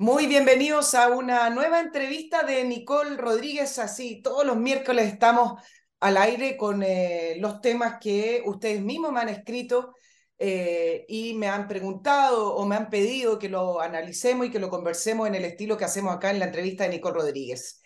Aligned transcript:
Muy 0.00 0.26
bienvenidos 0.26 0.94
a 0.94 1.10
una 1.10 1.50
nueva 1.50 1.78
entrevista 1.78 2.42
de 2.42 2.64
Nicole 2.64 3.18
Rodríguez. 3.18 3.78
Así, 3.78 4.22
todos 4.22 4.46
los 4.46 4.56
miércoles 4.56 5.12
estamos 5.12 5.62
al 6.00 6.16
aire 6.16 6.56
con 6.56 6.82
eh, 6.82 7.36
los 7.38 7.60
temas 7.60 7.98
que 8.00 8.42
ustedes 8.46 8.80
mismos 8.80 9.12
me 9.12 9.20
han 9.20 9.28
escrito 9.28 9.94
eh, 10.38 11.04
y 11.06 11.34
me 11.34 11.48
han 11.48 11.68
preguntado 11.68 12.54
o 12.54 12.64
me 12.64 12.76
han 12.76 12.88
pedido 12.88 13.38
que 13.38 13.50
lo 13.50 13.82
analicemos 13.82 14.46
y 14.46 14.50
que 14.50 14.58
lo 14.58 14.70
conversemos 14.70 15.28
en 15.28 15.34
el 15.34 15.44
estilo 15.44 15.76
que 15.76 15.84
hacemos 15.84 16.16
acá 16.16 16.30
en 16.30 16.38
la 16.38 16.46
entrevista 16.46 16.84
de 16.84 16.90
Nicole 16.90 17.18
Rodríguez. 17.18 17.82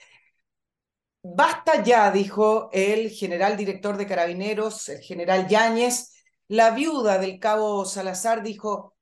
Basta 1.20 1.82
ya, 1.82 2.12
dijo 2.12 2.70
el 2.72 3.10
general 3.10 3.56
director 3.56 3.96
de 3.96 4.06
Carabineros, 4.06 4.88
el 4.88 5.00
general 5.00 5.48
Yáñez. 5.48 6.12
La 6.46 6.70
viuda 6.70 7.18
del 7.18 7.40
cabo 7.40 7.84
Salazar 7.84 8.44
dijo, 8.44 8.93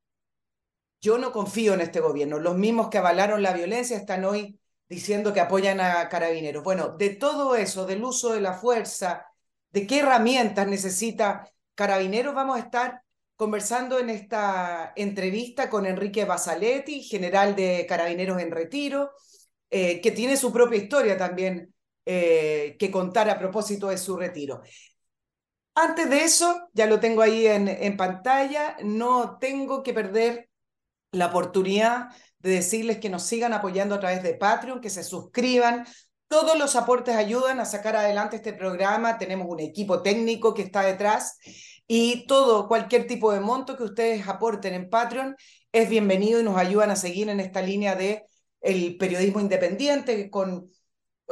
yo 1.03 1.19
no 1.19 1.33
confío 1.33 1.75
en 1.75 1.81
este 1.81 2.01
gobierno. 2.01 2.39
Los 2.39 2.57
mismos 2.57 2.89
que 2.89 2.99
avalaron 2.99 3.43
la 3.43 3.53
violencia 3.53 3.97
están 3.97 4.25
hoy 4.25 4.59
diciendo 4.89 5.33
que 5.33 5.41
apoyan 5.41 5.81
a 5.81 6.09
carabineros. 6.09 6.63
Bueno, 6.63 6.91
de 6.97 7.11
todo 7.11 7.57
eso, 7.57 7.87
del 7.87 8.05
uso 8.05 8.33
de 8.33 8.41
la 8.41 8.55
fuerza, 8.55 9.27
de 9.71 9.87
qué 9.87 10.01
herramientas 10.01 10.67
necesita 10.69 11.49
carabineros, 11.75 12.35
vamos 12.35 12.57
a 12.57 12.61
estar 12.61 13.03
conversando 13.35 13.99
en 13.99 14.11
esta 14.11 14.93
entrevista 14.95 15.69
con 15.69 15.87
Enrique 15.87 16.25
Basaletti, 16.25 17.03
general 17.03 17.57
de 17.57 17.85
carabineros 17.89 18.41
en 18.41 18.53
retiro, 18.53 19.11
eh, 19.71 20.01
que 20.01 20.13
tiene 20.13 20.37
su 20.37 20.53
propia 20.53 20.79
historia 20.79 21.17
también 21.17 21.75
eh, 22.05 22.77
que 22.79 22.91
contar 22.93 23.29
a 23.29 23.39
propósito 23.39 23.89
de 23.89 23.99
su 23.99 24.17
retiro. 24.17 24.63
Antes 25.75 26.09
de 26.09 26.23
eso, 26.23 26.69
ya 26.75 26.87
lo 26.87 27.01
tengo 27.01 27.23
ahí 27.23 27.47
en, 27.47 27.67
en 27.67 27.97
pantalla, 27.97 28.77
no 28.85 29.39
tengo 29.39 29.83
que 29.83 29.95
perder 29.95 30.51
la 31.13 31.27
oportunidad 31.27 32.09
de 32.41 32.51
decirles 32.51 32.99
que 32.99 33.11
nos 33.11 33.23
sigan 33.23 33.53
apoyando 33.53 33.95
a 33.95 34.01
través 34.01 34.23
de 34.23 34.35
Patreon, 34.35 34.81
que 34.81 34.91
se 34.91 35.05
suscriban. 35.05 35.87
Todos 36.27 36.59
los 36.59 36.75
aportes 36.77 37.15
ayudan 37.15 37.61
a 37.61 37.65
sacar 37.65 37.95
adelante 37.95 38.37
este 38.37 38.53
programa. 38.53 39.19
Tenemos 39.19 39.47
un 39.49 39.61
equipo 39.61 40.03
técnico 40.03 40.55
que 40.55 40.63
está 40.63 40.83
detrás 40.83 41.39
y 41.87 42.27
todo, 42.27 42.69
cualquier 42.69 43.07
tipo 43.07 43.33
de 43.33 43.41
monto 43.41 43.77
que 43.77 43.83
ustedes 43.83 44.27
aporten 44.27 44.75
en 44.75 44.89
Patreon 44.89 45.37
es 45.73 45.89
bienvenido 45.89 46.41
y 46.41 46.43
nos 46.43 46.57
ayudan 46.57 46.91
a 46.91 46.97
seguir 46.97 47.29
en 47.29 47.41
esta 47.41 47.61
línea 47.61 47.95
de 47.95 48.25
el 48.61 48.97
periodismo 48.97 49.41
independiente 49.41 50.31
con 50.31 50.71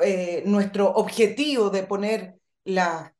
eh, 0.02 0.42
nuestro 0.46 0.90
objetivo 0.90 1.70
de 1.70 1.84
poner 1.84 2.34
las 2.64 3.12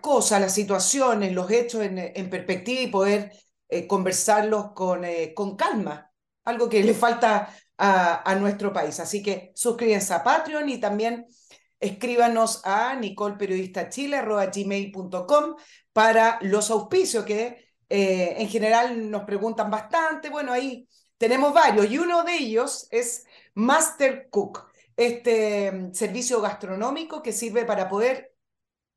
cosas, 0.00 0.40
las 0.40 0.54
situaciones, 0.54 1.32
los 1.32 1.50
hechos 1.50 1.82
en, 1.82 1.98
en 1.98 2.30
perspectiva 2.30 2.80
y 2.80 2.86
poder 2.86 3.32
eh, 3.68 3.86
conversarlos 3.86 4.72
con, 4.72 5.04
eh, 5.04 5.32
con 5.34 5.56
calma, 5.56 6.10
algo 6.44 6.68
que 6.68 6.82
le 6.82 6.94
falta 6.94 7.54
a, 7.78 8.30
a, 8.30 8.34
nuestro 8.36 8.72
país. 8.72 9.00
Así 9.00 9.22
que 9.22 9.52
suscríbanse 9.54 10.14
a 10.14 10.22
Patreon 10.22 10.68
y 10.68 10.78
también 10.78 11.26
escríbanos 11.80 12.60
a 12.64 12.94
nicolperiodistachile.gmail.com 12.96 15.56
para 15.92 16.38
los 16.42 16.70
auspicios 16.70 17.24
que 17.24 17.64
eh, 17.88 18.34
en 18.38 18.48
general 18.48 19.10
nos 19.10 19.24
preguntan 19.24 19.70
bastante. 19.70 20.30
Bueno, 20.30 20.52
ahí 20.52 20.88
tenemos 21.18 21.52
varios 21.52 21.90
y 21.90 21.98
uno 21.98 22.24
de 22.24 22.36
ellos 22.36 22.86
es 22.90 23.26
Master 23.54 24.28
Cook, 24.30 24.68
este 24.96 25.72
mm, 25.72 25.94
servicio 25.94 26.40
gastronómico 26.40 27.22
que 27.22 27.32
sirve 27.32 27.64
para 27.64 27.88
poder 27.88 28.32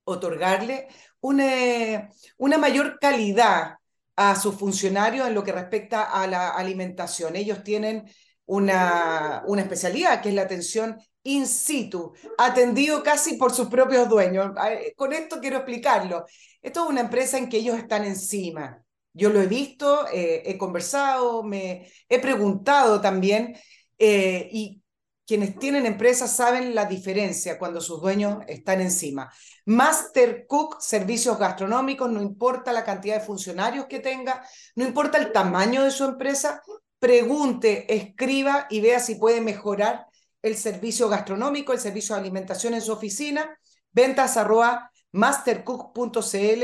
otorgarle 0.05 0.87
una, 1.19 2.09
una 2.37 2.57
mayor 2.57 2.97
calidad 2.99 3.77
a 4.17 4.35
sus 4.35 4.55
funcionarios 4.55 5.27
en 5.27 5.33
lo 5.33 5.43
que 5.43 5.53
respecta 5.53 6.03
a 6.03 6.27
la 6.27 6.49
alimentación. 6.49 7.35
Ellos 7.35 7.63
tienen 7.63 8.03
una, 8.45 9.43
una 9.47 9.61
especialidad 9.61 10.21
que 10.21 10.29
es 10.29 10.35
la 10.35 10.41
atención 10.41 10.97
in 11.23 11.45
situ, 11.45 12.13
atendido 12.37 13.03
casi 13.03 13.37
por 13.37 13.53
sus 13.53 13.67
propios 13.67 14.09
dueños. 14.09 14.51
Con 14.95 15.13
esto 15.13 15.39
quiero 15.39 15.57
explicarlo. 15.57 16.25
Esto 16.61 16.83
es 16.83 16.89
una 16.89 17.01
empresa 17.01 17.37
en 17.37 17.47
que 17.47 17.57
ellos 17.57 17.77
están 17.77 18.05
encima. 18.05 18.83
Yo 19.13 19.29
lo 19.29 19.41
he 19.41 19.47
visto, 19.47 20.07
eh, 20.11 20.43
he 20.45 20.57
conversado, 20.57 21.43
me 21.43 21.87
he 22.07 22.19
preguntado 22.19 23.01
también 23.01 23.55
eh, 23.97 24.47
y 24.51 24.81
quienes 25.25 25.59
tienen 25.59 25.85
empresas 25.85 26.35
saben 26.35 26.73
la 26.73 26.85
diferencia 26.85 27.59
cuando 27.59 27.81
sus 27.81 28.01
dueños 28.01 28.37
están 28.47 28.79
encima. 28.79 29.31
Master 29.67 30.47
Cook, 30.47 30.79
servicios 30.79 31.37
gastronómicos, 31.37 32.09
no 32.09 32.21
importa 32.21 32.71
la 32.71 32.85
cantidad 32.85 33.15
de 33.19 33.25
funcionarios 33.25 33.87
que 33.87 33.99
tenga, 33.99 34.41
no 34.75 34.85
importa 34.85 35.17
el 35.17 35.33
tamaño 35.33 35.83
de 35.83 35.91
su 35.91 36.05
empresa, 36.05 36.61
pregunte, 36.99 37.93
escriba 37.93 38.67
y 38.69 38.79
vea 38.79 39.01
si 39.01 39.15
puede 39.15 39.41
mejorar 39.41 40.07
el 40.41 40.55
servicio 40.55 41.09
gastronómico, 41.09 41.73
el 41.73 41.81
servicio 41.81 42.15
de 42.15 42.21
alimentación 42.21 42.75
en 42.75 42.81
su 42.81 42.93
oficina, 42.93 43.59
ventas 43.91 44.37
arroba 44.37 44.89
mastercook.cl 45.11 46.63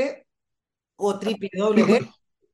o 0.96 1.20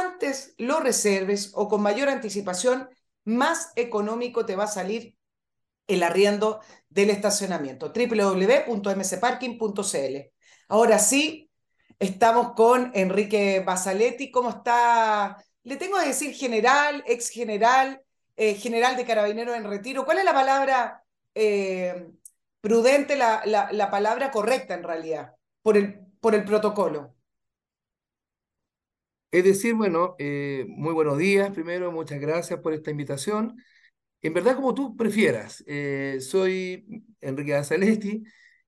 antes 0.00 0.54
lo 0.58 0.80
reserves 0.80 1.52
o 1.54 1.68
con 1.68 1.82
mayor 1.82 2.08
anticipación, 2.08 2.88
más 3.24 3.72
económico 3.76 4.44
te 4.46 4.56
va 4.56 4.64
a 4.64 4.68
salir 4.68 5.16
el 5.86 6.02
arriendo 6.02 6.60
del 6.88 7.10
estacionamiento. 7.10 7.92
www.mcparking.cl. 7.92 10.16
Ahora 10.68 10.98
sí, 10.98 11.50
estamos 11.98 12.54
con 12.54 12.90
Enrique 12.94 13.60
Basaletti. 13.60 14.30
¿Cómo 14.30 14.50
está? 14.50 15.36
Le 15.64 15.76
tengo 15.76 15.98
que 15.98 16.06
decir 16.06 16.34
general, 16.34 17.02
ex 17.06 17.30
general, 17.30 18.02
eh, 18.36 18.54
general 18.54 18.96
de 18.96 19.04
carabineros 19.04 19.56
en 19.56 19.64
retiro. 19.64 20.04
¿Cuál 20.04 20.18
es 20.18 20.24
la 20.24 20.34
palabra 20.34 21.04
eh, 21.34 22.10
prudente, 22.60 23.16
la, 23.16 23.42
la, 23.46 23.90
palabra 23.90 24.30
correcta 24.30 24.74
en 24.74 24.82
realidad, 24.82 25.34
por 25.62 25.76
el, 25.76 26.00
por 26.20 26.34
el 26.34 26.44
protocolo? 26.44 27.14
Es 29.32 29.44
decir, 29.44 29.74
bueno, 29.74 30.14
eh, 30.18 30.66
muy 30.68 30.92
buenos 30.94 31.18
días 31.18 31.50
primero, 31.52 31.90
muchas 31.90 32.20
gracias 32.20 32.60
por 32.60 32.74
esta 32.74 32.90
invitación. 32.92 33.56
En 34.22 34.34
verdad, 34.34 34.56
como 34.56 34.74
tú 34.74 34.96
prefieras, 34.96 35.64
soy 36.20 36.86
Enrique 37.20 37.54
Azalesti, 37.54 38.24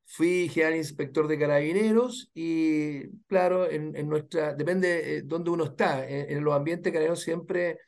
fui 0.06 0.48
general 0.48 0.76
inspector 0.76 1.28
de 1.28 1.38
carabineros 1.38 2.30
y, 2.34 3.08
claro, 3.26 3.70
en, 3.70 3.96
en 3.96 4.08
nuestra, 4.08 4.54
depende 4.54 4.88
de 4.88 5.22
dónde 5.22 5.50
uno 5.50 5.64
está, 5.64 6.08
en, 6.08 6.30
en 6.38 6.44
los 6.44 6.54
ambientes 6.54 6.92
carabineros 6.92 7.20
siempre 7.20 7.78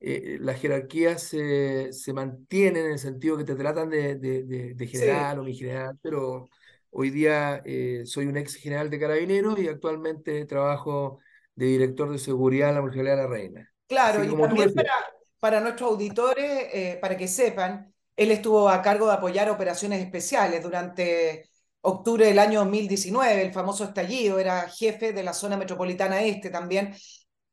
eh, 0.00 0.38
las 0.40 0.60
jerarquías 0.60 1.22
se, 1.22 1.92
se 1.92 2.12
mantienen 2.14 2.86
en 2.86 2.92
el 2.92 2.98
sentido 2.98 3.36
que 3.36 3.44
te 3.44 3.54
tratan 3.54 3.90
de, 3.90 4.16
de, 4.16 4.86
general 4.86 5.40
o 5.40 5.44
mi 5.44 5.54
general, 5.54 5.98
pero 6.02 6.48
hoy 6.90 7.10
día 7.10 7.62
eh, 7.66 8.02
soy 8.06 8.26
un 8.26 8.38
ex 8.38 8.54
general 8.56 8.88
de 8.90 8.98
carabineros 8.98 9.58
y 9.60 9.68
actualmente 9.68 10.46
trabajo 10.46 11.18
de 11.60 11.66
director 11.66 12.10
de 12.10 12.18
seguridad 12.18 12.70
en 12.70 12.76
la 12.76 12.80
Municipalidad 12.80 13.16
de 13.16 13.22
la 13.22 13.28
Reina. 13.28 13.70
Claro, 13.86 14.24
y 14.24 14.28
también 14.28 14.72
para, 14.72 14.92
para, 15.38 15.60
nuestros 15.60 15.90
auditores, 15.90 16.68
eh, 16.72 16.98
para 17.00 17.18
que 17.18 17.28
sepan, 17.28 17.92
él 18.16 18.30
estuvo 18.30 18.68
a 18.68 18.80
cargo 18.80 19.06
de 19.06 19.12
apoyar 19.12 19.50
operaciones 19.50 20.02
especiales 20.02 20.62
durante 20.62 21.50
octubre 21.82 22.24
del 22.24 22.38
año 22.38 22.60
2019, 22.60 23.42
el 23.42 23.52
famoso 23.52 23.84
estallido, 23.84 24.38
era 24.38 24.68
jefe 24.70 25.12
de 25.12 25.22
la 25.22 25.34
zona 25.34 25.58
metropolitana 25.58 26.22
este 26.22 26.48
también, 26.48 26.94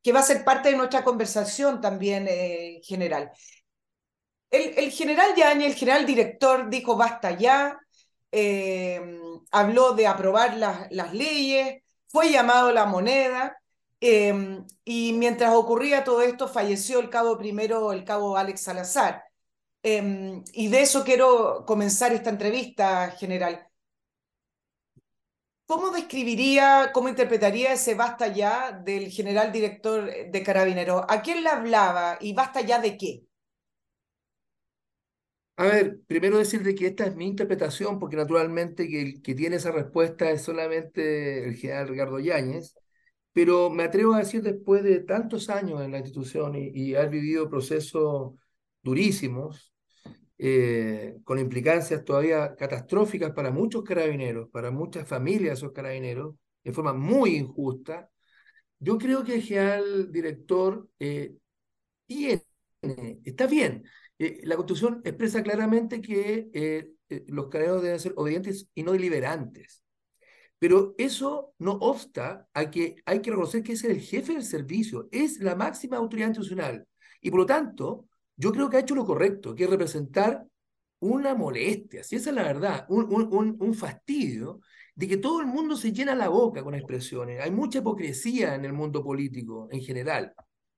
que 0.01 0.13
va 0.13 0.21
a 0.21 0.24
ser 0.24 0.45
parte 0.45 0.69
de 0.69 0.77
nuestra 0.77 1.04
conversación 1.04 1.81
también 1.81 2.27
eh, 2.30 2.80
general. 2.83 3.31
El, 4.50 4.74
el 4.77 4.92
general 4.92 5.36
Yañez, 5.36 5.68
el 5.68 5.75
general 5.75 6.06
director, 6.06 6.69
dijo 6.69 6.95
basta 6.95 7.31
ya, 7.31 7.77
eh, 8.31 9.19
habló 9.51 9.94
de 9.94 10.07
aprobar 10.07 10.56
las, 10.56 10.88
las 10.92 11.13
leyes, 11.13 11.83
fue 12.07 12.31
llamado 12.31 12.71
la 12.71 12.86
moneda, 12.86 13.57
eh, 14.01 14.63
y 14.85 15.13
mientras 15.13 15.53
ocurría 15.55 16.03
todo 16.03 16.21
esto 16.21 16.47
falleció 16.47 16.99
el 16.99 17.09
cabo 17.09 17.38
primero, 17.38 17.91
el 17.94 18.03
cabo 18.05 18.38
Alex 18.38 18.61
Salazar. 18.61 19.23
Eh, 19.83 20.44
y 20.53 20.69
de 20.69 20.81
eso 20.81 21.03
quiero 21.03 21.65
comenzar 21.65 22.13
esta 22.13 22.29
entrevista, 22.29 23.11
general. 23.11 23.67
¿Cómo 25.65 25.91
describiría, 25.91 26.91
cómo 26.94 27.09
interpretaría 27.09 27.73
ese 27.73 27.94
basta 27.95 28.27
ya 28.27 28.71
del 28.71 29.09
general 29.11 29.51
director 29.51 30.09
de 30.31 30.44
Carabineros? 30.44 31.03
¿A 31.09 31.21
quién 31.21 31.44
le 31.44 31.49
hablaba 31.49 32.17
y 32.21 32.33
basta 32.33 32.61
ya 32.61 32.79
de 32.79 32.97
qué? 32.97 33.23
A 35.55 35.63
ver, 35.65 35.99
primero 36.05 36.38
decirte 36.38 36.75
que 36.75 36.85
esta 36.88 37.05
es 37.07 37.15
mi 37.15 37.25
interpretación, 37.25 37.97
porque 37.97 38.15
naturalmente 38.15 38.88
que 38.88 39.01
el 39.01 39.21
que 39.23 39.33
tiene 39.33 39.55
esa 39.55 39.71
respuesta 39.71 40.29
es 40.29 40.44
solamente 40.44 41.47
el 41.47 41.55
general 41.55 41.88
Ricardo 41.88 42.19
Yáñez, 42.19 42.75
pero 43.37 43.69
me 43.69 43.83
atrevo 43.83 44.15
a 44.15 44.17
decir 44.17 44.41
después 44.41 44.81
de 44.81 45.01
tantos 45.01 45.47
años 45.51 45.83
en 45.83 45.91
la 45.91 45.99
institución 45.99 46.55
y, 46.55 46.71
y 46.73 46.95
haber 46.95 47.11
vivido 47.11 47.47
procesos 47.47 48.33
durísimos, 48.81 49.75
eh, 50.39 51.17
con 51.23 51.37
implicancias 51.37 52.03
todavía 52.03 52.55
catastróficas 52.55 53.33
para 53.33 53.51
muchos 53.51 53.83
carabineros, 53.83 54.49
para 54.49 54.71
muchas 54.71 55.07
familias 55.07 55.49
de 55.51 55.53
esos 55.53 55.71
carabineros, 55.71 56.33
de 56.63 56.71
forma 56.71 56.93
muy 56.93 57.35
injusta, 57.35 58.09
yo 58.79 58.97
creo 58.97 59.23
que 59.23 59.35
el 59.35 59.43
general 59.43 60.11
director 60.11 60.89
eh, 60.97 61.35
tiene, 62.07 62.41
está 63.23 63.45
bien. 63.45 63.83
Eh, 64.17 64.41
la 64.45 64.55
Constitución 64.55 64.99
expresa 65.05 65.43
claramente 65.43 66.01
que 66.01 66.89
los 67.27 67.49
carabineros 67.49 67.83
deben 67.83 67.99
ser 67.99 68.13
obedientes 68.15 68.67
y 68.73 68.81
no 68.81 68.93
deliberantes. 68.93 69.83
Pero 70.59 70.95
eso 70.98 71.54
no 71.59 71.74
obsta 71.74 72.48
a 72.54 72.71
que 72.71 72.95
hay 73.06 73.21
que 73.21 73.30
reconocer 73.30 73.63
que 73.63 73.74
es 73.74 73.83
el 73.83 74.00
jefe 74.00 74.33
del 74.33 74.44
servicio, 74.44 75.07
es 75.12 75.39
la 75.39 75.56
máxima 75.56 75.98
autoridad 75.98 76.30
institucional. 76.30 76.88
Y 77.21 77.30
por 77.30 77.42
lo 77.42 77.45
tanto, 77.45 78.07
yo 78.36 78.51
creo 78.51 78.69
que 78.69 78.77
ha 78.77 78.81
hecho 78.81 78.95
lo 78.95 79.06
correcto, 79.06 79.54
que 79.56 79.65
es 79.65 79.69
representar 79.69 80.45
una 81.00 81.36
molestia, 81.36 82.04
si 82.04 82.15
esa 82.15 82.31
es 82.31 82.36
la 82.36 82.44
verdad, 82.44 82.86
un, 82.89 83.06
un, 83.13 83.56
un, 83.59 83.74
fastidio 83.75 84.62
de 84.95 85.07
que 85.07 85.18
todo 85.18 85.42
el 85.42 85.48
mundo 85.48 85.75
se 85.75 85.92
llena 85.94 86.15
la 86.15 86.30
boca 86.30 86.63
con 86.63 86.74
expresiones. 86.74 87.39
Hay 87.39 87.51
mucha 87.51 87.80
hipocresía 87.80 88.56
en 88.56 88.65
el 88.65 88.74
mundo 88.74 89.04
político 89.04 89.68
en 89.71 89.81
general, 89.81 90.33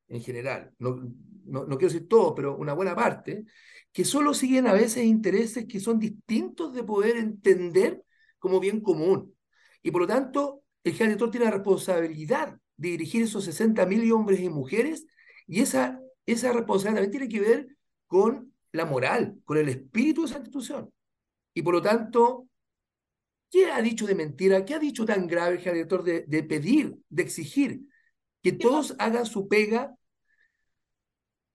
en 0.09 0.21
general. 0.21 0.73
No, 0.79 0.97
no, 1.45 1.65
no 1.65 1.77
quiero 1.77 1.93
decir 1.93 2.07
todo, 2.09 2.35
pero 2.35 2.57
una 2.57 2.73
buena 2.73 2.95
parte, 2.95 3.45
que 3.93 4.03
solo 4.03 4.33
siguen 4.33 4.67
a 4.67 4.73
veces 4.73 5.05
intereses 5.05 5.65
que 5.65 5.79
son 5.79 5.99
distintos 5.99 6.73
de 6.73 6.83
poder 6.83 7.17
entender 7.17 8.03
como 8.39 8.59
bien 8.59 8.81
común. 8.81 9.33
Y 9.81 9.91
por 9.91 10.01
lo 10.01 10.07
tanto, 10.07 10.63
el 10.83 10.93
general 10.93 11.09
director 11.09 11.31
tiene 11.31 11.45
la 11.45 11.51
responsabilidad 11.51 12.57
de 12.77 12.89
dirigir 12.89 13.23
esos 13.23 13.47
60.000 13.47 14.11
hombres 14.11 14.39
y 14.39 14.49
mujeres, 14.49 15.05
y 15.47 15.61
esa, 15.61 15.99
esa 16.25 16.51
responsabilidad 16.53 17.03
también 17.03 17.11
tiene 17.11 17.29
que 17.29 17.49
ver 17.49 17.67
con 18.07 18.53
la 18.71 18.85
moral, 18.85 19.37
con 19.45 19.57
el 19.57 19.69
espíritu 19.69 20.21
de 20.21 20.27
esa 20.27 20.37
institución. 20.37 20.91
Y 21.53 21.61
por 21.61 21.73
lo 21.73 21.81
tanto, 21.81 22.47
¿qué 23.51 23.71
ha 23.71 23.81
dicho 23.81 24.05
de 24.05 24.15
mentira? 24.15 24.63
¿Qué 24.65 24.75
ha 24.75 24.79
dicho 24.79 25.05
tan 25.05 25.27
grave 25.27 25.53
el 25.55 25.57
general 25.59 25.75
director 25.75 26.03
de, 26.03 26.21
de 26.27 26.43
pedir, 26.43 26.97
de 27.09 27.23
exigir 27.23 27.81
que 28.41 28.53
todos 28.53 28.95
hagan 28.99 29.25
su 29.25 29.47
pega 29.47 29.95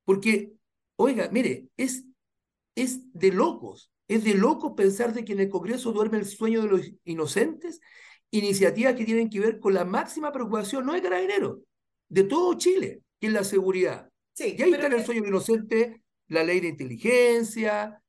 porque, 0.04 0.52
oiga, 0.96 1.28
mire, 1.32 1.68
es, 1.76 2.04
es 2.74 3.12
de 3.12 3.32
locos, 3.32 3.90
es 4.08 4.24
de 4.24 4.34
locos 4.34 4.72
pensar 4.76 5.14
de 5.14 5.24
que 5.24 5.32
en 5.32 5.40
el 5.40 5.48
Congreso 5.48 5.92
duerme 5.92 6.18
el 6.18 6.26
sueño 6.26 6.62
de 6.62 6.68
los 6.68 6.92
inocentes, 7.04 7.80
iniciativas 8.38 8.94
que 8.94 9.04
tienen 9.04 9.30
que 9.30 9.40
ver 9.40 9.60
con 9.60 9.74
la 9.74 9.84
máxima 9.84 10.32
preocupación, 10.32 10.86
no 10.86 10.92
de 10.92 11.02
carabineros, 11.02 11.58
de 12.08 12.24
todo 12.24 12.54
Chile, 12.54 13.02
que 13.20 13.28
es 13.28 13.32
la 13.32 13.44
seguridad. 13.44 14.08
Sí, 14.32 14.56
y 14.58 14.62
ahí 14.62 14.72
está 14.72 14.86
en 14.86 14.94
el 14.94 15.04
sueño 15.04 15.22
de 15.22 15.30
los 15.30 15.48
inocentes 15.48 16.00
la 16.28 16.42
ley 16.42 16.60
de 16.60 16.68
inteligencia, 16.68 18.02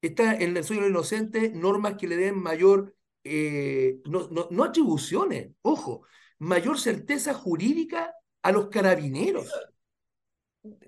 está 0.00 0.34
en 0.34 0.56
el 0.56 0.64
sueño 0.64 0.82
de 0.82 0.90
los 0.90 1.12
inocentes 1.12 1.52
normas 1.54 1.96
que 1.96 2.08
le 2.08 2.16
den 2.16 2.38
mayor, 2.38 2.94
eh, 3.22 3.98
no, 4.06 4.28
no, 4.30 4.48
no 4.50 4.64
atribuciones, 4.64 5.50
ojo, 5.62 6.06
mayor 6.38 6.80
certeza 6.80 7.34
jurídica 7.34 8.14
a 8.42 8.52
los 8.52 8.68
carabineros 8.68 9.52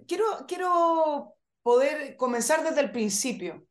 quiero, 0.06 0.24
quiero 0.46 1.34
poder 1.62 2.16
comenzar 2.16 2.62
desde 2.64 2.80
el 2.80 2.92
principio. 2.92 3.66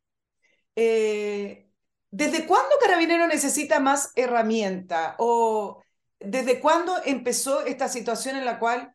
Eh, 0.76 1.70
¿Desde 2.12 2.46
cuándo 2.46 2.76
Carabinero 2.80 3.28
necesita 3.28 3.80
más 3.80 4.12
herramienta? 4.16 5.16
¿O 5.18 5.82
desde 6.20 6.60
cuándo 6.60 6.96
empezó 7.06 7.62
esta 7.62 7.88
situación 7.88 8.36
en 8.36 8.46
la 8.46 8.60
cual 8.60 8.94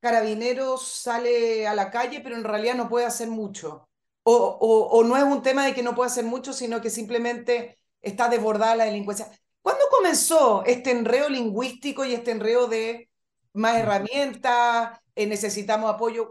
Carabinero 0.00 0.78
sale 0.78 1.66
a 1.66 1.74
la 1.74 1.90
calle, 1.90 2.20
pero 2.20 2.36
en 2.36 2.44
realidad 2.44 2.74
no 2.74 2.88
puede 2.88 3.06
hacer 3.06 3.28
mucho? 3.28 3.88
O, 4.22 4.34
o, 4.34 4.86
o, 4.98 5.04
no 5.04 5.16
es 5.16 5.24
un 5.24 5.42
tema 5.42 5.66
de 5.66 5.74
que 5.74 5.82
no 5.82 5.94
puede 5.94 6.10
hacer 6.10 6.24
mucho, 6.24 6.52
sino 6.52 6.80
que 6.80 6.90
simplemente 6.90 7.78
está 8.00 8.28
desbordada 8.28 8.76
la 8.76 8.84
delincuencia. 8.84 9.28
¿Cuándo 9.62 9.84
comenzó 9.90 10.62
este 10.64 10.90
enreo 10.90 11.28
lingüístico 11.28 12.04
y 12.04 12.14
este 12.14 12.30
enreo 12.30 12.66
de 12.66 13.10
más 13.54 13.76
herramientas, 13.78 15.00
eh, 15.14 15.26
necesitamos 15.26 15.92
apoyo. 15.92 16.30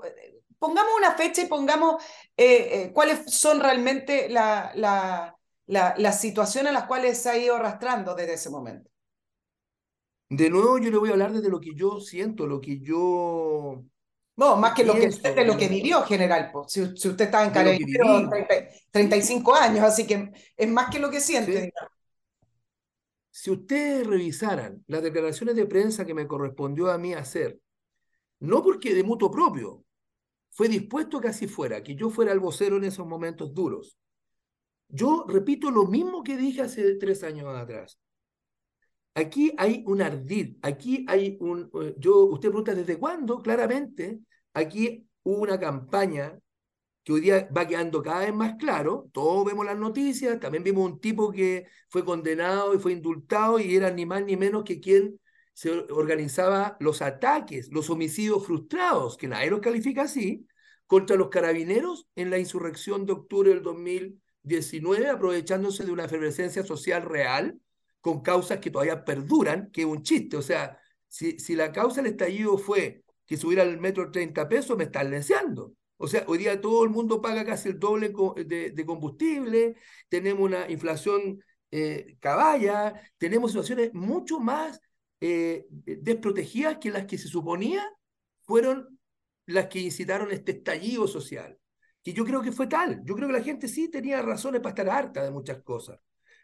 Pongamos 0.58 0.92
una 0.98 1.14
fecha 1.14 1.42
y 1.42 1.48
pongamos 1.48 2.04
eh, 2.36 2.84
eh, 2.86 2.92
cuáles 2.94 3.34
son 3.34 3.60
realmente 3.60 4.30
la, 4.30 4.72
la, 4.76 5.36
la, 5.70 5.94
las 5.98 6.20
situaciones 6.20 6.72
a 6.72 6.74
las 6.74 6.84
cuales 6.86 7.18
se 7.18 7.30
ha 7.30 7.38
ido 7.38 7.56
arrastrando 7.56 8.16
desde 8.16 8.34
ese 8.34 8.50
momento. 8.50 8.90
De 10.30 10.50
nuevo, 10.50 10.78
yo 10.78 10.92
le 10.92 10.98
voy 10.98 11.10
a 11.10 11.14
hablar 11.14 11.32
desde 11.32 11.50
lo 11.50 11.60
que 11.60 11.74
yo 11.76 12.00
siento, 12.00 12.46
lo 12.48 12.60
que 12.60 12.80
yo. 12.80 13.84
No, 14.36 14.56
más 14.56 14.74
que 14.74 14.84
lo 14.84 14.94
que 14.94 15.08
usted, 15.08 15.36
de 15.36 15.46
lo 15.46 15.58
que 15.58 15.68
vivió, 15.68 16.04
general. 16.04 16.50
Pues. 16.52 16.72
Si, 16.72 16.98
si 16.98 17.10
usted 17.10 17.26
estaba 17.26 17.46
en 17.46 17.52
Carabinero 17.52 18.30
35 18.92 19.56
años, 19.56 19.84
así 19.84 20.08
que 20.08 20.32
es 20.56 20.70
más 20.70 20.90
que 20.90 21.00
lo 21.00 21.10
que 21.10 21.20
siente. 21.20 21.66
¿Sí? 21.66 21.72
Si 23.32 23.52
ustedes 23.52 24.06
revisaran 24.06 24.84
las 24.88 25.02
declaraciones 25.02 25.56
de 25.56 25.66
prensa 25.66 26.06
que 26.06 26.14
me 26.14 26.28
correspondió 26.28 26.92
a 26.92 26.98
mí 26.98 27.14
hacer 27.14 27.60
no 28.40 28.64
porque 28.64 28.94
de 28.94 29.04
mutuo 29.04 29.30
propio, 29.30 29.84
fue 30.50 30.68
dispuesto 30.68 31.20
que 31.20 31.28
así 31.28 31.48
fuera, 31.48 31.84
que 31.84 31.96
yo 31.96 32.10
fuera 32.10 32.32
el 32.32 32.40
vocero 32.40 32.78
en 32.78 32.86
esos 32.86 33.06
momentos 33.06 33.54
duros. 33.54 33.98
Yo 34.90 35.26
repito 35.28 35.72
lo 35.72 35.86
mismo 35.86 36.24
que 36.24 36.36
dije 36.36 36.62
hace 36.62 36.96
tres 36.96 37.24
años 37.24 37.48
atrás. 37.56 38.00
Aquí 39.14 39.54
hay 39.58 39.84
un 39.86 40.02
ardid, 40.02 40.58
aquí 40.62 41.06
hay 41.08 41.38
un... 41.42 41.70
Eh, 41.82 41.96
yo, 41.98 42.26
usted 42.26 42.50
pregunta 42.50 42.74
desde 42.74 42.98
cuándo, 42.98 43.42
claramente, 43.42 44.20
aquí 44.54 45.08
hubo 45.24 45.42
una 45.42 45.60
campaña 45.60 46.40
que 47.04 47.14
hoy 47.14 47.22
día 47.22 47.50
va 47.56 47.68
quedando 47.68 48.02
cada 48.02 48.22
vez 48.22 48.34
más 48.34 48.56
claro, 48.58 49.10
todos 49.14 49.46
vemos 49.46 49.66
las 49.66 49.78
noticias, 49.78 50.40
también 50.40 50.64
vimos 50.64 50.90
un 50.90 51.00
tipo 51.00 51.32
que 51.32 51.68
fue 51.90 52.06
condenado 52.06 52.74
y 52.74 52.80
fue 52.80 52.94
indultado 52.94 53.60
y 53.60 53.76
era 53.76 53.92
ni 53.92 54.06
más 54.06 54.24
ni 54.24 54.38
menos 54.38 54.64
que 54.64 54.80
quien 54.80 55.20
se 55.54 55.72
organizaba 55.72 56.78
los 56.80 57.02
ataques, 57.02 57.70
los 57.72 57.90
homicidios 57.90 58.46
frustrados, 58.46 59.18
que 59.18 59.28
nadie 59.28 59.50
los 59.50 59.60
califica 59.60 60.04
así, 60.04 60.48
contra 60.86 61.16
los 61.18 61.30
carabineros 61.30 62.08
en 62.16 62.30
la 62.30 62.40
insurrección 62.40 63.06
de 63.06 63.14
octubre 63.14 63.50
del 63.50 63.62
2019, 64.44 65.10
aprovechándose 65.10 65.86
de 65.86 65.92
una 65.92 66.06
efervescencia 66.06 66.64
social 66.64 67.04
real, 67.04 67.60
con 68.02 68.22
causas 68.22 68.60
que 68.60 68.72
todavía 68.72 69.04
perduran, 69.04 69.70
que 69.72 69.82
es 69.82 69.88
un 69.88 70.04
chiste. 70.04 70.38
O 70.38 70.42
sea, 70.42 70.80
si, 71.08 71.40
si 71.40 71.56
la 71.56 71.72
causa 71.72 72.02
del 72.02 72.12
estallido 72.12 72.58
fue 72.58 73.04
que 73.26 73.38
subiera 73.38 73.64
el 73.64 73.80
metro 73.80 74.10
30 74.12 74.48
pesos, 74.48 74.78
me 74.78 74.86
están 74.86 75.12
leseando. 75.12 75.74
O 75.98 76.08
sea, 76.08 76.24
hoy 76.28 76.38
día 76.38 76.60
todo 76.62 76.84
el 76.86 76.90
mundo 76.90 77.22
paga 77.22 77.46
casi 77.46 77.70
el 77.70 77.80
doble 77.80 78.14
de, 78.46 78.72
de 78.72 78.86
combustible, 78.86 79.76
tenemos 80.08 80.44
una 80.44 80.70
inflación 80.72 81.44
eh, 81.72 82.18
caballa, 82.20 82.94
tenemos 83.18 83.52
situaciones 83.52 83.94
mucho 83.94 84.40
más 84.40 84.80
eh, 85.22 85.68
desprotegidas 85.70 86.78
que 86.80 86.90
las 86.90 87.06
que 87.06 87.18
se 87.18 87.28
suponía 87.28 87.86
fueron 88.42 88.98
las 89.46 89.68
que 89.68 89.80
incitaron 89.80 90.32
este 90.32 90.54
estallido 90.54 91.08
social. 91.08 91.59
Que 92.04 92.14
yo 92.14 92.26
creo 92.26 92.42
que 92.42 92.52
fue 92.52 92.68
tal. 92.68 93.02
Yo 93.06 93.16
creo 93.16 93.28
que 93.28 93.34
la 93.34 93.44
gente 93.44 93.68
sí 93.68 93.90
tenía 93.90 94.22
razones 94.22 94.62
para 94.62 94.72
estar 94.72 94.90
harta 94.90 95.24
de 95.24 95.32
muchas 95.32 95.62
cosas. 95.64 96.00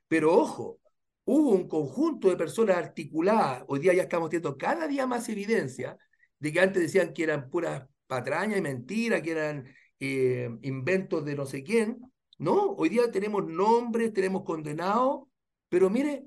Pero 0.07 0.33
ojo, 0.33 0.79
hubo 1.25 1.51
un 1.51 1.67
conjunto 1.67 2.29
de 2.29 2.37
personas 2.37 2.77
articuladas. 2.77 3.63
Hoy 3.67 3.79
día 3.79 3.93
ya 3.93 4.03
estamos 4.03 4.29
teniendo 4.29 4.57
cada 4.57 4.87
día 4.87 5.07
más 5.07 5.27
evidencia 5.29 5.97
de 6.39 6.51
que 6.53 6.59
antes 6.59 6.81
decían 6.81 7.13
que 7.13 7.23
eran 7.23 7.49
puras 7.49 7.87
patrañas 8.07 8.59
y 8.59 8.61
mentiras, 8.61 9.21
que 9.21 9.31
eran 9.31 9.65
eh, 9.99 10.49
inventos 10.61 11.25
de 11.25 11.35
no 11.35 11.45
sé 11.45 11.63
quién. 11.63 11.99
No, 12.37 12.71
hoy 12.73 12.89
día 12.89 13.11
tenemos 13.11 13.45
nombres, 13.47 14.11
tenemos 14.13 14.43
condenados 14.43 15.23
Pero 15.69 15.89
mire, 15.89 16.25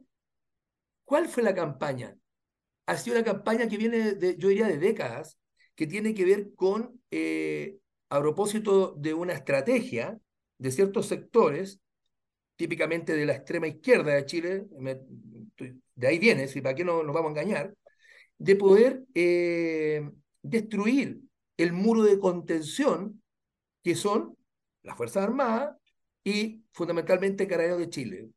¿cuál 1.05 1.29
fue 1.29 1.43
la 1.43 1.55
campaña? 1.55 2.17
Ha 2.87 2.97
sido 2.97 3.17
una 3.17 3.25
campaña 3.25 3.69
que 3.69 3.77
viene, 3.77 4.15
de, 4.15 4.37
yo 4.39 4.49
diría, 4.49 4.67
de 4.67 4.79
décadas, 4.79 5.39
que 5.75 5.87
tiene 5.87 6.15
que 6.15 6.25
ver 6.25 6.55
con, 6.55 7.01
eh, 7.11 7.79
a 8.11 8.21
propósito 8.21 8.95
de 8.97 9.15
una 9.15 9.33
estrategia 9.33 10.19
de 10.59 10.71
ciertos 10.71 11.07
sectores, 11.07 11.81
típicamente 12.57 13.15
de 13.15 13.27
la 13.27 13.35
extrema 13.35 13.69
izquierda 13.69 14.15
de 14.15 14.27
Chile, 14.27 14.67
de 15.95 16.07
ahí 16.07 16.19
viene, 16.19 16.49
si 16.49 16.61
para 16.61 16.75
qué 16.75 16.85
no 16.85 17.03
nos 17.03 17.15
vamos 17.15 17.29
a 17.29 17.41
engañar, 17.41 17.75
de 18.39 18.57
poder 18.57 19.05
eh, 19.15 20.09
destruir 20.43 21.21
el 21.57 21.73
muro 21.73 22.03
de 22.03 22.19
contención 22.19 23.23
que 23.83 23.95
son 23.95 24.37
las 24.83 24.97
Fuerzas 24.97 25.25
Armadas 25.25 25.77
y 26.25 26.63
fundamentalmente 26.73 27.47
Carabineros 27.47 27.81
de 27.81 27.91
Chile. 27.91 28.29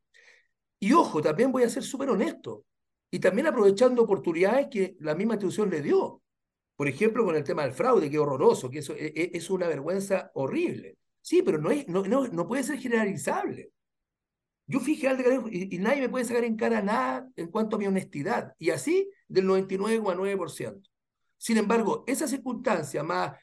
Y 0.79 0.93
ojo, 0.93 1.21
también 1.21 1.51
voy 1.51 1.63
a 1.63 1.69
ser 1.69 1.83
súper 1.83 2.09
honesto, 2.09 2.65
y 3.11 3.19
también 3.19 3.47
aprovechando 3.47 4.01
oportunidades 4.01 4.67
que 4.71 4.95
la 4.99 5.13
misma 5.15 5.33
institución 5.33 5.69
le 5.69 5.81
dio. 5.81 6.20
Por 6.81 6.87
ejemplo, 6.87 7.23
con 7.23 7.35
el 7.35 7.43
tema 7.43 7.61
del 7.61 7.73
fraude, 7.73 8.09
que 8.09 8.15
es 8.15 8.21
horroroso, 8.23 8.67
que 8.67 8.79
eso 8.79 8.93
es, 8.93 9.11
e, 9.15 9.29
es 9.35 9.51
una 9.51 9.67
vergüenza 9.67 10.31
horrible. 10.33 10.97
Sí, 11.21 11.43
pero 11.43 11.59
no, 11.59 11.69
es, 11.69 11.87
no, 11.87 12.01
no, 12.01 12.27
no 12.27 12.47
puede 12.47 12.63
ser 12.63 12.79
generalizable. 12.79 13.71
Yo 14.65 14.79
general 14.79 15.17
de 15.17 15.49
y, 15.51 15.75
y, 15.75 15.77
nadie 15.77 16.01
me 16.01 16.09
puede 16.09 16.25
sacar 16.25 16.43
en 16.43 16.55
cara 16.55 16.81
nada 16.81 17.29
en 17.35 17.49
cuanto 17.51 17.75
a 17.75 17.79
mi 17.79 17.85
honestidad. 17.85 18.55
Y 18.57 18.71
así 18.71 19.11
del 19.27 19.45
99,9%. 19.45 20.81
Sin 21.37 21.57
embargo, 21.57 22.03
esa 22.07 22.27
circunstancia 22.27 23.03
más 23.03 23.33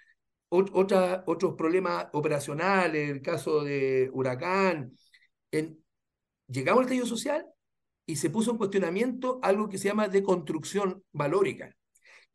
otra, 0.49 1.23
otros 1.29 1.55
problemas 1.55 2.09
operacionales, 2.15 3.09
el 3.09 3.23
caso 3.23 3.63
de 3.63 4.11
Huracán, 4.13 4.97
llegamos 5.53 6.81
al 6.81 6.87
estallido 6.87 7.07
social 7.07 7.47
y 8.05 8.17
se 8.17 8.31
puso 8.31 8.51
en 8.51 8.59
cuestionamiento 8.59 9.39
algo 9.45 9.69
que 9.69 9.79
se 9.79 9.87
llama 9.87 10.09
deconstrucción 10.09 11.05
valórica, 11.13 11.78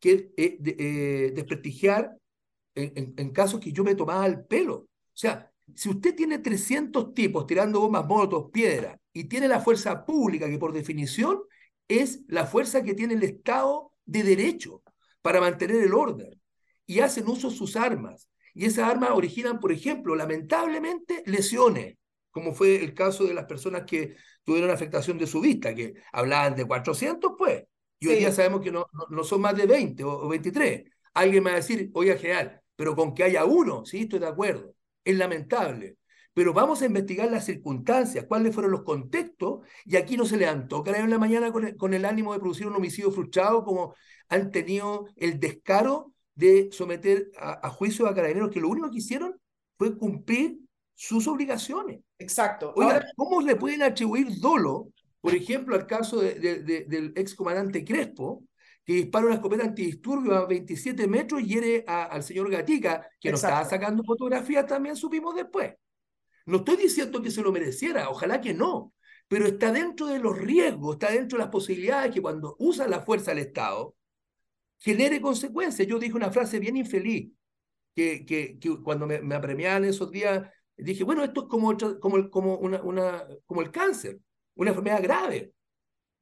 que 0.00 0.32
eh, 0.36 0.56
de, 0.60 0.76
eh, 0.78 1.32
desprestigiar 1.34 2.16
en, 2.74 2.92
en, 2.96 3.14
en, 3.16 3.30
casos 3.30 3.60
que 3.60 3.72
yo 3.72 3.84
me 3.84 3.94
tomaba 3.94 4.26
el 4.26 4.44
pelo. 4.44 4.74
O 4.76 4.88
sea, 5.16 5.50
si 5.74 5.88
usted 5.88 6.14
tiene 6.14 6.38
300 6.38 7.14
tipos 7.14 7.46
tirando 7.46 7.80
bombas, 7.80 8.06
motos, 8.06 8.50
piedras, 8.52 8.98
y 9.12 9.24
tiene 9.24 9.48
la 9.48 9.60
fuerza 9.60 10.04
pública, 10.04 10.48
que 10.48 10.58
por 10.58 10.72
definición 10.72 11.40
es 11.88 12.22
la 12.28 12.46
fuerza 12.46 12.82
que 12.82 12.94
tiene 12.94 13.14
el 13.14 13.22
Estado 13.22 13.92
de 14.04 14.22
derecho 14.22 14.82
para 15.22 15.40
mantener 15.40 15.82
el 15.82 15.94
orden, 15.94 16.40
y 16.86 17.00
hacen 17.00 17.28
uso 17.28 17.48
de 17.48 17.56
sus 17.56 17.76
armas, 17.76 18.28
y 18.52 18.66
esas 18.66 18.88
armas 18.88 19.10
originan, 19.10 19.58
por 19.58 19.72
ejemplo, 19.72 20.14
lamentablemente, 20.14 21.22
lesiones, 21.26 21.96
como 22.30 22.52
fue 22.52 22.82
el 22.82 22.94
caso 22.94 23.24
de 23.24 23.34
las 23.34 23.46
personas 23.46 23.84
que 23.86 24.16
tuvieron 24.44 24.70
afectación 24.70 25.18
de 25.18 25.26
su 25.26 25.40
vista, 25.40 25.74
que 25.74 25.94
hablaban 26.12 26.54
de 26.54 26.64
400, 26.64 27.32
pues, 27.38 27.64
y 27.98 28.08
hoy 28.08 28.14
sí. 28.14 28.20
día 28.20 28.32
sabemos 28.32 28.60
que 28.60 28.70
no, 28.70 28.86
no, 28.92 29.06
no, 29.08 29.24
son 29.24 29.40
más 29.40 29.56
de 29.56 29.66
20 29.66 30.04
o, 30.04 30.24
o 30.24 30.28
23. 30.28 30.84
Alguien 31.14 31.44
me 31.44 31.50
va 31.50 31.56
a 31.56 31.60
decir, 31.60 31.90
oye, 31.94 32.16
general, 32.18 32.60
pero 32.76 32.96
con 32.96 33.14
que 33.14 33.24
haya 33.24 33.44
uno, 33.44 33.84
sí, 33.84 34.02
estoy 34.02 34.18
de 34.20 34.26
acuerdo 34.26 34.74
es 35.04 35.16
lamentable. 35.16 35.98
Pero 36.32 36.52
vamos 36.52 36.82
a 36.82 36.86
investigar 36.86 37.30
las 37.30 37.44
circunstancias, 37.44 38.24
cuáles 38.26 38.52
fueron 38.52 38.72
los 38.72 38.82
contextos, 38.82 39.60
y 39.84 39.96
aquí 39.96 40.16
no 40.16 40.26
se 40.26 40.36
levantó 40.36 40.82
cara 40.82 40.98
en 40.98 41.10
la 41.10 41.18
mañana 41.18 41.52
con 41.52 41.64
el, 41.64 41.76
con 41.76 41.94
el 41.94 42.04
ánimo 42.04 42.32
de 42.32 42.40
producir 42.40 42.66
un 42.66 42.74
homicidio 42.74 43.12
frustrado, 43.12 43.64
como 43.64 43.94
han 44.28 44.50
tenido 44.50 45.06
el 45.16 45.38
descaro 45.38 46.12
de 46.34 46.70
someter 46.72 47.30
a, 47.38 47.68
a 47.68 47.70
juicio 47.70 48.08
a 48.08 48.14
carabineros 48.14 48.50
que 48.50 48.60
lo 48.60 48.68
único 48.68 48.90
que 48.90 48.98
hicieron 48.98 49.40
fue 49.78 49.96
cumplir 49.96 50.58
sus 50.94 51.28
obligaciones. 51.28 52.00
Exacto. 52.18 52.72
Oiga, 52.74 52.94
Ahora... 52.94 53.06
¿cómo 53.14 53.40
le 53.40 53.54
pueden 53.54 53.82
atribuir 53.82 54.40
dolo, 54.40 54.88
por 55.24 55.34
ejemplo, 55.34 55.74
al 55.74 55.86
caso 55.86 56.20
de, 56.20 56.34
de, 56.34 56.62
de, 56.62 56.84
del 56.84 57.14
excomandante 57.16 57.82
Crespo, 57.82 58.44
que 58.84 58.92
dispara 58.92 59.24
una 59.24 59.36
escopeta 59.36 59.64
antidisturbio 59.64 60.34
a 60.34 60.44
27 60.44 61.08
metros 61.08 61.40
y 61.40 61.46
hiere 61.46 61.82
a, 61.86 62.02
al 62.02 62.22
señor 62.22 62.50
Gatica, 62.50 63.08
que 63.18 63.30
nos 63.30 63.42
estaba 63.42 63.64
sacando 63.64 64.04
fotografías, 64.04 64.66
también 64.66 64.96
supimos 64.96 65.34
después. 65.34 65.72
No 66.44 66.58
estoy 66.58 66.76
diciendo 66.76 67.22
que 67.22 67.30
se 67.30 67.40
lo 67.40 67.52
mereciera, 67.52 68.10
ojalá 68.10 68.42
que 68.42 68.52
no, 68.52 68.92
pero 69.26 69.46
está 69.46 69.72
dentro 69.72 70.08
de 70.08 70.18
los 70.18 70.36
riesgos, 70.36 70.96
está 70.96 71.10
dentro 71.10 71.38
de 71.38 71.44
las 71.44 71.50
posibilidades 71.50 72.12
que 72.12 72.20
cuando 72.20 72.54
usa 72.58 72.86
la 72.86 73.00
fuerza 73.00 73.30
del 73.30 73.46
Estado, 73.46 73.96
genere 74.78 75.22
consecuencias. 75.22 75.88
Yo 75.88 75.98
dije 75.98 76.12
una 76.12 76.30
frase 76.30 76.58
bien 76.58 76.76
infeliz, 76.76 77.32
que, 77.94 78.26
que, 78.26 78.58
que 78.58 78.76
cuando 78.82 79.06
me, 79.06 79.22
me 79.22 79.36
apremiaban 79.36 79.86
esos 79.86 80.10
días, 80.10 80.46
dije, 80.76 81.02
bueno, 81.02 81.24
esto 81.24 81.44
es 81.44 81.48
como, 81.48 81.74
como, 81.98 82.28
como, 82.28 82.56
una, 82.58 82.82
una, 82.82 83.26
como 83.46 83.62
el 83.62 83.70
cáncer, 83.70 84.20
una 84.54 84.70
enfermedad 84.70 85.02
grave. 85.02 85.52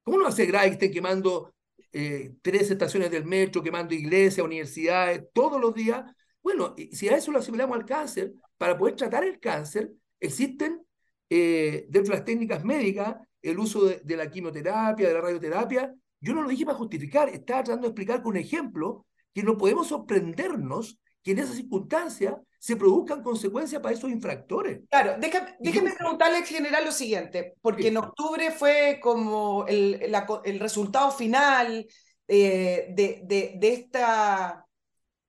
¿Cómo 0.03 0.19
no 0.19 0.27
hace 0.27 0.47
grave 0.47 0.69
que 0.69 0.73
estén 0.75 0.93
quemando 0.93 1.53
eh, 1.93 2.37
tres 2.41 2.71
estaciones 2.71 3.11
del 3.11 3.27
metro, 3.27 3.63
quemando 3.63 3.95
iglesias, 3.95 4.45
universidades, 4.45 5.25
todos 5.35 5.61
los 5.61 5.75
días. 5.75 6.03
Bueno, 6.43 6.75
si 6.91 7.09
a 7.09 7.17
eso 7.17 7.31
lo 7.31 7.39
asimilamos 7.39 7.77
al 7.77 7.85
cáncer, 7.85 8.33
para 8.57 8.79
poder 8.79 8.97
tratar 8.97 9.25
el 9.25 9.39
cáncer, 9.39 9.93
existen 10.19 10.81
eh, 11.29 11.87
dentro 11.89 12.13
de 12.13 12.19
las 12.19 12.25
técnicas 12.25 12.65
médicas 12.65 13.17
el 13.43 13.59
uso 13.59 13.85
de, 13.85 14.01
de, 14.03 14.17
la 14.17 14.31
quimioterapia, 14.31 15.09
de 15.09 15.15
la 15.15 15.21
radioterapia. 15.21 15.95
Yo 16.21 16.33
no 16.35 16.43
lo 16.43 16.49
dije 16.49 16.65
para 16.65 16.79
justificar, 16.79 17.29
estaba 17.29 17.63
tratando 17.65 17.89
de 17.89 17.91
explicar 17.91 18.23
con 18.23 18.31
un 18.33 18.37
ejemplo 18.39 19.07
que 19.35 19.43
no 19.43 19.59
podemos 19.59 19.89
sorprendernos 19.89 20.99
que 21.23 21.33
en 21.33 21.39
esas 21.39 21.57
circunstancias 21.57 22.35
se 22.59 22.77
produzcan 22.77 23.23
consecuencias 23.23 23.83
para 23.83 23.95
esos 23.95 24.11
infractores. 24.11 24.81
Claro, 24.89 25.17
déjame, 25.19 25.57
déjeme 25.59 25.93
preguntarle 25.93 26.39
en 26.39 26.45
general 26.45 26.85
lo 26.85 26.93
siguiente, 26.93 27.55
porque 27.61 27.83
sí. 27.83 27.89
en 27.89 27.97
octubre 27.97 28.51
fue 28.53 29.01
como 29.03 29.67
el, 29.67 30.11
la, 30.11 30.27
el 30.45 30.61
resultado 30.61 31.11
final 31.11 31.87
eh, 32.29 32.87
de, 32.91 33.21
de, 33.25 33.55
de, 33.57 33.73
esta, 33.73 34.67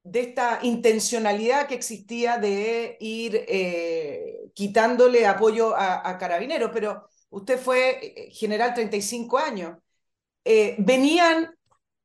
de 0.03 0.19
esta 0.21 0.59
intencionalidad 0.61 1.67
que 1.67 1.75
existía 1.75 2.37
de 2.37 2.97
ir 2.99 3.45
eh, 3.47 4.43
quitándole 4.53 5.25
apoyo 5.25 5.75
a, 5.75 6.07
a, 6.07 6.17
Carabineros, 6.17 6.69
pero 6.71 7.07
usted 7.29 7.59
fue 7.59 7.99
eh, 7.99 8.31
general 8.31 8.73
35 8.73 9.37
años. 9.39 9.77
Eh, 10.45 10.75
venían 10.77 11.49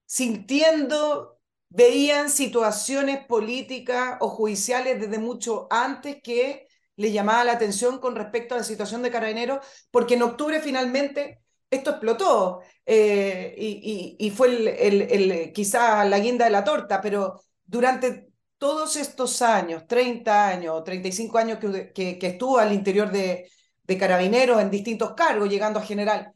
sintiendo 0.07 1.38
veían 1.71 2.31
situaciones 2.31 3.25
políticas 3.27 4.17
o 4.21 4.29
judiciales 4.29 5.01
desde 5.01 5.19
mucho 5.19 5.67
antes 5.71 6.23
que 6.23 6.67
le 6.97 7.13
llamaba 7.13 7.45
la 7.45 7.53
atención 7.53 7.99
con 7.99 8.17
respecto 8.17 8.55
a 8.55 8.59
la 8.59 8.65
situación 8.65 9.03
de 9.03 9.11
Carabineros, 9.11 9.65
porque 9.91 10.15
en 10.15 10.23
octubre 10.23 10.61
finalmente 10.61 11.43
esto 11.71 11.91
explotó 11.91 12.61
eh, 12.87 13.55
y, 13.57 14.17
y, 14.19 14.31
fue 14.31 14.49
el, 14.49 14.69
el, 14.69 15.53
quizás 15.53 16.09
la 16.09 16.19
guinda 16.19 16.47
de 16.47 16.51
la 16.51 16.65
torta, 16.65 17.01
pero 17.01 17.41
durante 17.65 18.29
todos 18.57 18.97
estos 18.97 19.43
años, 19.43 19.87
30 19.87 20.49
años, 20.49 20.83
35 20.83 21.39
años 21.39 21.59
que, 21.59 21.93
que, 21.93 22.19
que 22.19 22.27
estuvo 22.27 22.59
al 22.59 22.73
interior 22.73 23.11
de, 23.11 23.49
de 23.85 23.99
Carabineros 23.99 24.61
en 24.61 24.71
distintos 24.71 25.15
cargos, 25.15 25.49
llegando 25.49 25.79
a 25.79 25.83
general, 25.83 26.33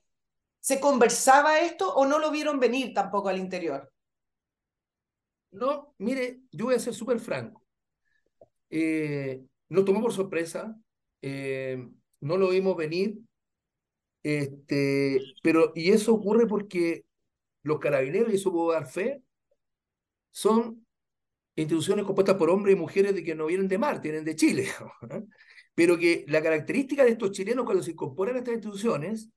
¿se 0.61 0.81
conversaba 0.81 1.61
esto 1.61 1.95
o 1.95 2.07
no 2.07 2.19
lo 2.19 2.31
vieron 2.31 2.61
venir 2.61 2.95
tampoco 2.95 3.29
al 3.29 3.39
interior? 3.39 3.93
No, 5.53 5.95
mire, 5.99 6.41
yo 6.51 6.67
voy 6.67 6.75
a 6.75 6.79
ser 6.79 6.95
súper 6.95 7.21
franco. 7.21 7.63
Eh, 8.71 9.43
nos 9.69 9.85
tomó 9.85 10.01
por 10.01 10.13
sorpresa, 10.13 10.77
eh, 11.21 11.87
no 12.21 12.37
lo 12.37 12.51
vimos 12.51 12.77
venir, 12.77 13.19
este, 14.23 15.21
pero, 15.43 15.73
y 15.75 15.91
eso 15.91 16.15
ocurre 16.15 16.47
porque 16.47 17.05
los 17.63 17.79
carabineros, 17.81 18.33
y 18.33 18.37
eso 18.37 18.53
puedo 18.53 18.73
dar 18.73 18.87
fe, 18.87 19.23
son 20.31 20.87
instituciones 21.57 22.05
compuestas 22.07 22.37
por 22.37 22.51
hombres 22.51 22.77
y 22.77 22.79
mujeres 22.79 23.15
de 23.15 23.25
que 23.25 23.35
no 23.35 23.47
vienen 23.47 23.69
de 23.69 23.79
mar, 23.79 24.01
vienen 24.01 24.25
de 24.25 24.37
Chile. 24.37 24.69
pero 25.75 25.99
que 25.99 26.25
la 26.29 26.43
característica 26.43 27.05
de 27.05 27.13
estos 27.13 27.33
chilenos 27.33 27.65
cuando 27.65 27.83
se 27.83 27.93
incorporan 27.93 28.37
a 28.37 28.39
estas 28.41 28.55
instituciones 28.55 29.31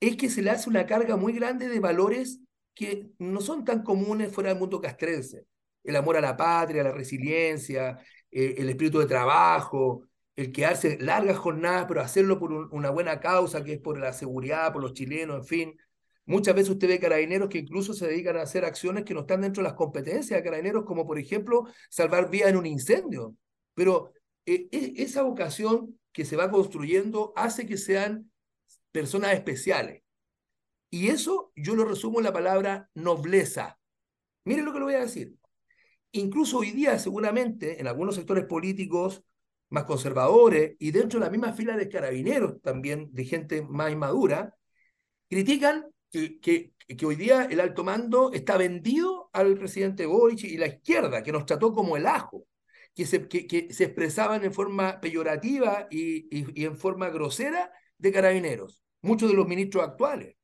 es 0.00 0.16
que 0.16 0.30
se 0.30 0.42
le 0.42 0.50
hace 0.50 0.70
una 0.70 0.86
carga 0.86 1.16
muy 1.16 1.32
grande 1.32 1.68
de 1.68 1.80
valores 1.80 2.40
que 2.74 3.10
no 3.18 3.40
son 3.40 3.64
tan 3.64 3.82
comunes 3.82 4.32
fuera 4.32 4.50
del 4.50 4.58
mundo 4.58 4.80
castrense. 4.80 5.46
El 5.82 5.96
amor 5.96 6.16
a 6.16 6.20
la 6.20 6.36
patria, 6.36 6.82
la 6.82 6.92
resiliencia, 6.92 7.98
eh, 8.30 8.54
el 8.58 8.68
espíritu 8.70 8.98
de 8.98 9.06
trabajo, 9.06 10.02
el 10.36 10.52
quedarse 10.52 10.98
largas 11.00 11.38
jornadas, 11.38 11.86
pero 11.86 12.00
hacerlo 12.00 12.38
por 12.38 12.52
un, 12.52 12.68
una 12.72 12.90
buena 12.90 13.20
causa, 13.20 13.62
que 13.62 13.74
es 13.74 13.80
por 13.80 13.98
la 13.98 14.12
seguridad, 14.12 14.72
por 14.72 14.82
los 14.82 14.94
chilenos, 14.94 15.36
en 15.36 15.44
fin. 15.44 15.76
Muchas 16.26 16.54
veces 16.54 16.70
usted 16.70 16.88
ve 16.88 16.98
carabineros 16.98 17.48
que 17.48 17.58
incluso 17.58 17.92
se 17.92 18.06
dedican 18.08 18.36
a 18.36 18.42
hacer 18.42 18.64
acciones 18.64 19.04
que 19.04 19.14
no 19.14 19.20
están 19.20 19.42
dentro 19.42 19.62
de 19.62 19.68
las 19.68 19.76
competencias 19.76 20.38
de 20.38 20.42
carabineros, 20.42 20.84
como 20.84 21.06
por 21.06 21.18
ejemplo 21.18 21.64
salvar 21.90 22.30
vías 22.30 22.48
en 22.48 22.56
un 22.56 22.66
incendio. 22.66 23.36
Pero 23.74 24.12
eh, 24.46 24.68
esa 24.96 25.22
vocación 25.22 25.98
que 26.12 26.24
se 26.24 26.36
va 26.36 26.50
construyendo 26.50 27.32
hace 27.36 27.66
que 27.66 27.76
sean 27.76 28.30
personas 28.92 29.34
especiales. 29.34 30.03
Y 30.94 31.08
eso 31.08 31.50
yo 31.56 31.74
lo 31.74 31.84
resumo 31.84 32.20
en 32.20 32.24
la 32.24 32.32
palabra 32.32 32.88
nobleza. 32.94 33.80
Miren 34.44 34.64
lo 34.64 34.72
que 34.72 34.78
le 34.78 34.84
voy 34.84 34.94
a 34.94 35.00
decir. 35.00 35.34
Incluso 36.12 36.58
hoy 36.58 36.70
día, 36.70 37.00
seguramente, 37.00 37.80
en 37.80 37.88
algunos 37.88 38.14
sectores 38.14 38.44
políticos 38.44 39.24
más 39.70 39.86
conservadores 39.86 40.76
y 40.78 40.92
dentro 40.92 41.18
de 41.18 41.26
la 41.26 41.32
misma 41.32 41.52
fila 41.52 41.76
de 41.76 41.88
carabineros 41.88 42.62
también, 42.62 43.12
de 43.12 43.24
gente 43.24 43.62
más 43.62 43.90
inmadura, 43.90 44.54
critican 45.28 45.84
que, 46.12 46.38
que, 46.38 46.74
que, 46.86 47.06
hoy 47.06 47.16
día 47.16 47.48
el 47.50 47.58
alto 47.58 47.82
mando 47.82 48.30
está 48.32 48.56
vendido 48.56 49.30
al 49.32 49.58
presidente 49.58 50.06
Boric 50.06 50.44
y 50.44 50.58
la 50.58 50.68
izquierda, 50.68 51.24
que 51.24 51.32
nos 51.32 51.44
trató 51.44 51.72
como 51.72 51.96
el 51.96 52.06
ajo, 52.06 52.46
que 52.94 53.04
se, 53.04 53.26
que, 53.26 53.74
se 53.74 53.82
expresaban 53.82 54.44
en 54.44 54.54
forma 54.54 55.00
peyorativa 55.00 55.88
y, 55.90 56.28
y 56.30 56.64
en 56.64 56.76
forma 56.76 57.08
grosera 57.10 57.72
de 57.98 58.12
carabineros, 58.12 58.84
muchos 59.02 59.28
de 59.28 59.34
los 59.34 59.48
ministros 59.48 59.82
actuales, 59.82 60.36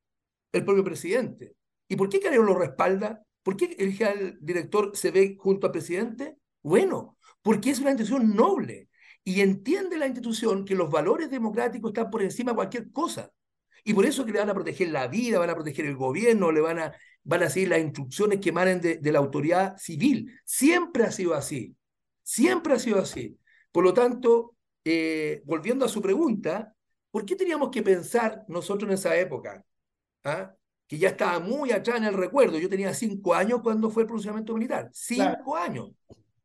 el 0.52 0.64
propio 0.64 0.84
presidente. 0.84 1.54
¿Y 1.88 1.96
por 1.96 2.08
qué 2.08 2.20
Carabineros 2.20 2.54
lo 2.54 2.60
respalda? 2.60 3.22
¿Por 3.42 3.56
qué 3.56 3.76
el 3.78 3.92
general 3.92 4.38
director 4.40 4.90
se 4.94 5.10
ve 5.10 5.36
junto 5.38 5.66
al 5.66 5.72
presidente? 5.72 6.36
Bueno, 6.62 7.16
porque 7.42 7.70
es 7.70 7.80
una 7.80 7.90
institución 7.90 8.34
noble 8.34 8.88
y 9.24 9.40
entiende 9.40 9.98
la 9.98 10.06
institución 10.06 10.64
que 10.64 10.74
los 10.74 10.90
valores 10.90 11.30
democráticos 11.30 11.90
están 11.90 12.10
por 12.10 12.22
encima 12.22 12.52
de 12.52 12.56
cualquier 12.56 12.90
cosa. 12.92 13.30
Y 13.82 13.94
por 13.94 14.04
eso 14.04 14.26
que 14.26 14.32
le 14.32 14.40
van 14.40 14.50
a 14.50 14.54
proteger 14.54 14.88
la 14.90 15.08
vida, 15.08 15.38
van 15.38 15.50
a 15.50 15.54
proteger 15.54 15.86
el 15.86 15.96
gobierno, 15.96 16.52
le 16.52 16.60
van 16.60 16.78
a, 16.78 16.92
van 17.24 17.42
a 17.42 17.50
seguir 17.50 17.70
las 17.70 17.80
instrucciones 17.80 18.40
que 18.40 18.50
emanen 18.50 18.80
de, 18.80 18.98
de 18.98 19.12
la 19.12 19.18
autoridad 19.18 19.76
civil. 19.78 20.30
Siempre 20.44 21.04
ha 21.04 21.12
sido 21.12 21.34
así. 21.34 21.74
Siempre 22.22 22.74
ha 22.74 22.78
sido 22.78 22.98
así. 22.98 23.38
Por 23.72 23.84
lo 23.84 23.94
tanto, 23.94 24.56
eh, 24.84 25.42
volviendo 25.44 25.84
a 25.84 25.88
su 25.88 26.00
pregunta, 26.02 26.74
¿por 27.10 27.24
qué 27.24 27.36
teníamos 27.36 27.70
que 27.70 27.82
pensar 27.82 28.44
nosotros 28.48 28.88
en 28.88 28.94
esa 28.94 29.16
época? 29.16 29.64
¿Ah? 30.24 30.54
Que 30.86 30.98
ya 30.98 31.10
estaba 31.10 31.38
muy 31.38 31.70
atrás 31.70 31.98
en 31.98 32.04
el 32.04 32.14
recuerdo. 32.14 32.58
Yo 32.58 32.68
tenía 32.68 32.92
cinco 32.94 33.34
años 33.34 33.60
cuando 33.62 33.90
fue 33.90 34.02
el 34.02 34.06
pronunciamiento 34.06 34.54
militar. 34.54 34.90
Cinco 34.92 35.52
claro. 35.52 35.56
años. 35.56 35.90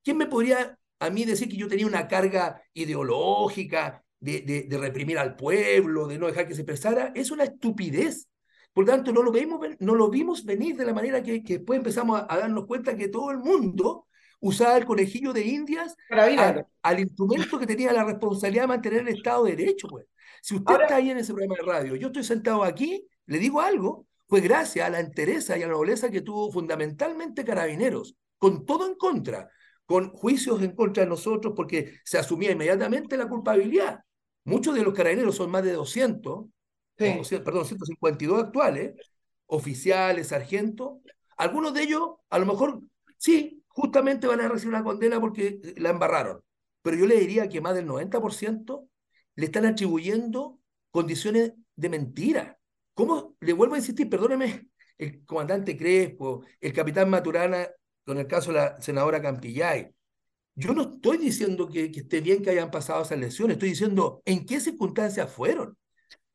¿Quién 0.03 0.17
me 0.17 0.27
podría 0.27 0.77
a 0.99 1.09
mí 1.09 1.25
decir 1.25 1.49
que 1.49 1.57
yo 1.57 1.67
tenía 1.67 1.87
una 1.87 2.07
carga 2.07 2.61
ideológica 2.73 4.03
de, 4.19 4.41
de, 4.41 4.63
de, 4.63 4.77
reprimir 4.77 5.19
al 5.19 5.35
pueblo, 5.35 6.07
de 6.07 6.17
no 6.17 6.27
dejar 6.27 6.47
que 6.47 6.55
se 6.55 6.61
expresara, 6.61 7.11
es 7.15 7.31
una 7.31 7.43
estupidez. 7.43 8.27
Por 8.73 8.85
tanto, 8.85 9.11
no 9.11 9.21
lo, 9.23 9.31
vimos, 9.31 9.59
no 9.79 9.95
lo 9.95 10.09
vimos 10.09 10.43
venir 10.43 10.75
de 10.75 10.85
la 10.85 10.93
manera 10.93 11.21
que, 11.23 11.43
que 11.43 11.57
después 11.57 11.77
empezamos 11.77 12.19
a, 12.19 12.27
a, 12.29 12.37
darnos 12.39 12.65
cuenta 12.65 12.95
que 12.95 13.07
todo 13.07 13.31
el 13.31 13.37
mundo 13.37 14.07
usaba 14.39 14.77
el 14.77 14.85
conejillo 14.85 15.31
de 15.31 15.45
indias 15.45 15.95
al, 16.09 16.67
al, 16.81 16.99
instrumento 16.99 17.57
que 17.57 17.67
tenía 17.67 17.93
la 17.93 18.03
responsabilidad 18.03 18.63
de 18.63 18.67
mantener 18.67 18.99
el 19.01 19.09
Estado 19.09 19.45
de 19.45 19.55
Derecho. 19.55 19.87
Pues. 19.87 20.07
Si 20.41 20.55
usted 20.55 20.73
Ahora, 20.73 20.85
está 20.85 20.95
ahí 20.97 21.09
en 21.09 21.17
ese 21.17 21.33
programa 21.33 21.55
de 21.55 21.65
radio, 21.65 21.95
yo 21.95 22.07
estoy 22.07 22.23
sentado 22.23 22.63
aquí, 22.63 23.07
le 23.27 23.39
digo 23.39 23.61
algo, 23.61 24.07
fue 24.27 24.41
gracias 24.41 24.87
a 24.87 24.89
la 24.89 24.99
entereza 24.99 25.57
y 25.57 25.63
a 25.63 25.67
la 25.67 25.73
nobleza 25.73 26.09
que 26.09 26.21
tuvo 26.21 26.51
fundamentalmente 26.51 27.45
Carabineros, 27.45 28.15
con 28.37 28.65
todo 28.65 28.87
en 28.87 28.95
contra, 28.95 29.49
con 29.85 30.11
juicios 30.11 30.61
en 30.61 30.75
contra 30.75 31.03
de 31.03 31.09
nosotros 31.09 31.53
porque 31.55 31.99
se 32.03 32.17
asumía 32.17 32.51
inmediatamente 32.51 33.17
la 33.17 33.27
culpabilidad. 33.27 33.99
Muchos 34.43 34.75
de 34.75 34.83
los 34.83 34.93
carabineros 34.93 35.35
son 35.35 35.49
más 35.49 35.63
de 35.63 35.73
200, 35.73 36.45
sí. 36.97 37.35
o, 37.35 37.43
perdón, 37.43 37.65
152 37.65 38.43
actuales, 38.43 38.93
oficiales, 39.47 40.27
sargentos. 40.27 40.99
Algunos 41.37 41.73
de 41.73 41.83
ellos, 41.83 42.11
a 42.29 42.39
lo 42.39 42.45
mejor, 42.45 42.81
sí, 43.17 43.63
justamente 43.67 44.27
van 44.27 44.41
a 44.41 44.47
recibir 44.47 44.75
una 44.75 44.83
condena 44.83 45.19
porque 45.19 45.59
la 45.77 45.89
embarraron. 45.89 46.41
Pero 46.81 46.97
yo 46.97 47.07
le 47.07 47.19
diría 47.19 47.49
que 47.49 47.61
más 47.61 47.73
del 47.73 47.87
90% 47.87 48.87
le 49.35 49.45
están 49.45 49.65
atribuyendo 49.65 50.59
condiciones 50.91 51.53
de 51.75 51.89
mentira. 51.89 52.59
¿Cómo? 52.95 53.35
Le 53.41 53.53
vuelvo 53.53 53.75
a 53.75 53.77
insistir, 53.77 54.09
perdóneme, 54.09 54.69
el 54.97 55.23
comandante 55.25 55.77
Crespo, 55.77 56.43
el 56.59 56.73
capitán 56.73 57.09
Maturana, 57.09 57.67
con 58.05 58.17
el 58.17 58.25
caso 58.25 58.51
de 58.51 58.57
la 58.57 58.81
senadora 58.81 59.21
Campillay. 59.21 59.93
Yo 60.55 60.73
no 60.73 60.93
estoy 60.93 61.17
diciendo 61.17 61.67
que, 61.67 61.91
que 61.91 61.99
esté 61.99 62.21
bien 62.21 62.41
que 62.41 62.51
hayan 62.51 62.71
pasado 62.71 63.03
esas 63.03 63.19
lesiones, 63.19 63.55
estoy 63.55 63.69
diciendo 63.69 64.21
en 64.25 64.45
qué 64.45 64.59
circunstancias 64.59 65.29
fueron. 65.31 65.77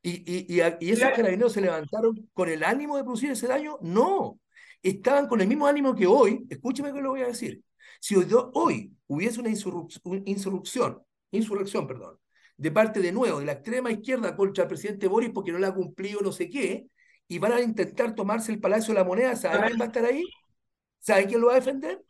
¿Y, 0.03 0.11
y, 0.11 0.45
y, 0.47 0.61
y 0.79 0.91
esos 0.91 1.09
carabineros 1.15 1.53
se 1.53 1.61
levantaron 1.61 2.29
con 2.33 2.49
el 2.49 2.63
ánimo 2.63 2.97
de 2.97 3.03
producir 3.03 3.31
ese 3.31 3.47
daño? 3.47 3.77
No, 3.81 4.39
estaban 4.83 5.27
con 5.27 5.41
el 5.41 5.47
mismo 5.47 5.65
ánimo 5.67 5.95
que 5.95 6.05
hoy, 6.07 6.45
escúcheme 6.49 6.93
que 6.93 7.01
lo 7.01 7.09
voy 7.09 7.21
a 7.21 7.27
decir, 7.27 7.63
si 7.99 8.15
hoy, 8.15 8.27
hoy 8.53 8.93
hubiese 9.07 9.39
una 9.39 9.49
insurrección, 9.49 11.03
insurrección 11.31 11.87
perdón, 11.87 12.17
de 12.61 12.69
parte 12.71 12.99
de 12.99 13.11
nuevo 13.11 13.39
de 13.39 13.45
la 13.45 13.53
extrema 13.53 13.91
izquierda 13.91 14.35
contra 14.35 14.65
el 14.65 14.67
presidente 14.67 15.07
Boris 15.07 15.31
porque 15.33 15.51
no 15.51 15.57
le 15.57 15.65
ha 15.65 15.73
cumplido 15.73 16.21
no 16.21 16.31
sé 16.31 16.47
qué, 16.47 16.85
y 17.27 17.39
van 17.39 17.53
a 17.53 17.59
intentar 17.59 18.13
tomarse 18.13 18.51
el 18.51 18.59
Palacio 18.59 18.93
de 18.93 18.99
la 18.99 19.03
Moneda, 19.03 19.35
¿saben 19.35 19.61
quién 19.65 19.79
va 19.79 19.85
a 19.85 19.87
estar 19.87 20.05
ahí? 20.05 20.23
¿Saben 20.99 21.27
quién 21.27 21.41
lo 21.41 21.47
va 21.47 21.53
a 21.53 21.55
defender? 21.55 22.03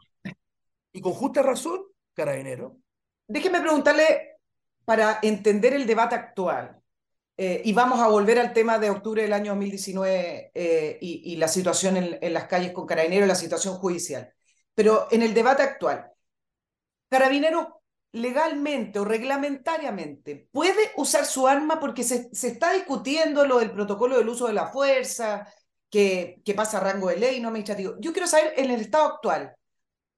Y 0.91 0.99
con 0.99 1.13
justa 1.13 1.41
razón, 1.41 1.79
carabinero. 2.13 2.75
Déjeme 3.27 3.61
preguntarle 3.61 4.39
para 4.83 5.19
entender 5.21 5.73
el 5.73 5.87
debate 5.87 6.15
actual. 6.15 6.81
Eh, 7.37 7.61
y 7.63 7.71
vamos 7.71 8.01
a 8.01 8.09
volver 8.09 8.37
al 8.37 8.51
tema 8.51 8.77
de 8.77 8.89
octubre 8.89 9.21
del 9.21 9.31
año 9.31 9.51
2019 9.51 10.51
eh, 10.53 10.97
y, 10.99 11.37
la 11.37 11.47
situación 11.47 11.95
en, 11.95 12.33
las 12.33 12.45
calles 12.47 12.73
con 12.73 12.85
Carabineros, 12.85 13.25
la 13.25 13.35
situación 13.35 13.75
judicial. 13.75 14.33
Pero 14.73 15.07
en 15.11 15.21
el 15.21 15.33
debate 15.33 15.63
actual, 15.63 16.11
Carabinero 17.09 17.80
legalmente 18.13 18.99
o 18.99 19.05
reglamentariamente 19.05 20.49
puede 20.51 20.91
usar 20.97 21.25
su 21.25 21.47
arma 21.47 21.79
porque 21.79 22.03
se, 22.03 22.29
se, 22.33 22.49
está 22.49 22.73
discutiendo 22.73 23.45
lo 23.45 23.59
del 23.59 23.71
protocolo 23.71 24.17
del 24.17 24.27
uso 24.29 24.47
de 24.47 24.53
la 24.53 24.67
fuerza, 24.67 25.47
que, 25.89 26.41
que 26.43 26.53
pasa 26.53 26.77
a 26.77 26.81
rango 26.81 27.09
de 27.09 27.17
ley 27.17 27.39
no 27.39 27.49
administrativo. 27.49 27.95
Yo 27.99 28.13
quiero 28.13 28.27
saber 28.27 28.53
en 28.57 28.71
el 28.71 28.81
estado 28.81 29.05
actual, 29.05 29.55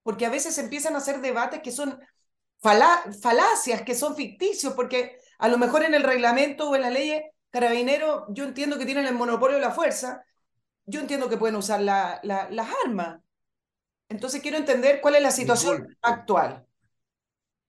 porque 0.03 0.25
a 0.25 0.29
veces 0.29 0.57
empiezan 0.57 0.95
a 0.95 0.99
hacer 0.99 1.19
debates 1.21 1.61
que 1.61 1.71
son 1.71 1.99
fala 2.61 3.03
falacias, 3.21 3.81
que 3.81 3.95
son 3.95 4.15
ficticios, 4.15 4.73
porque 4.73 5.17
a 5.39 5.47
lo 5.47 5.57
mejor 5.57 5.83
en 5.83 5.93
el 5.93 6.03
reglamento 6.03 6.69
o 6.69 6.75
en 6.75 6.81
la 6.83 6.89
ley 6.89 7.21
carabinero, 7.49 8.25
yo 8.29 8.45
entiendo 8.45 8.77
que 8.79 8.85
tienen 8.85 9.05
el 9.05 9.15
monopolio 9.15 9.57
de 9.57 9.61
la 9.61 9.71
fuerza, 9.71 10.23
yo 10.85 10.99
entiendo 10.99 11.29
que 11.29 11.37
pueden 11.37 11.55
usar 11.55 11.81
la, 11.81 12.19
la, 12.23 12.49
las 12.49 12.69
armas. 12.85 13.19
Entonces 14.09 14.41
quiero 14.41 14.57
entender 14.57 15.01
cuál 15.01 15.15
es 15.15 15.21
la 15.21 15.31
situación 15.31 15.97
actual. 16.01 16.65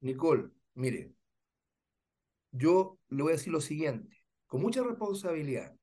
Nicole, 0.05 0.51
mire, 0.75 1.12
yo 2.53 2.99
le 3.09 3.23
voy 3.23 3.33
a 3.33 3.37
decir 3.37 3.53
lo 3.53 3.61
siguiente, 3.61 4.23
con 4.47 4.61
mucha 4.61 4.83
responsabilidad. 4.83 5.75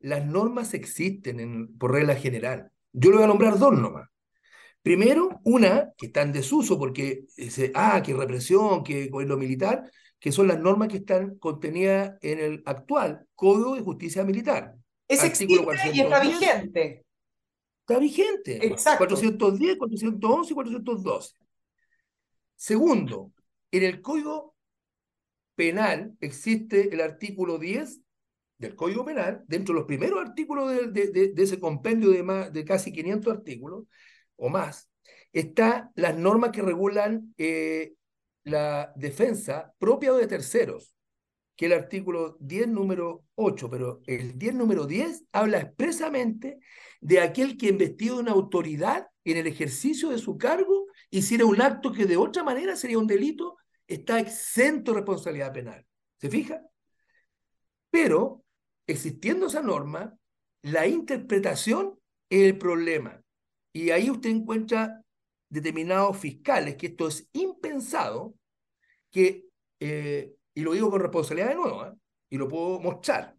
Las 0.00 0.24
normas 0.24 0.74
existen 0.74 1.40
en, 1.40 1.78
por 1.78 1.92
regla 1.92 2.16
general. 2.16 2.70
Yo 2.92 3.10
le 3.10 3.16
voy 3.16 3.24
a 3.24 3.28
nombrar 3.28 3.58
dos 3.58 3.78
nomás. 3.78 4.08
Primero, 4.82 5.40
una 5.44 5.92
que 5.96 6.06
está 6.06 6.22
en 6.22 6.32
desuso 6.32 6.78
porque 6.78 7.24
dice, 7.36 7.70
ah, 7.74 8.02
qué 8.04 8.14
represión, 8.14 8.82
qué 8.82 9.08
gobierno 9.08 9.36
militar, 9.36 9.90
que 10.18 10.32
son 10.32 10.48
las 10.48 10.58
normas 10.58 10.88
que 10.88 10.98
están 10.98 11.38
contenidas 11.38 12.16
en 12.22 12.38
el 12.38 12.62
actual 12.64 13.26
Código 13.34 13.74
de 13.74 13.82
Justicia 13.82 14.24
Militar. 14.24 14.74
Es 15.06 15.22
existe 15.22 15.54
y 15.92 16.00
está 16.00 16.20
vigente. 16.20 17.04
Está 17.80 17.98
vigente. 17.98 18.66
Exacto. 18.66 19.06
410, 19.06 19.76
411 19.76 20.52
y 20.52 20.54
412. 20.54 21.34
Segundo, 22.56 23.32
en 23.76 23.82
el 23.82 24.00
Código 24.00 24.54
Penal 25.54 26.16
existe 26.20 26.92
el 26.92 27.00
artículo 27.00 27.58
10 27.58 28.00
del 28.58 28.76
Código 28.76 29.04
Penal, 29.04 29.44
dentro 29.46 29.74
de 29.74 29.80
los 29.80 29.86
primeros 29.86 30.20
artículos 30.20 30.92
de, 30.92 31.32
ese 31.36 31.58
compendio 31.58 32.10
de, 32.10 32.64
casi 32.64 32.92
500 32.92 33.32
artículos 33.32 33.84
o 34.36 34.48
más, 34.48 34.90
están 35.32 35.90
las 35.96 36.16
normas 36.16 36.50
que 36.50 36.62
regulan 36.62 37.34
eh, 37.36 37.94
la 38.44 38.92
defensa 38.96 39.72
propia 39.78 40.12
de 40.12 40.26
terceros, 40.26 40.94
que 41.56 41.66
el 41.66 41.72
artículo 41.72 42.36
10, 42.40 42.68
número 42.68 43.24
8, 43.34 43.70
pero 43.70 44.02
el 44.06 44.38
10, 44.38 44.54
número 44.54 44.86
10 44.86 45.24
habla 45.32 45.60
expresamente 45.60 46.58
de 47.00 47.20
aquel 47.20 47.56
que 47.56 47.68
investido 47.68 48.16
de 48.16 48.22
una 48.22 48.32
autoridad 48.32 49.08
en 49.24 49.36
el 49.36 49.46
ejercicio 49.46 50.10
de 50.10 50.18
su 50.18 50.36
cargo 50.36 50.86
hiciera 51.10 51.44
un 51.44 51.60
acto 51.60 51.92
que 51.92 52.06
de 52.06 52.16
otra 52.16 52.42
manera 52.42 52.76
sería 52.76 52.98
un 52.98 53.06
delito, 53.06 53.56
está 53.86 54.18
exento 54.18 54.92
de 54.92 54.98
responsabilidad 54.98 55.52
penal. 55.52 55.86
¿Se 56.20 56.30
fija? 56.30 56.62
Pero, 57.90 58.44
existiendo 58.86 59.46
esa 59.46 59.62
norma, 59.62 60.16
la 60.62 60.86
interpretación 60.86 61.98
es 62.28 62.42
el 62.42 62.58
problema. 62.58 63.22
Y 63.72 63.90
ahí 63.90 64.10
usted 64.10 64.30
encuentra 64.30 65.02
determinados 65.48 66.16
fiscales, 66.16 66.76
que 66.76 66.88
esto 66.88 67.08
es 67.08 67.28
impensado, 67.32 68.34
que, 69.10 69.46
eh, 69.80 70.34
y 70.54 70.62
lo 70.62 70.72
digo 70.72 70.90
con 70.90 71.00
responsabilidad 71.00 71.50
de 71.50 71.54
nuevo, 71.54 71.86
¿eh? 71.86 71.92
y 72.30 72.36
lo 72.36 72.48
puedo 72.48 72.80
mostrar, 72.80 73.36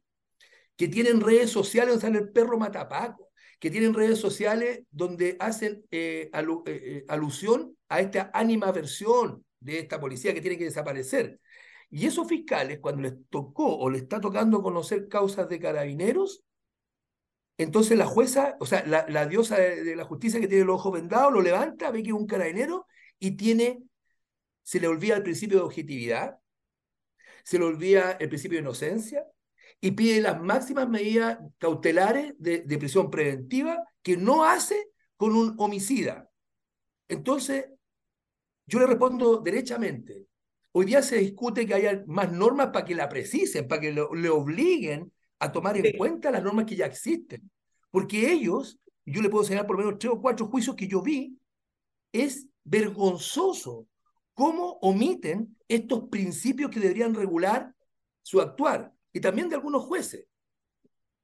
que 0.77 0.87
tienen 0.87 1.21
redes 1.21 1.49
sociales 1.49 1.93
donde 1.93 2.07
sale 2.07 2.19
el 2.19 2.31
perro 2.31 2.57
matapaco, 2.57 3.25
que 3.59 3.71
tienen 3.71 3.93
redes 3.93 4.19
sociales 4.19 4.83
donde 4.91 5.37
hacen 5.39 5.83
eh, 5.91 6.29
eh, 6.65 7.05
alusión 7.07 7.75
a 7.89 7.99
esta 7.99 8.31
versión 8.71 9.45
de 9.65 9.79
esta 9.79 9.99
policía 9.99 10.33
que 10.33 10.41
tiene 10.41 10.57
que 10.57 10.65
desaparecer. 10.65 11.39
Y 11.89 12.05
esos 12.05 12.27
fiscales, 12.27 12.79
cuando 12.79 13.01
les 13.01 13.13
tocó 13.29 13.77
o 13.77 13.89
les 13.89 14.03
está 14.03 14.21
tocando 14.21 14.61
conocer 14.61 15.07
causas 15.07 15.49
de 15.49 15.59
carabineros, 15.59 16.43
entonces 17.57 17.97
la 17.97 18.05
jueza, 18.05 18.57
o 18.59 18.65
sea, 18.65 18.85
la, 18.85 19.25
diosa 19.27 19.57
de, 19.57 19.95
la 19.95 20.03
justicia 20.03 20.39
que 20.39 20.47
tiene 20.47 20.63
el 20.63 20.69
ojo 20.69 20.91
vendado, 20.91 21.31
lo 21.31 21.41
levanta, 21.41 21.89
ve 21.91 22.03
que 22.03 22.09
es 22.09 22.15
un 22.15 22.27
carabinero 22.27 22.85
y 23.17 23.31
tiene, 23.31 23.81
se 24.63 24.79
le 24.79 24.87
olvida 24.87 25.15
el 25.15 25.23
principio 25.23 25.57
de 25.57 25.63
objetividad, 25.63 26.37
se 27.43 27.57
le 27.57 27.65
olvida 27.65 28.13
el 28.19 28.27
principio 28.27 28.57
de 28.57 28.63
inocencia 28.63 29.25
y 29.79 29.91
pide 29.91 30.21
las 30.21 30.41
máximas 30.41 30.89
medidas 30.89 31.39
cautelares 31.57 32.33
de 32.37 32.77
prisión 32.77 33.09
preventiva 33.09 33.83
que 34.01 34.17
no 34.17 34.43
hace 34.43 34.89
con 35.15 35.35
un 35.35 35.55
homicida. 35.57 36.29
Entonces, 37.07 37.67
yo 38.65 38.79
le 38.79 38.87
respondo 38.87 39.37
derechamente. 39.37 40.25
Hoy 40.71 40.85
día 40.85 41.01
se 41.01 41.17
discute 41.17 41.65
que 41.65 41.73
haya 41.73 42.03
más 42.07 42.31
normas 42.31 42.67
para 42.67 42.85
que 42.85 42.95
la 42.95 43.07
precisen, 43.07 43.67
para 43.67 43.81
que 43.81 43.91
lo, 43.91 44.13
le 44.13 44.29
obliguen 44.29 45.11
a 45.39 45.51
tomar 45.51 45.77
en 45.77 45.97
cuenta 45.97 46.31
las 46.31 46.43
normas 46.43 46.65
que 46.65 46.75
ya 46.75 46.85
existen. 46.85 47.49
Porque 47.91 48.31
ellos, 48.31 48.79
yo 49.05 49.21
le 49.21 49.29
puedo 49.29 49.43
señalar 49.43 49.67
por 49.67 49.77
lo 49.77 49.85
menos 49.85 49.99
tres 49.99 50.11
o 50.11 50.21
cuatro 50.21 50.47
juicios 50.47 50.75
que 50.75 50.87
yo 50.87 51.01
vi, 51.01 51.37
es 52.11 52.47
vergonzoso 52.63 53.87
cómo 54.33 54.77
omiten 54.81 55.57
estos 55.67 56.09
principios 56.09 56.69
que 56.69 56.79
deberían 56.79 57.13
regular 57.13 57.73
su 58.21 58.41
actuar 58.41 58.93
y 59.13 59.19
también 59.19 59.49
de 59.49 59.55
algunos 59.55 59.83
jueces. 59.83 60.27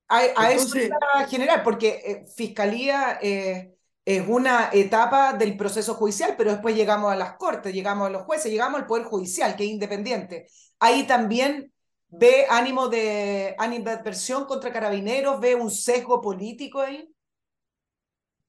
A, 0.08 0.52
eso 0.52 0.78
eso 0.78 0.94
general, 1.30 1.64
porque 1.64 2.02
eh, 2.06 2.26
Fiscalía 2.36 3.18
eh, 3.22 3.74
es 4.06 4.28
una 4.28 4.70
etapa 4.74 5.34
del 5.34 5.56
proceso 5.56 5.94
judicial, 5.94 6.36
pero 6.38 6.52
después 6.52 6.76
llegamos 6.76 7.12
a 7.12 7.16
las 7.16 7.34
cortes, 7.34 7.74
llegamos 7.74 8.08
a 8.08 8.10
los 8.10 8.24
jueces, 8.24 8.52
llegamos 8.52 8.82
al 8.82 8.88
Poder 8.88 9.06
Judicial, 9.06 9.56
que 9.56 9.64
es 9.64 9.70
independiente. 9.70 10.48
Ahí 10.80 11.06
también 11.06 11.72
ve 12.10 12.46
ánimo 12.50 12.88
de, 12.90 13.56
ánimo 13.58 13.86
de 13.86 13.92
adversión 13.92 14.46
contra 14.46 14.72
carabineros, 14.74 15.40
ve 15.40 15.56
un 15.56 15.70
sesgo 15.70 16.22
político 16.22 16.80
ahí. 16.82 17.08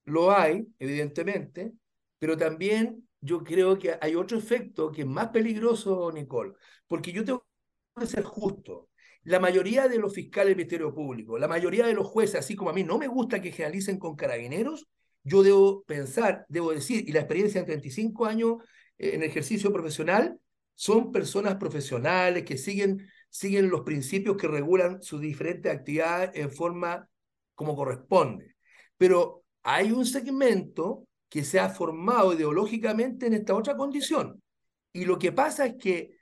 Lo 0.05 0.31
hay, 0.31 0.67
evidentemente, 0.79 1.71
pero 2.19 2.35
también 2.35 3.07
yo 3.21 3.43
creo 3.43 3.77
que 3.77 3.97
hay 4.01 4.15
otro 4.15 4.37
efecto 4.37 4.91
que 4.91 5.01
es 5.01 5.07
más 5.07 5.29
peligroso, 5.29 6.11
Nicole, 6.11 6.53
porque 6.87 7.11
yo 7.11 7.23
tengo 7.23 7.45
que 7.97 8.07
ser 8.07 8.23
justo. 8.23 8.89
La 9.23 9.39
mayoría 9.39 9.87
de 9.87 9.97
los 9.97 10.13
fiscales 10.13 10.49
del 10.49 10.57
Ministerio 10.57 10.93
Público, 10.93 11.37
la 11.37 11.47
mayoría 11.47 11.85
de 11.85 11.93
los 11.93 12.07
jueces, 12.07 12.35
así 12.35 12.55
como 12.55 12.71
a 12.71 12.73
mí 12.73 12.83
no 12.83 12.97
me 12.97 13.07
gusta 13.07 13.41
que 13.41 13.53
generalicen 13.53 13.97
con 13.97 14.17
carabineros, 14.17 14.89
yo 15.23 15.43
debo 15.43 15.83
pensar, 15.83 16.45
debo 16.49 16.71
decir, 16.71 17.07
y 17.07 17.11
la 17.11 17.19
experiencia 17.21 17.61
de 17.61 17.67
35 17.67 18.25
años 18.25 18.57
eh, 18.97 19.11
en 19.15 19.23
ejercicio 19.23 19.71
profesional, 19.71 20.39
son 20.75 21.11
personas 21.11 21.55
profesionales 21.55 22.43
que 22.43 22.57
siguen, 22.57 23.07
siguen 23.29 23.69
los 23.69 23.81
principios 23.81 24.37
que 24.37 24.47
regulan 24.47 25.01
sus 25.01 25.21
diferentes 25.21 25.71
actividades 25.71 26.31
en 26.33 26.51
forma 26.51 27.07
como 27.55 27.75
corresponde. 27.75 28.55
Pero 28.97 29.43
hay 29.61 29.91
un 29.91 30.05
segmento 30.05 31.07
que 31.29 31.43
se 31.43 31.59
ha 31.59 31.69
formado 31.69 32.33
ideológicamente 32.33 33.27
en 33.27 33.33
esta 33.33 33.55
otra 33.55 33.75
condición. 33.75 34.41
Y 34.91 35.05
lo 35.05 35.17
que 35.17 35.31
pasa 35.31 35.65
es 35.65 35.75
que 35.79 36.17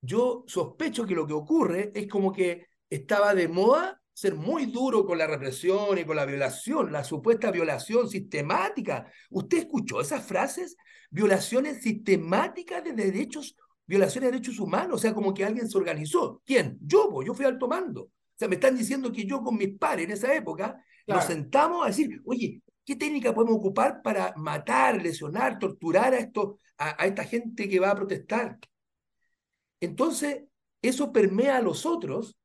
yo 0.00 0.44
sospecho 0.46 1.06
que 1.06 1.14
lo 1.14 1.26
que 1.26 1.32
ocurre 1.32 1.92
es 1.94 2.06
como 2.08 2.32
que 2.32 2.66
estaba 2.90 3.34
de 3.34 3.48
moda 3.48 4.00
ser 4.18 4.34
muy 4.34 4.66
duro 4.66 5.06
con 5.06 5.16
la 5.16 5.28
represión 5.28 5.96
y 5.96 6.04
con 6.04 6.16
la 6.16 6.26
violación, 6.26 6.90
la 6.90 7.04
supuesta 7.04 7.52
violación 7.52 8.08
sistemática. 8.08 9.08
¿Usted 9.30 9.58
escuchó 9.58 10.00
esas 10.00 10.24
frases? 10.26 10.76
Violaciones 11.08 11.82
sistemáticas 11.82 12.82
de 12.82 12.94
derechos, 12.94 13.56
violaciones 13.86 14.30
de 14.30 14.32
derechos 14.32 14.58
humanos, 14.58 14.96
o 14.96 14.98
sea, 14.98 15.14
como 15.14 15.32
que 15.32 15.44
alguien 15.44 15.70
se 15.70 15.78
organizó. 15.78 16.42
¿Quién? 16.44 16.78
Yo, 16.80 17.22
yo 17.22 17.32
fui 17.32 17.44
alto 17.44 17.68
mando. 17.68 18.02
O 18.02 18.10
sea, 18.34 18.48
me 18.48 18.56
están 18.56 18.76
diciendo 18.76 19.12
que 19.12 19.24
yo 19.24 19.40
con 19.40 19.56
mis 19.56 19.78
pares 19.78 20.06
en 20.06 20.10
esa 20.10 20.34
época 20.34 20.82
nos 21.06 21.24
sentamos 21.24 21.84
a 21.84 21.88
decir, 21.88 22.20
oye, 22.24 22.60
¿Qué 22.88 22.96
técnica 22.96 23.34
podemos 23.34 23.58
ocupar 23.58 24.00
para 24.00 24.32
matar, 24.36 25.02
lesionar, 25.02 25.58
torturar 25.58 26.14
a, 26.14 26.18
esto, 26.20 26.58
a, 26.78 27.04
esta 27.04 27.22
gente 27.24 27.68
que 27.68 27.78
va 27.78 27.90
a 27.90 27.94
protestar? 27.94 28.58
Entonces, 29.78 30.44
eso 30.80 31.12
permea 31.12 31.58
a 31.58 31.60
los 31.60 31.84
otros 31.84 32.37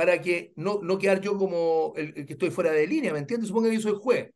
para 0.00 0.22
que 0.22 0.54
no, 0.56 0.80
no 0.82 0.96
quedar 0.96 1.20
yo 1.20 1.36
como 1.36 1.92
el, 1.94 2.24
que 2.24 2.32
estoy 2.32 2.50
fuera 2.50 2.72
de 2.72 2.86
línea, 2.86 3.12
¿me 3.12 3.18
entiendes? 3.18 3.48
Supongo 3.48 3.68
que 3.68 3.74
yo 3.74 3.82
soy 3.82 3.98
juez 4.00 4.30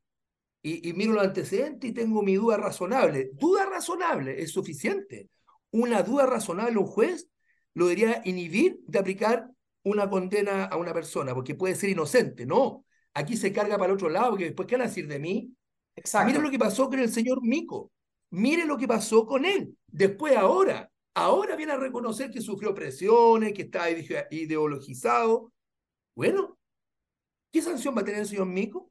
y, 0.60 0.86
y 0.86 0.92
miro 0.92 1.14
los 1.14 1.24
antecedentes 1.24 1.88
y 1.88 1.94
tengo 1.94 2.22
mi 2.22 2.34
duda 2.34 2.58
razonable. 2.58 3.30
Duda 3.32 3.64
razonable 3.64 4.42
es 4.42 4.50
suficiente. 4.50 5.30
Una 5.70 6.02
duda 6.02 6.26
razonable 6.26 6.76
un 6.76 6.84
juez 6.84 7.30
lo 7.72 7.86
debería 7.86 8.20
inhibir 8.26 8.78
de 8.86 8.98
aplicar 8.98 9.48
una 9.84 10.10
condena 10.10 10.66
a 10.66 10.76
una 10.76 10.92
persona, 10.92 11.32
porque 11.32 11.54
puede 11.54 11.76
ser 11.76 11.88
inocente. 11.88 12.44
No, 12.44 12.84
aquí 13.14 13.34
se 13.34 13.50
carga 13.50 13.78
para 13.78 13.86
el 13.86 13.94
otro 13.94 14.10
lado, 14.10 14.36
que 14.36 14.44
después, 14.44 14.68
¿qué 14.68 14.74
van 14.74 14.82
a 14.82 14.88
decir 14.88 15.08
de 15.08 15.18
mí? 15.18 15.50
Exacto. 15.96 16.26
Mire 16.26 16.42
lo 16.42 16.50
que 16.50 16.58
pasó 16.58 16.90
con 16.90 16.98
el 16.98 17.08
señor 17.08 17.40
Mico. 17.40 17.90
Mire 18.28 18.66
lo 18.66 18.76
que 18.76 18.86
pasó 18.86 19.24
con 19.24 19.46
él. 19.46 19.74
Después, 19.86 20.36
ahora, 20.36 20.90
ahora 21.14 21.56
viene 21.56 21.72
a 21.72 21.78
reconocer 21.78 22.30
que 22.30 22.42
sufrió 22.42 22.74
presiones, 22.74 23.54
que 23.54 23.62
está 23.62 23.86
ideologizado. 24.30 25.53
Bueno, 26.14 26.58
¿qué 27.52 27.62
sanción 27.62 27.96
va 27.96 28.02
a 28.02 28.04
tener 28.04 28.20
el 28.20 28.26
señor 28.26 28.46
Mico? 28.46 28.90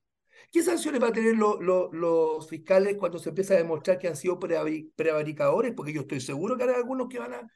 ¿Qué 0.52 0.62
sanciones 0.62 1.02
va 1.02 1.08
a 1.08 1.14
tener 1.14 1.36
los 1.36 2.48
fiscales 2.50 2.98
cuando 2.98 3.20
se 3.20 3.30
empieza 3.30 3.54
a 3.54 3.58
demostrar 3.58 3.98
que 4.00 4.08
han 4.08 4.16
sido 4.16 4.40
prevaricadores? 4.40 5.74
Porque 5.74 5.94
yo 5.94 6.02
estoy 6.02 6.22
seguro 6.22 6.58
que 6.58 6.64
hay 6.64 6.70
algunos 6.70 7.08
que 7.08 7.20
van 7.20 7.34
a... 7.34 7.50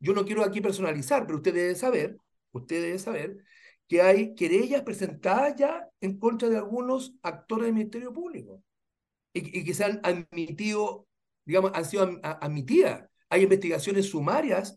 yo 0.00 0.12
no 0.14 0.24
quiero 0.24 0.44
aquí 0.44 0.60
personalizar, 0.60 1.26
pero 1.26 1.38
usted 1.38 1.54
debe 1.54 1.74
saber, 1.74 2.16
usted 2.52 2.82
debe 2.82 2.98
saber 2.98 3.36
que 3.88 4.02
hay 4.02 4.34
querellas 4.34 4.82
presentadas 4.82 5.54
ya 5.56 5.88
en 6.00 6.18
contra 6.18 6.48
de 6.48 6.56
algunos 6.56 7.14
actores 7.22 7.66
del 7.66 7.74
Ministerio 7.74 8.12
Público 8.12 8.62
y, 9.32 9.64
que 9.64 9.74
se 9.74 9.84
han 9.84 10.00
admitido, 10.02 11.06
digamos, 11.44 11.72
han 11.74 11.84
sido 11.84 12.20
admitidas. 12.22 13.08
Hay 13.28 13.42
investigaciones 13.42 14.06
sumarias 14.06 14.74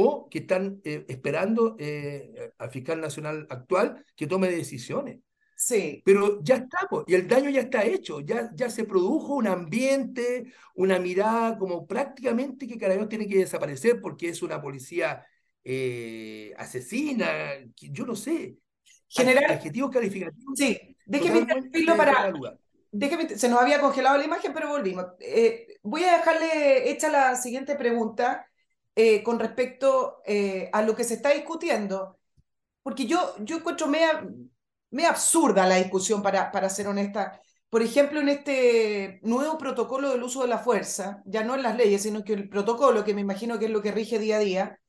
o 0.00 0.28
que 0.28 0.38
están 0.38 0.80
eh, 0.84 1.04
esperando 1.08 1.74
eh, 1.78 2.52
al 2.56 2.70
fiscal 2.70 3.00
nacional 3.00 3.46
actual 3.50 4.04
que 4.14 4.28
tome 4.28 4.48
decisiones. 4.48 5.18
Sí. 5.56 6.02
Pero 6.04 6.40
ya 6.40 6.54
estamos, 6.54 7.02
y 7.08 7.14
el 7.14 7.26
daño 7.26 7.50
ya 7.50 7.62
está 7.62 7.84
hecho, 7.84 8.20
ya, 8.20 8.48
ya 8.54 8.70
se 8.70 8.84
produjo 8.84 9.34
un 9.34 9.48
ambiente, 9.48 10.52
una 10.76 11.00
mirada 11.00 11.58
como 11.58 11.84
prácticamente 11.84 12.68
que 12.68 12.78
Carabineros 12.78 13.08
tiene 13.08 13.26
que 13.26 13.38
desaparecer 13.38 14.00
porque 14.00 14.28
es 14.28 14.40
una 14.40 14.62
policía 14.62 15.26
eh, 15.64 16.54
asesina, 16.56 17.28
yo 17.74 18.06
no 18.06 18.14
sé. 18.14 18.56
General. 19.08 19.50
Adjetivos 19.50 19.90
calificativos. 19.90 20.56
Sí, 20.56 20.96
déjeme 21.06 21.40
interrumpirlo 21.40 21.96
para. 21.96 22.32
Déjeme, 22.92 23.28
se 23.36 23.48
nos 23.48 23.60
había 23.60 23.80
congelado 23.80 24.16
la 24.16 24.24
imagen, 24.24 24.52
pero 24.54 24.68
volvimos. 24.68 25.06
Eh, 25.18 25.78
voy 25.82 26.04
a 26.04 26.18
dejarle 26.18 26.90
hecha 26.90 27.10
la 27.10 27.34
siguiente 27.34 27.74
pregunta 27.74 28.46
eh, 29.00 29.22
con 29.22 29.38
respecto 29.38 30.22
a 30.72 30.82
lo 30.82 30.96
que 30.96 31.04
se 31.04 31.14
está 31.14 31.30
discutiendo, 31.30 32.18
porque 32.82 33.06
yo, 33.06 33.36
yo 33.40 33.58
encuentro 33.58 33.86
media, 33.86 34.26
media 34.90 35.10
absurda 35.10 35.66
la 35.66 35.76
discusión, 35.76 36.22
para, 36.22 36.50
para 36.50 36.68
ser 36.68 36.88
honesta. 36.88 37.40
Por 37.70 37.82
ejemplo, 37.82 38.20
en 38.20 38.28
este 38.28 39.20
nuevo 39.22 39.56
protocolo 39.56 40.10
del 40.10 40.22
uso 40.22 40.42
de 40.42 40.48
la 40.48 40.58
fuerza, 40.58 41.22
ya 41.26 41.44
no 41.44 41.54
en 41.54 41.62
las 41.62 41.76
leyes, 41.76 42.02
sino 42.02 42.24
que 42.24 42.32
el 42.32 42.48
protocolo, 42.48 43.04
que 43.04 43.14
me 43.14 43.20
imagino 43.20 43.58
que 43.58 43.66
es 43.66 43.70
lo 43.70 43.82
que 43.82 43.92
rige 43.92 44.18
día 44.18 44.36
a 44.36 44.40
día, 44.40 44.80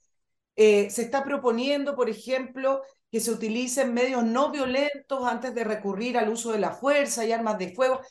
eh, 0.55 0.89
se 0.89 1.03
está 1.03 1.23
proponiendo, 1.23 1.95
por 1.95 2.09
ejemplo, 2.09 2.81
que 3.11 3.19
se 3.19 3.31
utilicen 3.31 3.93
medios 3.93 4.23
no 4.23 4.51
violentos 4.51 5.23
antes 5.27 5.53
de 5.53 5.63
recurrir 5.63 6.17
al 6.17 6.29
uso 6.29 6.51
de 6.51 6.59
la 6.59 6.71
fuerza 6.71 7.25
y 7.25 7.31
armas 7.31 7.57
de 7.59 7.73
fuego. 7.75 8.01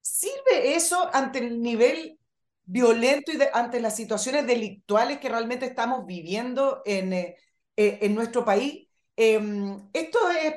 ¿Sirve 0.00 0.74
eso 0.74 1.08
ante 1.12 1.38
el 1.38 1.62
nivel 1.62 2.18
violento 2.66 3.32
y 3.32 3.38
ante 3.52 3.80
las 3.80 3.96
situaciones 3.96 4.46
delictuales 4.46 5.18
que 5.18 5.28
realmente 5.28 5.66
estamos 5.66 6.06
viviendo 6.06 6.82
en, 6.84 7.12
eh, 7.12 7.36
eh, 7.76 7.98
en 8.02 8.14
nuestro 8.14 8.44
país? 8.44 8.88
Em, 9.16 9.88
esto 9.92 10.18
es, 10.30 10.54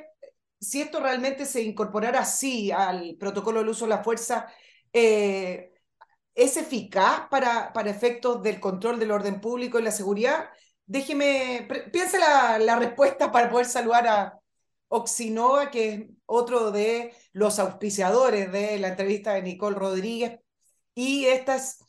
si 0.59 0.81
esto 0.81 0.99
realmente 0.99 1.45
se 1.45 1.61
incorporara 1.63 2.19
así 2.21 2.71
al 2.71 3.15
protocolo 3.17 3.59
del 3.59 3.69
uso 3.69 3.85
de 3.85 3.89
la 3.89 4.03
fuerza, 4.03 4.47
¿es 4.91 6.57
eficaz 6.57 7.27
para, 7.29 7.71
para 7.73 7.89
efectos 7.91 8.41
del 8.43 8.59
control 8.59 8.99
del 8.99 9.11
orden 9.11 9.39
público 9.41 9.79
y 9.79 9.83
la 9.83 9.91
seguridad? 9.91 10.49
déjeme, 10.89 11.67
piense 11.93 12.19
la, 12.19 12.59
la, 12.59 12.75
respuesta 12.77 13.31
para 13.31 13.49
poder 13.49 13.67
saludar 13.67 14.07
a 14.07 14.39
Oxinova, 14.89 15.71
que 15.71 15.93
es 15.93 16.09
otro 16.25 16.71
de 16.71 17.13
los 17.33 17.59
auspiciadores 17.59 18.51
de 18.51 18.79
la 18.79 18.89
entrevista 18.89 19.33
de 19.33 19.43
Nicole 19.43 19.77
Rodríguez. 19.77 20.39
Y 20.95 21.25
esta 21.25 21.55
es, 21.57 21.79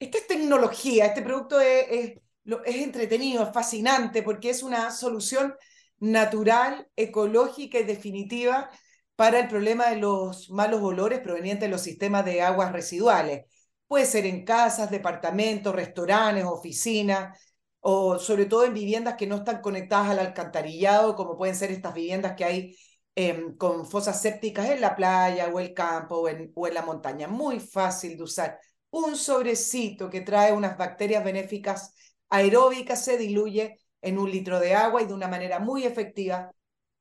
esta 0.00 0.18
es 0.18 0.26
tecnología, 0.26 1.06
este 1.06 1.22
producto 1.22 1.60
es, 1.60 2.18
entretenido, 2.64 3.44
es 3.44 3.52
fascinante, 3.52 4.22
porque 4.22 4.50
es 4.50 4.62
una 4.62 4.90
solución 4.90 5.54
natural, 5.98 6.88
ecológica 6.96 7.78
y 7.78 7.84
definitiva 7.84 8.70
para 9.14 9.38
el 9.40 9.48
problema 9.48 9.90
de 9.90 9.96
los 9.96 10.50
malos 10.50 10.82
olores 10.82 11.20
provenientes 11.20 11.68
de 11.68 11.70
los 11.70 11.82
sistemas 11.82 12.24
de 12.24 12.40
aguas 12.40 12.72
residuales. 12.72 13.44
Puede 13.86 14.06
ser 14.06 14.24
en 14.24 14.44
casas, 14.44 14.90
departamentos, 14.90 15.74
restaurantes, 15.74 16.44
oficinas, 16.44 17.38
o 17.80 18.18
sobre 18.18 18.46
todo 18.46 18.64
en 18.64 18.74
viviendas 18.74 19.16
que 19.16 19.26
no 19.26 19.36
están 19.36 19.60
conectadas 19.60 20.10
al 20.10 20.20
alcantarillado, 20.20 21.14
como 21.16 21.36
pueden 21.36 21.56
ser 21.56 21.70
estas 21.70 21.94
viviendas 21.94 22.34
que 22.36 22.44
hay 22.44 22.76
em, 23.14 23.56
con 23.56 23.86
fosas 23.86 24.20
sépticas 24.20 24.70
en 24.70 24.80
la 24.80 24.96
playa 24.96 25.48
o 25.52 25.60
el 25.60 25.74
campo 25.74 26.16
o 26.54 26.66
en 26.68 26.74
la 26.74 26.82
montaña. 26.82 27.28
Muy 27.28 27.60
fácil 27.60 28.16
de 28.16 28.22
usar. 28.22 28.58
Un 28.90 29.16
sobrecito 29.16 30.10
que 30.10 30.20
trae 30.20 30.52
unas 30.52 30.76
bacterias 30.76 31.24
benéficas 31.24 31.94
aeróbicas 32.28 33.04
se 33.04 33.18
diluye 33.18 33.78
en 34.02 34.18
un 34.18 34.30
litro 34.30 34.58
de 34.60 34.74
agua 34.74 35.02
y 35.02 35.06
de 35.06 35.14
una 35.14 35.28
manera 35.28 35.58
muy 35.58 35.84
efectiva 35.84 36.52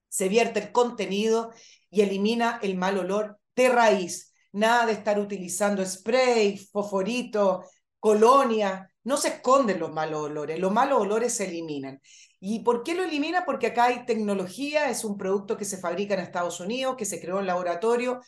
se 0.09 0.27
vierte 0.27 0.59
el 0.59 0.71
contenido 0.71 1.51
y 1.89 2.01
elimina 2.01 2.59
el 2.61 2.75
mal 2.75 2.97
olor 2.97 3.39
de 3.55 3.69
raíz. 3.69 4.33
Nada 4.51 4.87
de 4.87 4.93
estar 4.93 5.19
utilizando 5.19 5.85
spray, 5.85 6.57
fosforito, 6.57 7.63
colonia. 7.99 8.91
No 9.03 9.17
se 9.17 9.29
esconden 9.29 9.79
los 9.79 9.91
malos 9.91 10.21
olores, 10.21 10.59
los 10.59 10.71
malos 10.71 11.01
olores 11.01 11.33
se 11.33 11.47
eliminan. 11.47 12.01
¿Y 12.39 12.63
por 12.63 12.83
qué 12.83 12.95
lo 12.95 13.03
elimina? 13.03 13.45
Porque 13.45 13.67
acá 13.67 13.85
hay 13.85 14.05
tecnología, 14.05 14.89
es 14.89 15.03
un 15.03 15.17
producto 15.17 15.57
que 15.57 15.65
se 15.65 15.77
fabrica 15.77 16.15
en 16.15 16.21
Estados 16.21 16.59
Unidos, 16.59 16.95
que 16.97 17.05
se 17.05 17.21
creó 17.21 17.39
en 17.39 17.47
laboratorio, 17.47 18.21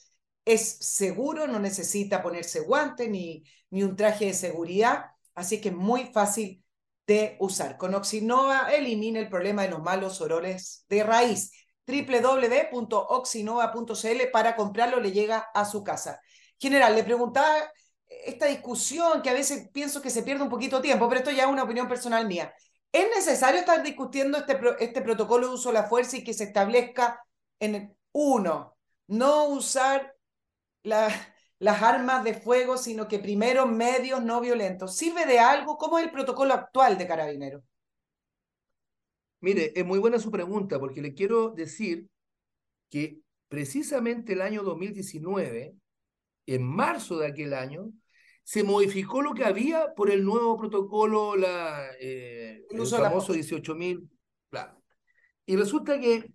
es 0.45 0.77
seguro, 0.79 1.47
no 1.47 1.59
necesita 1.59 2.21
ponerse 2.21 2.61
guantes 2.61 3.09
ni, 3.09 3.43
ni 3.69 3.83
un 3.83 3.95
traje 3.95 4.25
de 4.27 4.33
seguridad, 4.33 5.05
así 5.35 5.61
que 5.61 5.69
es 5.69 5.75
muy 5.75 6.05
fácil 6.13 6.63
de 7.07 7.37
usar. 7.39 7.77
Con 7.77 7.95
Oxinova 7.95 8.71
elimina 8.71 9.19
el 9.19 9.29
problema 9.29 9.63
de 9.63 9.69
los 9.69 9.81
malos 9.81 10.19
olores 10.21 10.85
de 10.89 11.03
raíz 11.03 11.51
www.oxinova.cl 11.85 14.31
para 14.31 14.55
comprarlo, 14.55 14.99
le 14.99 15.11
llega 15.11 15.49
a 15.53 15.65
su 15.65 15.83
casa. 15.83 16.19
General, 16.59 16.95
le 16.95 17.03
preguntaba 17.03 17.53
esta 18.07 18.45
discusión 18.45 19.21
que 19.21 19.29
a 19.29 19.33
veces 19.33 19.69
pienso 19.73 20.01
que 20.01 20.09
se 20.09 20.23
pierde 20.23 20.43
un 20.43 20.49
poquito 20.49 20.81
tiempo, 20.81 21.09
pero 21.09 21.19
esto 21.19 21.31
ya 21.31 21.43
es 21.43 21.49
una 21.49 21.63
opinión 21.63 21.87
personal 21.87 22.27
mía. 22.27 22.53
¿Es 22.91 23.07
necesario 23.15 23.61
estar 23.61 23.81
discutiendo 23.83 24.37
este, 24.37 24.59
este 24.79 25.01
protocolo 25.01 25.47
de 25.47 25.53
uso 25.53 25.69
de 25.69 25.75
la 25.75 25.85
fuerza 25.85 26.17
y 26.17 26.23
que 26.23 26.33
se 26.33 26.45
establezca 26.45 27.23
en 27.59 27.95
uno, 28.11 28.75
no 29.07 29.45
usar 29.45 30.10
las 30.83 31.81
armas 31.81 32.23
de 32.23 32.33
fuego, 32.33 32.77
sino 32.77 33.07
que 33.07 33.19
primero 33.19 33.65
medios 33.65 34.23
no 34.23 34.41
violentos? 34.41 34.95
¿Sirve 34.95 35.25
de 35.25 35.39
algo? 35.39 35.77
¿Cómo 35.77 35.99
es 35.99 36.05
el 36.05 36.11
protocolo 36.11 36.53
actual 36.53 36.97
de 36.97 37.07
carabineros? 37.07 37.63
Mire, 39.41 39.73
es 39.75 39.85
muy 39.85 39.99
buena 39.99 40.19
su 40.19 40.31
pregunta 40.31 40.79
porque 40.79 41.01
le 41.01 41.13
quiero 41.13 41.49
decir 41.49 42.07
que 42.89 43.19
precisamente 43.47 44.33
el 44.33 44.41
año 44.41 44.63
2019, 44.63 45.75
en 46.45 46.63
marzo 46.63 47.17
de 47.17 47.27
aquel 47.27 47.53
año, 47.53 47.91
se 48.43 48.63
modificó 48.63 49.21
lo 49.21 49.33
que 49.33 49.45
había 49.45 49.93
por 49.95 50.11
el 50.11 50.23
nuevo 50.23 50.57
protocolo, 50.57 51.35
la, 51.35 51.89
eh, 51.99 52.65
el, 52.69 52.85
famoso 52.87 53.33
18.000. 53.33 54.07
Y 55.45 55.55
resulta 55.55 55.99
que 55.99 56.31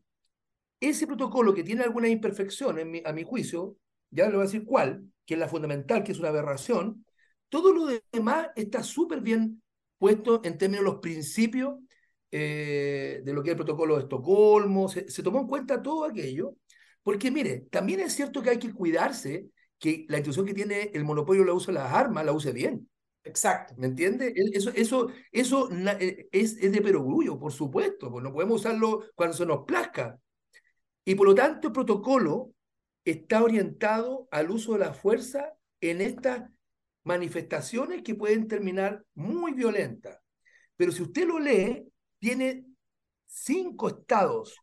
ese 0.81 1.07
protocolo 1.07 1.55
que 1.55 1.65
tiene 1.65 1.85
alguna 1.85 2.09
imperfección, 2.09 2.79
a 3.05 3.13
mi 3.13 3.23
juicio, 3.23 3.77
ya 4.17 4.25
le 4.27 4.33
voy 4.33 4.41
a 4.41 4.47
decir 4.47 4.65
cuál, 4.65 5.05
que 5.25 5.35
es 5.35 5.41
la 5.41 5.49
fundamental, 5.49 6.03
que 6.03 6.13
es 6.13 6.19
una 6.19 6.29
aberración, 6.29 7.05
todo 7.49 7.73
lo 7.73 7.87
demás 8.13 8.49
está 8.57 8.83
súper 8.83 9.21
bien 9.21 9.63
puesto 9.99 10.41
en 10.45 10.59
términos 10.59 10.85
de 10.85 10.91
los 10.91 11.01
principios 11.01 11.77
eh, 12.31 13.21
de 13.25 13.33
lo 13.33 13.43
que 13.43 13.51
es 13.51 13.53
el 13.53 13.57
protocolo 13.57 13.97
de 13.97 14.03
Estocolmo, 14.03 14.89
se, 14.89 15.05
tomó 15.23 15.41
en 15.41 15.47
cuenta 15.47 15.83
todo 15.83 16.05
aquello, 16.05 16.57
porque 17.03 17.31
mire, 17.31 17.67
también 17.71 18.01
es 18.01 18.15
cierto 18.15 18.43
que 18.43 18.51
hay 18.51 18.59
que 18.59 18.73
cuidarse 18.73 19.47
que 19.79 20.07
la 20.09 20.17
institución 20.17 20.47
que 20.47 20.55
tiene 20.55 20.91
el 20.95 21.05
monopolio 21.05 21.45
la 21.45 21.55
de 21.55 21.73
las 21.73 21.93
armas 21.93 22.25
la 22.25 22.33
use 22.33 22.53
bien. 22.53 22.89
Exacto. 23.23 23.75
¿Me 23.77 23.89
entiende? 23.89 24.33
Eso, 24.53 24.71
eso, 24.75 25.09
eso 25.33 25.69
eh, 25.71 26.29
es, 26.33 26.57
es 26.57 26.73
de 26.73 26.81
perogrullo, 26.81 27.39
por 27.39 27.53
supuesto, 27.53 28.11
pues 28.11 28.23
no 28.25 28.33
podemos 28.33 28.61
usarlo 28.61 29.05
cuando 29.15 29.37
se 29.37 29.47
nos 29.47 29.65
plazca. 29.65 30.19
Y 31.05 31.15
por 31.15 31.29
lo 31.29 31.35
tanto, 31.35 31.69
el 31.69 31.73
protocolo 31.73 32.53
está 33.07 33.43
orientado 33.43 34.29
al 34.33 34.51
uso 34.51 34.73
de 34.73 34.81
la 34.81 34.93
fuerza 34.93 35.55
en 35.81 36.01
estas 36.01 36.51
manifestaciones 37.05 38.03
que 38.03 38.17
pueden 38.17 38.49
terminar 38.49 39.05
muy 39.15 39.53
violentas. 39.53 40.19
Pero 40.77 40.91
si 40.91 41.03
usted 41.03 41.27
lo 41.27 41.39
lee, 41.39 41.87
tiene 42.19 42.67
cinco 43.27 43.89
estados 43.89 44.59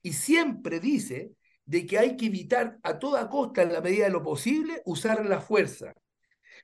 y 0.00 0.12
siempre 0.12 0.78
dice 0.78 1.32
de 1.64 1.84
que 1.86 1.98
hay 1.98 2.16
que 2.16 2.26
evitar 2.26 2.78
a 2.84 2.98
toda 3.00 3.28
costa, 3.28 3.62
en 3.62 3.72
la 3.72 3.80
medida 3.80 4.04
de 4.04 4.12
lo 4.12 4.22
posible, 4.22 4.80
usar 4.84 5.26
la 5.26 5.40
fuerza. 5.40 5.92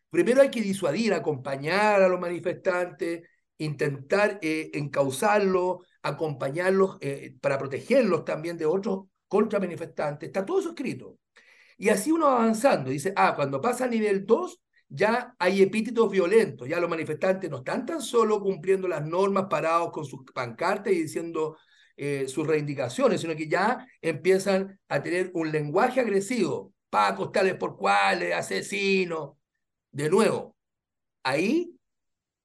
Primero 0.09 0.41
hay 0.41 0.51
que 0.51 0.63
disuadir, 0.63 1.15
acompañar 1.15 2.01
a 2.03 2.09
los 2.09 2.21
manifestantes, 2.21 3.23
intentar 3.59 4.39
eh, 4.41 4.71
encauzarlos, 4.75 5.79
acompañarlos 6.03 6.99
eh, 7.01 7.35
para 7.41 7.59
protegerlos 7.59 8.25
también 8.25 8.57
de 8.57 8.67
otros 8.67 9.07
contra 9.31 9.61
manifestantes. 9.61 10.29
Está 10.29 10.45
todo 10.45 10.59
eso 10.59 10.71
escrito. 10.71 11.19
Y 11.79 11.89
así 11.89 12.11
uno 12.11 12.27
avanzando. 12.27 12.91
Dice, 12.91 13.13
ah, 13.17 13.35
cuando 13.37 13.61
pasa 13.61 13.85
a 13.85 13.89
nivel 13.89 14.27
2, 14.27 14.61
ya 14.89 15.35
hay 15.39 15.63
epítetos 15.63 16.11
violentos, 16.11 16.69
ya 16.69 16.81
los 16.81 16.91
manifestantes 16.91 17.49
no 17.49 17.59
están 17.59 17.87
tan 17.87 18.03
solo 18.03 18.41
cumpliendo 18.41 18.89
las 18.89 19.07
normas 19.07 19.47
parados 19.49 19.93
con 19.93 20.05
sus 20.05 20.25
pancartas 20.35 20.93
y 20.93 21.03
diciendo 21.03 21.57
eh, 21.97 22.27
sus 22.29 22.45
reivindicaciones, 22.47 23.21
sino 23.21 23.37
que 23.37 23.49
ya 23.49 23.87
empiezan 24.03 24.81
a 24.89 25.01
tener 25.03 25.31
un 25.35 25.53
lenguaje 25.53 26.01
agresivo, 26.01 26.75
pacos 26.91 27.31
tales 27.31 27.55
por 27.55 27.77
cuales, 27.77 28.35
asesinos. 28.35 29.37
De 29.93 30.11
nuevo, 30.11 30.57
ahí 31.23 31.77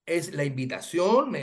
es 0.05 0.33
la 0.33 0.43
invitación, 0.45 1.33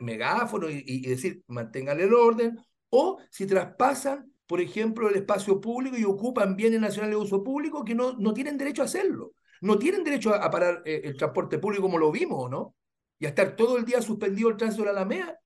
megáfono 0.00 0.68
y, 0.68 0.82
y 0.84 1.02
decir, 1.02 1.42
manténgale 1.46 2.04
el 2.04 2.14
orden, 2.14 2.58
o 2.90 3.18
si 3.30 3.46
traspasan, 3.46 4.32
por 4.48 4.60
ejemplo, 4.60 5.08
el 5.08 5.14
espacio 5.14 5.60
público 5.60 5.96
y 5.96 6.04
ocupan 6.04 6.56
bienes 6.56 6.80
nacionales 6.80 7.16
de 7.16 7.22
uso 7.22 7.44
público 7.44 7.84
que 7.84 7.94
no, 7.94 8.14
no 8.14 8.34
tienen 8.34 8.58
derecho 8.58 8.82
a 8.82 8.86
hacerlo 8.86 9.34
no 9.60 9.78
tienen 9.78 10.04
derecho 10.04 10.34
a, 10.34 10.50
parar 10.50 10.82
eh, 10.84 11.02
el 11.04 11.16
transporte 11.16 11.58
público 11.58 11.82
como 11.82 11.98
lo 11.98 12.10
vimos, 12.10 12.50
¿no? 12.50 12.76
Y 13.18 13.26
a 13.26 13.30
estar 13.30 13.56
todo 13.56 13.76
el 13.76 13.84
día 13.84 14.00
suspendido 14.00 14.48
el 14.48 14.56
tránsito 14.56 14.84
de 14.84 14.92
la 14.92 15.00
Alameda. 15.00 15.38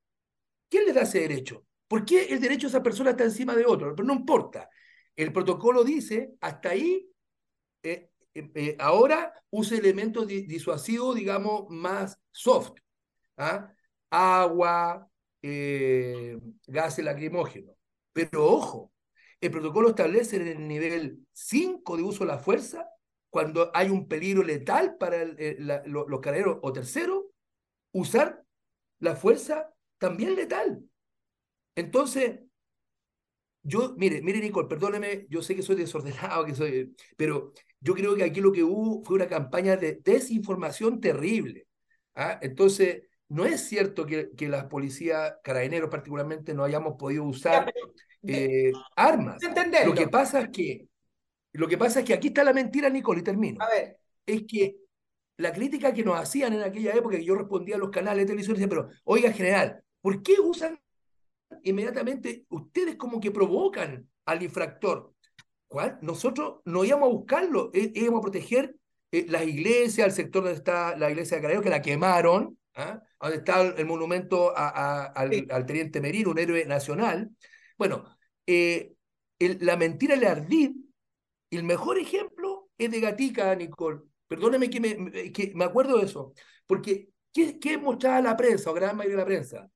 ¿Quién 0.68 0.84
les 0.84 0.94
da 0.94 1.02
ese 1.02 1.20
derecho? 1.20 1.64
¿Por 1.88 2.04
qué 2.04 2.26
el 2.26 2.40
derecho 2.40 2.66
de 2.66 2.70
esa 2.70 2.82
persona 2.82 3.10
está 3.10 3.24
encima 3.24 3.54
de 3.54 3.64
otro? 3.64 3.94
Pero 3.94 4.06
no 4.06 4.14
importa. 4.14 4.68
El 5.16 5.32
protocolo 5.32 5.84
dice, 5.84 6.34
hasta 6.40 6.70
ahí, 6.70 7.08
eh, 7.82 8.10
eh, 8.34 8.76
ahora 8.78 9.32
use 9.50 9.76
elementos 9.76 10.26
disuasivos, 10.26 11.16
digamos, 11.16 11.66
más 11.68 12.18
soft. 12.30 12.72
¿ah? 13.36 13.72
Agua, 14.10 15.08
gases 15.42 17.04
lacrimógenos. 17.04 17.74
Pero 18.12 18.46
ojo, 18.46 18.91
el 19.42 19.50
protocolo 19.50 19.88
establece 19.88 20.37
en 20.37 20.46
el 20.46 20.68
nivel 20.68 21.26
5 21.33 21.96
de 21.96 22.02
uso 22.05 22.20
de 22.20 22.28
la 22.28 22.38
fuerza 22.38 22.88
cuando 23.28 23.72
hay 23.74 23.90
un 23.90 24.07
peligro 24.07 24.44
letal 24.44 24.96
para 24.96 25.20
eh, 25.22 25.57
los 25.87 26.20
carabineros 26.20 26.59
o 26.62 26.72
tercero, 26.72 27.33
usar 27.90 28.44
la 29.00 29.16
fuerza 29.16 29.74
también 29.98 30.37
letal. 30.37 30.85
Entonces, 31.74 32.40
yo, 33.62 33.94
mire, 33.96 34.22
mire, 34.22 34.38
Nicole, 34.38 34.68
perdóneme, 34.68 35.26
yo 35.28 35.42
sé 35.42 35.57
que 35.57 35.62
soy 35.62 35.76
desordenado, 35.76 36.44
que 36.44 36.55
soy, 36.55 36.94
pero 37.16 37.52
yo 37.81 37.94
creo 37.94 38.14
que 38.14 38.22
aquí 38.22 38.40
lo 38.40 38.52
que 38.52 38.62
hubo 38.62 39.02
fue 39.02 39.16
una 39.16 39.28
campaña 39.28 39.76
de 39.76 40.00
desinformación 40.05 41.00
terrible. 41.00 41.66
¿ah? 42.14 42.38
Entonces, 42.42 43.05
no 43.28 43.44
es 43.44 43.66
cierto 43.66 44.07
que, 44.07 44.31
que 44.37 44.48
las 44.48 44.66
policías, 44.66 45.35
carabineros 45.42 45.90
particularmente, 45.90 46.55
no 46.55 46.62
hayamos 46.62 46.94
podido 46.96 47.24
usar 47.24 47.72
eh, 48.26 48.72
armas. 48.96 49.38
Lo 49.85 49.94
que 49.94 50.08
pasa 50.08 50.40
es 50.40 50.48
que 50.50 50.88
lo 51.52 51.68
que 51.68 51.76
pasa 51.76 52.00
es 52.00 52.06
que 52.06 52.14
aquí 52.14 52.28
está 52.28 52.44
la 52.44 52.52
mentira, 52.52 52.88
Nicole, 52.88 53.20
y 53.20 53.24
termino. 53.24 53.62
A 53.62 53.68
ver. 53.68 53.98
Es 54.24 54.44
que 54.48 54.76
la 55.37 55.52
crítica 55.52 55.92
que 55.92 56.04
nos 56.04 56.18
hacían 56.18 56.54
en 56.54 56.62
aquella 56.62 56.94
época, 56.94 57.16
que 57.16 57.24
yo 57.24 57.35
respondía 57.35 57.76
a 57.76 57.78
los 57.78 57.90
canales 57.90 58.22
de 58.22 58.26
televisión, 58.26 58.54
decía, 58.54 58.68
pero, 58.68 58.88
oiga, 59.04 59.32
general, 59.32 59.82
¿por 60.00 60.22
qué 60.22 60.40
usan 60.40 60.80
inmediatamente, 61.62 62.46
ustedes 62.48 62.96
como 62.96 63.20
que 63.20 63.30
provocan 63.30 64.08
al 64.24 64.42
infractor? 64.42 65.12
¿Cuál? 65.68 65.98
Nosotros 66.00 66.61
no 66.64 66.85
íbamos 66.85 67.08
a 67.08 67.12
buscarlo, 67.12 67.70
íbamos 67.72 68.20
a 68.20 68.22
proteger 68.22 68.76
eh, 69.11 69.26
las 69.28 69.46
iglesias, 69.46 70.06
el 70.06 70.12
sector 70.12 70.42
donde 70.44 70.58
está 70.58 70.96
la 70.96 71.11
iglesia 71.11 71.37
de 71.37 71.42
Carayos, 71.42 71.62
que 71.62 71.70
la 71.70 71.82
quemaron, 71.82 72.58
¿ah? 72.76 73.02
donde 73.20 73.38
está 73.38 73.61
el, 73.61 73.87
monumento 73.87 74.54
al, 74.56 75.66
teniente 75.66 76.00
Merino, 76.00 76.30
un 76.30 76.38
héroe 76.38 76.64
nacional. 76.64 77.30
Bueno, 77.82 78.04
eh, 78.46 78.94
la 79.40 79.76
mentira 79.76 80.14
le 80.14 80.28
ardid 80.28 80.70
el 81.50 81.64
mejor 81.64 81.98
ejemplo 81.98 82.70
es 82.78 82.92
de 82.92 83.00
Gatica, 83.00 83.52
Nicole. 83.56 84.02
Perdóneme 84.28 84.70
que 84.70 84.78
me, 84.78 85.32
que 85.32 85.50
me 85.56 85.64
acuerdo 85.64 85.98
de 85.98 86.04
eso. 86.04 86.32
Porque, 86.64 87.08
¿qué, 87.32 87.78
mostraba 87.78 88.20
la 88.20 88.36
prensa 88.36 88.70
o 88.70 88.74
gran 88.74 88.96
mayoría 88.96 89.16
de 89.16 89.22
la 89.22 89.26
prensa? 89.26 89.68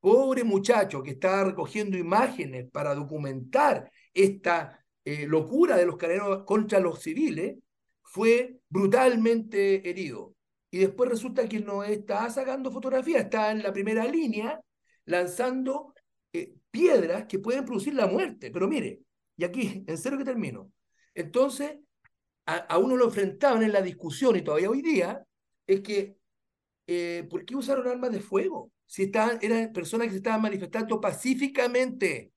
Pobre 0.00 0.44
muchacho 0.44 1.02
que 1.02 1.10
estaba 1.10 1.44
recogiendo 1.44 1.98
imágenes 1.98 2.70
para 2.70 2.94
documentar 2.94 3.92
esta 4.14 4.82
eh, 5.04 5.26
locura 5.26 5.76
de 5.76 5.84
los 5.84 5.98
carabineros 5.98 6.44
contra 6.46 6.80
los 6.80 7.02
civiles, 7.02 7.58
fue 8.02 8.60
brutalmente 8.70 9.86
herido. 9.90 10.34
Y 10.70 10.78
después 10.78 11.10
resulta 11.10 11.46
que 11.46 11.60
no 11.60 11.84
está 11.84 12.30
sacando 12.30 12.72
fotografías, 12.72 13.24
está 13.24 13.50
en 13.50 13.62
la 13.62 13.74
primera 13.74 14.06
línea 14.06 14.58
lanzando 15.04 15.92
eh, 16.32 16.54
piedras 16.72 17.26
que 17.28 17.38
pueden 17.38 17.64
producir 17.64 17.94
la 17.94 18.08
muerte. 18.08 18.50
Pero 18.50 18.66
mire, 18.66 19.02
y 19.36 19.44
aquí, 19.44 19.84
en 19.86 19.98
serio 19.98 20.18
que 20.18 20.24
termino, 20.24 20.72
entonces, 21.14 21.76
a, 22.46 22.78
uno 22.78 22.96
lo 22.96 23.04
enfrentaban 23.04 23.62
en 23.62 23.72
la 23.72 23.82
discusión 23.82 24.34
y 24.34 24.42
todavía 24.42 24.70
hoy 24.70 24.82
día, 24.82 25.24
es 25.66 25.80
que, 25.82 26.16
eh, 26.88 27.26
¿por 27.30 27.44
qué 27.44 27.54
usaron 27.54 27.86
armas 27.86 28.10
de 28.10 28.20
fuego? 28.20 28.72
si 28.92 29.04
estaban, 29.04 29.38
eran 29.40 29.72
personas 29.72 30.08
que 30.08 30.10
se 30.10 30.16
estaban 30.18 30.42
manifestando 30.42 31.00
pacíficamente 31.00 32.30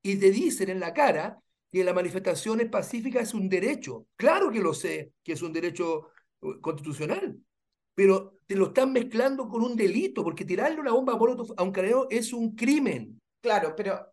y 0.00 0.14
te 0.14 0.30
dicen 0.30 0.70
en 0.70 0.78
la 0.78 0.94
cara 0.94 1.36
que 1.72 1.82
la 1.82 1.92
manifestación 1.92 2.60
es 2.60 2.68
pacífica 2.68 3.18
es 3.18 3.34
un 3.34 3.48
derecho. 3.48 4.06
Claro 4.14 4.52
que 4.52 4.60
lo 4.60 4.72
sé, 4.72 5.14
que 5.24 5.32
es 5.32 5.42
un 5.42 5.52
derecho 5.52 6.06
uh, 6.42 6.60
constitucional, 6.60 7.36
pero 7.92 8.38
te 8.46 8.54
lo 8.54 8.66
están 8.66 8.92
mezclando 8.92 9.48
con 9.48 9.62
un 9.64 9.74
delito, 9.74 10.22
porque 10.22 10.44
tirarle 10.44 10.78
una 10.78 10.92
bomba 10.92 11.14
a 11.14 11.62
un 11.64 11.72
carabinero 11.72 12.06
es 12.08 12.32
un 12.32 12.54
crimen. 12.54 13.20
Claro, 13.40 13.74
pero 13.76 14.12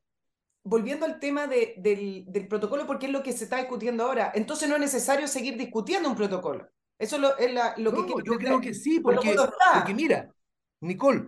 volviendo 0.63 1.05
al 1.05 1.19
tema 1.19 1.47
de, 1.47 1.75
del, 1.77 2.25
del, 2.27 2.47
protocolo, 2.47 2.88
porque 2.88 3.07
es 3.07 3.12
lo 3.12 3.23
que 3.23 3.33
se 3.33 3.43
está 3.43 3.57
discutiendo 3.57 4.05
ahora, 4.05 4.31
entonces 4.33 4.69
no 4.69 4.75
es 4.75 4.81
necesario 4.81 5.27
seguir 5.27 5.57
discutiendo 5.57 6.09
un 6.09 6.15
protocolo. 6.15 6.69
Eso 6.97 7.17
es 7.17 7.21
lo, 7.21 7.38
es 7.38 7.53
la, 7.53 7.73
lo 7.77 7.91
no, 7.91 8.05
que 8.05 8.13
yo 8.23 8.38
creo 8.38 8.62
que 8.62 8.73
sí, 8.73 8.99
porque, 8.99 9.36
porque 9.73 9.93
mira, 9.93 10.33
Nicole, 10.79 11.25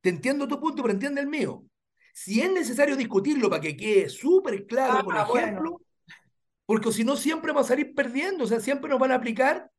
te 0.00 0.10
entiendo 0.10 0.46
tu 0.46 0.60
punto, 0.60 0.82
pero 0.82 0.92
entiende 0.92 1.20
el 1.20 1.26
mío. 1.26 1.64
Si 2.12 2.40
es 2.40 2.50
necesario 2.50 2.96
discutirlo 2.96 3.50
para 3.50 3.60
que 3.60 3.76
quede 3.76 4.08
súper 4.08 4.66
claro, 4.66 5.08
ah, 5.10 5.26
por 5.26 5.38
ejemplo, 5.38 5.80
porque 6.64 6.92
si 6.92 7.04
no 7.04 7.16
siempre 7.16 7.52
va 7.52 7.62
a 7.62 7.64
salir 7.64 7.94
perdiendo, 7.94 8.44
o 8.44 8.46
sea, 8.46 8.60
siempre 8.60 8.88
nos 8.88 8.98
van 8.98 9.12
a 9.12 9.16
aplicar 9.16 9.70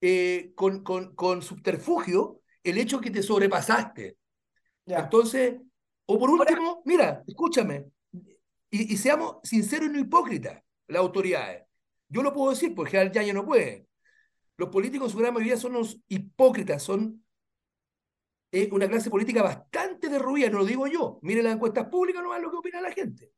eh, 0.00 0.52
con, 0.54 0.82
con, 0.82 1.14
con, 1.14 1.42
subterfugio 1.42 2.40
el 2.62 2.78
hecho 2.78 3.00
que 3.00 3.10
te 3.10 3.22
sobrepasaste. 3.22 4.16
Entonces, 4.86 5.56
o 6.06 6.18
por 6.18 6.30
último, 6.30 6.82
mira, 6.84 7.22
escúchame, 7.26 7.86
y, 8.70 8.92
y, 8.92 8.96
seamos 8.96 9.36
sinceros 9.42 9.88
y 9.88 9.92
no 9.92 9.98
hipócritas, 9.98 10.62
las 10.88 11.00
autoridades. 11.00 11.64
Yo 12.08 12.22
lo 12.22 12.32
puedo 12.32 12.50
decir, 12.50 12.74
porque 12.74 13.10
ya 13.12 13.22
ya 13.22 13.32
no 13.32 13.44
puede. 13.44 13.86
Los 14.56 14.70
políticos 14.70 15.08
en 15.08 15.12
su 15.12 15.18
gran 15.18 15.34
mayoría 15.34 15.56
son 15.56 15.74
los 15.74 16.00
hipócritas, 16.08 16.82
son 16.82 17.22
eh, 18.52 18.68
una 18.72 18.88
clase 18.88 19.10
política 19.10 19.42
bastante 19.42 20.08
derruida, 20.08 20.48
no 20.48 20.58
lo 20.58 20.64
digo 20.64 20.86
yo. 20.86 21.18
Miren 21.22 21.44
las 21.44 21.54
encuestas 21.54 21.88
públicas, 21.88 22.22
no 22.22 22.34
es 22.34 22.42
lo 22.42 22.50
que 22.50 22.56
opina 22.56 22.80
la 22.80 22.92
gente. 22.92 23.32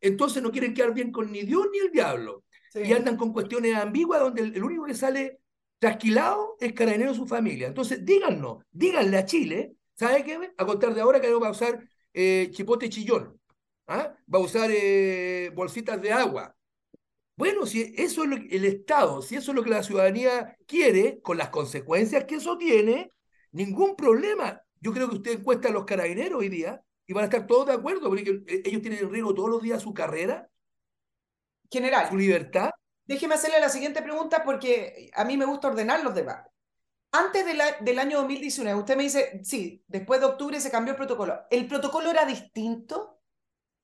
Entonces 0.00 0.42
no 0.42 0.52
quieren 0.52 0.74
quedar 0.74 0.94
bien 0.94 1.10
con 1.10 1.32
ni 1.32 1.42
Dios 1.42 1.66
ni 1.72 1.78
el 1.78 1.90
diablo. 1.90 2.44
Y 2.74 2.92
andan 2.92 3.16
con 3.16 3.32
cuestiones 3.32 3.74
ambiguas 3.74 4.20
donde 4.20 4.42
el, 4.42 4.62
único 4.62 4.84
que 4.84 4.94
sale 4.94 5.40
trasquilado 5.78 6.56
es 6.60 6.72
Carabinero 6.72 7.12
y 7.12 7.16
su 7.16 7.26
familia. 7.26 7.66
Entonces 7.66 8.04
díganos, 8.04 8.62
díganle 8.70 9.16
a 9.16 9.24
Chile, 9.24 9.74
¿sabe 9.94 10.22
qué? 10.22 10.52
A 10.56 10.64
contar 10.64 10.94
de 10.94 11.00
ahora 11.00 11.20
que 11.20 11.32
va 11.34 11.48
a 11.48 11.50
usar 11.50 11.89
eh, 12.12 12.48
chipote 12.52 12.88
chillón, 12.88 13.40
¿ah? 13.86 14.14
va 14.32 14.38
a 14.38 14.42
usar 14.42 14.70
eh, 14.72 15.50
bolsitas 15.54 16.00
de 16.00 16.12
agua. 16.12 16.54
Bueno, 17.36 17.64
si 17.64 17.94
eso 17.96 18.24
es 18.24 18.28
lo 18.28 18.36
que 18.36 18.56
el 18.56 18.64
Estado, 18.66 19.22
si 19.22 19.36
eso 19.36 19.52
es 19.52 19.56
lo 19.56 19.64
que 19.64 19.70
la 19.70 19.82
ciudadanía 19.82 20.56
quiere, 20.66 21.20
con 21.22 21.38
las 21.38 21.48
consecuencias 21.48 22.24
que 22.24 22.36
eso 22.36 22.58
tiene, 22.58 23.12
ningún 23.52 23.96
problema. 23.96 24.62
Yo 24.80 24.92
creo 24.92 25.08
que 25.08 25.16
usted 25.16 25.38
encuesta 25.38 25.68
a 25.68 25.72
los 25.72 25.84
carabineros 25.84 26.38
hoy 26.40 26.48
día 26.48 26.82
y 27.06 27.12
van 27.12 27.22
a 27.22 27.26
estar 27.26 27.46
todos 27.46 27.66
de 27.66 27.72
acuerdo, 27.72 28.08
porque 28.08 28.42
eh, 28.46 28.62
ellos 28.64 28.82
tienen 28.82 29.00
en 29.00 29.10
riesgo 29.10 29.34
todos 29.34 29.50
los 29.50 29.62
días 29.62 29.82
su 29.82 29.94
carrera, 29.94 30.50
General, 31.70 32.08
su 32.08 32.16
libertad. 32.16 32.70
Déjeme 33.04 33.34
hacerle 33.34 33.60
la 33.60 33.68
siguiente 33.68 34.02
pregunta 34.02 34.42
porque 34.44 35.10
a 35.14 35.24
mí 35.24 35.36
me 35.36 35.44
gusta 35.44 35.68
ordenar 35.68 36.02
los 36.02 36.14
debates. 36.14 36.49
Antes 37.12 37.44
de 37.44 37.54
la, 37.54 37.64
del 37.80 37.98
año 37.98 38.18
2019, 38.18 38.78
usted 38.78 38.96
me 38.96 39.02
dice, 39.02 39.40
sí, 39.42 39.82
después 39.88 40.20
de 40.20 40.26
octubre 40.26 40.60
se 40.60 40.70
cambió 40.70 40.92
el 40.92 40.96
protocolo. 40.96 41.40
¿El 41.50 41.66
protocolo 41.66 42.10
era 42.10 42.24
distinto? 42.24 43.20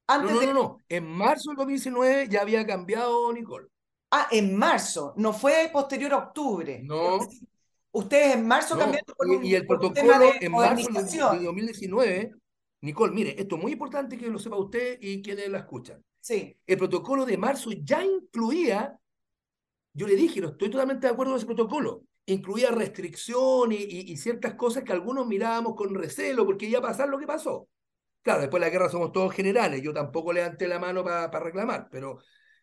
Antes 0.06 0.32
no, 0.32 0.40
no, 0.40 0.46
no, 0.46 0.54
no. 0.54 0.78
En 0.88 1.04
marzo 1.04 1.50
del 1.50 1.56
2019 1.56 2.28
ya 2.28 2.42
había 2.42 2.64
cambiado, 2.64 3.32
Nicole. 3.32 3.66
Ah, 4.12 4.28
en 4.30 4.56
marzo, 4.56 5.12
no 5.16 5.32
fue 5.32 5.68
posterior 5.72 6.12
a 6.12 6.18
octubre. 6.18 6.80
No. 6.84 7.18
Ustedes 7.90 8.36
en 8.36 8.46
marzo 8.46 8.78
cambiaron 8.78 9.14
con 9.16 9.44
y, 9.44 9.48
y 9.48 9.54
el 9.54 9.66
protocolo 9.66 10.18
de 10.18 10.32
en 10.40 10.52
marzo 10.52 10.88
de 11.32 11.44
2019, 11.44 12.30
Nicole, 12.82 13.12
mire, 13.12 13.34
esto 13.40 13.56
es 13.56 13.62
muy 13.62 13.72
importante 13.72 14.16
que 14.16 14.28
lo 14.28 14.38
sepa 14.38 14.56
usted 14.56 14.98
y 15.00 15.22
quienes 15.22 15.48
la 15.48 15.58
escuchan. 15.58 16.04
Sí. 16.20 16.56
El 16.66 16.78
protocolo 16.78 17.24
de 17.24 17.38
marzo 17.38 17.70
ya 17.72 18.04
incluía, 18.04 18.98
yo 19.94 20.06
le 20.06 20.14
dije, 20.14 20.40
no 20.40 20.48
estoy 20.48 20.70
totalmente 20.70 21.06
de 21.06 21.12
acuerdo 21.12 21.32
con 21.32 21.38
ese 21.38 21.46
protocolo, 21.46 22.02
incluía 22.26 22.70
restricciones 22.70 23.80
y, 23.80 24.12
y, 24.12 24.16
ciertas 24.16 24.54
cosas 24.54 24.84
que 24.84 24.92
algunos 24.92 25.26
mirábamos 25.26 25.74
con 25.76 25.94
recelo 25.94 26.44
porque 26.44 26.66
iba 26.66 26.80
a 26.80 26.82
pasar 26.82 27.08
lo 27.08 27.18
que 27.18 27.26
pasó. 27.26 27.68
Claro, 28.22 28.40
después 28.40 28.60
de 28.60 28.66
la 28.66 28.72
guerra 28.72 28.88
somos 28.88 29.12
todos 29.12 29.32
generales, 29.32 29.80
yo 29.82 29.92
tampoco 29.92 30.32
levanté 30.32 30.66
la 30.66 30.80
mano 30.80 31.04
para 31.04 31.28
reclamar, 31.38 31.88
pero, 31.90 32.18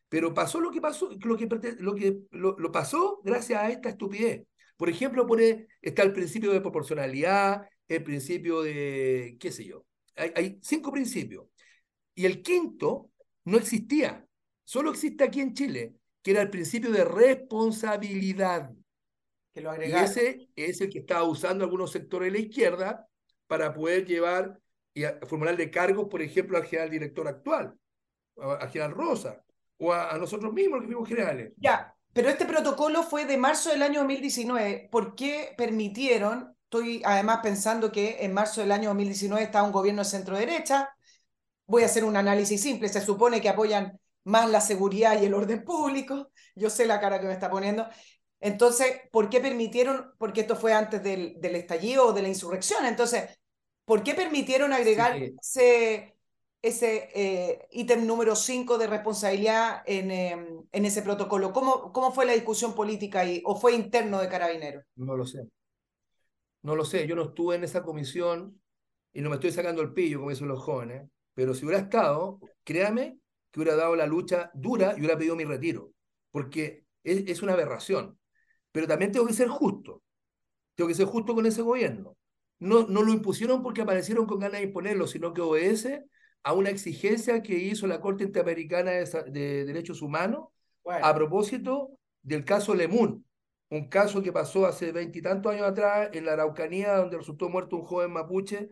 pero 0.09 0.33
pasó 0.33 0.59
lo 0.59 0.71
que 0.71 0.81
pasó, 0.81 1.09
lo 1.23 1.37
que, 1.37 1.47
lo, 1.79 1.95
que 1.95 2.19
lo, 2.31 2.59
lo 2.59 2.71
pasó 2.71 3.21
gracias 3.23 3.61
a 3.61 3.69
esta 3.69 3.89
estupidez. 3.89 4.45
Por 4.75 4.89
ejemplo, 4.89 5.25
pone, 5.25 5.67
está 5.81 6.03
el 6.03 6.11
principio 6.11 6.51
de 6.51 6.59
proporcionalidad, 6.59 7.61
el 7.87 8.03
principio 8.03 8.61
de, 8.61 9.37
qué 9.39 9.51
sé 9.53 9.63
yo, 9.63 9.85
hay, 10.17 10.33
hay 10.35 10.59
cinco 10.61 10.91
principios. 10.91 11.45
Y 12.13 12.25
el 12.25 12.41
quinto 12.41 13.11
no 13.45 13.57
existía, 13.57 14.25
solo 14.65 14.91
existe 14.91 15.23
aquí 15.23 15.39
en 15.39 15.53
Chile, 15.53 15.93
que 16.21 16.31
era 16.31 16.41
el 16.41 16.49
principio 16.49 16.91
de 16.91 17.05
responsabilidad. 17.05 18.69
Que 19.53 19.61
lo 19.61 19.75
y 19.81 19.91
ese 19.91 20.49
es 20.55 20.81
el 20.81 20.89
que 20.89 20.99
estaba 20.99 21.23
usando 21.23 21.63
algunos 21.63 21.91
sectores 21.91 22.31
de 22.31 22.39
la 22.39 22.45
izquierda 22.45 23.07
para 23.47 23.73
poder 23.73 24.05
llevar 24.05 24.59
y 24.93 25.03
formularle 25.27 25.69
cargos, 25.69 26.07
por 26.09 26.21
ejemplo, 26.21 26.57
al 26.57 26.65
general 26.65 26.89
director 26.89 27.27
actual, 27.27 27.75
al 28.37 28.69
general 28.69 28.91
Rosa, 28.91 29.43
o 29.77 29.91
a, 29.91 30.11
a 30.11 30.17
nosotros 30.17 30.53
mismos, 30.53 30.81
que 30.81 30.87
fuimos 30.87 31.07
generales. 31.07 31.53
Ya, 31.57 31.95
pero 32.13 32.29
este 32.29 32.45
protocolo 32.45 33.03
fue 33.03 33.25
de 33.25 33.37
marzo 33.37 33.69
del 33.69 33.81
año 33.81 33.99
2019. 34.01 34.89
¿Por 34.91 35.15
qué 35.15 35.53
permitieron? 35.57 36.55
Estoy 36.65 37.01
además 37.05 37.39
pensando 37.43 37.91
que 37.91 38.17
en 38.21 38.33
marzo 38.33 38.61
del 38.61 38.71
año 38.71 38.89
2019 38.89 39.43
estaba 39.43 39.65
un 39.65 39.71
gobierno 39.71 40.03
de 40.03 40.09
centro 40.09 40.37
derecha. 40.37 40.89
Voy 41.65 41.83
a 41.83 41.87
hacer 41.87 42.03
un 42.03 42.15
análisis 42.15 42.61
simple. 42.61 42.89
Se 42.89 43.01
supone 43.01 43.41
que 43.41 43.49
apoyan 43.49 43.99
más 44.25 44.49
la 44.49 44.61
seguridad 44.61 45.19
y 45.21 45.25
el 45.25 45.33
orden 45.33 45.63
público. 45.63 46.31
Yo 46.55 46.69
sé 46.69 46.85
la 46.85 46.99
cara 46.99 47.19
que 47.19 47.27
me 47.27 47.33
está 47.33 47.49
poniendo. 47.49 47.87
Entonces, 48.43 48.99
¿por 49.09 49.29
qué 49.29 49.39
permitieron? 49.39 50.11
Porque 50.17 50.41
esto 50.41 50.57
fue 50.57 50.73
antes 50.73 51.01
del, 51.01 51.39
del 51.39 51.55
estallido 51.55 52.07
o 52.07 52.13
de 52.13 52.21
la 52.21 52.27
insurrección. 52.27 52.85
Entonces, 52.85 53.29
¿por 53.85 54.03
qué 54.03 54.15
permitieron 54.15 54.73
agregar 54.73 55.17
sí. 55.17 55.33
ese, 55.41 56.17
ese 56.61 57.09
eh, 57.15 57.67
ítem 57.71 58.05
número 58.05 58.35
5 58.35 58.77
de 58.77 58.87
responsabilidad 58.87 59.81
en, 59.85 60.11
eh, 60.11 60.47
en 60.73 60.85
ese 60.85 61.03
protocolo? 61.03 61.53
¿Cómo, 61.53 61.93
¿Cómo 61.93 62.11
fue 62.11 62.25
la 62.25 62.33
discusión 62.33 62.75
política 62.75 63.21
ahí? 63.21 63.41
¿O 63.45 63.55
fue 63.55 63.75
interno 63.75 64.19
de 64.19 64.27
Carabineros? 64.27 64.83
No 64.97 65.15
lo 65.15 65.25
sé. 65.25 65.47
No 66.63 66.75
lo 66.75 66.83
sé. 66.83 67.07
Yo 67.07 67.15
no 67.15 67.23
estuve 67.23 67.55
en 67.55 67.63
esa 67.63 67.81
comisión 67.81 68.61
y 69.13 69.21
no 69.21 69.29
me 69.29 69.35
estoy 69.35 69.53
sacando 69.53 69.81
el 69.81 69.93
pillo, 69.93 70.17
como 70.17 70.31
dicen 70.31 70.49
los 70.49 70.61
jóvenes. 70.61 71.09
Pero 71.33 71.53
si 71.53 71.63
hubiera 71.63 71.81
estado, 71.81 72.41
créame 72.65 73.19
que 73.51 73.61
hubiera 73.61 73.77
dado 73.77 73.95
la 73.95 74.05
lucha 74.05 74.51
dura 74.53 74.95
y 74.97 74.99
hubiera 74.99 75.17
pedido 75.17 75.37
mi 75.37 75.45
retiro. 75.45 75.93
Porque 76.29 76.83
es, 77.05 77.23
es 77.25 77.41
una 77.41 77.53
aberración. 77.53 78.19
Pero 78.73 78.87
también 78.87 79.13
tengo 79.13 79.25
que 79.25 79.33
ser 79.33 79.47
justo. 79.47 80.03
Tengo 80.75 80.89
que 80.89 80.95
ser 80.95 81.05
justo 81.05 81.33
con 81.33 81.45
ese 81.45 81.61
gobierno. 81.61 82.17
No, 82.59 82.85
no 82.87 83.03
lo 83.03 83.13
impusieron 83.13 83.63
porque 83.63 83.81
aparecieron 83.81 84.25
con 84.25 84.39
ganas 84.39 84.59
de 84.59 84.67
imponerlo, 84.67 85.07
sino 85.07 85.33
que 85.33 85.41
obedece 85.41 86.03
a 86.43 86.53
una 86.53 86.69
exigencia 86.69 87.41
que 87.41 87.55
hizo 87.55 87.87
la 87.87 88.01
Corte 88.01 88.25
Interamericana 88.25 88.91
de, 88.91 89.05
de 89.31 89.65
Derechos 89.65 90.01
Humanos 90.01 90.47
bueno. 90.83 91.05
a 91.05 91.15
propósito 91.15 91.97
del 92.21 92.43
caso 92.43 92.73
Lemun, 92.73 93.25
un 93.69 93.89
caso 93.89 94.21
que 94.21 94.33
pasó 94.33 94.65
hace 94.65 94.91
veintitantos 94.91 95.53
años 95.53 95.67
atrás 95.67 96.09
en 96.13 96.25
la 96.25 96.33
Araucanía, 96.33 96.97
donde 96.97 97.17
resultó 97.17 97.49
muerto 97.49 97.77
un 97.77 97.83
joven 97.83 98.11
mapuche, 98.11 98.69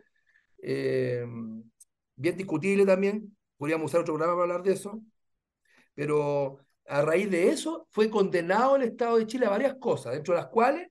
eh, 0.62 1.26
bien 2.16 2.38
discutible 2.38 2.86
también, 2.86 3.36
podríamos 3.58 3.92
usar 3.92 4.02
otro 4.02 4.16
programa 4.16 4.34
para 4.34 4.44
hablar 4.44 4.64
de 4.64 4.74
eso, 4.74 5.02
pero 5.94 6.60
a 6.92 7.02
raíz 7.02 7.30
de 7.30 7.50
eso 7.50 7.88
fue 7.92 8.10
condenado 8.10 8.76
el 8.76 8.84
Estado 8.84 9.18
de 9.18 9.28
Chile 9.28 9.46
a 9.46 9.50
varias 9.50 9.76
cosas, 9.76 10.14
dentro 10.14 10.34
de 10.34 10.42
las 10.42 10.50
cuales 10.50 10.88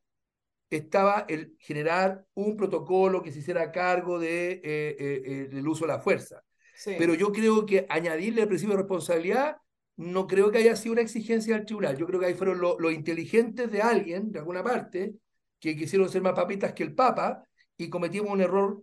estaba 0.70 1.26
el 1.28 1.56
generar 1.58 2.24
un 2.34 2.56
protocolo 2.56 3.22
que 3.22 3.32
se 3.32 3.40
hiciera 3.40 3.72
cargo 3.72 4.18
de, 4.18 4.52
eh, 4.52 4.60
eh, 4.64 5.48
del 5.50 5.66
uso 5.66 5.84
de 5.84 5.92
la 5.92 5.98
fuerza. 5.98 6.42
Sí. 6.74 6.94
Pero 6.96 7.14
yo 7.14 7.32
creo 7.32 7.66
que 7.66 7.86
añadirle 7.88 8.42
el 8.42 8.48
principio 8.48 8.76
de 8.76 8.82
responsabilidad 8.82 9.56
no 9.96 10.26
creo 10.26 10.50
que 10.50 10.58
haya 10.58 10.76
sido 10.76 10.94
una 10.94 11.02
exigencia 11.02 11.54
del 11.54 11.66
tribunal. 11.66 11.96
Yo 11.96 12.06
creo 12.06 12.18
que 12.18 12.26
ahí 12.26 12.34
fueron 12.34 12.60
los 12.60 12.76
lo 12.78 12.90
inteligentes 12.90 13.70
de 13.70 13.82
alguien, 13.82 14.32
de 14.32 14.38
alguna 14.38 14.62
parte, 14.62 15.14
que 15.58 15.76
quisieron 15.76 16.08
ser 16.08 16.22
más 16.22 16.32
papitas 16.32 16.72
que 16.72 16.82
el 16.82 16.94
Papa 16.94 17.44
y 17.76 17.90
cometimos 17.90 18.30
un 18.30 18.40
error 18.40 18.82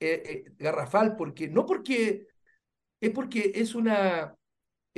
eh, 0.00 0.22
eh, 0.26 0.52
garrafal, 0.58 1.16
porque 1.16 1.48
no 1.48 1.64
porque 1.64 2.26
es 3.00 3.10
porque 3.10 3.52
es 3.54 3.74
una. 3.74 4.34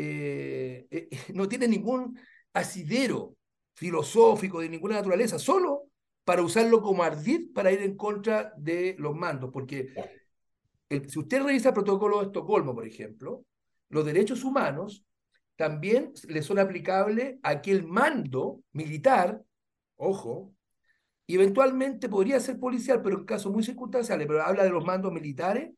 Eh, 0.00 0.86
eh 0.90 1.08
no 1.34 1.48
tiene 1.48 1.66
ningún 1.66 2.16
asidero 2.52 3.36
filosófico 3.74 4.60
de 4.60 4.68
ninguna 4.68 4.96
naturaleza, 4.96 5.38
solo 5.38 5.84
para 6.24 6.42
usarlo 6.42 6.82
como 6.82 7.02
ardid 7.02 7.52
para 7.52 7.72
ir 7.72 7.82
en 7.82 7.96
contra 7.96 8.52
de 8.56 8.94
los 8.98 9.16
mandos, 9.16 9.50
porque 9.52 9.92
el, 10.88 11.10
si 11.10 11.18
usted 11.18 11.42
revisa 11.42 11.70
el 11.70 11.74
protocolo 11.74 12.18
de 12.20 12.26
Estocolmo, 12.26 12.74
por 12.74 12.86
ejemplo, 12.86 13.44
los 13.88 14.04
derechos 14.04 14.44
humanos 14.44 15.04
también 15.56 16.12
le 16.28 16.42
son 16.42 16.58
aplicables 16.60 17.38
a 17.42 17.50
aquel 17.50 17.84
mando 17.84 18.60
militar, 18.72 19.42
ojo, 19.96 20.54
y 21.26 21.34
eventualmente 21.34 22.08
podría 22.08 22.38
ser 22.40 22.58
policial, 22.58 23.02
pero 23.02 23.18
en 23.18 23.24
casos 23.24 23.52
muy 23.52 23.64
circunstanciales, 23.64 24.26
pero 24.26 24.42
habla 24.42 24.64
de 24.64 24.70
los 24.70 24.84
mandos 24.84 25.12
militares, 25.12 25.72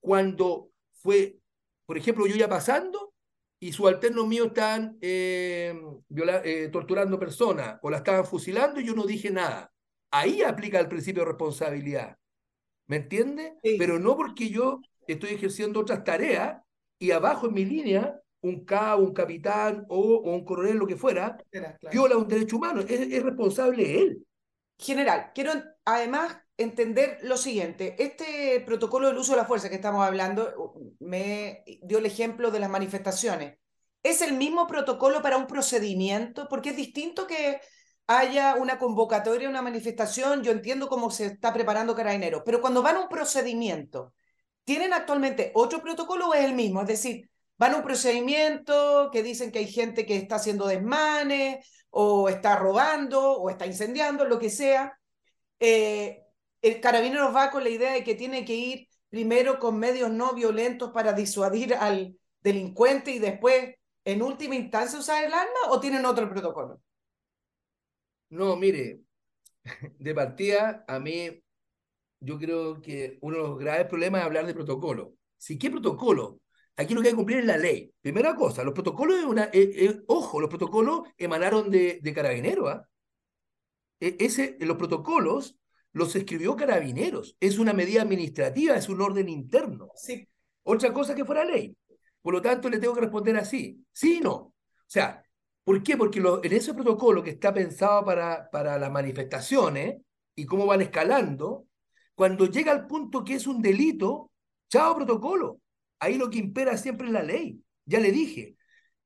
cuando 0.00 0.70
fue, 0.92 1.38
por 1.86 1.96
ejemplo, 1.96 2.26
yo 2.26 2.36
ya 2.36 2.48
pasando 2.48 3.13
y 3.64 3.72
subalternos 3.72 4.26
míos 4.26 4.48
estaban 4.48 4.98
eh, 5.00 5.74
eh, 6.44 6.68
torturando 6.70 7.18
personas 7.18 7.78
o 7.80 7.88
la 7.88 7.96
estaban 7.96 8.26
fusilando 8.26 8.78
y 8.78 8.84
yo 8.84 8.94
no 8.94 9.06
dije 9.06 9.30
nada. 9.30 9.72
Ahí 10.10 10.42
aplica 10.42 10.78
el 10.78 10.86
principio 10.86 11.22
de 11.22 11.30
responsabilidad. 11.30 12.18
¿Me 12.88 12.96
entiende? 12.96 13.54
Pero 13.78 13.98
no 13.98 14.18
porque 14.18 14.50
yo 14.50 14.82
estoy 15.06 15.30
ejerciendo 15.30 15.80
otras 15.80 16.04
tareas 16.04 16.60
y 16.98 17.12
abajo 17.12 17.46
en 17.46 17.54
mi 17.54 17.64
línea 17.64 18.20
un 18.42 18.66
cabo, 18.66 19.02
un 19.02 19.14
capitán 19.14 19.86
o, 19.88 20.18
un 20.18 20.44
coronel, 20.44 20.76
lo 20.76 20.86
que 20.86 20.96
fuera, 20.96 21.38
viola 21.90 22.18
un 22.18 22.28
derecho 22.28 22.58
humano. 22.58 22.82
Es, 22.82 23.22
responsable 23.22 23.98
él. 23.98 24.26
General, 24.78 25.30
quiero 25.34 25.52
además 25.86 26.36
entender 26.56 27.18
lo 27.22 27.36
siguiente. 27.36 27.96
Este 27.98 28.60
protocolo 28.64 29.08
del 29.08 29.18
uso 29.18 29.32
de 29.32 29.38
la 29.38 29.46
fuerza 29.46 29.68
que 29.68 29.76
estamos 29.76 30.06
hablando 30.06 30.74
me 31.00 31.64
dio 31.82 31.98
el 31.98 32.06
ejemplo 32.06 32.50
de 32.50 32.60
las 32.60 32.70
manifestaciones. 32.70 33.58
¿Es 34.02 34.22
el 34.22 34.34
mismo 34.34 34.66
protocolo 34.66 35.22
para 35.22 35.36
un 35.36 35.46
procedimiento? 35.46 36.48
Porque 36.48 36.70
es 36.70 36.76
distinto 36.76 37.26
que 37.26 37.60
haya 38.06 38.54
una 38.56 38.78
convocatoria, 38.78 39.48
una 39.48 39.62
manifestación. 39.62 40.42
Yo 40.42 40.52
entiendo 40.52 40.88
cómo 40.88 41.10
se 41.10 41.26
está 41.26 41.52
preparando 41.52 41.94
Carabineros, 41.94 42.42
pero 42.44 42.60
cuando 42.60 42.82
van 42.82 42.96
a 42.96 43.00
un 43.00 43.08
procedimiento, 43.08 44.14
¿tienen 44.64 44.92
actualmente 44.92 45.52
otro 45.54 45.82
protocolo 45.82 46.28
o 46.28 46.34
es 46.34 46.44
el 46.44 46.54
mismo? 46.54 46.82
Es 46.82 46.88
decir, 46.88 47.30
van 47.56 47.72
a 47.74 47.76
un 47.76 47.82
procedimiento 47.82 49.10
que 49.12 49.22
dicen 49.22 49.50
que 49.50 49.60
hay 49.60 49.68
gente 49.68 50.06
que 50.06 50.16
está 50.16 50.36
haciendo 50.36 50.66
desmanes 50.66 51.66
o 51.90 52.28
está 52.28 52.56
robando 52.56 53.32
o 53.40 53.50
está 53.50 53.66
incendiando, 53.66 54.24
lo 54.26 54.38
que 54.38 54.50
sea. 54.50 54.98
Eh, 55.60 56.23
el 56.64 56.80
carabinero 56.80 57.32
va 57.32 57.50
con 57.50 57.62
la 57.62 57.70
idea 57.70 57.92
de 57.92 58.02
que 58.02 58.14
tiene 58.14 58.44
que 58.44 58.54
ir 58.54 58.88
primero 59.10 59.58
con 59.58 59.78
medios 59.78 60.10
no 60.10 60.34
violentos 60.34 60.90
para 60.92 61.12
disuadir 61.12 61.74
al 61.74 62.18
delincuente 62.42 63.10
y 63.10 63.18
después, 63.18 63.74
en 64.04 64.22
última 64.22 64.54
instancia, 64.54 64.98
usar 64.98 65.24
el 65.24 65.32
arma 65.32 65.70
o 65.70 65.78
tienen 65.78 66.04
otro 66.04 66.28
protocolo? 66.28 66.80
No, 68.30 68.56
mire, 68.56 69.00
de 69.98 70.14
partida, 70.14 70.84
a 70.88 70.98
mí, 70.98 71.42
yo 72.20 72.38
creo 72.38 72.80
que 72.80 73.18
uno 73.20 73.36
de 73.36 73.42
los 73.42 73.58
graves 73.58 73.86
problemas 73.86 74.20
es 74.20 74.26
hablar 74.26 74.46
de 74.46 74.54
protocolo. 74.54 75.14
Si, 75.36 75.58
¿qué 75.58 75.70
protocolo? 75.70 76.40
Aquí 76.76 76.94
lo 76.94 77.02
que 77.02 77.08
hay 77.08 77.12
que 77.12 77.16
cumplir 77.16 77.38
es 77.38 77.44
la 77.44 77.58
ley. 77.58 77.92
Primera 78.00 78.34
cosa, 78.34 78.64
los 78.64 78.74
protocolos, 78.74 79.16
eh, 79.52 80.02
ojo, 80.08 80.40
los 80.40 80.50
protocolos 80.50 81.02
emanaron 81.16 81.70
de, 81.70 82.00
de 82.02 82.14
Carabineros. 82.14 82.70
¿ah? 82.70 82.88
E, 84.00 84.16
ese, 84.18 84.56
los 84.60 84.76
protocolos 84.76 85.56
los 85.94 86.14
escribió 86.16 86.56
Carabineros. 86.56 87.36
Es 87.40 87.58
una 87.58 87.72
medida 87.72 88.02
administrativa, 88.02 88.76
es 88.76 88.88
un 88.88 89.00
orden 89.00 89.28
interno. 89.28 89.88
Sí. 89.94 90.28
Otra 90.64 90.92
cosa 90.92 91.14
que 91.14 91.24
fuera 91.24 91.44
ley. 91.44 91.74
Por 92.20 92.34
lo 92.34 92.42
tanto, 92.42 92.68
le 92.68 92.78
tengo 92.78 92.94
que 92.94 93.02
responder 93.02 93.36
así. 93.36 93.82
Sí 93.92 94.16
y 94.18 94.20
no. 94.20 94.34
O 94.34 94.54
sea, 94.86 95.24
¿por 95.62 95.82
qué? 95.82 95.96
Porque 95.96 96.18
en 96.18 96.52
ese 96.52 96.74
protocolo 96.74 97.22
que 97.22 97.30
está 97.30 97.54
pensado 97.54 98.04
para, 98.04 98.50
para 98.50 98.78
las 98.78 98.90
manifestaciones 98.90 100.02
y 100.34 100.44
cómo 100.46 100.66
van 100.66 100.82
escalando, 100.82 101.66
cuando 102.14 102.46
llega 102.46 102.72
al 102.72 102.86
punto 102.86 103.24
que 103.24 103.34
es 103.34 103.46
un 103.46 103.62
delito, 103.62 104.32
chao 104.68 104.96
protocolo. 104.96 105.60
Ahí 106.00 106.18
lo 106.18 106.28
que 106.28 106.38
impera 106.38 106.76
siempre 106.76 107.06
es 107.06 107.12
la 107.12 107.22
ley. 107.22 107.62
Ya 107.86 108.00
le 108.00 108.10
dije, 108.10 108.56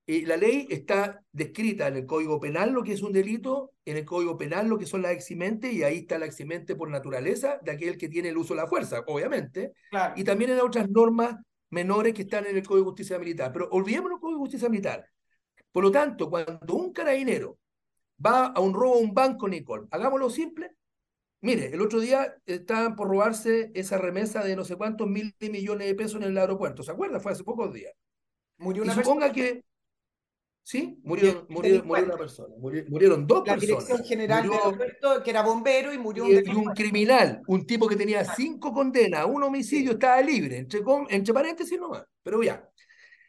eh, 0.08 0.24
la 0.26 0.36
ley 0.36 0.66
está 0.70 1.22
descrita 1.30 1.86
en 1.86 1.96
el 1.96 2.06
Código 2.06 2.40
Penal 2.40 2.72
lo 2.72 2.82
que 2.82 2.94
es 2.94 3.02
un 3.02 3.12
delito, 3.12 3.72
en 3.84 3.98
el 3.98 4.04
Código 4.04 4.36
Penal 4.36 4.66
lo 4.66 4.78
que 4.78 4.86
son 4.86 5.02
las 5.02 5.12
eximentes, 5.12 5.72
y 5.72 5.84
ahí 5.84 5.98
está 5.98 6.18
la 6.18 6.26
eximente 6.26 6.74
por 6.74 6.90
naturaleza 6.90 7.60
de 7.62 7.70
aquel 7.70 7.96
que 7.96 8.08
tiene 8.08 8.30
el 8.30 8.36
uso 8.36 8.54
de 8.54 8.62
la 8.62 8.66
fuerza, 8.66 9.04
obviamente, 9.06 9.72
y 10.16 10.24
también 10.24 10.50
en 10.50 10.60
otras 10.60 10.88
normas 10.90 11.36
menores 11.70 12.14
que 12.14 12.22
están 12.22 12.46
en 12.46 12.56
el 12.56 12.66
Código 12.66 12.86
de 12.86 12.90
Justicia 12.90 13.18
Militar. 13.18 13.52
Pero 13.52 13.68
olvidemos 13.70 14.10
el 14.10 14.18
Código 14.18 14.38
de 14.38 14.44
Justicia 14.44 14.68
Militar. 14.68 15.06
Por 15.70 15.84
lo 15.84 15.92
tanto, 15.92 16.28
cuando 16.28 16.74
un 16.74 16.92
carabinero 16.92 17.58
va 18.24 18.46
a 18.46 18.60
un 18.60 18.74
robo 18.74 18.94
a 18.94 18.98
un 18.98 19.14
banco, 19.14 19.46
Nicole, 19.46 19.86
hagámoslo 19.90 20.30
simple, 20.30 20.72
Mire, 21.40 21.66
el 21.66 21.80
otro 21.80 22.00
día 22.00 22.34
estaban 22.46 22.96
por 22.96 23.08
robarse 23.08 23.70
esa 23.74 23.96
remesa 23.96 24.42
de 24.42 24.56
no 24.56 24.64
sé 24.64 24.74
cuántos 24.74 25.06
mil 25.08 25.36
millones 25.38 25.86
de 25.86 25.94
pesos 25.94 26.16
en 26.16 26.24
el 26.24 26.38
aeropuerto. 26.38 26.82
¿Se 26.82 26.90
acuerda? 26.90 27.20
Fue 27.20 27.30
hace 27.30 27.44
pocos 27.44 27.72
días. 27.72 27.92
Murió 28.56 28.82
una 28.82 28.92
y 28.92 28.96
suponga 28.96 29.32
que. 29.32 29.62
Sí, 30.68 31.00
murió, 31.02 31.46
murió, 31.48 31.82
una 31.82 32.18
persona. 32.18 32.54
murieron 32.58 33.26
dos 33.26 33.42
personas. 33.42 33.46
La 33.46 33.56
dirección 33.56 34.04
general 34.04 34.42
del 34.42 34.52
aeropuerto, 34.52 35.22
que 35.22 35.30
era 35.30 35.40
bombero, 35.40 35.94
y 35.94 35.96
murió 35.96 36.24
un. 36.24 36.30
Y, 36.30 36.50
un 36.50 36.74
criminal, 36.74 37.40
un 37.46 37.64
tipo 37.64 37.88
que 37.88 37.96
tenía 37.96 38.22
cinco 38.34 38.70
condenas, 38.70 39.24
un 39.24 39.42
homicidio, 39.42 39.92
estaba 39.92 40.20
libre, 40.20 40.58
entre, 40.58 40.82
entre 41.08 41.32
paréntesis 41.32 41.80
nomás. 41.80 42.04
Pero 42.22 42.42
ya. 42.42 42.68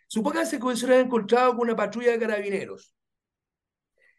Supóngase 0.07 0.59
que 0.59 0.75
se 0.75 0.85
hubiera 0.85 0.99
encontrado 0.99 1.51
con 1.51 1.61
una 1.61 1.77
patrulla 1.77 2.11
de 2.11 2.19
carabineros. 2.19 2.93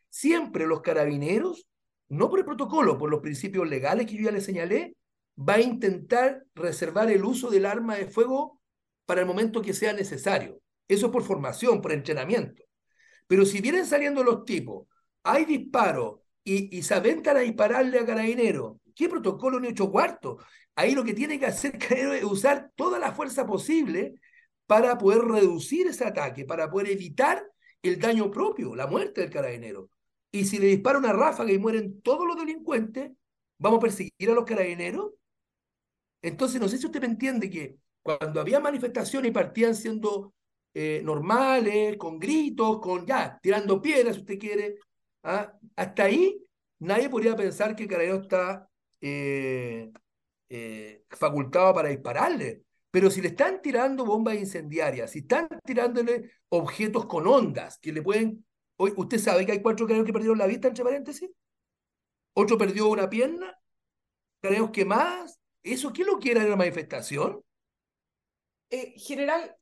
Siempre 0.09 0.67
los 0.67 0.81
carabineros 0.81 1.69
no 2.09 2.31
por 2.31 2.39
el 2.39 2.47
protocolo, 2.47 2.97
por 2.97 3.11
los 3.11 3.21
principios 3.21 3.69
legales 3.69 4.07
que 4.07 4.17
yo 4.17 4.23
ya 4.23 4.33
le 4.33 4.41
señalé, 4.41 4.97
va 5.39 5.57
a 5.57 5.61
intentar 5.61 6.43
reservar 6.55 7.11
el 7.11 7.23
uso 7.23 7.51
del 7.51 7.67
arma 7.67 7.97
de 7.97 8.07
fuego 8.07 8.63
para 9.05 9.21
el 9.21 9.27
momento 9.27 9.61
que 9.61 9.75
sea 9.75 9.93
necesario. 9.93 10.59
Eso 10.89 11.07
es 11.07 11.13
por 11.13 11.23
formación, 11.23 11.83
por 11.83 11.93
entrenamiento. 11.93 12.63
Pero 13.31 13.47
si 13.47 13.61
vienen 13.61 13.87
saliendo 13.87 14.25
los 14.25 14.45
tipos, 14.45 14.89
hay 15.23 15.45
disparos 15.45 16.19
y, 16.43 16.83
se 16.83 16.95
aventan 16.95 17.37
a 17.37 17.41
dispararle 17.41 18.01
a 18.01 18.05
carabinero, 18.05 18.81
¿qué 18.93 19.09
protocolo 19.09 19.61
ni 19.61 19.69
ocho 19.69 19.89
cuartos? 19.89 20.43
Ahí 20.75 20.97
lo 20.97 21.05
que 21.05 21.15
tiene 21.15 21.39
que 21.39 21.47
hacer 21.47 21.79
es 21.91 22.25
usar 22.25 22.73
toda 22.75 22.99
la 22.99 23.13
fuerza 23.13 23.47
posible 23.47 24.15
para 24.67 24.99
poder 24.99 25.21
reducir 25.21 25.87
ese 25.87 26.05
ataque, 26.05 26.45
para 26.45 26.69
poder 26.69 26.91
evitar 26.91 27.41
el 27.83 28.01
daño 28.01 28.33
propio, 28.33 28.75
la 28.75 28.89
muerte 28.89 29.21
del 29.21 29.31
carabinero. 29.31 29.91
Y 30.33 30.47
si 30.47 30.59
le 30.59 30.67
dispara 30.67 30.99
una 30.99 31.13
ráfaga 31.13 31.53
y 31.53 31.59
mueren 31.59 32.03
todos 32.03 32.27
los 32.27 32.37
delincuentes, 32.37 33.13
¿vamos 33.59 33.79
a 33.79 33.83
perseguir 33.83 34.29
a 34.29 34.35
los 34.35 34.45
carabineros? 34.45 35.13
Entonces, 36.21 36.61
no 36.61 36.69
sé 36.69 36.79
si 36.79 36.87
usted 36.87 37.01
me 37.01 37.07
entiende 37.07 37.49
que 37.49 37.77
cuando 38.03 38.41
había 38.41 38.59
manifestaciones 38.59 39.31
y 39.31 39.33
partían 39.33 39.77
siendo 39.77 40.35
eh, 40.75 41.01
normales, 41.05 41.97
con 41.97 42.19
gritos, 42.19 42.81
con 42.81 43.07
ya, 43.07 43.39
tirando 43.43 43.81
piedras, 43.81 44.17
si 44.17 44.21
usted 44.21 44.39
quiere, 44.39 44.77
¿ah? 45.25 45.53
hasta 45.77 46.05
ahí 46.05 46.45
nadie 46.81 47.09
podría 47.09 47.37
pensar 47.37 47.75
que 47.77 47.85
el 47.85 47.89
carabinero 47.89 48.23
está 48.23 48.69
eh, 49.01 49.91
eh, 50.49 51.05
facultado 51.11 51.75
para 51.75 51.89
dispararle. 51.89 52.65
Pero 52.91 53.11
si 53.11 53.21
le 53.21 53.29
están 53.29 53.63
tirando 53.63 54.05
bombas 54.05 54.35
incendiarias, 54.35 55.13
si 55.13 55.21
están 55.21 55.49
tirándole 55.65 56.33
objetos 56.49 57.07
con 57.07 57.27
ondas 57.27 57.79
que 57.79 57.93
le 57.93 58.03
pueden 58.03 58.45
Hoy, 58.83 58.95
¿usted 58.97 59.19
sabe 59.19 59.45
que 59.45 59.53
hay 59.53 59.61
cuatro 59.61 59.85
carabineros 59.85 60.07
que 60.07 60.13
perdieron 60.15 60.39
la 60.39 60.47
vista, 60.47 60.67
entre 60.67 60.83
paréntesis? 60.83 61.31
Otro 62.33 62.57
perdió 62.57 62.89
una 62.89 63.11
pierna, 63.11 63.55
carabineros 64.41 64.71
quemadas. 64.71 65.39
¿Eso 65.63 65.93
qué 65.93 66.03
lo 66.03 66.19
quiere 66.19 66.41
en 66.41 66.49
la 66.49 66.57
manifestación? 66.57 67.45
Eh, 68.71 68.95
general, 68.97 69.55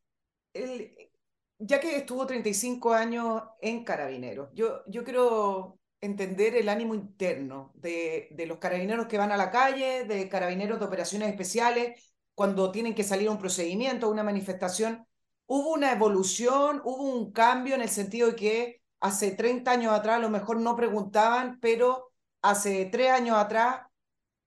ya 1.59 1.80
que 1.80 1.96
estuvo 1.96 2.26
35 2.26 2.92
años 2.92 3.42
en 3.61 3.84
Carabineros, 3.84 4.50
yo, 4.54 4.82
yo 4.86 5.04
quiero 5.04 5.78
entender 6.00 6.54
el 6.56 6.68
ánimo 6.68 6.94
interno 6.94 7.72
de, 7.74 8.28
de, 8.30 8.46
los 8.46 8.59
carabineros 8.59 9.06
que 9.06 9.18
van 9.18 9.32
a 9.32 9.36
la 9.36 9.50
calle, 9.50 10.04
de 10.04 10.28
carabineros 10.28 10.78
de 10.78 10.84
operaciones 10.86 11.28
especiales, 11.28 12.14
cuando 12.34 12.70
tienen 12.70 12.94
que 12.94 13.02
salir 13.02 13.28
a 13.28 13.32
un 13.32 13.38
procedimiento, 13.38 14.06
a 14.06 14.11
una 14.11 14.22
manifestación. 14.22 15.04
¿Hubo 15.46 15.72
una 15.72 15.92
evolución, 15.92 16.80
hubo 16.84 17.02
un 17.02 17.32
cambio 17.32 17.74
en 17.74 17.82
el 17.82 17.88
sentido 17.88 18.28
de 18.28 18.36
que 18.36 18.82
hace 19.00 19.32
30 19.32 19.70
años 19.72 19.92
atrás 19.92 20.16
a 20.16 20.20
lo 20.20 20.30
mejor 20.30 20.61
no 20.61 20.76
preguntaban, 20.76 21.59
pero 21.61 22.12
hace 22.42 22.86
tres 22.86 23.11
años 23.11 23.36
atrás 23.36 23.88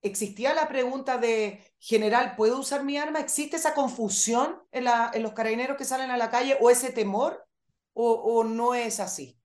existía 0.02 0.54
la 0.54 0.68
pregunta 0.68 1.18
de, 1.18 1.64
general, 1.80 2.36
¿puedo 2.36 2.60
usar 2.60 2.84
mi 2.84 2.97
arma? 2.97 3.20
¿Existe 3.20 3.58
esa 3.58 3.74
confusión 3.74 4.62
en, 4.72 4.86
la, 4.86 5.12
en 5.14 5.24
los 5.24 5.34
carabineros 5.34 5.78
que 5.78 5.86
salen 5.86 6.12
a 6.12 6.18
la 6.18 6.30
calle 6.30 6.58
o 6.60 6.70
ese 6.70 6.91
temor 6.91 7.45
o, 7.93 8.12
o 8.14 8.43
no 8.43 8.74
es 8.74 8.99
así? 8.99 9.38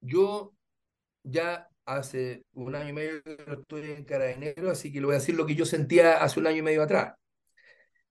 Yo 0.00 0.52
ya 1.22 1.68
hace 1.84 2.44
un 2.54 2.74
año 2.74 2.90
y 2.90 2.92
medio 2.92 3.22
que 3.22 3.36
estoy 3.60 3.90
en 3.90 4.04
carabinero, 4.04 4.70
así 4.70 4.92
que 4.92 5.00
le 5.00 5.06
voy 5.06 5.14
a 5.14 5.18
decir 5.18 5.34
lo 5.34 5.46
que 5.46 5.54
yo 5.54 5.66
sentía 5.66 6.22
hace 6.22 6.40
un 6.40 6.46
año 6.46 6.58
y 6.58 6.62
medio 6.62 6.82
atrás. 6.82 7.14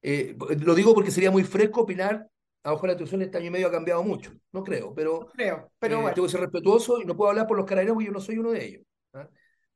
Eh, 0.01 0.35
lo 0.59 0.73
digo 0.73 0.93
porque 0.93 1.11
sería 1.11 1.31
muy 1.31 1.43
fresco 1.43 1.81
opinar 1.81 2.27
a 2.63 2.69
lo 2.69 2.75
mejor 2.75 2.89
la 2.89 2.93
situación 2.95 3.21
este 3.21 3.37
año 3.37 3.47
y 3.47 3.51
medio 3.51 3.67
ha 3.67 3.71
cambiado 3.71 4.03
mucho, 4.03 4.31
no 4.51 4.63
creo, 4.63 4.93
pero, 4.93 5.27
creo, 5.33 5.71
pero 5.79 6.07
eh, 6.07 6.11
tengo 6.13 6.27
que 6.27 6.31
ser 6.31 6.41
respetuoso 6.41 7.01
y 7.01 7.05
no 7.05 7.15
puedo 7.15 7.31
hablar 7.31 7.47
por 7.47 7.57
los 7.57 7.65
carabineros 7.65 7.95
porque 7.95 8.07
yo 8.07 8.11
no 8.11 8.19
soy 8.19 8.37
uno 8.37 8.51
de 8.51 8.65
ellos. 8.65 8.83
¿ah? 9.13 9.27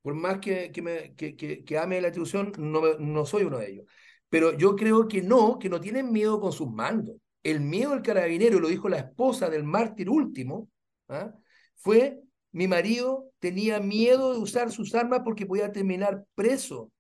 Por 0.05 0.13
más 0.13 0.37
que, 0.37 0.71
que, 0.71 0.83
me, 0.83 1.15
que, 1.15 1.35
que, 1.35 1.77
ame 1.79 1.99
la 1.99 2.09
institución, 2.09 2.51
no, 2.59 2.99
no 2.99 3.25
soy 3.25 3.45
uno 3.45 3.57
de 3.57 3.71
ellos. 3.71 3.87
Pero 4.29 4.55
yo 4.55 4.75
creo 4.75 5.07
que 5.07 5.23
no, 5.23 5.57
que 5.57 5.67
no 5.67 5.81
tienen 5.81 6.11
miedo 6.11 6.39
con 6.39 6.51
sus 6.53 6.69
mandos. 6.69 7.15
El 7.41 7.61
miedo 7.61 7.89
del 7.89 8.03
carabinero, 8.03 8.59
lo 8.59 8.67
dijo 8.67 8.87
la 8.87 8.99
esposa 8.99 9.49
del 9.49 9.63
mártir 9.63 10.07
último, 10.07 10.69
¿ah? 11.09 11.33
fue 11.73 12.21
mi 12.51 12.67
marido 12.67 13.31
tenía 13.39 13.79
miedo 13.79 14.33
de 14.33 14.37
usar 14.37 14.71
sus 14.71 14.93
armas 14.93 15.21
porque 15.23 15.47
podía 15.47 15.71
terminar 15.71 16.23
preso. 16.35 16.91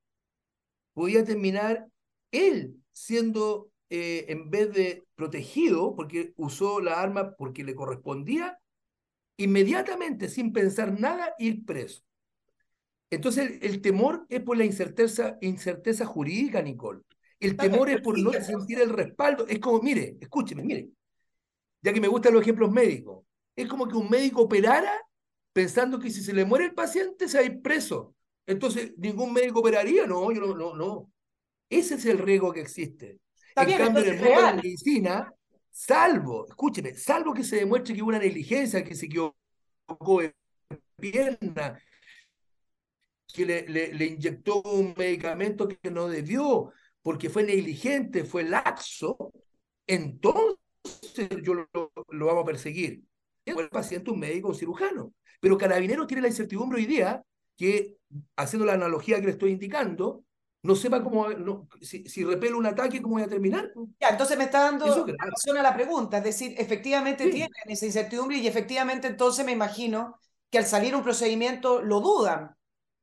Podía 0.93 1.23
terminar 1.23 1.85
él 2.31 2.75
siendo, 2.91 3.69
eh, 3.91 4.25
en 4.29 4.49
vez 4.49 4.73
de 4.73 5.05
protegido, 5.13 5.95
porque 5.95 6.33
usó 6.37 6.81
la 6.81 6.99
arma 6.99 7.35
porque 7.35 7.63
le 7.63 7.75
correspondía, 7.75 8.57
inmediatamente, 9.37 10.27
sin 10.27 10.51
pensar 10.51 10.99
nada, 10.99 11.35
ir 11.37 11.63
preso. 11.65 12.01
Entonces, 13.15 13.59
el, 13.61 13.81
temor 13.81 14.25
es 14.27 14.41
por 14.41 14.57
la 14.57 14.65
incerteza, 14.65 15.37
incerteza 15.39 16.05
jurídica, 16.05 16.61
Nicole. 16.61 17.01
El 17.39 17.55
temor 17.55 17.89
es 17.89 18.01
por 18.01 18.19
no 18.19 18.33
sentir 18.33 18.81
el 18.81 18.89
respaldo. 18.89 19.47
Es 19.47 19.59
como, 19.59 19.81
mire, 19.81 20.17
escúcheme, 20.19 20.63
mire, 20.63 20.89
ya 21.81 21.93
que 21.93 22.01
me 22.01 22.09
gustan 22.09 22.33
los 22.33 22.41
ejemplos 22.41 22.71
médicos, 22.71 23.23
es 23.55 23.67
como 23.69 23.87
que 23.87 23.95
un 23.95 24.09
médico 24.09 24.41
operara 24.41 24.91
pensando 25.53 25.97
que 25.97 26.09
si 26.09 26.21
se 26.21 26.33
le 26.33 26.43
muere 26.43 26.65
el 26.65 26.73
paciente 26.73 27.29
se 27.29 27.37
va 27.37 27.43
a 27.43 27.47
ir 27.47 27.61
preso. 27.61 28.13
Entonces, 28.45 28.93
ningún 28.97 29.31
médico 29.31 29.61
operaría, 29.61 30.05
no, 30.05 30.29
yo 30.33 30.41
no, 30.41 30.53
no, 30.53 30.75
no. 30.75 31.09
Ese 31.69 31.95
es 31.95 32.05
el 32.05 32.17
riesgo 32.17 32.51
que 32.51 32.59
existe. 32.61 33.19
en 33.55 33.77
cambio, 33.77 34.03
en 34.03 34.09
el 34.09 34.19
mundo 34.19 34.35
de 34.35 34.41
la 34.41 34.53
medicina, 34.55 35.33
salvo, 35.71 36.47
escúcheme, 36.49 36.95
salvo 36.95 37.33
que 37.33 37.45
se 37.45 37.55
demuestre 37.55 37.95
que 37.95 38.01
hubo 38.01 38.09
una 38.09 38.19
negligencia, 38.19 38.83
que 38.83 38.93
se 38.93 39.05
equivocó 39.05 40.19
de 40.19 40.35
pierna, 40.97 41.79
que 43.35 43.45
le, 43.45 43.93
le, 43.93 44.05
inyectó 44.05 44.61
un 44.61 44.93
medicamento 44.97 45.67
que 45.67 45.91
no 45.91 46.07
debió, 46.07 46.71
porque 47.01 47.29
fue 47.29 47.43
negligente, 47.43 48.23
fue 48.23 48.43
laxo, 48.43 49.31
entonces 49.85 50.57
yo 51.43 51.53
lo, 51.53 51.69
lo 52.09 52.25
vamos 52.25 52.43
a 52.43 52.45
perseguir. 52.45 53.03
El 53.43 53.69
paciente, 53.69 54.09
un 54.09 54.19
médico, 54.19 54.47
un 54.47 54.55
cirujano. 54.55 55.13
Pero 55.39 55.57
Carabineros 55.57 56.07
tiene 56.07 56.21
la 56.21 56.29
incertidumbre 56.29 56.79
hoy 56.79 56.85
día 56.85 57.21
que, 57.57 57.97
haciendo 58.37 58.65
la 58.65 58.73
analogía 58.73 59.19
que 59.19 59.27
le 59.27 59.33
estoy 59.33 59.51
indicando, 59.51 60.23
no 60.63 60.75
sepa 60.75 61.03
cómo, 61.03 61.29
no, 61.29 61.67
si, 61.81 62.07
si 62.09 62.23
repele 62.23 62.55
un 62.55 62.65
ataque, 62.65 63.01
cómo 63.01 63.15
voy 63.15 63.23
a 63.23 63.27
terminar. 63.27 63.71
Ya, 63.99 64.09
entonces 64.09 64.37
me 64.37 64.45
está 64.45 64.61
dando 64.61 64.85
razón 64.87 65.57
a 65.57 65.61
la 65.61 65.75
pregunta, 65.75 66.17
es 66.17 66.23
decir, 66.23 66.55
efectivamente 66.57 67.29
tienen 67.29 67.51
esa 67.65 67.85
incertidumbre 67.85 68.37
y 68.37 68.47
efectivamente 68.47 69.07
entonces 69.07 69.45
me 69.45 69.51
imagino 69.51 70.17
que 70.49 70.57
al 70.57 70.65
salir 70.65 70.95
un 70.95 71.03
procedimiento 71.03 71.83
lo 71.83 71.99
dudan, 71.99 72.54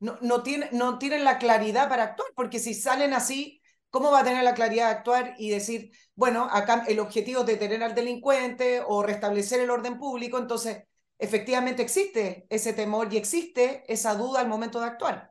no, 0.03 0.19
no, 0.21 0.43
no 0.73 0.99
tienen 0.99 1.25
la 1.25 1.39
claridad 1.39 1.89
para 1.89 2.03
actuar, 2.03 2.29
porque 2.35 2.59
si 2.59 2.75
salen 2.75 3.15
así, 3.15 3.63
¿cómo 3.89 4.11
va 4.11 4.21
a 4.21 4.25
tener 4.25 4.43
la 4.43 4.55
claridad 4.55 4.87
de 4.87 4.97
actuar 4.97 5.35
y 5.39 5.51
decir, 5.51 5.93
bueno, 6.17 6.49
acá 6.51 6.85
el 6.89 6.99
objetivo 6.99 7.43
es 7.43 7.47
detener 7.47 7.85
al 7.85 7.95
delincuente 7.95 8.83
o 8.85 9.05
restablecer 9.05 9.61
el 9.61 9.71
orden 9.71 9.99
público? 9.99 10.39
Entonces, 10.39 10.83
efectivamente 11.19 11.83
existe 11.83 12.47
ese 12.51 12.73
temor 12.73 13.15
y 13.15 13.17
existe 13.17 13.85
esa 13.87 14.17
duda 14.17 14.41
al 14.41 14.49
momento 14.49 14.81
de 14.81 14.87
actuar. 14.87 15.31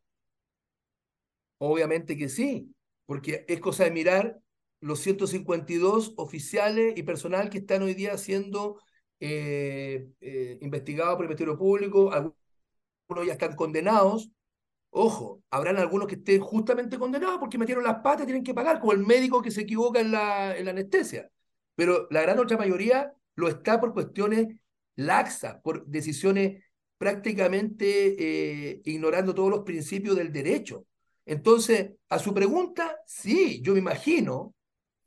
Obviamente 1.58 2.16
que 2.16 2.30
sí, 2.30 2.74
porque 3.06 3.44
es 3.50 3.60
cosa 3.60 3.84
de 3.84 3.92
mirar 3.92 4.40
los 4.80 5.02
152 5.02 6.14
oficiales 6.16 6.94
y 6.96 7.04
personal 7.04 7.50
que 7.50 7.58
están 7.58 7.84
hoy 7.84 7.94
día 7.94 8.18
siendo 8.18 8.80
eh, 9.20 10.08
eh, 10.22 10.58
investigados 10.62 11.16
por 11.16 11.26
el 11.26 11.30
Ministerio 11.30 11.58
Público, 11.58 12.14
algunos 12.14 12.34
ya 13.28 13.34
están 13.34 13.58
condenados. 13.58 14.32
Ojo, 14.94 15.42
habrán 15.50 15.78
algunos 15.78 16.08
que 16.08 16.16
estén 16.16 16.42
justamente 16.42 17.00
condenados 17.00 17.38
porque 17.40 17.58
metieron 17.58 17.84
las 17.84 18.00
patas 18.02 18.24
y 18.24 18.26
tienen 18.26 18.44
que 18.44 18.54
pagar, 18.54 18.80
como 18.80 18.92
el 18.92 19.00
médico 19.00 19.42
que 19.42 19.50
se 19.52 19.62
equivoca 19.62 20.02
en 20.02 20.12
la, 20.12 20.52
anestesia. 20.52 21.30
Pero 21.76 22.08
la 22.12 22.22
gran 22.22 22.40
otra 22.40 22.58
mayoría 22.58 23.14
lo 23.36 23.48
está 23.48 23.80
por 23.80 23.94
cuestiones 23.94 24.50
laxas, 24.96 25.56
por 25.64 25.86
decisiones 25.88 26.64
prácticamente 26.98 28.16
eh, 28.72 28.82
ignorando 28.86 29.34
todos 29.34 29.50
los 29.50 29.62
principios 29.62 30.16
del 30.18 30.32
derecho. 30.34 30.86
Entonces, 31.26 31.92
a 32.10 32.20
su 32.20 32.34
pregunta, 32.34 32.98
sí, 33.06 33.62
yo 33.62 33.74
me 33.74 33.80
imagino, 33.80 34.54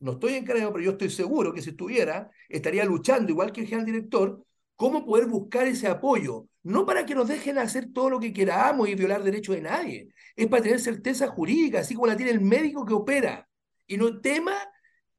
no 0.01 0.13
estoy 0.13 0.35
encargado, 0.35 0.73
pero 0.73 0.85
yo 0.85 0.93
estoy 0.93 1.11
seguro 1.11 1.53
que 1.53 1.61
si 1.63 1.71
estuviera, 1.71 2.31
estaría 2.49 2.85
luchando, 2.87 3.31
igual 3.31 3.53
que 3.53 3.61
el 3.61 3.67
general 3.67 3.87
director, 3.87 4.45
cómo 4.77 5.05
poder 5.05 5.27
buscar 5.27 5.67
ese 5.67 5.89
apoyo. 5.89 6.47
No 6.65 6.87
para 6.87 7.07
que 7.07 7.15
nos 7.15 7.29
dejen 7.29 7.59
hacer 7.59 7.93
todo 7.93 8.11
lo 8.11 8.19
que 8.21 8.33
queramos 8.33 8.89
y 8.89 8.95
violar 8.95 9.23
derechos 9.23 9.55
de 9.55 9.63
nadie, 9.63 10.09
es 10.35 10.47
para 10.49 10.63
tener 10.63 10.81
certeza 10.81 11.29
jurídica, 11.29 11.81
así 11.81 11.95
como 11.95 12.07
la 12.07 12.17
tiene 12.17 12.33
el 12.33 12.41
médico 12.41 12.85
que 12.85 12.95
opera. 12.95 13.49
Y 13.87 13.99
no 13.99 14.21
tema 14.21 14.55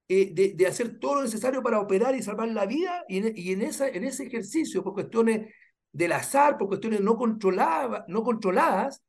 eh, 0.07 0.53
de, 0.55 0.67
hacer 0.67 0.99
todo 0.99 1.15
lo 1.15 1.21
necesario 1.23 1.63
para 1.63 1.79
operar 1.79 2.15
y 2.15 2.23
salvar 2.23 2.49
la 2.49 2.65
vida, 2.65 3.05
y 3.07 3.51
en, 3.53 3.61
ese 3.61 4.23
ejercicio, 4.23 4.83
por 4.83 4.93
cuestiones 4.93 5.53
del 5.91 6.11
azar, 6.13 6.57
por 6.57 6.67
cuestiones 6.67 7.01
no 7.01 7.15
controladas, 7.15 8.05
controladas 8.23 9.03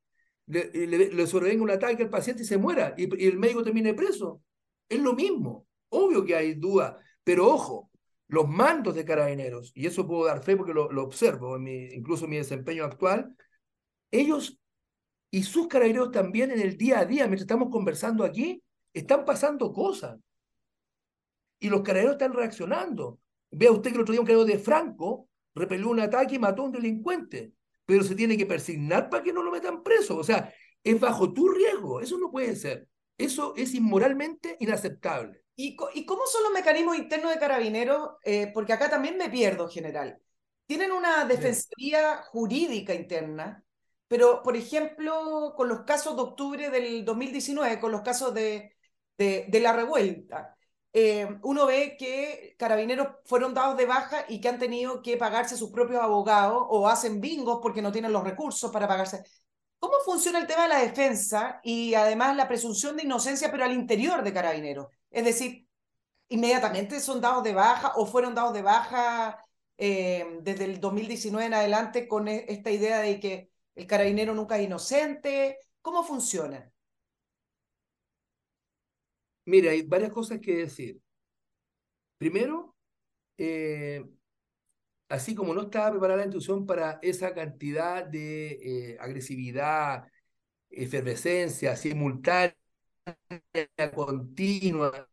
le, 0.47 1.27
sobrevenga 1.27 1.63
un 1.63 1.71
ataque 1.71 2.05
al 2.05 2.11
paciente 2.11 2.43
y 2.43 2.47
se 2.47 2.59
muera, 2.59 2.95
y, 2.97 3.27
el 3.27 3.39
médico 3.39 3.63
termine 3.63 3.95
preso. 3.95 4.43
Es 4.89 5.01
lo 5.01 5.15
mismo. 5.15 5.67
Obvio 5.89 6.25
que 6.25 6.37
hay 6.37 6.55
duda, 6.55 6.99
pero 7.25 7.49
ojo, 7.49 7.86
los 8.29 8.49
mandos 8.49 8.95
de 8.95 9.05
carabineros, 9.05 9.73
y 9.75 9.87
eso 9.87 10.07
puedo 10.07 10.27
dar 10.27 10.43
fe 10.43 10.57
porque 10.57 10.75
lo, 10.75 10.89
observo, 11.03 11.57
en 11.57 11.63
mi, 11.63 11.85
incluso 11.95 12.25
en 12.25 12.31
mi 12.31 12.37
desempeño 12.37 12.85
actual, 12.85 13.35
ellos 14.11 14.59
y 15.31 15.43
sus 15.43 15.69
carabineros 15.69 16.11
también 16.13 16.51
en 16.51 16.61
el 16.61 16.77
día 16.77 17.01
a 17.01 17.05
día, 17.05 17.25
mientras 17.25 17.43
estamos 17.43 17.69
conversando 17.71 18.25
aquí, 18.25 18.63
están 18.93 19.25
pasando 19.25 19.73
cosas 19.73 20.19
y 21.59 21.69
los 21.69 21.83
carabineros 21.83 22.15
están 22.15 22.33
reaccionando. 22.33 23.21
Vea 23.51 23.71
usted 23.71 23.91
que 23.91 23.97
el 23.97 24.03
otro 24.03 24.13
día 24.13 24.21
un 24.21 24.27
carabinero 24.27 24.57
de 24.57 24.63
Franco 24.63 25.29
repelió 25.55 25.89
un 25.89 26.01
ataque 26.01 26.37
y 26.37 26.39
mató 26.39 26.63
a 26.63 26.67
un 26.67 26.73
delincuente, 26.73 27.53
pero 27.85 28.03
se 28.03 28.15
tiene 28.15 28.37
que 28.37 28.47
persignar 28.47 29.09
para 29.09 29.23
que 29.23 29.33
no 29.33 29.43
lo 29.43 29.51
metan 29.51 29.83
preso. 29.83 30.17
O 30.17 30.25
sea, 30.25 30.53
es 30.83 31.01
bajo 31.01 31.33
tu 31.33 31.49
riesgo, 31.49 32.01
eso 32.01 32.19
no 32.19 32.31
puede 32.31 32.57
ser. 32.57 32.89
Eso 33.19 33.55
es 33.57 33.75
inmoralmente 33.75 34.57
inaceptable. 34.61 35.46
¿Y, 35.59 35.77
y 35.95 36.05
cómo 36.05 36.27
son 36.27 36.43
los 36.45 36.53
mecanismos 36.53 36.97
internos 36.99 37.33
de 37.33 37.39
carabineros? 37.41 38.11
Eh, 38.25 38.51
porque 38.53 38.73
acá 38.75 38.91
también 38.91 39.17
me 39.17 39.31
pierdo, 39.31 39.69
general. 39.69 40.21
Tienen 40.67 40.93
una 40.93 41.25
defensoría 41.25 42.19
jurídica 42.31 42.93
interna, 42.95 43.65
pero, 44.09 44.43
por 44.43 44.57
ejemplo, 44.57 45.55
con 45.57 45.69
los 45.69 45.81
casos 45.85 46.15
de 46.17 46.23
octubre 46.23 46.71
del 46.71 47.05
2019, 47.05 47.81
con 47.81 47.91
los 47.93 48.03
casos 48.03 48.35
de, 48.35 48.77
de, 49.17 49.47
de 49.49 49.61
la 49.61 49.73
revuelta, 49.73 50.57
eh, 50.93 51.27
uno 51.43 51.67
ve 51.67 51.97
que 51.99 52.55
carabineros 52.59 53.09
fueron 53.25 53.55
dados 53.55 53.77
de 53.77 53.87
baja 53.87 54.25
y 54.29 54.41
que 54.41 54.49
han 54.49 54.59
tenido 54.59 55.03
que 55.03 55.17
pagarse 55.17 55.57
sus 55.57 55.71
propios 55.71 56.03
abogados 56.03 56.65
o 56.69 56.89
hacen 56.89 57.21
bingos 57.21 57.61
porque 57.63 57.83
no 57.83 57.93
tienen 57.93 58.13
los 58.13 58.25
recursos 58.25 58.71
para 58.73 58.89
pagarse. 58.89 59.23
¿Cómo 59.79 59.95
funciona 60.05 60.39
el 60.39 60.47
tema 60.47 60.63
de 60.65 60.69
la 60.69 60.81
defensa 60.81 61.61
y 61.63 61.95
además 61.95 62.37
la 62.37 62.49
presunción 62.49 62.97
de 62.97 63.05
inocencia, 63.05 63.51
pero 63.51 63.65
al 63.65 63.73
interior 63.73 64.23
de 64.23 64.33
carabineros? 64.33 64.89
Es 65.11 65.25
decir, 65.25 65.67
inmediatamente 66.29 67.01
son 67.01 67.21
dados 67.21 67.45
de 67.45 67.55
baja 67.55 67.93
o 67.97 68.07
fueron 68.07 68.35
dados 68.35 68.55
de 68.55 68.63
baja 68.63 69.45
eh, 69.79 70.39
desde 70.43 70.65
el 70.65 70.81
2019 70.81 71.47
en 71.47 71.55
adelante 71.55 72.09
con 72.09 72.29
e, 72.29 72.47
esta 72.49 72.71
idea 72.71 73.01
de 73.01 73.21
que 73.21 73.51
el 73.75 73.87
carabinero 73.87 74.35
nunca 74.35 74.59
es 74.59 74.65
inocente. 74.65 75.59
¿Cómo 75.83 76.03
funciona? 76.03 76.73
Mira, 79.45 79.71
hay 79.71 79.83
varias 79.83 80.13
cosas 80.13 80.41
que 80.41 80.57
decir. 80.57 81.01
Primero, 82.19 82.75
eh, 83.39 84.05
así 85.09 85.35
como 85.35 85.55
no 85.55 85.63
estaba 85.63 85.91
preparada 85.91 86.19
la 86.19 86.25
institución 86.25 86.67
para 86.67 86.99
esa 87.03 87.35
cantidad 87.35 88.05
de 88.05 88.93
eh, 88.93 88.97
agresividad, 89.01 90.09
efervescencia 90.71 91.77
simultánea, 91.77 92.57
continua, 93.95 95.09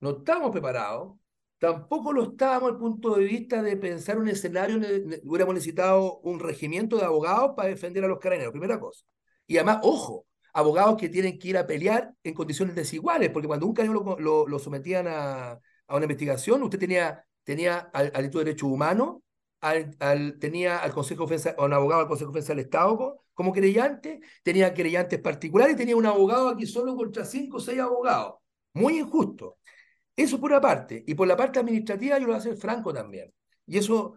no 0.00 0.10
estábamos 0.10 0.52
preparados, 0.52 1.18
tampoco 1.58 2.12
lo 2.12 2.24
estábamos 2.30 2.70
el 2.70 2.76
punto 2.78 3.14
de 3.16 3.24
vista 3.24 3.62
de 3.62 3.76
pensar 3.76 4.18
un 4.18 4.28
escenario, 4.28 4.78
hubiéramos 5.24 5.54
necesitado 5.54 6.18
un 6.20 6.40
regimiento 6.40 6.96
de 6.96 7.04
abogados 7.04 7.52
para 7.56 7.68
defender 7.68 8.04
a 8.04 8.08
los 8.08 8.18
carabineros, 8.18 8.52
primera 8.52 8.78
cosa. 8.78 9.04
Y 9.46 9.56
además, 9.56 9.80
ojo, 9.82 10.26
abogados 10.52 10.96
que 10.96 11.08
tienen 11.08 11.38
que 11.38 11.48
ir 11.48 11.58
a 11.58 11.66
pelear 11.66 12.14
en 12.22 12.34
condiciones 12.34 12.74
desiguales, 12.74 13.30
porque 13.30 13.48
cuando 13.48 13.66
un 13.66 13.74
carabinero 13.74 14.16
lo, 14.18 14.46
lo, 14.46 14.58
sometían 14.58 15.06
a, 15.08 15.52
a, 15.52 15.96
una 15.96 16.04
investigación, 16.04 16.62
usted 16.62 16.78
tenía, 16.78 17.24
tenía 17.44 17.78
al, 17.92 18.06
Instituto 18.06 18.38
de 18.40 18.44
Derechos 18.46 18.68
Humanos, 18.70 19.18
al, 19.60 19.96
al, 19.98 20.38
tenía 20.38 20.78
al 20.78 20.92
Consejo 20.92 21.26
de 21.26 21.36
Defensa, 21.36 21.56
a 21.58 21.64
un 21.64 21.72
abogado 21.72 22.02
del 22.02 22.08
Consejo 22.08 22.30
de 22.30 22.40
Defensa 22.40 22.52
del 22.54 22.64
Estado 22.64 23.20
como 23.38 23.52
querellante, 23.52 24.20
tenía 24.42 24.74
querellantes 24.74 25.20
particulares, 25.20 25.76
tenía 25.76 25.94
un 25.94 26.04
abogado 26.04 26.48
aquí 26.48 26.66
solo 26.66 26.96
contra 26.96 27.24
cinco 27.24 27.58
o 27.58 27.60
seis 27.60 27.78
abogados. 27.78 28.34
Muy 28.74 28.98
injusto. 28.98 29.58
Eso 30.16 30.40
por 30.40 30.50
una 30.50 30.60
parte. 30.60 31.04
Y 31.06 31.14
por 31.14 31.28
la 31.28 31.36
parte 31.36 31.60
administrativa 31.60 32.16
yo 32.18 32.22
lo 32.22 32.32
voy 32.32 32.34
a 32.34 32.38
hacer 32.38 32.56
franco 32.56 32.92
también. 32.92 33.32
Y 33.64 33.78
eso, 33.78 34.14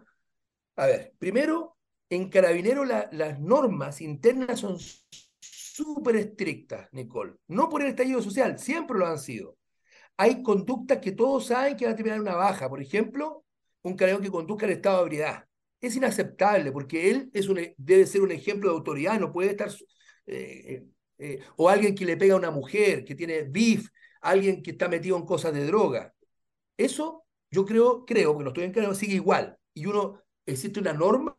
a 0.74 0.86
ver, 0.86 1.14
primero, 1.20 1.76
en 2.10 2.30
Carabinero 2.30 2.84
las 2.84 3.38
normas 3.38 4.00
internas 4.00 4.58
son 4.58 4.76
súper 5.38 6.16
estrictas, 6.16 6.88
Nicole. 6.90 7.34
No 7.46 7.68
por 7.68 7.82
el 7.82 7.90
estallido 7.90 8.20
social, 8.22 8.58
siempre 8.58 8.98
lo 8.98 9.06
han 9.06 9.20
sido. 9.20 9.56
Hay 10.16 10.42
conductas 10.42 10.98
que 10.98 11.12
todos 11.12 11.46
saben 11.46 11.76
que 11.76 11.84
van 11.84 11.94
a 11.94 11.96
terminar 11.96 12.20
una 12.20 12.34
baja. 12.34 12.68
Por 12.68 12.82
ejemplo, 12.82 13.44
un 13.82 13.94
carabinero 13.94 14.24
que 14.24 14.32
conduzca 14.32 14.66
el 14.66 14.72
estado 14.72 14.96
de 14.96 15.02
ebriedad. 15.04 15.44
Es 15.82 15.96
inaceptable 15.96 16.72
porque 16.72 17.10
él 17.10 17.30
es 17.34 17.48
un, 17.48 17.60
debe 17.76 18.06
ser 18.06 18.22
un 18.22 18.32
ejemplo 18.32 18.70
de 18.70 18.76
autoridad, 18.76 19.20
no 19.20 19.32
puede 19.32 19.50
estar... 19.50 19.70
Eh, 20.26 20.84
eh, 21.18 21.38
o 21.56 21.68
alguien 21.68 21.94
que 21.94 22.04
le 22.04 22.16
pega 22.16 22.34
a 22.34 22.38
una 22.38 22.50
mujer, 22.50 23.04
que 23.04 23.14
tiene 23.14 23.42
beef, 23.44 23.88
alguien 24.22 24.62
que 24.62 24.72
está 24.72 24.88
metido 24.88 25.16
en 25.16 25.24
cosas 25.24 25.52
de 25.52 25.66
droga. 25.66 26.12
Eso 26.76 27.24
yo 27.50 27.64
creo, 27.66 28.04
creo, 28.04 28.36
que 28.36 28.44
no 28.44 28.50
estoy 28.50 28.64
en 28.64 28.72
claro, 28.72 28.94
sigue 28.94 29.14
igual. 29.14 29.56
Y 29.74 29.86
uno, 29.86 30.20
existe 30.46 30.80
una 30.80 30.92
norma 30.92 31.36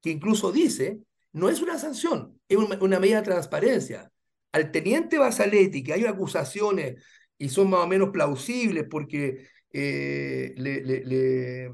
que 0.00 0.10
incluso 0.10 0.52
dice, 0.52 1.00
no 1.32 1.48
es 1.48 1.60
una 1.60 1.78
sanción, 1.78 2.40
es 2.48 2.56
una, 2.56 2.78
una 2.80 3.00
medida 3.00 3.18
de 3.18 3.24
transparencia. 3.24 4.10
Al 4.52 4.70
teniente 4.70 5.18
Basaletti, 5.18 5.82
que 5.82 5.94
hay 5.94 6.04
acusaciones 6.04 7.04
y 7.36 7.48
son 7.48 7.70
más 7.70 7.80
o 7.80 7.86
menos 7.88 8.10
plausibles 8.10 8.86
porque 8.88 9.48
eh, 9.72 10.54
le, 10.56 11.72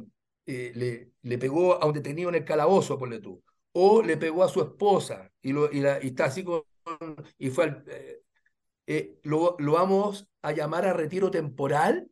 eh, 0.51 1.13
le, 1.23 1.39
pegó 1.39 1.81
a 1.81 1.87
un 1.87 1.93
detenido 1.93 2.29
en 2.29 2.35
el 2.35 2.45
calabozo, 2.45 2.99
ponle 2.99 3.21
tú, 3.21 3.43
o 3.73 4.03
le 4.03 4.17
pegó 4.17 4.43
a 4.43 4.49
su 4.49 4.61
esposa 4.61 5.31
y, 5.41 5.53
lo, 5.53 5.71
y, 5.71 5.81
la, 5.81 5.99
está 5.99 6.25
así 6.25 6.43
con... 6.43 6.63
Y 7.39 7.51
fue 7.51 7.65
al, 7.65 7.85
eh, 7.87 8.23
eh, 8.87 9.21
lo, 9.23 9.55
lo, 9.61 9.73
vamos 9.73 10.29
a 10.43 10.51
llamar 10.53 10.87
a 10.87 10.93
retiro 10.93 11.31
temporal, 11.31 12.11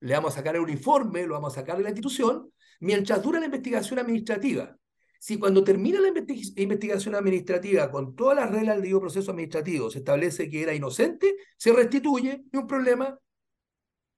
le 0.00 0.14
vamos 0.14 0.34
a 0.34 0.36
sacar 0.36 0.54
el 0.54 0.62
uniforme, 0.62 1.26
lo 1.26 1.34
vamos 1.34 1.54
a 1.54 1.60
sacar 1.60 1.76
de 1.76 1.82
la 1.82 1.88
institución, 1.88 2.52
mientras 2.78 3.20
dura 3.22 3.40
la 3.40 3.46
investigación 3.46 3.98
administrativa. 3.98 4.76
Si 5.18 5.38
cuando 5.38 5.64
termina 5.64 5.98
la 5.98 6.08
investigación 6.08 7.16
administrativa 7.16 7.90
con 7.90 8.14
todas 8.14 8.36
las 8.36 8.50
reglas 8.50 8.80
del 8.80 9.00
proceso 9.00 9.32
administrativo 9.32 9.90
se 9.90 9.98
establece 9.98 10.48
que 10.48 10.62
era 10.62 10.74
inocente, 10.74 11.34
se 11.56 11.72
restituye, 11.72 12.44
y 12.52 12.56
un 12.56 12.66
problema. 12.66 13.18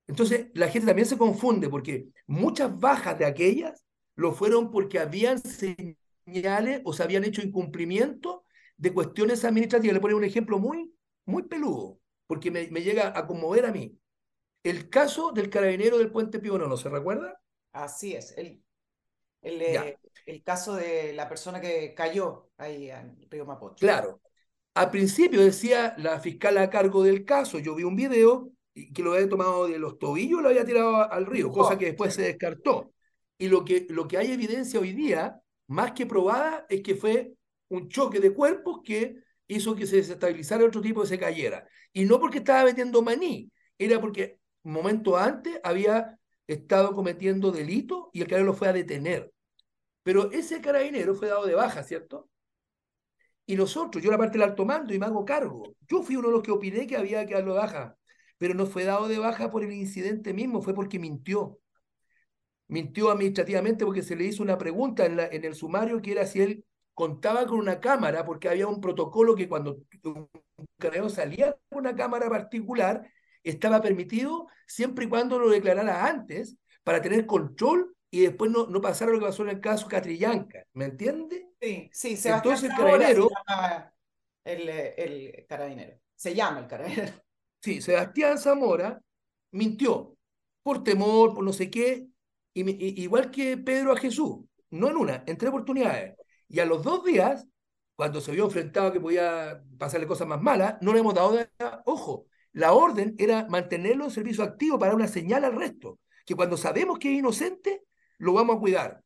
Entonces, 0.09 0.47
la 0.55 0.69
gente 0.69 0.87
también 0.87 1.07
se 1.07 1.19
confunde 1.19 1.69
porque 1.69 2.09
muchas 2.27 2.79
bajas 2.81 3.19
de 3.19 3.27
aquellas 3.27 3.85
lo 4.17 4.33
fueron 4.33 4.71
porque 4.71 4.99
habían 4.99 5.39
señales 5.39 6.81
o 6.85 6.93
se 6.93 7.03
habían 7.03 7.25
hecho 7.25 7.43
incumplimiento 7.43 8.45
de 8.77 8.93
cuestiones 8.93 9.45
administrativas. 9.45 9.95
Le 9.95 10.01
pongo 10.01 10.17
un 10.17 10.25
ejemplo 10.25 10.59
muy, 10.59 10.93
muy 11.27 11.43
peludo, 11.45 12.01
porque 12.27 12.51
me, 12.51 12.69
me, 12.69 12.83
llega 12.83 13.17
a 13.17 13.27
conmover 13.27 13.67
a 13.67 13.73
mí. 13.73 13.97
El 14.63 14.89
caso 14.89 15.31
del 15.31 15.51
carabinero 15.51 15.99
del 15.99 16.11
puente 16.11 16.41
Pío 16.41 16.59
¿no 16.59 16.77
se 16.77 16.89
recuerda? 16.89 17.41
Así 17.73 18.15
es, 18.15 18.37
el, 18.39 18.63
el, 19.43 19.63
eh, 19.63 19.99
el, 20.27 20.43
caso 20.43 20.75
de 20.75 21.13
la 21.13 21.29
persona 21.29 21.61
que 21.61 21.95
cayó 21.95 22.51
ahí 22.57 22.91
en 22.91 23.17
Río 23.31 23.45
Mapocho. 23.45 23.77
Claro. 23.77 24.21
Al 24.75 24.91
principio 24.91 25.43
decía 25.43 25.95
la 25.99 26.19
fiscal 26.19 26.57
a 26.59 26.71
cargo 26.71 27.03
del 27.03 27.25
caso, 27.25 27.59
yo 27.59 27.75
vi 27.75 27.85
un 27.85 27.95
video 27.95 28.51
que 28.73 29.03
lo 29.03 29.13
había 29.13 29.29
tomado 29.29 29.67
de 29.67 29.79
los 29.79 29.99
tobillos 29.99 30.41
y 30.41 30.43
lo 30.43 30.49
había 30.49 30.65
tirado 30.65 31.11
al 31.11 31.27
río, 31.27 31.51
cosa 31.51 31.79
que 31.79 31.87
después 31.87 32.15
se 32.15 32.23
descartó. 32.23 32.93
Y 33.39 33.49
lo 33.49 33.65
que, 33.65 33.87
lo 33.91 34.09
que 34.09 34.19
hay 34.19 34.33
evidencia 34.33 34.81
hoy 34.81 34.93
día, 34.93 35.41
más 35.69 35.93
que 35.93 36.07
probada, 36.07 36.67
es 36.69 36.83
que 36.83 36.95
fue 36.95 37.35
un 37.69 37.89
choque 37.89 38.21
de 38.21 38.33
cuerpos 38.33 38.81
que 38.85 39.17
hizo 39.47 39.75
que 39.75 39.87
se 39.87 39.97
desestabilizara 39.97 40.65
otro 40.65 40.81
tipo 40.81 41.03
y 41.03 41.07
se 41.07 41.19
cayera. 41.19 41.67
Y 41.93 42.05
no 42.05 42.21
porque 42.21 42.39
estaba 42.39 42.65
vendiendo 42.65 43.03
maní, 43.03 43.51
era 43.79 44.01
porque 44.01 44.39
un 44.63 44.73
momento 44.73 45.17
antes 45.17 45.61
había 45.63 46.19
estado 46.47 46.95
cometiendo 46.95 47.53
delito 47.53 48.11
y 48.13 48.21
el 48.21 48.27
carabinero 48.27 48.53
lo 48.53 48.59
fue 48.59 48.69
a 48.69 48.73
detener. 48.73 49.33
Pero 50.03 50.31
ese 50.33 50.61
carabinero 50.61 51.15
fue 51.15 51.29
dado 51.29 51.47
de 51.47 51.55
baja, 51.55 51.83
¿cierto? 51.83 52.29
Y 53.47 53.57
nosotros, 53.57 54.03
yo 54.03 54.11
la 54.11 54.19
parte 54.19 54.39
del 54.39 54.49
alto 54.49 54.65
mando 54.65 54.93
y 54.93 54.99
me 54.99 55.07
hago 55.07 55.25
cargo. 55.25 55.75
Yo 55.89 56.03
fui 56.03 56.17
uno 56.17 56.29
de 56.29 56.35
los 56.35 56.43
que 56.43 56.51
opiné 56.51 56.87
que 56.87 56.97
había 56.97 57.25
que 57.27 57.35
darlo 57.35 57.55
de 57.55 57.61
baja, 57.61 57.97
pero 58.39 58.55
no 58.55 58.67
fue 58.67 58.85
dado 58.85 59.09
de 59.09 59.19
baja 59.19 59.51
por 59.51 59.65
el 59.65 59.73
incidente 59.73 60.33
mismo, 60.33 60.63
fue 60.63 60.75
porque 60.75 60.99
mintió. 60.99 61.61
Mintió 62.69 63.11
administrativamente 63.11 63.85
porque 63.85 64.03
se 64.03 64.17
le 64.17 64.25
hizo 64.25 64.43
una 64.43 64.59
pregunta 64.59 65.07
en, 65.07 65.17
la, 65.17 65.27
en 65.27 65.45
el 65.45 65.55
sumario 65.55 66.01
que 66.03 66.13
era 66.13 66.27
si 66.27 66.41
él 66.41 66.65
contaba 66.95 67.47
con 67.47 67.59
una 67.59 67.81
cámara, 67.81 68.25
porque 68.25 68.49
había 68.49 68.67
un 68.67 68.81
protocolo 68.81 69.35
que 69.35 69.49
cuando 69.49 69.79
un 70.05 70.29
carabinero 70.79 71.09
salía 71.09 71.57
con 71.69 71.79
una 71.79 71.95
cámara 71.95 72.29
particular, 72.29 73.09
estaba 73.43 73.81
permitido 73.81 74.49
siempre 74.67 75.05
y 75.05 75.09
cuando 75.09 75.39
lo 75.39 75.49
declarara 75.49 76.07
antes 76.07 76.57
para 76.83 77.01
tener 77.01 77.25
control 77.27 77.95
y 78.11 78.23
después 78.23 78.51
no, 78.51 78.67
no 78.67 78.81
pasara 78.81 79.13
lo 79.13 79.19
que 79.19 79.27
pasó 79.27 79.43
en 79.43 79.51
el 79.51 79.61
caso 79.61 79.87
Catrillanca. 79.87 80.65
¿Me 80.73 80.87
entiende? 80.87 81.49
Sí, 81.61 81.91
sí, 81.93 82.17
Sebastián 82.17 82.57
Entonces 82.57 82.71
el 82.71 82.77
carabinero. 82.77 83.29
El, 84.45 84.69
el 84.69 85.47
carabinero. 85.47 85.99
Se 86.17 86.35
llama 86.35 86.61
el 86.61 86.67
carabinero. 86.67 87.13
Sí, 87.61 87.81
Sebastián 87.83 88.39
Zamora 88.39 89.01
mintió 89.51 90.17
por 90.63 90.85
temor, 90.85 91.35
por 91.35 91.45
no 91.45 91.53
sé 91.53 91.71
qué, 91.71 92.09
igual 92.55 93.31
que 93.31 93.57
Pedro 93.57 93.93
a 93.93 93.97
Jesús, 93.97 94.39
no 94.71 94.89
en 94.91 94.97
una, 94.97 95.25
en 95.27 95.37
tres 95.37 95.51
oportunidades. 95.51 96.17
Y 96.49 96.61
a 96.61 96.67
los 96.67 96.83
dos 96.83 97.05
días, 97.05 97.47
cuando 97.97 98.21
se 98.21 98.33
vio 98.33 98.45
enfrentado 98.45 98.93
que 98.93 99.01
podía 99.01 99.63
pasarle 99.79 100.07
cosas 100.07 100.29
más 100.29 100.41
malas, 100.41 100.77
no 100.81 100.93
le 100.93 101.01
hemos 101.01 101.15
dado 101.15 101.33
de, 101.33 101.49
ojo. 101.85 102.27
La 102.53 102.73
orden 102.73 103.15
era 103.19 103.47
mantenerlo 103.49 104.05
en 104.05 104.11
servicio 104.11 104.45
activo 104.45 104.79
para 104.79 104.95
una 104.95 105.09
señal 105.09 105.45
al 105.45 105.57
resto, 105.57 106.01
que 106.25 106.35
cuando 106.35 106.57
sabemos 106.57 106.99
que 106.99 107.13
es 107.13 107.19
inocente, 107.19 107.85
lo 108.19 108.33
vamos 108.33 108.57
a 108.57 108.61
cuidar. 108.61 109.03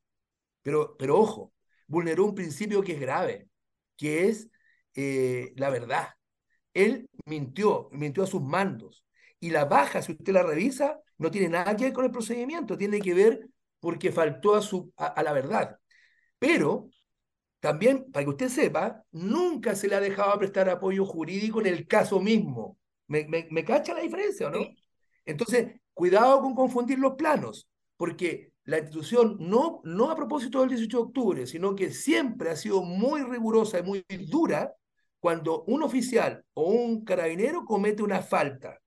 Pero, 0.62 0.96
pero 0.98 1.18
ojo, 1.18 1.52
vulneró 1.86 2.24
un 2.24 2.34
principio 2.34 2.82
que 2.82 2.92
es 2.92 3.00
grave, 3.00 3.48
que 3.96 4.28
es 4.28 4.48
eh, 4.94 5.52
la 5.56 5.70
verdad. 5.70 6.08
Él 6.74 7.08
mintió, 7.26 7.88
mintió 7.92 8.22
a 8.24 8.26
sus 8.26 8.42
mandos. 8.42 9.04
Y 9.40 9.50
la 9.50 9.64
baja, 9.64 10.02
si 10.02 10.12
usted 10.12 10.32
la 10.32 10.42
revisa, 10.42 11.00
no 11.18 11.30
tiene 11.30 11.48
nada 11.48 11.76
que 11.76 11.84
ver 11.84 11.92
con 11.92 12.04
el 12.04 12.10
procedimiento, 12.10 12.78
tiene 12.78 13.00
que 13.00 13.14
ver 13.14 13.48
porque 13.80 14.12
faltó 14.12 14.54
a, 14.54 14.62
su, 14.62 14.92
a, 14.96 15.06
a 15.06 15.22
la 15.22 15.32
verdad. 15.32 15.78
Pero 16.38 16.88
también, 17.60 18.10
para 18.12 18.24
que 18.24 18.30
usted 18.30 18.48
sepa, 18.48 19.04
nunca 19.12 19.74
se 19.74 19.88
le 19.88 19.94
ha 19.94 20.00
dejado 20.00 20.38
prestar 20.38 20.68
apoyo 20.68 21.04
jurídico 21.06 21.60
en 21.60 21.66
el 21.66 21.86
caso 21.86 22.20
mismo. 22.20 22.78
¿Me, 23.06 23.24
me, 23.26 23.46
me 23.50 23.64
cacha 23.64 23.94
la 23.94 24.00
diferencia 24.00 24.48
o 24.48 24.50
no? 24.50 24.60
Entonces, 25.24 25.80
cuidado 25.94 26.40
con 26.40 26.54
confundir 26.54 26.98
los 26.98 27.14
planos, 27.14 27.68
porque 27.96 28.52
la 28.64 28.78
institución, 28.78 29.36
no, 29.40 29.80
no 29.84 30.10
a 30.10 30.16
propósito 30.16 30.60
del 30.60 30.70
18 30.70 30.96
de 30.98 31.02
octubre, 31.04 31.46
sino 31.46 31.74
que 31.74 31.92
siempre 31.92 32.50
ha 32.50 32.56
sido 32.56 32.82
muy 32.82 33.22
rigurosa 33.22 33.78
y 33.78 33.82
muy 33.82 34.04
dura 34.28 34.72
cuando 35.22 35.62
un 35.68 35.84
oficial 35.84 36.44
o 36.52 36.68
un 36.68 37.04
carabinero 37.04 37.64
comete 37.64 38.02
una 38.02 38.22
falta. 38.22 38.80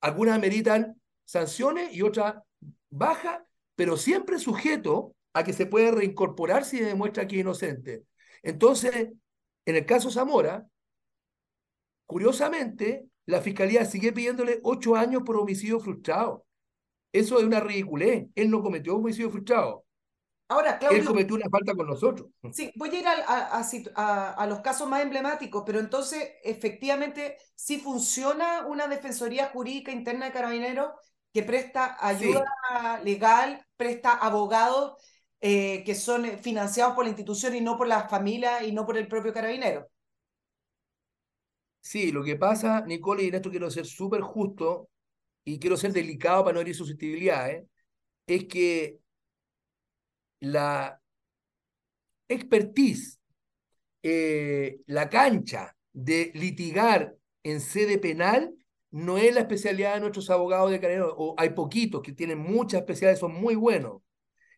Algunas 0.00 0.38
meritan 0.38 1.02
sanciones 1.24 1.92
y 1.92 2.02
otras 2.02 2.36
baja, 2.90 3.44
pero 3.74 3.96
siempre 3.96 4.38
sujeto 4.38 5.16
a 5.32 5.42
que 5.42 5.52
se 5.52 5.66
puede 5.66 5.90
reincorporar 5.90 6.64
si 6.64 6.78
demuestra 6.78 7.26
que 7.26 7.34
es 7.34 7.40
inocente. 7.40 8.04
Entonces, 8.44 9.10
en 9.66 9.74
el 9.74 9.84
caso 9.84 10.12
Zamora, 10.12 10.64
curiosamente, 12.06 13.08
la 13.26 13.40
fiscalía 13.40 13.84
sigue 13.84 14.12
pidiéndole 14.12 14.60
ocho 14.62 14.94
años 14.94 15.24
por 15.26 15.36
homicidio 15.36 15.80
frustrado. 15.80 16.46
Eso 17.12 17.36
es 17.38 17.44
una 17.44 17.58
ridiculez. 17.58 18.28
Él 18.36 18.48
no 18.48 18.62
cometió 18.62 18.94
homicidio 18.94 19.28
frustrado. 19.28 19.83
Ahora, 20.48 20.78
Claudio, 20.78 20.98
Él 20.98 21.06
cometió 21.06 21.36
una 21.36 21.48
falta 21.48 21.74
con 21.74 21.86
nosotros. 21.86 22.28
Sí, 22.52 22.70
voy 22.76 22.90
a 22.90 22.98
ir 22.98 23.06
a, 23.06 23.12
a, 23.26 23.64
a, 23.94 24.32
a, 24.32 24.46
los 24.46 24.60
casos 24.60 24.88
más 24.88 25.02
emblemáticos, 25.02 25.62
pero 25.64 25.80
entonces, 25.80 26.32
efectivamente, 26.42 27.38
sí 27.54 27.78
funciona 27.78 28.66
una 28.66 28.86
defensoría 28.86 29.46
jurídica 29.46 29.90
interna 29.90 30.26
de 30.26 30.32
carabineros 30.32 30.92
que 31.32 31.42
presta 31.42 31.96
ayuda 31.98 32.44
sí. 32.98 33.04
legal, 33.04 33.66
presta 33.76 34.12
abogados 34.12 34.94
eh, 35.40 35.82
que 35.84 35.94
son 35.94 36.24
financiados 36.38 36.94
por 36.94 37.04
la 37.04 37.10
institución 37.10 37.54
y 37.54 37.60
no 37.60 37.76
por 37.76 37.86
la 37.86 38.08
familia 38.08 38.64
y 38.64 38.72
no 38.72 38.86
por 38.86 38.96
el 38.96 39.08
propio 39.08 39.32
carabinero. 39.32 39.88
Sí, 41.80 42.12
lo 42.12 42.24
que 42.24 42.36
pasa, 42.36 42.82
Nicole, 42.86 43.24
y 43.24 43.28
en 43.28 43.34
esto 43.34 43.50
quiero 43.50 43.70
ser 43.70 43.84
súper 43.84 44.22
justo 44.22 44.88
y 45.44 45.58
quiero 45.58 45.76
ser 45.76 45.92
delicado 45.92 46.44
para 46.44 46.54
no 46.54 46.60
herir 46.60 46.74
susceptibilidades, 46.74 47.66
es 48.26 48.46
que 48.46 49.00
la 50.44 51.00
expertise, 52.28 53.20
eh, 54.02 54.80
la 54.86 55.08
cancha 55.08 55.76
de 55.92 56.32
litigar 56.34 57.14
en 57.42 57.60
sede 57.60 57.98
penal 57.98 58.54
no 58.90 59.18
es 59.18 59.34
la 59.34 59.40
especialidad 59.40 59.94
de 59.94 60.00
nuestros 60.00 60.30
abogados 60.30 60.70
de 60.70 60.80
carabineros, 60.80 61.14
o 61.16 61.34
hay 61.36 61.50
poquitos 61.50 62.02
que 62.02 62.12
tienen 62.12 62.38
muchas 62.38 62.80
especialidades, 62.80 63.18
son 63.20 63.34
muy 63.34 63.54
buenos. 63.54 64.02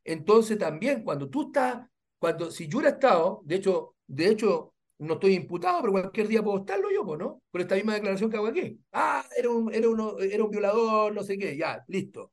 Entonces 0.05 0.59
también 0.59 1.03
cuando 1.03 1.29
tú 1.29 1.49
estás, 1.49 1.87
cuando 2.19 2.51
si 2.51 2.69
yo 2.69 2.79
hubiera 2.79 2.95
estado, 2.95 3.43
de 3.45 3.57
hecho, 3.57 3.97
de 4.07 4.29
hecho, 4.29 4.75
no 4.99 5.15
estoy 5.15 5.35
imputado, 5.35 5.81
pero 5.81 5.93
cualquier 5.93 6.29
día 6.29 6.43
puedo 6.43 6.59
estarlo 6.59 6.89
yo, 6.91 7.17
¿no? 7.17 7.43
Por 7.51 7.61
esta 7.61 7.75
misma 7.75 7.95
declaración 7.95 8.31
que 8.31 8.37
hago 8.37 8.47
aquí. 8.47 8.79
Ah, 8.93 9.25
era 9.37 9.51
un, 9.51 9.73
era 9.75 9.89
uno, 9.89 10.19
era 10.19 10.45
un 10.45 10.51
violador, 10.51 11.13
no 11.15 11.23
sé 11.23 11.37
qué, 11.39 11.57
ya, 11.57 11.85
listo. 11.89 12.33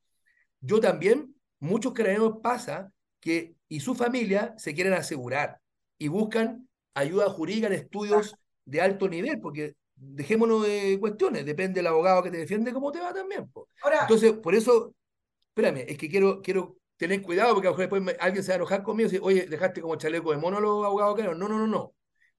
Yo 0.62 0.80
también, 0.80 1.36
muchos 1.60 1.94
carabineros 1.94 2.40
pasa 2.42 2.92
que, 3.24 3.56
y 3.70 3.80
su 3.80 3.96
familia 3.96 4.54
se 4.58 4.74
quieren 4.74 4.94
asegurar 4.94 5.62
y 5.98 6.10
buscan 6.10 6.68
ayuda 6.94 7.30
jurídica 7.30 7.68
en 7.68 7.74
estudios 7.74 8.36
de 8.66 8.82
alto 8.82 9.08
nivel, 9.08 9.40
porque 9.40 9.76
dejémonos 9.96 10.64
de 10.68 10.98
cuestiones, 11.00 11.46
depende 11.46 11.80
del 11.80 11.88
abogado 11.88 12.22
que 12.22 12.32
te 12.32 12.38
defiende 12.38 12.74
cómo 12.74 12.92
te 12.92 13.00
va 13.00 13.14
también. 13.14 13.50
Po. 13.50 13.70
Ahora, 13.82 14.00
Entonces, 14.02 14.34
por 14.34 14.54
eso, 14.54 14.94
espérame, 15.48 15.86
es 15.88 15.98
que 15.98 16.10
quiero, 16.10 16.42
quiero 16.42 16.78
tened 16.98 17.22
cuidado 17.22 17.54
porque 17.54 17.68
a 17.70 17.72
lo 17.72 17.78
mejor 17.78 18.02
después 18.02 18.18
alguien 18.20 18.44
se 18.44 18.52
va 18.52 18.56
a 18.56 18.58
enojar 18.58 18.84
conmigo 18.84 19.08
y 19.08 19.12
dice, 19.14 19.24
oye, 19.24 19.46
dejaste 19.48 19.82
como 19.82 19.96
chaleco 19.96 20.32
de 20.32 20.38
mono 20.38 20.60
los 20.60 20.86
abogados 20.86 21.16
que 21.16 21.24
no. 21.24 21.34
No, 21.34 21.48
no, 21.48 21.66
no. 21.66 21.96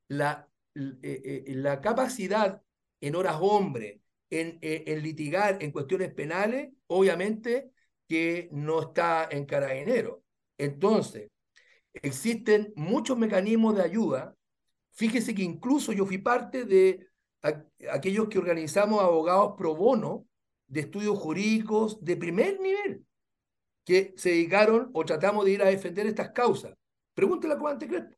La, 0.09 0.47
eh, 0.75 0.99
eh, 1.03 1.45
la 1.55 1.81
capacidad 1.81 2.61
en 3.01 3.17
horas 3.17 3.39
hombre, 3.41 4.03
en, 4.29 4.59
eh, 4.61 4.85
en, 4.87 5.03
litigar 5.03 5.63
en 5.63 5.73
cuestiones 5.73 6.13
penales, 6.13 6.73
obviamente 6.89 7.71
que 8.07 8.51
no 8.53 8.83
está 8.83 9.29
en 9.31 9.47
carabinero. 9.47 10.24
Entonces, 10.59 11.31
existen 11.93 12.73
muchos 12.77 13.17
mecanismos 13.19 13.77
de 13.77 13.83
ayuda. 13.83 14.37
Fíjese 14.93 15.35
que 15.35 15.43
incluso 15.43 15.93
yo 15.93 16.07
fui 16.07 16.19
parte 16.19 16.65
de 16.65 17.09
aquellos 17.91 18.29
que 18.29 18.39
organizamos 18.39 19.03
abogados 19.03 19.55
pro 19.59 19.75
bono 19.75 20.27
de 20.67 20.81
estudios 20.81 21.19
jurídicos 21.19 22.03
de 22.03 22.17
primer 22.17 22.59
nivel 22.61 23.05
que 23.85 24.15
se 24.17 24.31
dedicaron 24.31 24.91
o 24.95 25.05
tratamos 25.05 25.45
de 25.45 25.53
ir 25.53 25.63
a 25.63 25.67
defender 25.67 26.07
estas 26.07 26.31
causas. 26.31 26.75
Pregúntele 27.13 27.55
a 27.55 27.59
Cobante 27.59 27.87
Crespo 27.87 28.15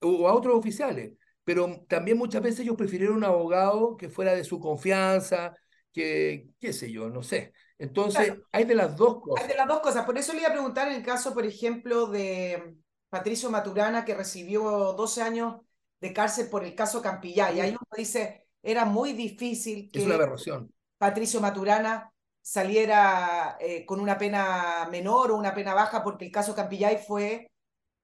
o 0.00 0.28
a 0.28 0.34
otros 0.34 0.54
oficiales. 0.56 1.14
Pero 1.44 1.84
también 1.88 2.18
muchas 2.18 2.42
veces 2.42 2.60
ellos 2.60 2.76
prefirieron 2.76 3.16
un 3.16 3.24
abogado 3.24 3.96
que 3.96 4.08
fuera 4.08 4.34
de 4.34 4.44
su 4.44 4.60
confianza, 4.60 5.56
que, 5.92 6.50
qué 6.60 6.72
sé 6.72 6.92
yo, 6.92 7.10
no 7.10 7.22
sé. 7.22 7.52
Entonces, 7.82 8.34
hay 8.52 8.64
de 8.64 8.76
las 8.76 8.96
dos 8.96 9.20
cosas. 9.20 9.42
Hay 9.42 9.50
de 9.50 9.56
las 9.56 9.66
dos 9.66 9.80
cosas. 9.80 10.04
Por 10.04 10.16
eso 10.16 10.32
le 10.32 10.38
iba 10.38 10.50
a 10.50 10.52
preguntar 10.52 10.86
en 10.86 10.94
el 10.94 11.02
caso, 11.02 11.34
por 11.34 11.44
ejemplo, 11.44 12.06
de 12.06 12.76
Patricio 13.08 13.50
Maturana, 13.50 14.04
que 14.04 14.14
recibió 14.14 14.92
12 14.92 15.20
años 15.20 15.56
de 16.00 16.12
cárcel 16.12 16.48
por 16.48 16.64
el 16.64 16.76
caso 16.76 17.02
Campillay. 17.02 17.56
Y 17.56 17.60
ahí 17.60 17.70
uno 17.70 17.80
dice, 17.96 18.46
era 18.62 18.84
muy 18.84 19.14
difícil 19.14 19.90
que 19.90 19.98
es 19.98 20.06
una 20.06 20.14
aberración. 20.14 20.72
Patricio 20.96 21.40
Maturana 21.40 22.12
saliera 22.40 23.56
eh, 23.58 23.84
con 23.84 23.98
una 23.98 24.16
pena 24.16 24.86
menor 24.88 25.32
o 25.32 25.36
una 25.36 25.52
pena 25.52 25.74
baja, 25.74 26.04
porque 26.04 26.26
el 26.26 26.30
caso 26.30 26.54
Campillay 26.54 26.98
fue 27.04 27.50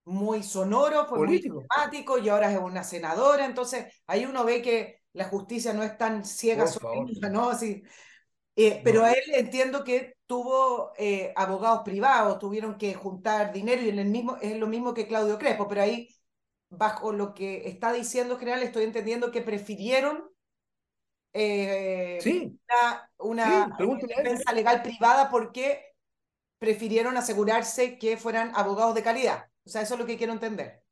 muy 0.07 0.43
sonoro, 0.43 1.07
fue 1.07 1.25
muy 1.25 1.39
dramático 1.39 2.19
y 2.19 2.29
ahora 2.29 2.51
es 2.51 2.59
una 2.59 2.83
senadora. 2.83 3.45
Entonces, 3.45 3.87
ahí 4.09 4.27
uno 4.27 4.45
ve 4.45 4.61
que 4.61 5.03
la 5.13 5.27
justicia 5.27 5.73
no 5.73 5.85
es 5.85 5.97
tan 5.97 6.25
ciega, 6.25 6.65
¿no? 7.31 7.51
Así, 7.51 7.85
eh, 8.61 8.81
pero 8.83 9.05
a 9.05 9.13
él 9.13 9.23
entiendo 9.35 9.85
que 9.85 10.17
tuvo 10.27 10.93
eh, 10.99 11.33
abogados 11.37 11.83
privados, 11.85 12.41
tuvieron 12.41 12.77
que 12.77 12.93
juntar 12.93 13.53
dinero 13.53 13.83
y 13.83 13.89
en 13.89 14.01
el 14.01 14.09
mismo, 14.09 14.37
es 14.43 14.57
lo 14.57 14.67
mismo 14.67 14.95
que 14.95 15.07
Claudio 15.07 15.39
Crespo, 15.39 15.69
pero 15.69 15.83
ahí, 15.83 16.09
bajo 16.69 17.13
lo 17.13 17.35
que 17.35 17.69
está 17.69 17.93
diciendo 17.93 18.37
general, 18.37 18.65
estoy 18.65 18.83
entendiendo 18.83 19.31
que 19.31 19.43
prefirieron 19.43 20.29
eh, 21.35 22.19
sí. 22.21 22.59
una, 23.19 23.77
defensa 23.79 24.53
legal 24.53 24.83
privada 24.83 25.31
porque 25.31 25.95
prefirieron 26.59 27.17
asegurarse 27.17 27.97
que 27.97 28.17
fueran 28.17 28.51
abogados 28.57 28.97
de 28.97 29.05
calidad. 29.05 29.45
O 29.65 29.71
sea, 29.71 29.83
eso 29.83 29.95
es 29.95 30.01
lo 30.01 30.07
que 30.07 30.17
quiero 30.17 30.33
entender. 30.33 30.83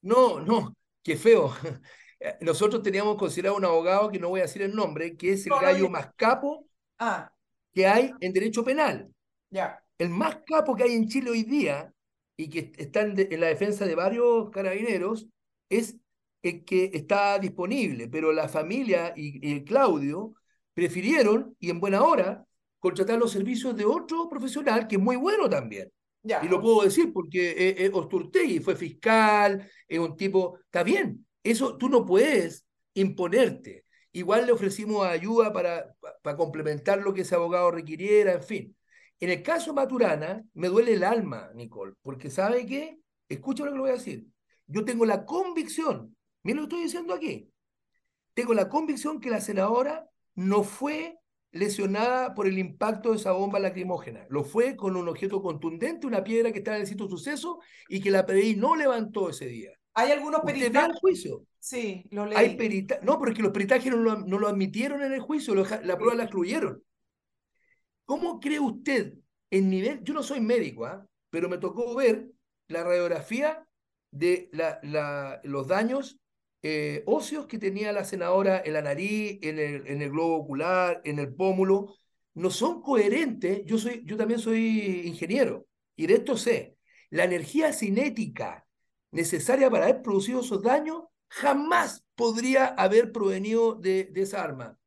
No, 0.00 0.40
no, 0.40 0.74
qué 1.02 1.16
feo. 1.16 1.52
Nosotros 2.40 2.82
teníamos 2.82 3.18
considerado 3.18 3.58
un 3.58 3.66
abogado, 3.66 4.10
que 4.10 4.18
no 4.18 4.30
voy 4.30 4.40
a 4.40 4.44
decir 4.44 4.62
el 4.62 4.74
nombre, 4.74 5.18
que 5.18 5.34
es 5.34 5.46
el 5.46 5.52
gallo 5.52 5.90
más 5.90 6.08
capo 6.16 6.67
ah. 6.98 7.32
que 7.72 7.86
hay 7.86 8.12
en 8.20 8.32
derecho 8.32 8.64
penal. 8.64 9.08
Ya. 9.50 9.82
El 9.98 10.10
más 10.10 10.38
capo 10.46 10.74
que 10.74 10.84
hay 10.84 10.92
en 10.92 11.08
Chile 11.08 11.30
hoy 11.30 11.42
día 11.42 11.92
y 12.36 12.48
que 12.48 12.72
está 12.76 13.02
en, 13.02 13.14
en 13.18 13.40
la 13.40 13.48
defensa 13.48 13.86
de 13.86 13.94
varios 13.94 14.50
carabineros 14.50 15.26
es 15.68 15.96
que 16.42 16.90
está 16.94 17.38
disponible, 17.38 18.08
pero 18.08 18.32
la 18.32 18.48
familia 18.48 19.12
y, 19.16 19.64
Claudio 19.64 20.34
prefirieron, 20.74 21.56
y 21.58 21.70
en 21.70 21.80
buena 21.80 22.02
hora, 22.02 22.44
contratar 22.78 23.18
los 23.18 23.32
servicios 23.32 23.76
de 23.76 23.84
otro 23.84 24.28
profesional 24.28 24.86
que 24.86 24.96
es 24.96 25.02
muy 25.02 25.16
bueno 25.16 25.48
también. 25.48 25.90
Ya. 26.22 26.44
Y 26.44 26.48
lo 26.48 26.60
puedo 26.60 26.82
decir 26.82 27.12
porque 27.12 27.74
es, 27.78 27.90
Osturtegui 27.92 28.60
fue 28.60 28.76
fiscal, 28.76 29.68
es 29.86 29.98
un 29.98 30.16
tipo, 30.16 30.58
está 30.64 30.82
bien, 30.82 31.26
eso 31.42 31.76
tú 31.76 31.88
no 31.88 32.04
puedes 32.04 32.64
imponerte. 32.94 33.84
Igual 34.12 34.46
le 34.46 34.52
ofrecimos 34.52 35.06
ayuda 35.06 35.52
para, 35.52 35.94
para 36.22 36.36
complementar 36.36 37.00
lo 37.00 37.12
que 37.12 37.22
ese 37.22 37.34
abogado 37.34 37.70
requiriera, 37.70 38.32
en 38.32 38.42
fin. 38.42 38.76
En 39.20 39.30
el 39.30 39.42
caso 39.42 39.74
Maturana, 39.74 40.44
me 40.54 40.68
duele 40.68 40.94
el 40.94 41.04
alma, 41.04 41.50
Nicole, 41.54 41.94
porque 42.02 42.30
¿sabe 42.30 42.66
qué? 42.66 42.98
Escucha 43.28 43.64
lo 43.64 43.70
que 43.70 43.76
le 43.76 43.80
voy 43.80 43.90
a 43.90 43.94
decir. 43.94 44.26
Yo 44.66 44.84
tengo 44.84 45.04
la 45.04 45.24
convicción 45.24 46.14
Miren 46.42 46.62
lo 46.62 46.68
que 46.68 46.74
estoy 46.76 46.84
diciendo 46.84 47.14
aquí. 47.14 47.50
Tengo 48.34 48.54
la 48.54 48.68
convicción 48.68 49.20
que 49.20 49.30
la 49.30 49.40
senadora 49.40 50.08
no 50.34 50.62
fue 50.62 51.18
lesionada 51.50 52.34
por 52.34 52.46
el 52.46 52.58
impacto 52.58 53.10
de 53.10 53.16
esa 53.16 53.32
bomba 53.32 53.58
lacrimógena. 53.58 54.26
Lo 54.30 54.44
fue 54.44 54.76
con 54.76 54.96
un 54.96 55.08
objeto 55.08 55.42
contundente, 55.42 56.06
una 56.06 56.22
piedra 56.22 56.52
que 56.52 56.58
estaba 56.58 56.76
en 56.76 56.82
el 56.82 56.88
sitio 56.88 57.06
de 57.06 57.10
suceso 57.10 57.58
y 57.88 58.00
que 58.00 58.10
la 58.10 58.26
PDI 58.26 58.56
no 58.56 58.76
levantó 58.76 59.30
ese 59.30 59.46
día. 59.46 59.77
¿Hay 59.98 60.12
algunos 60.12 60.42
peritajes? 60.42 60.90
el 60.90 61.00
juicio? 61.00 61.44
Sí, 61.58 62.04
lo 62.12 62.24
leí. 62.24 62.38
Hay 62.38 62.56
perita... 62.56 63.00
No, 63.02 63.18
porque 63.18 63.42
los 63.42 63.50
peritajes 63.50 63.92
no 63.92 63.98
lo, 64.38 64.48
admitieron 64.48 65.02
en 65.02 65.12
el 65.12 65.18
juicio, 65.18 65.56
la 65.56 65.96
prueba 65.96 66.14
la 66.14 66.22
excluyeron. 66.22 66.84
¿Cómo 68.04 68.38
cree 68.38 68.60
usted 68.60 69.14
en 69.50 69.68
nivel? 69.68 70.04
Yo 70.04 70.14
no 70.14 70.22
soy 70.22 70.40
médico, 70.40 70.86
¿ah? 70.86 71.04
pero 71.30 71.48
me 71.48 71.58
tocó 71.58 71.96
ver 71.96 72.30
la 72.68 72.84
radiografía 72.84 73.66
de 74.12 74.48
la, 74.52 75.40
los 75.42 75.66
daños 75.66 76.20
eh, 76.62 77.02
óseos 77.06 77.46
que 77.46 77.58
tenía 77.58 77.92
la 77.92 78.04
senadora 78.04 78.62
en 78.64 78.74
la 78.74 78.82
nariz, 78.82 79.40
en 79.42 79.58
el, 79.58 79.84
en 79.88 80.00
el 80.00 80.10
globo 80.10 80.36
ocular, 80.36 81.00
en 81.04 81.18
el 81.18 81.34
pómulo, 81.34 81.96
no 82.34 82.50
son 82.50 82.82
coherentes. 82.82 83.62
Yo, 83.64 83.78
soy, 83.78 84.04
yo 84.04 84.16
también 84.16 84.38
soy 84.38 85.02
ingeniero 85.06 85.66
y 85.96 86.06
de 86.06 86.14
esto 86.14 86.36
sé. 86.36 86.76
La 87.10 87.24
energía 87.24 87.72
cinética 87.72 88.67
necesaria 89.10 89.70
para 89.70 89.84
haber 89.84 90.02
producido 90.02 90.40
esos 90.40 90.62
daños 90.62 91.04
jamás 91.28 92.04
podría 92.14 92.66
haber 92.66 93.12
provenido 93.12 93.74
de, 93.74 94.04
de 94.04 94.22
esa 94.22 94.42
arma. 94.42 94.78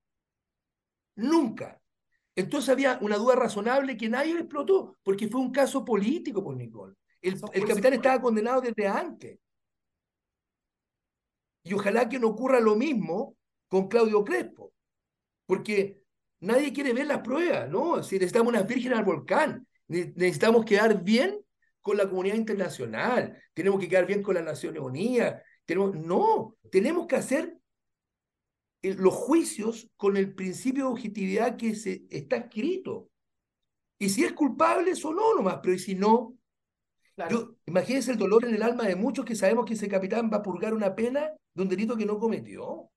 Nunca. 1.15 1.79
Entonces 2.35 2.69
había 2.69 2.97
una 3.01 3.17
duda 3.17 3.35
razonable 3.35 3.97
que 3.97 4.09
nadie 4.09 4.33
explotó, 4.33 4.97
porque 5.03 5.27
fue 5.27 5.41
un 5.41 5.51
caso 5.51 5.83
político 5.83 6.43
por 6.43 6.55
Nicole. 6.55 6.95
El, 7.21 7.39
el 7.53 7.65
capitán 7.67 7.93
estaba 7.93 8.21
condenado 8.21 8.61
desde 8.61 8.87
antes. 8.87 9.39
Y 11.63 11.73
ojalá 11.73 12.09
que 12.09 12.19
no 12.19 12.29
ocurra 12.29 12.59
lo 12.59 12.75
mismo 12.75 13.35
con 13.67 13.87
Claudio 13.87 14.23
Crespo, 14.23 14.73
porque 15.45 16.01
nadie 16.39 16.73
quiere 16.73 16.93
ver 16.93 17.07
las 17.07 17.19
pruebas, 17.19 17.69
¿no? 17.69 18.01
Si 18.01 18.15
necesitamos 18.15 18.49
unas 18.53 18.67
vírgenes 18.67 18.97
al 18.97 19.05
volcán, 19.05 19.67
necesitamos 19.87 20.65
quedar 20.65 21.03
bien 21.03 21.40
con 21.81 21.97
la 21.97 22.07
comunidad 22.07 22.35
internacional, 22.35 23.41
tenemos 23.53 23.79
que 23.79 23.89
quedar 23.89 24.05
bien 24.05 24.21
con 24.21 24.35
las 24.35 24.43
Naciones 24.43 24.81
Unidas, 24.81 25.41
tenemos, 25.65 25.95
no, 25.95 26.57
tenemos 26.71 27.07
que 27.07 27.15
hacer 27.15 27.57
los 28.83 29.13
juicios 29.13 29.89
con 29.95 30.17
el 30.17 30.33
principio 30.33 30.85
de 30.85 30.91
objetividad 30.91 31.57
que 31.57 31.75
se, 31.75 32.05
está 32.09 32.37
escrito. 32.37 33.09
Y 33.99 34.09
si 34.09 34.23
es 34.23 34.33
culpable, 34.33 34.91
eso 34.91 35.13
no 35.13 35.35
nomás, 35.35 35.59
pero 35.61 35.75
y 35.75 35.79
si 35.79 35.95
no, 35.95 36.35
imagínense 37.65 38.11
el 38.11 38.17
dolor 38.17 38.45
en 38.45 38.55
el 38.55 38.63
alma 38.63 38.87
de 38.87 38.95
muchos 38.95 39.25
que 39.25 39.35
sabemos 39.35 39.65
que 39.65 39.73
ese 39.73 39.87
capitán 39.87 40.29
va 40.31 40.37
a 40.37 40.43
purgar 40.43 40.73
una 40.73 40.95
pena 40.95 41.31
de 41.53 41.61
un 41.61 41.69
delito 41.69 41.95
que 41.95 42.05
no 42.05 42.17
cometió. 42.17 42.89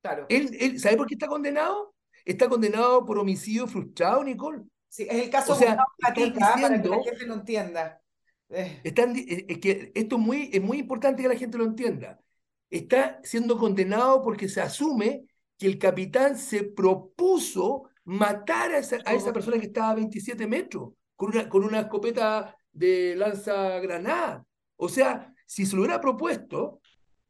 Claro. 0.00 0.26
¿Él, 0.28 0.56
él, 0.58 0.80
¿Sabe 0.80 0.96
por 0.96 1.06
qué 1.06 1.14
está 1.14 1.28
condenado? 1.28 1.94
Está 2.24 2.48
condenado 2.48 3.04
por 3.04 3.18
homicidio 3.18 3.66
frustrado, 3.66 4.24
Nicole. 4.24 4.62
Sí, 4.92 5.06
es 5.08 5.22
el 5.22 5.30
caso 5.30 5.54
o 5.54 5.56
sea, 5.56 5.68
diciendo, 5.68 5.84
para 5.98 6.14
que 6.14 6.30
la 6.38 7.02
gente 7.02 7.26
lo 7.26 7.34
entienda. 7.34 8.02
Eh. 8.50 8.80
Están, 8.84 9.16
eh, 9.16 9.46
es 9.48 9.58
que 9.58 9.90
esto 9.94 10.16
es 10.16 10.22
muy, 10.22 10.50
es 10.52 10.60
muy 10.60 10.80
importante 10.80 11.22
que 11.22 11.28
la 11.28 11.36
gente 11.36 11.56
lo 11.56 11.64
entienda. 11.64 12.20
Está 12.68 13.18
siendo 13.24 13.56
condenado 13.56 14.22
porque 14.22 14.50
se 14.50 14.60
asume 14.60 15.24
que 15.56 15.66
el 15.66 15.78
capitán 15.78 16.36
se 16.36 16.64
propuso 16.64 17.84
matar 18.04 18.72
a 18.72 18.78
esa, 18.78 18.98
a 19.06 19.14
esa 19.14 19.32
persona 19.32 19.58
que 19.58 19.68
estaba 19.68 19.88
a 19.88 19.94
27 19.94 20.46
metros 20.46 20.92
con 21.16 21.30
una, 21.30 21.48
con 21.48 21.64
una 21.64 21.80
escopeta 21.80 22.54
de 22.70 23.16
lanza 23.16 23.80
granada. 23.80 24.44
O 24.76 24.90
sea, 24.90 25.32
si 25.46 25.64
se 25.64 25.74
lo 25.74 25.80
hubiera 25.80 26.02
propuesto, 26.02 26.82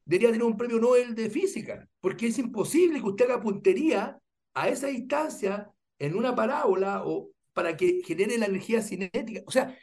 debería 0.04 0.32
tener 0.32 0.46
un 0.48 0.56
premio 0.56 0.80
Nobel 0.80 1.14
de 1.14 1.30
física, 1.30 1.88
porque 2.00 2.26
es 2.26 2.38
imposible 2.38 2.98
que 2.98 3.06
usted 3.06 3.26
haga 3.26 3.40
puntería 3.40 4.18
a 4.52 4.68
esa 4.68 4.88
distancia 4.88 5.70
en 6.00 6.16
una 6.16 6.34
parábola 6.34 7.04
o 7.06 7.30
para 7.52 7.76
que 7.76 8.02
genere 8.04 8.38
la 8.38 8.46
energía 8.46 8.82
cinética. 8.82 9.42
O 9.46 9.50
sea, 9.50 9.76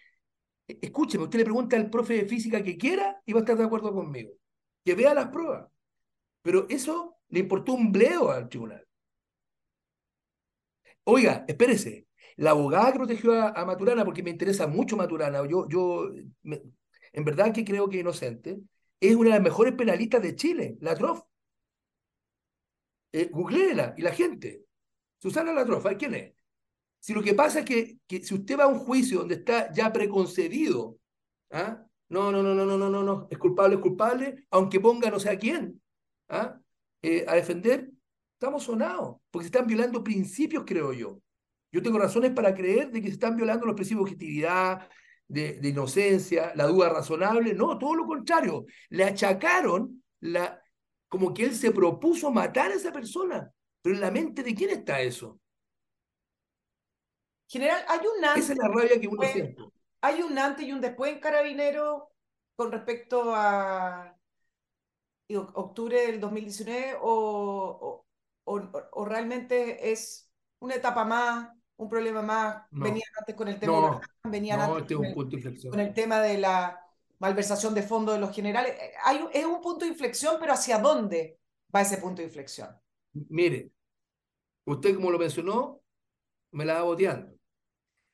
e, 0.68 0.80
escúcheme, 0.82 1.26
usted 1.26 1.40
le 1.40 1.46
pregunta 1.46 1.76
al 1.78 1.90
profe 1.90 2.14
de 2.16 2.26
física 2.26 2.64
que 2.64 2.78
quiera 2.78 3.22
y 3.26 3.34
va 3.34 3.40
a 3.40 3.44
estar 3.44 3.58
de 3.58 3.66
acuerdo 3.66 3.94
conmigo. 3.94 4.32
Que 4.84 4.96
vea 4.96 5.14
las 5.14 5.30
pruebas. 5.30 5.68
Pero 6.42 6.68
eso 6.70 7.18
le 7.30 7.40
importó 7.42 7.74
un 7.74 7.92
bleo 7.92 8.32
al 8.32 8.50
tribunal. 8.50 8.86
Oiga, 11.04 11.46
espérese, 11.48 12.08
la 12.38 12.52
abogada 12.52 12.92
que 12.92 13.00
protegió 13.00 13.34
a, 13.34 13.66
Maturana, 13.66 14.06
porque 14.06 14.24
me 14.24 14.30
interesa 14.30 14.68
mucho 14.68 14.96
Maturana, 14.96 15.40
yo, 15.48 15.68
yo 15.68 16.12
en 16.44 17.26
verdad 17.26 17.54
que 17.54 17.66
creo 17.66 17.90
que 17.90 17.98
es 17.98 18.02
inocente, 18.02 18.60
es 19.00 19.16
una 19.16 19.30
de 19.30 19.36
las 19.36 19.44
mejores 19.44 19.74
penalistas 19.74 20.22
de 20.22 20.36
Chile, 20.36 20.78
la 20.82 20.96
Trof. 20.96 21.22
Eh, 23.12 23.30
googleela 23.32 23.94
y 23.98 24.02
la 24.02 24.12
gente. 24.12 24.66
Susana 25.18 25.52
Latrof, 25.54 25.86
¿quién 25.98 26.14
es? 26.14 26.34
Si 27.00 27.14
lo 27.14 27.22
que 27.24 27.34
pasa 27.34 27.60
es 27.60 27.66
que, 27.66 27.98
que 28.08 28.24
si 28.24 28.34
usted 28.34 28.60
va 28.60 28.66
a 28.66 28.68
un 28.68 28.80
juicio 28.80 29.20
donde 29.20 29.36
está 29.36 29.72
ya 29.72 29.92
preconcebido, 29.92 30.98
¿ah? 31.52 31.86
no, 32.10 32.32
no, 32.32 32.44
no, 32.44 32.54
no, 32.54 32.66
no, 32.66 32.78
no, 32.78 32.90
no, 32.90 33.04
no, 33.04 33.28
es 33.30 33.38
culpable, 33.38 33.76
es 33.76 33.82
culpable, 33.82 34.48
aunque 34.52 34.80
ponga 34.80 35.10
no 35.10 35.20
sé 35.20 35.30
a 35.30 35.38
quién 35.38 35.82
¿ah? 36.30 36.60
Eh, 37.02 37.26
a 37.28 37.36
defender, 37.36 37.90
estamos 38.34 38.64
sonados, 38.64 39.18
porque 39.32 39.46
se 39.46 39.48
están 39.56 39.68
violando 39.68 40.04
principios, 40.04 40.64
creo 40.66 40.94
yo. 40.94 41.22
Yo 41.72 41.82
tengo 41.82 42.00
razones 42.00 42.32
para 42.32 42.54
creer 42.54 42.92
de 42.92 43.02
que 43.02 43.08
se 43.08 43.14
están 43.14 43.36
violando 43.36 43.66
los 43.66 43.76
principios 43.76 44.06
de 44.06 44.12
objetividad, 44.12 44.90
de, 45.28 45.60
de 45.60 45.70
inocencia, 45.70 46.52
la 46.56 46.66
duda 46.66 46.90
razonable. 46.90 47.54
No, 47.54 47.78
todo 47.78 47.96
lo 47.96 48.06
contrario. 48.06 48.66
Le 48.90 49.04
achacaron 49.04 50.04
la, 50.20 50.62
como 51.08 51.34
que 51.34 51.44
él 51.44 51.56
se 51.56 51.72
propuso 51.72 52.32
matar 52.32 52.72
a 52.72 52.76
esa 52.76 52.92
persona. 52.92 53.52
Pero 53.82 53.96
en 53.96 54.02
la 54.02 54.12
mente 54.12 54.44
de 54.44 54.56
quién 54.56 54.72
está 54.72 55.00
eso? 55.02 55.40
General, 57.50 57.84
hay 57.88 58.00
un 58.00 58.24
antes. 58.24 58.44
Esa 58.44 58.54
es 58.54 58.60
la 58.60 58.68
rabia 58.68 59.02
que 59.02 59.08
uno 59.08 59.24
siente. 59.24 59.64
Hay 60.02 60.22
un 60.22 60.38
antes 60.38 60.66
y 60.66 60.72
un 60.72 60.80
después 60.80 61.12
en 61.12 61.20
Carabinero 61.20 62.12
con 62.56 62.72
respecto 62.72 63.34
a 63.34 64.16
octubre 65.36 66.08
del 66.08 66.20
2019 66.20 66.98
o, 67.02 68.06
o, 68.44 68.72
o, 68.92 69.06
realmente 69.06 69.92
es 69.92 70.30
una 70.60 70.76
etapa 70.76 71.06
más, 71.06 71.50
un 71.78 71.90
problema 71.90 72.22
más. 72.22 72.66
venían 72.72 73.10
antes 73.20 73.36
con 73.36 73.48
el 73.48 73.60
tema, 73.60 73.74
no, 73.74 74.02
venían 74.30 74.60
no, 74.60 74.76
antes 74.76 74.82
este 74.82 74.96
con, 74.96 75.06
el, 75.06 75.70
con, 75.70 75.80
el, 75.80 75.94
tema 75.94 76.22
de 76.22 76.38
la 76.38 76.80
malversación 77.18 77.74
de 77.74 77.84
fondos 77.84 78.16
de 78.16 78.22
los 78.22 78.34
generales. 78.34 78.76
Hay, 79.04 79.24
es 79.34 79.46
un 79.46 79.62
punto 79.62 79.86
de 79.86 79.92
inflexión, 79.92 80.38
pero 80.40 80.54
¿hacia 80.54 80.78
dónde 80.78 81.40
va 81.74 81.82
ese 81.82 81.98
punto 81.98 82.22
de 82.22 82.28
inflexión? 82.28 82.70
Mire, 83.14 83.72
usted 84.66 84.96
como 84.96 85.12
lo 85.12 85.18
mencionó, 85.18 85.82
me 86.52 86.66
la 86.66 86.76
va 86.76 86.84
boteando. 86.84 87.39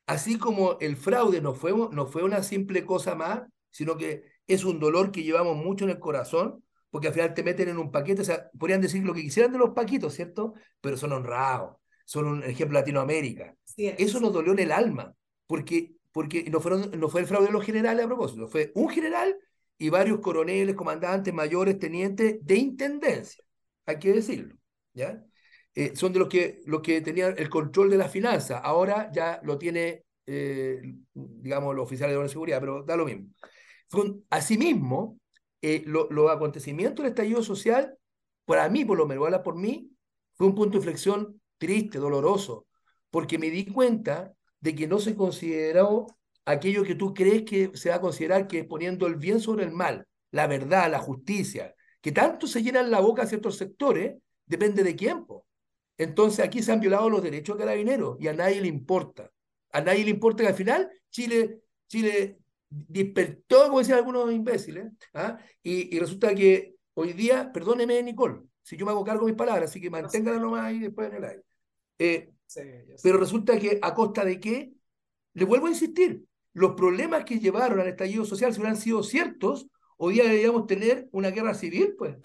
Así 0.08 0.38
como 0.38 0.78
el 0.80 0.97
fraude 0.97 1.41
no 1.41 1.53
fue, 1.53 1.74
no 1.74 2.06
fue 2.06 2.24
una 2.24 2.43
simple 2.43 2.86
cosa 2.86 3.16
más, 3.16 3.41
sino 3.72 3.97
que 3.97 4.24
es 4.47 4.64
un 4.64 4.80
dolor 4.80 5.12
que 5.12 5.24
llevamos 5.24 5.58
mucho 5.58 5.86
en 5.86 5.91
el 5.91 5.99
corazón, 5.99 6.64
porque 6.89 7.08
al 7.08 7.14
final 7.14 7.34
te 7.34 7.43
meten 7.43 7.70
en 7.70 7.78
un 7.78 7.91
paquete, 7.91 8.22
o 8.22 8.26
sea, 8.26 8.49
podrían 8.58 8.82
decir 8.82 9.03
lo 9.03 9.14
que 9.14 9.22
quisieran 9.22 9.51
de 9.51 9.58
los 9.58 9.72
paquitos, 9.72 10.14
¿cierto? 10.14 10.53
Pero 10.80 10.95
son 10.95 11.12
honrados, 11.12 11.76
son 12.06 12.26
un 12.26 12.43
ejemplo 12.43 12.80
Latinoamérica. 12.80 13.56
Eso 13.76 14.20
nos 14.20 14.32
dolió 14.32 14.53
en 14.53 14.60
el 14.60 14.72
alma, 14.72 15.14
porque, 15.47 15.95
porque 16.12 16.49
no, 16.49 16.62
fueron, 16.62 16.91
no 16.97 17.10
fue 17.10 17.22
el 17.22 17.28
fraude 17.28 17.47
de 17.47 17.51
los 17.53 17.66
generales 17.66 18.06
a 18.06 18.08
propósito, 18.08 18.47
fue 18.47 18.72
un 18.76 18.89
general 18.89 19.36
y 19.78 19.89
varios 19.89 20.20
coroneles, 20.20 20.76
comandantes, 20.76 21.34
mayores, 21.34 21.80
tenientes 21.80 22.38
de 22.41 22.56
intendencia, 22.56 23.43
hay 23.86 23.99
que 23.99 24.14
decirlo, 24.14 24.56
¿ya? 24.93 25.22
Eh, 25.76 25.93
son 25.93 26.13
de 26.13 26.19
los 26.19 26.30
que, 26.30 26.61
los 26.65 26.82
que 26.82 27.01
tenían 27.01 27.36
el 27.38 27.49
control 27.49 27.89
de 27.89 27.97
la 27.97 28.07
finanza. 28.07 28.59
Ahora 28.59 29.11
ya 29.13 29.41
lo 29.43 29.57
tiene, 29.57 30.05
eh, 30.26 30.82
digamos, 31.13 31.76
los 31.76 31.84
oficiales 31.84 32.17
de 32.17 32.30
seguridad, 32.30 32.59
pero 32.61 32.84
da 32.84 32.95
lo 32.95 33.05
mismo. 33.05 33.28
asimismo, 34.30 35.19
eh, 35.61 35.84
los 35.86 36.32
acontecimientos 36.32 37.03
del 37.03 37.11
estallido 37.11 37.43
social, 37.43 37.97
para 38.45 38.69
mí, 38.69 38.86
por 38.86 38.97
lo 38.97 39.05
menos, 39.07 39.26
habla 39.26 39.43
por 39.43 39.55
mí, 39.55 39.91
fue 40.36 40.47
un 40.47 40.55
punto 40.55 40.73
de 40.73 40.78
inflexión 40.78 41.41
triste, 41.57 41.97
doloroso, 41.97 42.67
porque 43.09 43.38
me 43.38 43.49
di 43.49 43.65
cuenta 43.65 44.34
de 44.59 44.76
que 44.76 44.88
no 44.88 44.99
se 44.99 45.15
consideró 45.15 46.07
aquello 46.45 46.84
que 46.84 46.95
tú 46.95 47.13
crees 47.13 47.43
que 47.43 47.71
se 47.76 47.89
va 47.89 47.95
a 47.95 48.01
considerar 48.01 48.47
que 48.47 48.59
es 48.59 48.65
poniendo 48.65 49.07
el 49.07 49.15
bien 49.15 49.39
sobre 49.39 49.65
el 49.65 49.71
mal, 49.71 50.07
la 50.32 50.47
verdad, 50.47 50.91
la 50.91 50.99
justicia, 50.99 51.73
que 52.01 52.11
tanto 52.11 52.47
se 52.47 52.61
llenan 52.61 52.91
la 52.91 52.99
boca 52.99 53.23
a 53.23 53.28
ciertos 53.28 53.57
sectores, 53.57 54.15
depende 54.45 54.84
de 54.84 54.95
quién. 54.95 55.26
Entonces 55.97 56.45
aquí 56.45 56.61
se 56.61 56.71
han 56.71 56.79
violado 56.79 57.09
los 57.09 57.23
derechos 57.23 57.57
de 57.57 57.63
carabineros 57.63 58.17
y 58.19 58.27
a 58.27 58.33
nadie 58.33 58.61
le 58.61 58.67
importa. 58.67 59.31
A 59.71 59.81
nadie 59.81 60.03
le 60.03 60.11
importa 60.11 60.43
que 60.43 60.49
al 60.49 60.55
final 60.55 60.89
Chile, 61.09 61.61
Chile 61.87 62.39
despertó, 62.69 63.67
como 63.67 63.79
decían 63.79 63.99
algunos 63.99 64.31
imbéciles, 64.31 64.91
¿ah? 65.13 65.37
y, 65.63 65.95
y, 65.95 65.99
resulta 65.99 66.33
que 66.33 66.75
hoy 66.93 67.13
día, 67.13 67.51
perdóneme 67.51 68.01
Nicole, 68.03 68.41
si 68.61 68.75
yo 68.77 68.85
me 68.85 68.91
hago 68.91 69.03
cargo 69.03 69.25
de 69.25 69.31
mis 69.31 69.37
palabras, 69.37 69.69
así 69.69 69.79
que 69.79 69.89
manténganla 69.89 70.39
nomás 70.39 70.65
ahí 70.65 70.79
después 70.79 71.09
en 71.09 71.15
el 71.15 71.23
aire. 71.23 71.43
Eh, 71.99 72.31
pero 73.03 73.17
resulta 73.17 73.59
que 73.59 73.79
a 73.81 73.93
costa 73.93 74.25
de 74.25 74.39
qué, 74.39 74.73
le 75.33 75.45
vuelvo 75.45 75.67
a 75.67 75.69
insistir, 75.69 76.23
los 76.53 76.73
problemas 76.73 77.25
que 77.25 77.39
llevaron 77.39 77.79
al 77.79 77.87
estallido 77.87 78.25
social, 78.25 78.53
si 78.53 78.59
hubieran 78.59 78.77
sido 78.77 79.03
ciertos, 79.03 79.67
hoy 79.97 80.15
día 80.15 80.23
deberíamos 80.23 80.65
tener 80.67 81.07
una 81.11 81.29
guerra 81.29 81.53
civil, 81.53 81.95
pues. 81.97 82.15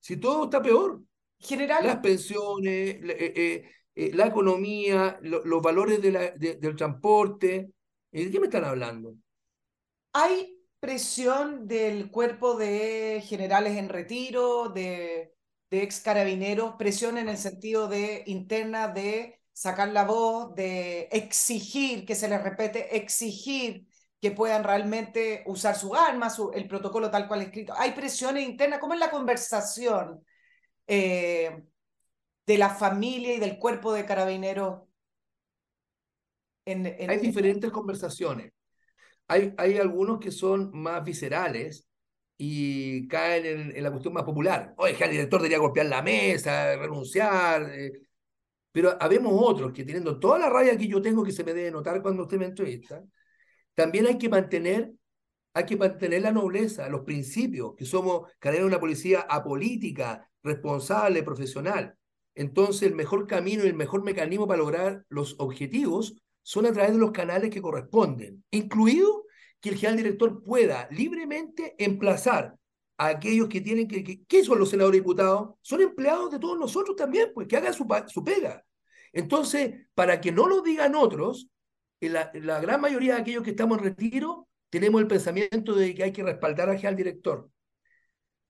Si 0.00 0.16
todo 0.16 0.44
está 0.44 0.62
peor. 0.62 1.02
General. 1.38 1.84
Las 1.84 1.98
pensiones, 1.98 2.96
eh, 3.02 3.02
eh, 3.36 3.70
eh, 3.94 4.10
la 4.14 4.26
economía, 4.26 5.18
los 5.22 5.62
valores 5.62 6.00
de 6.00 6.12
la, 6.12 6.30
del 6.30 6.76
transporte. 6.76 7.70
¿De 8.10 8.30
qué 8.30 8.40
me 8.40 8.46
están 8.46 8.64
hablando? 8.64 9.14
¿Hay 10.12 10.58
presión 10.80 11.66
del 11.66 12.10
cuerpo 12.10 12.56
de 12.56 13.22
generales 13.26 13.76
en 13.76 13.88
retiro, 13.88 14.68
de, 14.68 15.34
de 15.70 15.82
ex 15.82 16.00
carabineros, 16.00 16.74
presión 16.78 17.18
en 17.18 17.28
el 17.28 17.36
sentido 17.36 17.88
de 17.88 18.22
interna 18.26 18.88
de 18.88 19.40
sacar 19.52 19.88
la 19.88 20.04
voz, 20.04 20.54
de 20.54 21.08
exigir 21.12 22.04
que 22.06 22.14
se 22.14 22.28
les 22.28 22.42
repete, 22.42 22.96
exigir 22.96 23.86
que 24.20 24.30
puedan 24.30 24.64
realmente 24.64 25.42
usar 25.46 25.76
su 25.76 25.94
arma, 25.94 26.30
su, 26.30 26.50
el 26.52 26.68
protocolo 26.68 27.10
tal 27.10 27.28
cual 27.28 27.42
escrito. 27.42 27.74
Hay 27.76 27.92
presiones 27.92 28.46
internas, 28.46 28.80
¿cómo 28.80 28.94
es 28.94 29.00
la 29.00 29.10
conversación 29.10 30.24
eh, 30.86 31.64
de 32.46 32.58
la 32.58 32.70
familia 32.70 33.34
y 33.34 33.40
del 33.40 33.58
cuerpo 33.58 33.92
de 33.92 34.04
carabineros. 34.04 34.82
En, 36.64 36.86
hay 36.86 37.18
diferentes 37.18 37.70
conversaciones. 37.70 38.52
Hay, 39.28 39.54
hay 39.56 39.78
algunos 39.78 40.18
que 40.20 40.30
son 40.30 40.70
más 40.72 41.04
viscerales 41.04 41.86
y 42.38 43.08
caen 43.08 43.72
en, 43.74 43.82
la 43.82 43.90
cuestión 43.90 44.14
más 44.14 44.24
popular. 44.24 44.74
Oye, 44.76 44.96
el 45.02 45.10
director 45.10 45.40
debería 45.40 45.58
golpear 45.58 45.86
la 45.86 46.02
mesa, 46.02 46.76
renunciar. 46.76 47.70
Eh. 47.72 47.92
Pero 48.72 48.96
habemos 49.00 49.32
otros 49.34 49.72
que 49.72 49.84
teniendo 49.84 50.20
toda 50.20 50.38
la 50.38 50.50
rabia 50.50 50.76
que 50.76 50.86
yo 50.86 51.00
tengo 51.00 51.24
que 51.24 51.32
se 51.32 51.44
me 51.44 51.54
debe 51.54 51.70
notar 51.70 52.02
cuando 52.02 52.24
usted 52.24 52.38
me 52.38 52.46
entrevista, 52.46 53.02
también 53.74 54.06
hay 54.06 54.18
que 54.18 54.28
mantener 54.28 54.92
hay 55.56 55.64
que 55.64 55.76
mantener 55.78 56.20
la 56.20 56.32
nobleza, 56.32 56.86
los 56.90 57.00
principios, 57.00 57.74
que 57.76 57.86
somos, 57.86 58.30
que 58.38 58.62
una 58.62 58.78
policía 58.78 59.20
apolítica, 59.20 60.30
responsable, 60.42 61.22
profesional. 61.22 61.96
Entonces, 62.34 62.82
el 62.82 62.94
mejor 62.94 63.26
camino 63.26 63.64
y 63.64 63.68
el 63.68 63.74
mejor 63.74 64.04
mecanismo 64.04 64.46
para 64.46 64.58
lograr 64.58 65.06
los 65.08 65.34
objetivos 65.38 66.14
son 66.42 66.66
a 66.66 66.72
través 66.74 66.92
de 66.92 66.98
los 66.98 67.10
canales 67.10 67.48
que 67.48 67.62
corresponden, 67.62 68.44
incluido 68.50 69.24
que 69.58 69.70
el 69.70 69.76
general 69.76 69.96
director 69.96 70.42
pueda 70.42 70.88
libremente 70.90 71.74
emplazar 71.78 72.54
a 72.98 73.06
aquellos 73.06 73.48
que 73.48 73.62
tienen 73.62 73.88
que, 73.88 74.26
¿qué 74.26 74.44
son 74.44 74.58
los 74.58 74.68
senadores 74.68 74.98
y 74.98 75.00
diputados? 75.00 75.54
Son 75.62 75.80
empleados 75.80 76.32
de 76.32 76.38
todos 76.38 76.58
nosotros 76.58 76.96
también, 76.96 77.30
pues 77.32 77.48
que 77.48 77.56
hagan 77.56 77.72
su, 77.72 77.86
su 78.08 78.22
pega. 78.22 78.62
Entonces, 79.10 79.86
para 79.94 80.20
que 80.20 80.32
no 80.32 80.48
lo 80.48 80.60
digan 80.60 80.94
otros, 80.94 81.48
la 81.98 82.60
gran 82.60 82.78
mayoría 82.78 83.14
de 83.14 83.22
aquellos 83.22 83.42
que 83.42 83.50
estamos 83.52 83.78
en 83.78 83.84
retiro, 83.84 84.46
tenemos 84.70 85.00
el 85.00 85.06
pensamiento 85.06 85.74
de 85.74 85.94
que 85.94 86.04
hay 86.04 86.12
que 86.12 86.22
respaldar 86.22 86.68
al 86.70 86.96
director. 86.96 87.50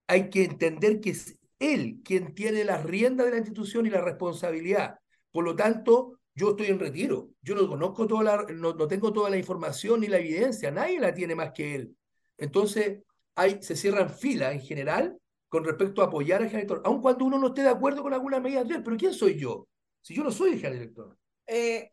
Hay 0.07 0.31
que 0.31 0.45
entender 0.45 1.01
que 1.01 1.11
es 1.11 1.39
él 1.59 2.01
quien 2.05 2.35
tiene 2.35 2.65
las 2.65 2.85
riendas 2.85 3.27
de 3.27 3.33
la 3.33 3.39
institución 3.39 3.87
y 3.87 3.91
la 3.91 4.01
responsabilidad. 4.01 4.99
Por 5.33 5.45
lo 5.45 5.57
tanto, 5.57 6.19
yo 6.35 6.51
estoy 6.51 6.67
en 6.67 6.79
retiro. 6.79 7.31
Yo 7.43 7.55
no 7.55 7.67
conozco 7.69 8.07
toda 8.07 8.23
la, 8.23 8.47
no, 8.55 8.75
no 8.75 8.87
tengo 8.87 9.13
toda 9.13 9.31
la 9.31 9.39
información 9.39 10.01
ni 10.01 10.07
la 10.07 10.19
evidencia. 10.19 10.71
Nadie 10.71 11.01
la 11.01 11.15
tiene 11.15 11.35
más 11.35 11.53
que 11.53 11.75
él. 11.75 11.97
Entonces, 12.37 13.03
hay, 13.35 13.63
se 13.63 13.77
cierran 13.77 14.11
filas 14.11 14.53
en 14.53 14.61
general 14.61 15.19
con 15.49 15.65
respecto 15.65 16.03
a 16.03 16.07
apoyar 16.07 16.43
al 16.43 16.51
director, 16.51 16.83
aun 16.85 17.01
cuando 17.01 17.25
uno 17.25 17.39
no 17.39 17.49
esté 17.49 17.63
de 17.63 17.69
acuerdo 17.69 18.03
con 18.03 18.13
algunas 18.13 18.43
medidas 18.43 18.67
de 18.69 18.77
él. 18.77 18.83
Pero 18.83 18.97
¿quién 18.97 19.15
soy 19.15 19.39
yo? 19.39 19.69
Si 20.03 20.15
yo 20.15 20.23
no 20.23 20.31
soy 20.31 20.53
el 20.53 20.61
director. 20.61 21.17
Eh, 21.47 21.93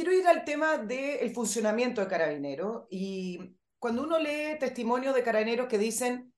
quiero 0.00 0.16
ir 0.16 0.26
al 0.26 0.44
tema 0.46 0.78
del 0.78 1.30
funcionamiento 1.34 2.00
de 2.00 2.06
Carabinero 2.06 2.86
y 2.88 3.54
cuando 3.78 4.02
uno 4.02 4.18
lee 4.18 4.58
testimonios 4.58 5.14
de 5.14 5.22
carabineros 5.22 5.68
que 5.68 5.76
dicen, 5.76 6.32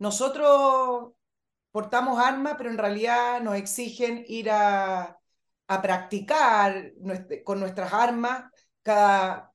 nosotros 0.00 1.12
portamos 1.70 2.18
armas, 2.18 2.56
pero 2.58 2.70
en 2.70 2.78
realidad 2.78 3.40
nos 3.40 3.54
exigen 3.54 4.24
ir 4.26 4.50
a, 4.50 5.16
a 5.68 5.82
practicar 5.82 6.92
con 7.44 7.60
nuestras 7.60 7.92
armas 7.92 8.50
cada 8.82 9.52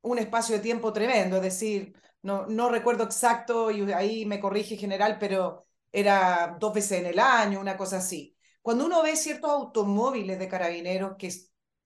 un 0.00 0.18
espacio 0.18 0.56
de 0.56 0.62
tiempo 0.62 0.92
tremendo, 0.92 1.36
es 1.36 1.42
decir, 1.42 1.94
no, 2.22 2.46
no 2.46 2.68
recuerdo 2.70 3.04
exacto 3.04 3.70
y 3.70 3.92
ahí 3.92 4.26
me 4.26 4.40
corrige 4.40 4.76
general, 4.76 5.16
pero 5.20 5.64
era 5.92 6.56
dos 6.58 6.74
veces 6.74 6.98
en 6.98 7.06
el 7.06 7.20
año, 7.20 7.60
una 7.60 7.76
cosa 7.76 7.98
así. 7.98 8.36
Cuando 8.62 8.84
uno 8.84 9.00
ve 9.00 9.14
ciertos 9.14 9.48
automóviles 9.48 10.40
de 10.40 10.48
carabineros 10.48 11.14
que 11.16 11.28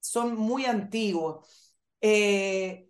son 0.07 0.35
muy 0.35 0.65
antiguos. 0.65 1.45
Eh, 2.01 2.87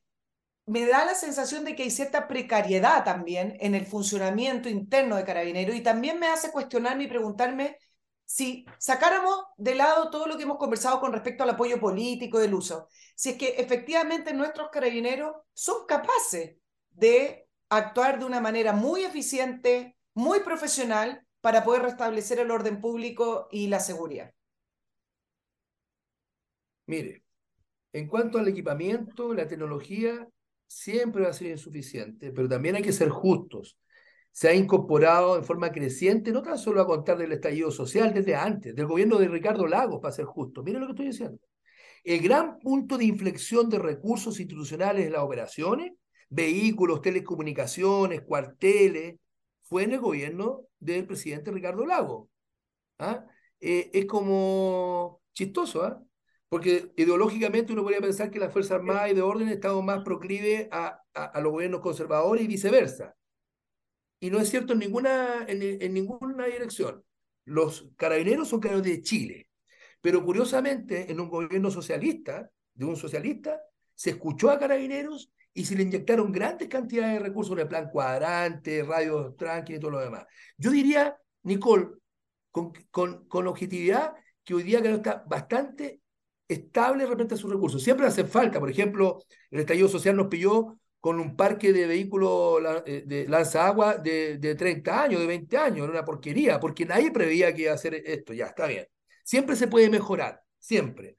me 0.65 0.85
da 0.85 1.05
la 1.05 1.15
sensación 1.15 1.63
de 1.63 1.75
que 1.75 1.83
hay 1.83 1.91
cierta 1.91 2.27
precariedad 2.27 3.03
también 3.03 3.57
en 3.59 3.75
el 3.75 3.85
funcionamiento 3.85 4.67
interno 4.69 5.15
de 5.15 5.23
Carabinero 5.23 5.73
y 5.73 5.81
también 5.81 6.19
me 6.19 6.27
hace 6.27 6.51
cuestionarme 6.51 7.03
y 7.03 7.07
preguntarme 7.07 7.77
si 8.25 8.65
sacáramos 8.79 9.45
de 9.57 9.75
lado 9.75 10.09
todo 10.09 10.25
lo 10.25 10.37
que 10.37 10.43
hemos 10.43 10.57
conversado 10.57 10.99
con 10.99 11.13
respecto 11.13 11.43
al 11.43 11.51
apoyo 11.51 11.79
político 11.79 12.39
del 12.39 12.55
uso, 12.55 12.87
si 13.15 13.31
es 13.31 13.37
que 13.37 13.49
efectivamente 13.57 14.33
nuestros 14.33 14.69
carabineros 14.71 15.35
son 15.53 15.85
capaces 15.87 16.57
de 16.89 17.47
actuar 17.69 18.17
de 18.17 18.25
una 18.25 18.41
manera 18.41 18.73
muy 18.73 19.03
eficiente, 19.03 19.95
muy 20.15 20.39
profesional, 20.39 21.25
para 21.41 21.63
poder 21.63 21.83
restablecer 21.83 22.39
el 22.39 22.49
orden 22.49 22.81
público 22.81 23.47
y 23.51 23.67
la 23.67 23.79
seguridad. 23.79 24.33
Mire, 26.87 27.23
en 27.93 28.07
cuanto 28.07 28.37
al 28.37 28.47
equipamiento, 28.47 29.33
la 29.33 29.47
tecnología 29.47 30.27
siempre 30.67 31.23
va 31.23 31.29
a 31.29 31.33
ser 31.33 31.47
insuficiente, 31.51 32.31
pero 32.31 32.49
también 32.49 32.75
hay 32.75 32.81
que 32.81 32.91
ser 32.91 33.09
justos 33.09 33.77
se 34.35 34.49
ha 34.49 34.53
incorporado 34.53 35.37
en 35.37 35.45
forma 35.45 35.71
creciente, 35.71 36.33
no 36.33 36.41
tan 36.41 36.57
solo 36.57 36.81
a 36.81 36.85
contar 36.85 37.17
del 37.17 37.31
estallido 37.31 37.71
social 37.71 38.13
desde 38.13 38.35
antes, 38.35 38.75
del 38.75 38.85
gobierno 38.85 39.17
de 39.17 39.29
Ricardo 39.29 39.65
Lagos, 39.65 40.01
para 40.01 40.11
ser 40.11 40.25
justo. 40.25 40.61
Miren 40.61 40.81
lo 40.81 40.87
que 40.87 40.91
estoy 40.91 41.05
diciendo. 41.05 41.39
El 42.03 42.19
gran 42.19 42.59
punto 42.59 42.97
de 42.97 43.05
inflexión 43.05 43.69
de 43.69 43.79
recursos 43.79 44.37
institucionales 44.41 45.05
en 45.05 45.13
las 45.13 45.21
operaciones, 45.21 45.93
vehículos, 46.27 47.01
telecomunicaciones, 47.01 48.23
cuarteles, 48.23 49.15
fue 49.61 49.83
en 49.83 49.93
el 49.93 49.99
gobierno 50.01 50.63
del 50.79 51.07
presidente 51.07 51.49
Ricardo 51.51 51.85
Lagos. 51.85 52.27
¿Ah? 52.99 53.25
Eh, 53.61 53.89
es 53.93 54.05
como 54.05 55.21
chistoso, 55.31 55.81
¿ah? 55.81 56.03
Porque 56.49 56.91
ideológicamente 56.95 57.73
uno 57.73 57.83
podría 57.83 58.01
pensar 58.01 58.31
que 58.31 58.39
las 58.39 58.53
Fuerzas 58.53 58.73
Armadas 58.73 59.11
y 59.11 59.15
de 59.15 59.21
orden 59.21 59.49
estaban 59.49 59.83
más 59.85 60.03
proclives 60.03 60.67
a, 60.71 61.01
a, 61.13 61.25
a 61.25 61.41
los 61.41 61.51
gobiernos 61.51 61.81
conservadores 61.81 62.43
y 62.43 62.47
viceversa 62.47 63.15
y 64.19 64.29
no 64.29 64.39
es 64.39 64.49
cierto 64.49 64.73
en 64.73 64.79
ninguna, 64.79 65.45
en, 65.47 65.93
ninguna 65.93 66.45
dirección. 66.45 67.03
Los 67.45 67.87
carabineros 67.95 68.47
son 68.47 68.59
carabineros 68.59 68.97
de 68.97 69.03
Chile, 69.03 69.49
pero 70.01 70.23
curiosamente 70.25 71.11
en 71.11 71.19
un 71.19 71.29
gobierno 71.29 71.69
socialista, 71.69 72.49
de 72.73 72.85
un 72.85 72.95
socialista, 72.95 73.61
se 73.93 74.11
escuchó 74.11 74.49
a 74.49 74.57
carabineros 74.59 75.31
y 75.53 75.65
se 75.65 75.75
le 75.75 75.83
inyectaron 75.83 76.31
grandes 76.31 76.67
cantidades 76.67 77.13
de 77.13 77.19
recursos 77.19 77.53
en 77.53 77.59
el 77.59 77.67
plan 77.67 77.89
cuadrante, 77.89 78.83
radios 78.83 79.37
tranquilos 79.37 79.77
y 79.77 79.81
todo 79.81 79.91
lo 79.91 79.99
demás. 79.99 80.25
Yo 80.57 80.71
diría, 80.71 81.15
Nicole, 81.43 81.89
con, 82.51 82.73
con, 82.89 83.27
con 83.27 83.47
objetividad, 83.47 84.13
que 84.43 84.55
hoy 84.55 84.63
día 84.63 84.79
creo 84.79 84.95
está 84.95 85.23
bastante 85.27 86.01
estable 86.47 87.05
respecto 87.05 87.35
a 87.35 87.37
sus 87.37 87.51
recursos. 87.51 87.83
Siempre 87.83 88.05
hace 88.05 88.25
falta, 88.25 88.59
por 88.59 88.69
ejemplo, 88.69 89.23
el 89.51 89.59
estallido 89.61 89.87
social 89.87 90.15
nos 90.15 90.27
pilló 90.27 90.77
con 90.99 91.19
un 91.19 91.35
parque 91.35 91.71
de 91.71 91.85
vehículos 91.87 92.61
eh, 92.85 93.03
de 93.05 93.27
lanza 93.27 93.67
agua 93.67 93.95
de, 93.97 94.37
de 94.37 94.55
30 94.55 95.03
años, 95.03 95.21
de 95.21 95.27
20 95.27 95.57
años, 95.57 95.83
era 95.83 95.91
una 95.91 96.05
porquería, 96.05 96.59
porque 96.59 96.85
nadie 96.85 97.11
preveía 97.11 97.53
que 97.53 97.63
iba 97.63 97.71
a 97.71 97.75
hacer 97.75 97.95
esto, 97.95 98.33
ya 98.33 98.47
está 98.47 98.67
bien. 98.67 98.87
Siempre 99.23 99.55
se 99.55 99.67
puede 99.67 99.89
mejorar, 99.89 100.41
siempre. 100.59 101.15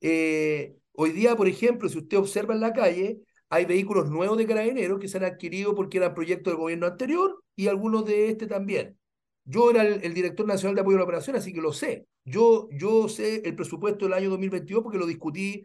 Eh, 0.00 0.76
hoy 0.92 1.12
día, 1.12 1.36
por 1.36 1.48
ejemplo, 1.48 1.88
si 1.88 1.98
usted 1.98 2.18
observa 2.18 2.54
en 2.54 2.60
la 2.60 2.72
calle, 2.72 3.20
hay 3.48 3.64
vehículos 3.64 4.10
nuevos 4.10 4.36
de 4.38 4.46
carabineros 4.46 4.98
que 4.98 5.08
se 5.08 5.18
han 5.18 5.24
adquirido 5.24 5.74
porque 5.74 5.98
eran 5.98 6.14
proyectos 6.14 6.52
del 6.52 6.60
gobierno 6.60 6.86
anterior 6.86 7.42
y 7.54 7.68
algunos 7.68 8.04
de 8.04 8.28
este 8.30 8.46
también. 8.46 8.98
Yo 9.46 9.70
era 9.70 9.82
el, 9.82 10.12
director 10.12 10.46
nacional 10.46 10.74
de 10.74 10.80
apoyo 10.82 10.96
a 10.96 11.00
la 11.00 11.04
operación, 11.04 11.36
así 11.36 11.52
que 11.52 11.60
lo 11.60 11.72
sé. 11.72 12.06
Yo, 12.24 12.68
yo 12.72 13.08
sé 13.08 13.42
el 13.44 13.54
presupuesto 13.54 14.04
del 14.04 14.14
año 14.14 14.28
2022 14.30 14.82
porque 14.82 14.98
lo 14.98 15.06
discutí 15.06 15.64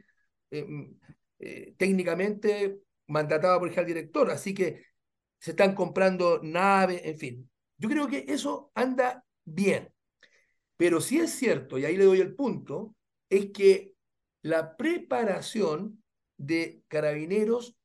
eh, 0.52 0.64
mm, 0.64 1.76
técnicamente 1.78 2.80
mandataba 3.08 3.60
por 3.60 3.78
el 3.78 3.86
director, 3.86 4.30
así 4.32 4.54
que 4.54 4.86
se 5.40 5.52
están 5.52 5.76
comprando 5.76 6.40
naves, 6.44 7.02
en 7.04 7.18
fin. 7.18 7.52
Yo 7.78 7.90
creo 7.90 8.08
que 8.08 8.26
eso 8.28 8.72
anda 8.76 9.26
bien. 9.44 9.92
Pero 10.78 11.02
sí 11.02 11.20
es 11.20 11.32
cierto, 11.32 11.78
y 11.78 11.86
ahí 11.86 11.98
le 11.98 12.06
doy 12.06 12.22
el 12.22 12.36
punto, 12.36 12.96
es 13.30 13.52
que 13.52 13.94
la 14.42 14.78
preparación 14.78 16.04
de 16.38 16.84
carabineros, 16.88 17.76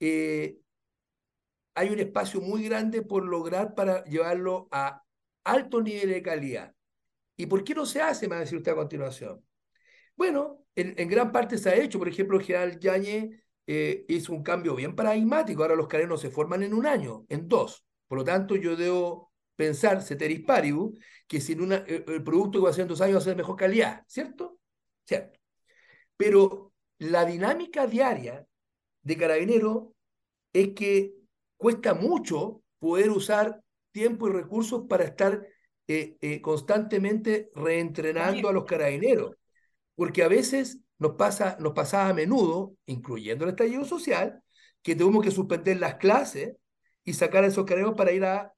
eh, 0.00 0.58
hay 1.74 1.90
un 1.90 2.00
espacio 2.00 2.40
muy 2.40 2.64
grande 2.64 3.02
por 3.02 3.24
lograr 3.24 3.74
para 3.74 4.04
llevarlo 4.04 4.68
a 4.70 5.04
alto 5.48 5.80
nivel 5.80 6.10
de 6.10 6.22
calidad. 6.22 6.74
¿Y 7.36 7.46
por 7.46 7.64
qué 7.64 7.74
no 7.74 7.86
se 7.86 8.00
hace? 8.02 8.26
Me 8.26 8.34
va 8.34 8.36
a 8.38 8.40
decir 8.40 8.58
usted 8.58 8.72
a 8.72 8.76
continuación. 8.76 9.44
Bueno, 10.16 10.66
en, 10.74 11.08
gran 11.08 11.30
parte 11.30 11.58
se 11.58 11.70
ha 11.70 11.76
hecho. 11.76 11.98
Por 11.98 12.08
ejemplo, 12.08 12.40
general 12.40 12.78
Yañez 12.80 13.30
eh, 13.66 14.04
es 14.08 14.28
un 14.28 14.42
cambio 14.42 14.74
bien 14.74 14.94
paradigmático. 14.96 15.62
Ahora 15.62 15.76
los 15.76 15.86
carenos 15.88 16.20
se 16.20 16.30
forman 16.30 16.62
en 16.62 16.74
un 16.74 16.86
año, 16.86 17.24
en 17.28 17.48
dos. 17.48 17.84
Por 18.08 18.18
lo 18.18 18.24
tanto, 18.24 18.56
yo 18.56 18.76
debo 18.76 19.32
pensar, 19.54 20.02
ceteris 20.02 20.44
paribus, 20.44 20.98
que 21.26 21.40
sin 21.40 21.60
una, 21.60 21.76
eh, 21.86 22.04
el 22.08 22.22
producto 22.22 22.58
que 22.58 22.64
va 22.64 22.70
a 22.70 22.72
ser 22.72 22.82
en 22.82 22.88
dos 22.88 23.00
años 23.00 23.16
va 23.16 23.18
a 23.18 23.22
ser 23.22 23.32
de 23.34 23.42
mejor 23.42 23.56
calidad, 23.56 24.04
¿cierto? 24.08 24.58
Cierto. 25.04 25.38
Pero 26.16 26.72
la 26.98 27.24
dinámica 27.24 27.86
diaria 27.86 28.46
de 29.02 29.16
carabinero 29.16 29.94
es 30.52 30.74
que 30.74 31.14
cuesta 31.56 31.94
mucho 31.94 32.62
poder 32.78 33.10
usar 33.10 33.62
tiempo 33.92 34.28
y 34.28 34.32
recursos 34.32 34.84
para 34.88 35.04
estar 35.04 35.46
eh, 35.86 36.40
constantemente 36.42 37.50
reentrenando 37.54 38.48
a 38.48 38.52
los 38.52 38.64
carabineros. 38.64 39.36
Porque 39.94 40.22
a 40.22 40.28
veces 40.28 40.80
nos, 40.98 41.12
pasa, 41.16 41.56
nos 41.60 41.72
pasaba 41.72 42.10
a 42.10 42.14
menudo, 42.14 42.74
incluyendo 42.86 43.44
el 43.44 43.50
estallido 43.50 43.84
social, 43.84 44.42
que 44.82 44.94
tuvimos 44.94 45.24
que 45.24 45.30
suspender 45.30 45.78
las 45.80 45.96
clases 45.96 46.56
y 47.04 47.14
sacar 47.14 47.44
a 47.44 47.48
esos 47.48 47.64
carabineros 47.64 47.96
para 47.96 48.12
ir 48.12 48.24
a, 48.24 48.52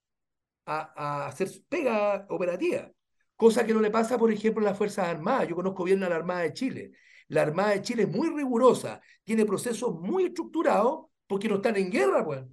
a, 0.66 1.26
hacer 1.26 1.50
pega 1.68 2.26
operativa. 2.28 2.90
Cosa 3.36 3.64
que 3.64 3.72
no 3.72 3.80
le 3.80 3.90
pasa, 3.90 4.18
por 4.18 4.32
ejemplo, 4.32 4.62
a 4.62 4.70
las 4.70 4.78
Fuerzas 4.78 5.08
Armadas. 5.08 5.48
Yo 5.48 5.54
conozco 5.54 5.84
bien 5.84 6.02
a 6.02 6.08
la 6.08 6.16
Armada 6.16 6.40
de 6.40 6.52
Chile. 6.52 6.92
La 7.28 7.42
Armada 7.42 7.70
de 7.70 7.82
Chile 7.82 8.02
es 8.02 8.08
muy 8.08 8.28
rigurosa, 8.28 9.00
tiene 9.24 9.46
procesos 9.46 9.94
muy 10.00 10.26
estructurados 10.26 11.06
porque 11.26 11.48
no 11.48 11.56
están 11.56 11.76
en 11.76 11.90
guerra, 11.90 12.24
pues. 12.24 12.44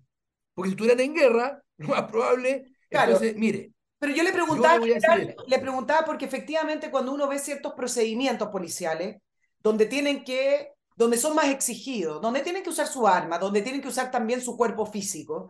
Porque 0.53 0.69
si 0.69 0.73
estuvieran 0.73 0.99
en 0.99 1.15
guerra, 1.15 1.63
lo 1.77 1.89
más 1.89 2.03
probable, 2.03 2.65
claro. 2.89 3.13
entonces, 3.13 3.35
mire. 3.35 3.71
Pero 3.99 4.13
yo 4.13 4.23
le 4.23 4.31
preguntaba, 4.31 4.85
le 4.85 5.59
preguntaba 5.59 6.05
porque 6.05 6.25
efectivamente 6.25 6.91
cuando 6.91 7.11
uno 7.11 7.27
ve 7.27 7.39
ciertos 7.39 7.73
procedimientos 7.73 8.49
policiales, 8.49 9.17
donde 9.59 9.87
tienen 9.87 10.23
que, 10.23 10.73
donde 10.95 11.17
son 11.17 11.35
más 11.35 11.47
exigidos, 11.47 12.21
donde 12.21 12.41
tienen 12.41 12.61
que 12.61 12.69
usar 12.69 12.87
su 12.87 13.07
arma, 13.07 13.39
donde 13.39 13.63
tienen 13.63 13.81
que 13.81 13.87
usar 13.87 14.11
también 14.11 14.41
su 14.41 14.55
cuerpo 14.55 14.85
físico, 14.85 15.49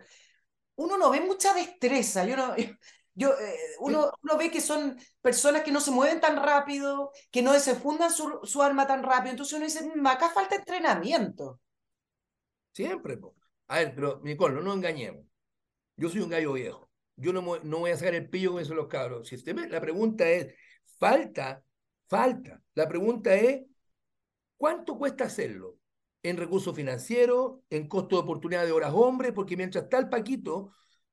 uno 0.78 0.98
no 0.98 1.10
ve 1.10 1.20
mucha 1.22 1.54
destreza. 1.54 2.24
Yo 2.24 2.38
no, 2.38 2.56
yo, 3.16 3.32
eh, 3.32 3.58
uno, 3.80 4.12
uno, 4.24 4.38
ve 4.38 4.50
que 4.50 4.62
son 4.62 4.98
personas 5.22 5.64
que 5.64 5.72
no 5.72 5.82
se 5.82 5.92
mueven 5.92 6.22
tan 6.22 6.38
rápido, 6.38 7.12
que 7.32 7.42
no 7.42 7.52
desenfundan 7.52 8.12
su, 8.12 8.40
su 8.44 8.62
arma 8.62 8.88
tan 8.88 9.04
rápido. 9.04 9.32
Entonces 9.32 9.54
uno 9.56 9.66
dice, 9.66 9.92
mm, 9.94 10.08
acá 10.08 10.30
falta 10.30 10.56
entrenamiento. 10.56 11.60
Siempre. 12.72 13.20
A 13.68 13.80
ver, 13.80 13.94
pero 13.94 14.22
Nicole, 14.24 14.56
no 14.56 14.62
nos 14.62 14.76
engañemos. 14.78 15.26
Yo 15.98 16.10
soy 16.10 16.22
un 16.22 16.30
gallo 16.30 16.54
viejo. 16.54 16.90
Yo 17.16 17.34
no, 17.34 17.42
no 17.42 17.80
voy 17.80 17.92
a 17.92 17.98
sacar 17.98 18.16
el 18.16 18.30
pillo 18.30 18.54
con 18.54 18.62
eso 18.62 18.74
los 18.74 18.88
cabros. 18.88 19.28
Si 19.28 19.36
usted 19.36 19.56
la 19.70 19.82
pregunta 19.82 20.30
es, 20.30 20.54
falta, 20.98 21.64
falta. 22.08 22.62
La 22.76 22.88
pregunta 22.88 23.36
es, 23.36 23.64
¿Cuánto 24.58 24.98
cuesta 24.98 25.26
hacerlo? 25.26 25.78
En 26.24 26.36
recursos 26.36 26.76
financieros, 26.76 27.60
en 27.70 27.88
costo 27.88 28.16
de 28.18 28.24
oportunidad 28.24 28.66
de 28.66 28.72
horas 28.72 28.92
hombre, 28.94 29.32
porque 29.32 29.56
mientras 29.56 29.86
está 29.86 30.00
el 30.00 30.10
Paquito 30.10 30.72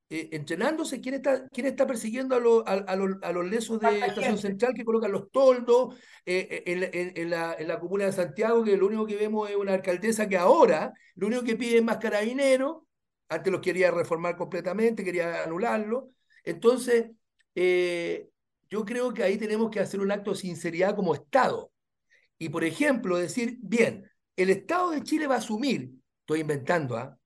eh, 0.09 0.31
entrenándose, 0.33 1.01
¿quién 1.01 1.17
está, 1.17 1.47
quién 1.49 1.67
está 1.67 1.87
persiguiendo 1.87 2.35
a, 2.67 2.73
a, 2.73 2.75
a, 2.75 3.33
los 3.33 3.47
lesos 3.47 3.81
de 3.81 3.99
Estación 3.99 4.39
Central 4.39 4.73
que 4.75 4.85
colocan 4.85 5.13
los 5.13 5.31
toldos 5.31 5.95
eh, 6.25 6.65
eh, 6.67 7.13
en, 7.15 7.31
la, 7.31 7.55
en, 7.55 7.69
la, 7.69 7.79
comuna 7.79 8.07
de 8.07 8.13
Santiago, 8.13 8.65
que 8.65 8.77
lo 8.77 8.87
único 8.87 9.07
que 9.07 9.17
vemos 9.17 9.49
es 9.51 9.57
una 9.57 9.75
alcaldesa 9.75 10.27
que 10.27 10.39
ahora 10.39 10.93
lo 11.15 11.27
único 11.27 11.45
que 11.45 11.57
pide 11.57 11.79
es 11.79 11.85
más 11.85 11.99
carabinero, 11.99 12.87
antes 13.29 13.53
los 13.53 13.61
quería 13.61 13.91
reformar 13.91 14.37
completamente, 14.37 15.05
quería 15.05 15.43
anularlo. 15.43 16.11
Entonces, 16.45 17.11
yo 17.55 18.85
creo 18.85 19.13
que 19.15 19.23
ahí 19.23 19.39
tenemos 19.39 19.71
que 19.71 19.81
hacer 19.81 20.01
un 20.01 20.11
acto 20.13 20.33
de 20.33 20.37
sinceridad 20.37 20.97
como 20.97 21.15
Estado 21.15 21.71
y, 22.39 22.49
por 22.49 22.65
ejemplo, 22.65 23.17
decir, 23.17 23.59
bien, 23.61 24.11
el 24.37 24.51
Estado 24.51 24.91
de 24.91 25.03
Chile 25.03 25.27
va 25.27 25.37
a 25.37 25.39
asumir, 25.39 25.93
estoy 26.21 26.41
inventando, 26.41 26.97
¿ah? 26.97 27.17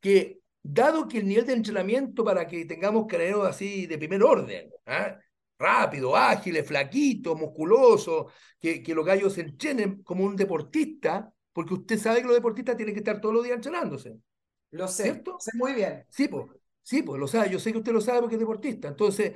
que 0.00 0.40
dado 0.62 1.06
que 1.06 1.18
el 1.18 1.28
nivel 1.28 1.46
de 1.46 1.52
entrenamiento 1.52 2.24
para 2.24 2.46
que 2.46 2.64
tengamos 2.64 3.06
carabineros 3.06 3.46
así 3.46 3.86
de 3.86 3.98
primer 3.98 4.22
orden, 4.22 4.70
¿ah? 4.86 5.18
rápido, 5.58 6.16
ágiles, 6.16 6.66
flaquitos, 6.66 7.38
musculosos, 7.38 8.32
que, 8.58 8.82
que 8.82 8.94
los 8.94 9.04
gallos 9.04 9.34
se 9.34 9.42
entrenen 9.42 10.02
como 10.02 10.24
un 10.24 10.36
deportista, 10.36 11.32
porque 11.52 11.74
usted 11.74 11.98
sabe 11.98 12.20
que 12.20 12.26
los 12.26 12.36
deportistas 12.36 12.76
tienen 12.76 12.94
que 12.94 13.00
estar 13.00 13.20
todos 13.20 13.34
los 13.34 13.44
días 13.44 13.56
entrenándose. 13.56 14.16
Lo 14.76 14.88
sé, 14.88 15.04
¿cierto? 15.04 15.36
sé 15.40 15.50
muy 15.54 15.74
bien. 15.74 16.04
Sí, 16.08 16.28
pues, 16.28 16.46
sí, 16.82 17.02
pues 17.02 17.20
lo 17.20 17.26
sabe, 17.26 17.50
yo 17.50 17.58
sé 17.58 17.72
que 17.72 17.78
usted 17.78 17.92
lo 17.92 18.00
sabe 18.00 18.20
porque 18.20 18.36
es 18.36 18.40
deportista. 18.40 18.88
Entonces, 18.88 19.32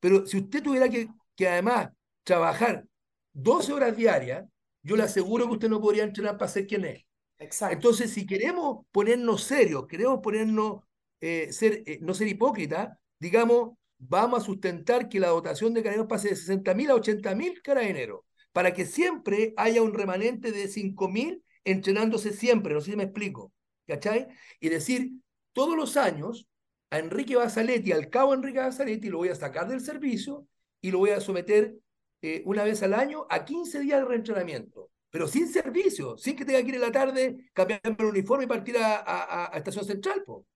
pero 0.00 0.26
si 0.26 0.38
usted 0.38 0.62
tuviera 0.62 0.88
que, 0.88 1.08
que 1.34 1.48
además 1.48 1.90
trabajar 2.22 2.84
12 3.32 3.72
horas 3.72 3.96
diarias, 3.96 4.44
yo 4.82 4.96
le 4.96 5.02
aseguro 5.02 5.46
que 5.46 5.52
usted 5.54 5.68
no 5.68 5.80
podría 5.80 6.04
entrenar 6.04 6.36
para 6.38 6.50
ser 6.50 6.66
quien 6.66 6.84
es. 6.84 7.04
Exacto. 7.38 7.74
Entonces, 7.74 8.10
si 8.12 8.26
queremos 8.26 8.86
ponernos 8.92 9.42
serios, 9.42 9.86
queremos 9.86 10.20
ponernos, 10.22 10.80
eh, 11.20 11.52
ser, 11.52 11.82
eh, 11.86 11.98
no 12.00 12.14
ser 12.14 12.28
hipócritas, 12.28 12.96
digamos, 13.18 13.76
vamos 13.98 14.42
a 14.42 14.44
sustentar 14.44 15.08
que 15.08 15.20
la 15.20 15.28
dotación 15.28 15.72
de 15.74 15.82
carabineros 15.82 16.08
pase 16.08 16.28
de 16.28 16.36
60.000 16.36 16.90
a 16.90 16.94
80.000 16.94 17.62
carabineros, 17.62 18.20
para 18.52 18.72
que 18.72 18.84
siempre 18.84 19.54
haya 19.56 19.82
un 19.82 19.94
remanente 19.94 20.52
de 20.52 20.68
5.000 20.68 21.42
entrenándose 21.64 22.32
siempre, 22.32 22.74
no 22.74 22.80
sé 22.80 22.90
si 22.90 22.96
me 22.96 23.04
explico, 23.04 23.52
¿cachai? 23.86 24.28
Y 24.60 24.68
decir, 24.68 25.12
todos 25.52 25.76
los 25.76 25.96
años, 25.96 26.48
a 26.90 26.98
Enrique 26.98 27.36
Basaletti, 27.36 27.92
al 27.92 28.08
cabo 28.10 28.34
Enrique 28.34 28.58
Basaletti, 28.58 29.08
lo 29.08 29.18
voy 29.18 29.28
a 29.28 29.34
sacar 29.34 29.68
del 29.68 29.80
servicio 29.80 30.46
y 30.80 30.90
lo 30.90 30.98
voy 30.98 31.10
a 31.10 31.20
someter 31.20 31.76
eh, 32.22 32.42
una 32.46 32.64
vez 32.64 32.82
al 32.82 32.94
año 32.94 33.26
a 33.28 33.44
15 33.44 33.80
días 33.80 34.00
de 34.00 34.06
reentrenamiento, 34.06 34.90
pero 35.10 35.28
sin 35.28 35.48
servicio, 35.48 36.16
sin 36.16 36.36
que 36.36 36.44
tenga 36.44 36.62
que 36.62 36.68
ir 36.68 36.74
en 36.76 36.80
la 36.80 36.92
tarde, 36.92 37.50
cambiarme 37.52 37.96
el 37.98 38.06
uniforme 38.06 38.44
y 38.44 38.48
partir 38.48 38.78
a, 38.78 39.52
a, 39.52 39.56
Estación 39.58 39.84
Central. 39.84 40.22
Po. 40.24 40.46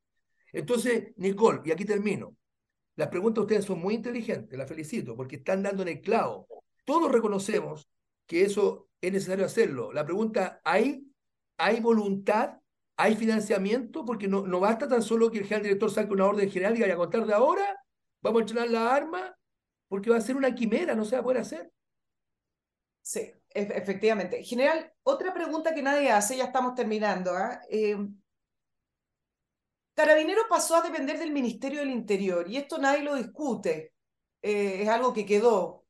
Entonces, 0.53 1.13
Nicole, 1.17 1.61
y 1.65 1.71
aquí 1.71 1.85
termino, 1.85 2.37
las 2.97 3.09
preguntas 3.09 3.43
de 3.43 3.43
ustedes 3.43 3.65
son 3.65 3.81
muy 3.81 3.95
inteligentes, 3.95 4.59
las 4.59 4.69
felicito, 4.69 5.15
porque 5.15 5.37
están 5.37 5.63
dando 5.63 5.83
en 5.83 5.89
el 5.89 6.01
clavo. 6.01 6.47
Todos 6.85 7.13
reconocemos 7.13 7.89
que 8.27 8.43
eso 8.43 8.89
es 9.01 9.13
necesario 9.13 9.45
hacerlo. 9.45 9.93
La 9.93 10.05
pregunta, 10.05 10.61
¿hay, 10.65 11.07
hay 11.57 11.81
voluntad? 11.81 12.59
¿Hay 13.01 13.15
financiamiento? 13.15 14.05
Porque 14.05 14.27
no, 14.27 14.45
no 14.45 14.59
basta 14.59 14.89
tan 14.89 15.03
solo 15.03 15.31
que 15.31 15.39
el 15.39 15.45
general 15.45 15.63
director 15.63 15.91
saque 15.91 16.13
una 16.13 16.27
orden 16.27 16.51
general 16.51 16.77
y 16.77 16.81
vaya 16.81 16.95
a 16.95 16.97
contar 16.97 17.25
de 17.25 17.33
ahora, 17.33 17.81
vamos 18.21 18.41
a 18.41 18.43
entrenar 18.43 18.69
la 18.71 18.93
arma, 18.93 19.39
porque 19.87 20.11
va 20.11 20.17
a 20.17 20.21
ser 20.21 20.37
una 20.37 20.53
quimera, 20.53 20.97
no 20.97 21.05
se 21.05 21.15
va 21.15 21.21
a 21.21 21.23
poder 21.23 21.39
hacer. 21.39 21.73
Sí, 23.01 23.33
efectivamente. 23.51 24.43
General, 24.43 24.93
otra 25.05 25.33
pregunta 25.33 25.73
que 25.73 25.81
nadie 25.81 26.11
hace, 26.11 26.37
ya 26.37 26.47
estamos 26.47 26.75
terminando. 26.75 27.33
¿ah? 27.33 27.61
¿eh? 27.71 27.97
Carabinero 29.95 30.43
pasó 30.49 30.75
a 30.75 30.83
depender 30.83 31.21
del 31.21 31.31
Ministerio 31.31 31.79
del 31.79 31.91
Interior 31.91 32.51
y 32.51 32.57
esto 32.57 32.79
nadie 32.79 33.05
lo 33.05 33.15
discute, 33.15 33.95
eh, 34.43 34.83
es 34.83 34.89
algo 34.89 35.13
que 35.13 35.25
quedó. 35.25 35.87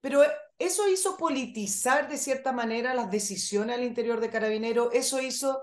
Pero 0.00 0.22
eso 0.58 0.88
hizo 0.88 1.18
politizar 1.18 2.08
de 2.08 2.16
cierta 2.16 2.52
manera 2.52 2.94
las 2.94 3.10
decisiones 3.10 3.76
al 3.76 3.84
interior 3.84 4.18
de 4.18 4.30
Carabinero, 4.30 4.92
eso 4.92 5.20
hizo 5.20 5.60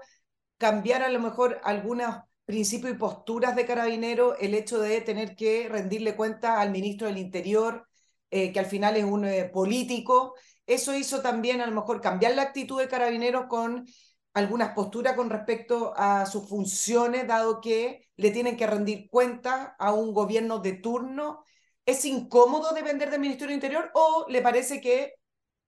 cambiar 0.57 1.03
a 1.03 1.09
lo 1.09 1.19
mejor 1.19 1.59
algunos 1.63 2.17
principios 2.45 2.93
y 2.93 2.97
posturas 2.97 3.55
de 3.55 3.65
Carabinero, 3.65 4.37
el 4.37 4.53
hecho 4.53 4.79
de 4.79 5.01
tener 5.01 5.35
que 5.35 5.67
rendirle 5.69 6.15
cuenta 6.15 6.61
al 6.61 6.71
ministro 6.71 7.07
del 7.07 7.17
Interior, 7.17 7.87
eh, 8.31 8.51
que 8.53 8.59
al 8.59 8.65
final 8.65 8.95
es 8.97 9.03
un 9.03 9.25
eh, 9.25 9.45
político. 9.45 10.35
Eso 10.65 10.93
hizo 10.95 11.21
también 11.21 11.61
a 11.61 11.67
lo 11.67 11.73
mejor 11.73 12.01
cambiar 12.01 12.35
la 12.35 12.43
actitud 12.43 12.79
de 12.79 12.87
Carabineros 12.87 13.47
con 13.47 13.85
algunas 14.33 14.73
posturas 14.73 15.15
con 15.15 15.29
respecto 15.29 15.93
a 15.97 16.25
sus 16.25 16.47
funciones, 16.47 17.27
dado 17.27 17.59
que 17.59 18.07
le 18.15 18.31
tienen 18.31 18.55
que 18.57 18.67
rendir 18.67 19.09
cuenta 19.09 19.75
a 19.79 19.93
un 19.93 20.13
gobierno 20.13 20.59
de 20.59 20.73
turno. 20.73 21.43
¿Es 21.85 22.05
incómodo 22.05 22.73
depender 22.73 23.09
del 23.09 23.21
Ministerio 23.21 23.47
del 23.47 23.55
Interior 23.55 23.91
o 23.93 24.25
le 24.29 24.41
parece 24.41 24.81
que 24.81 25.15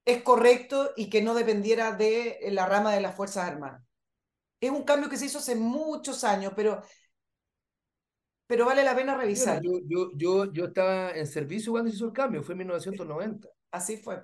es 0.05 0.21
correcto 0.23 0.91
y 0.95 1.09
que 1.09 1.21
no 1.21 1.33
dependiera 1.33 1.93
de 1.93 2.39
la 2.51 2.65
rama 2.65 2.93
de 2.93 3.01
las 3.01 3.15
Fuerzas 3.15 3.47
Armadas? 3.47 3.88
Es 4.59 4.69
un 4.71 4.83
cambio 4.83 5.09
que 5.09 5.17
se 5.17 5.25
hizo 5.25 5.39
hace 5.39 5.55
muchos 5.55 6.23
años, 6.23 6.53
pero, 6.55 6.81
pero 8.45 8.65
vale 8.65 8.83
la 8.83 8.95
pena 8.95 9.15
revisar. 9.15 9.61
Yo, 9.63 9.79
yo, 9.85 10.11
yo, 10.15 10.51
yo 10.51 10.65
estaba 10.65 11.11
en 11.11 11.27
servicio 11.27 11.71
cuando 11.71 11.89
se 11.89 11.95
hizo 11.95 12.07
el 12.07 12.13
cambio, 12.13 12.43
fue 12.43 12.53
en 12.53 12.59
1990. 12.59 13.47
Así 13.71 13.97
fue. 13.97 14.21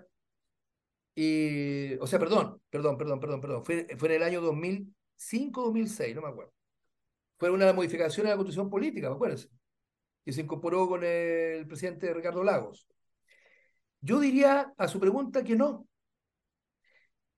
Y, 1.16 1.96
o 1.96 2.08
sea, 2.08 2.20
perdón, 2.20 2.62
perdón, 2.70 2.98
perdón, 2.98 3.20
perdón, 3.20 3.42
perdón. 3.42 3.66
Fue, 3.66 3.88
fue 3.98 4.10
en 4.10 4.16
el 4.16 4.24
año 4.24 4.42
2005, 4.42 5.64
2006, 5.64 6.16
no 6.16 6.22
me 6.22 6.28
acuerdo. 6.28 6.54
Fue 7.38 7.50
una 7.50 7.72
modificación 7.72 8.28
a 8.28 8.32
la 8.32 8.36
constitución 8.36 8.70
política, 8.70 9.10
me 9.10 9.16
acuerdo. 9.16 9.42
Que 10.26 10.34
se 10.34 10.42
incorporó 10.42 10.88
con 10.88 11.04
el 11.04 11.66
presidente 11.68 12.14
Ricardo 12.14 12.44
Lagos. 12.44 12.88
Yo 14.02 14.20
diría 14.20 14.74
a 14.78 14.88
su 14.88 15.00
pregunta 15.00 15.44
que 15.44 15.56
no. 15.56 15.88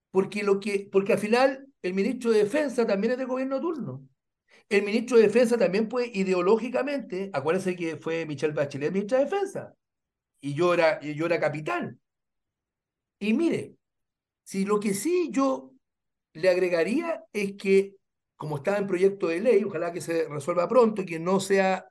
Porque, 0.09 0.41
lo 0.41 0.59
que, 0.59 0.89
porque 0.91 1.13
al 1.13 1.19
final 1.19 1.66
el 1.87 1.93
ministro 1.93 2.31
de 2.31 2.39
Defensa 2.39 2.85
también 2.85 3.13
es 3.13 3.17
del 3.17 3.27
gobierno 3.27 3.59
turno. 3.59 4.07
El 4.69 4.83
ministro 4.83 5.17
de 5.17 5.23
Defensa 5.23 5.57
también 5.57 5.87
puede 5.87 6.11
ideológicamente, 6.13 7.29
acuérdense 7.33 7.75
que 7.75 7.97
fue 7.97 8.25
Michelle 8.25 8.53
Bachelet 8.53 8.91
ministra 8.91 9.19
de 9.19 9.25
Defensa, 9.25 9.73
y 10.41 10.53
yo 10.53 10.73
era, 10.73 10.99
yo 11.01 11.25
era 11.25 11.39
capitán. 11.39 11.99
Y 13.19 13.33
mire, 13.33 13.75
si 14.43 14.65
lo 14.65 14.79
que 14.79 14.93
sí 14.93 15.29
yo 15.31 15.73
le 16.33 16.49
agregaría 16.49 17.23
es 17.33 17.53
que, 17.53 17.95
como 18.35 18.57
está 18.57 18.77
en 18.77 18.87
proyecto 18.87 19.27
de 19.27 19.39
ley, 19.39 19.63
ojalá 19.63 19.91
que 19.91 20.01
se 20.01 20.27
resuelva 20.27 20.67
pronto 20.67 21.01
y 21.01 21.05
que 21.05 21.19
no 21.19 21.39
sea 21.39 21.87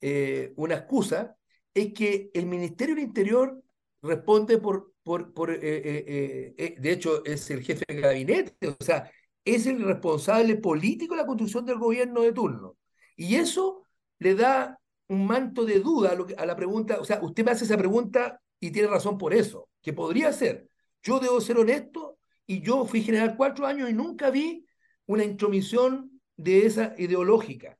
eh, 0.00 0.52
una 0.56 0.74
excusa, 0.74 1.36
es 1.72 1.92
que 1.92 2.30
el 2.34 2.46
Ministerio 2.46 2.94
del 2.94 3.04
Interior 3.04 3.62
responde 4.02 4.58
por, 4.58 4.92
por, 5.02 5.32
por 5.32 5.50
eh, 5.50 5.58
eh, 5.62 6.76
de 6.78 6.92
hecho, 6.92 7.24
es 7.24 7.50
el 7.50 7.62
jefe 7.62 7.84
de 7.88 8.00
gabinete, 8.00 8.68
o 8.68 8.84
sea, 8.84 9.10
es 9.44 9.66
el 9.66 9.82
responsable 9.82 10.56
político 10.56 11.14
de 11.14 11.22
la 11.22 11.26
construcción 11.26 11.64
del 11.64 11.78
gobierno 11.78 12.22
de 12.22 12.32
turno. 12.32 12.76
Y 13.16 13.36
eso 13.36 13.84
le 14.18 14.34
da 14.34 14.78
un 15.08 15.26
manto 15.26 15.64
de 15.64 15.80
duda 15.80 16.16
a, 16.36 16.42
a 16.42 16.46
la 16.46 16.56
pregunta, 16.56 17.00
o 17.00 17.04
sea, 17.04 17.20
usted 17.22 17.44
me 17.44 17.52
hace 17.52 17.64
esa 17.64 17.78
pregunta 17.78 18.40
y 18.60 18.70
tiene 18.70 18.88
razón 18.88 19.18
por 19.18 19.34
eso 19.34 19.68
que 19.82 19.92
podría 19.92 20.32
ser. 20.32 20.68
Yo 21.02 21.20
debo 21.20 21.40
ser 21.40 21.58
honesto 21.58 22.18
y 22.46 22.60
yo 22.60 22.84
fui 22.84 23.02
general 23.02 23.36
cuatro 23.36 23.66
años 23.66 23.88
y 23.90 23.92
nunca 23.92 24.30
vi 24.30 24.66
una 25.06 25.24
intromisión 25.24 26.20
de 26.36 26.66
esa 26.66 26.94
ideológica. 26.98 27.78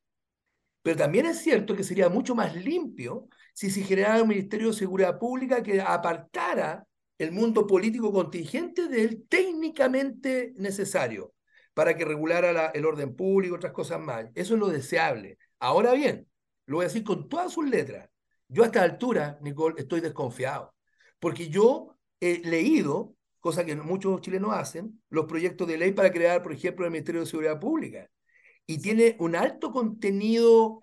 Pero 0.82 0.96
también 0.96 1.26
es 1.26 1.40
cierto 1.40 1.76
que 1.76 1.84
sería 1.84 2.08
mucho 2.08 2.34
más 2.34 2.54
limpio 2.56 3.28
si 3.58 3.70
se 3.70 3.82
generara 3.82 4.22
un 4.22 4.28
Ministerio 4.28 4.68
de 4.68 4.74
Seguridad 4.74 5.18
Pública 5.18 5.64
que 5.64 5.80
apartara 5.80 6.86
el 7.18 7.32
mundo 7.32 7.66
político 7.66 8.12
contingente 8.12 8.86
del 8.86 9.26
técnicamente 9.26 10.52
necesario 10.54 11.34
para 11.74 11.96
que 11.96 12.04
regulara 12.04 12.66
el 12.66 12.86
orden 12.86 13.16
público 13.16 13.56
otras 13.56 13.72
cosas 13.72 13.98
más. 13.98 14.26
Eso 14.36 14.54
es 14.54 14.60
lo 14.60 14.68
deseable. 14.68 15.38
Ahora 15.58 15.92
bien, 15.94 16.28
lo 16.66 16.76
voy 16.76 16.84
a 16.84 16.86
decir 16.86 17.02
con 17.02 17.28
todas 17.28 17.52
sus 17.52 17.68
letras. 17.68 18.08
Yo 18.46 18.62
a 18.62 18.66
esta 18.66 18.84
altura, 18.84 19.40
Nicole, 19.42 19.74
estoy 19.76 20.02
desconfiado, 20.02 20.72
porque 21.18 21.48
yo 21.48 21.98
he 22.20 22.38
leído, 22.48 23.16
cosa 23.40 23.64
que 23.64 23.74
muchos 23.74 24.20
chilenos 24.20 24.54
hacen, 24.54 25.02
los 25.10 25.26
proyectos 25.26 25.66
de 25.66 25.78
ley 25.78 25.90
para 25.90 26.12
crear, 26.12 26.44
por 26.44 26.52
ejemplo, 26.52 26.84
el 26.84 26.92
Ministerio 26.92 27.22
de 27.22 27.26
Seguridad 27.26 27.58
Pública. 27.58 28.08
Y 28.66 28.78
tiene 28.78 29.16
un 29.18 29.34
alto 29.34 29.72
contenido 29.72 30.78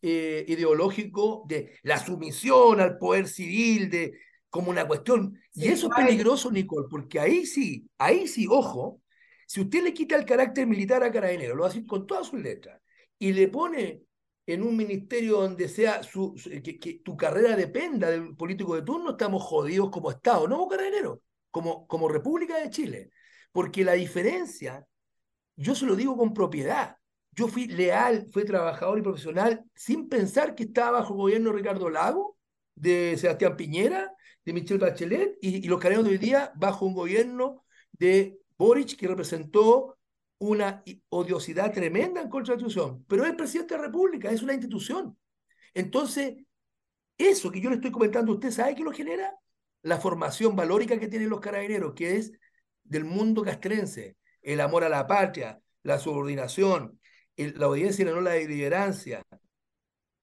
eh, 0.00 0.44
ideológico 0.48 1.44
de 1.46 1.78
la 1.82 1.98
sumisión 1.98 2.80
al 2.80 2.98
poder 2.98 3.28
civil, 3.28 3.90
de 3.90 4.18
como 4.48 4.70
una 4.70 4.86
cuestión. 4.86 5.38
y 5.54 5.68
eso 5.68 5.88
es 5.88 6.04
peligroso, 6.04 6.50
Nicole, 6.50 6.86
porque 6.90 7.18
ahí 7.18 7.46
sí, 7.46 7.88
ahí 7.98 8.28
sí, 8.28 8.46
ojo, 8.48 9.00
si 9.46 9.60
usted 9.60 9.82
le 9.82 9.92
quita 9.94 10.16
el 10.16 10.24
carácter 10.24 10.66
militar 10.66 11.02
a 11.02 11.10
Carabinero, 11.10 11.54
lo 11.54 11.64
hace 11.64 11.84
con 11.84 12.06
todas 12.06 12.26
sus 12.28 12.40
letras, 12.40 12.80
y 13.18 13.32
le 13.32 13.48
pone 13.48 14.02
en 14.46 14.62
un 14.62 14.76
ministerio 14.76 15.40
donde 15.40 15.68
sea 15.68 16.02
su, 16.02 16.34
que, 16.34 17.00
tu 17.04 17.16
carrera 17.16 17.56
dependa 17.56 18.10
del 18.10 18.36
político 18.36 18.74
de 18.74 18.82
turno, 18.82 19.10
estamos 19.10 19.42
jodidos 19.42 19.90
como 19.90 20.10
Estado, 20.10 20.48
no 20.48 20.56
como 20.56 20.68
carabinero, 20.68 21.22
como, 21.50 21.86
como 21.86 22.08
República 22.08 22.58
de 22.58 22.70
Chile. 22.70 23.10
Porque 23.52 23.84
la 23.84 23.92
diferencia, 23.92 24.86
yo 25.56 25.74
se 25.74 25.86
lo 25.86 25.96
digo 25.96 26.16
con 26.16 26.34
propiedad, 26.34 26.96
yo 27.32 27.48
fui 27.48 27.66
leal, 27.66 28.28
fui 28.30 28.44
trabajador 28.44 28.98
y 28.98 29.02
profesional 29.02 29.64
sin 29.74 30.08
pensar 30.08 30.54
que 30.54 30.64
estaba 30.64 31.00
bajo 31.00 31.14
el 31.14 31.18
gobierno 31.18 31.50
de 31.50 31.56
Ricardo 31.56 31.88
Lago, 31.88 32.36
de 32.74 33.16
Sebastián 33.16 33.56
Piñera, 33.56 34.14
de 34.44 34.52
Michelle 34.52 34.80
Bachelet, 34.80 35.38
y, 35.40 35.66
los 35.68 35.80
carabineros 35.80 36.08
de 36.08 36.12
hoy 36.12 36.18
día 36.18 36.52
bajo 36.56 36.84
un 36.84 36.94
gobierno 36.94 37.64
de 37.92 38.38
Boric 38.58 38.96
que 38.96 39.08
representó 39.08 39.98
una 40.38 40.82
odiosidad 41.08 41.72
tremenda 41.72 42.20
en 42.20 42.28
contra 42.28 42.54
de 42.54 42.60
la 42.60 42.66
institución, 42.66 43.04
pero 43.08 43.24
es 43.24 43.34
presidente 43.34 43.74
de 43.74 43.80
la 43.80 43.86
República, 43.86 44.30
es 44.30 44.42
una 44.42 44.54
institución. 44.54 45.16
Entonces, 45.72 46.34
eso 47.16 47.50
que 47.50 47.60
yo 47.60 47.70
le 47.70 47.76
estoy 47.76 47.92
comentando, 47.92 48.32
¿usted 48.32 48.50
sabe 48.50 48.74
qué 48.74 48.82
lo 48.82 48.92
genera? 48.92 49.34
La 49.82 49.98
formación 49.98 50.56
valórica 50.56 50.98
que 50.98 51.08
tienen 51.08 51.30
los 51.30 51.40
carabineros, 51.40 51.94
que 51.94 52.16
es 52.16 52.32
del 52.82 53.04
mundo 53.04 53.42
castrense, 53.42 54.16
el 54.42 54.60
amor 54.60 54.84
a 54.84 54.88
la 54.88 55.06
patria, 55.06 55.60
la 55.84 55.98
subordinación, 55.98 57.00
la 57.36 57.68
obediencia 57.68 58.02
y 58.02 58.06
no 58.06 58.20
la 58.20 58.32
deliberancia. 58.32 59.22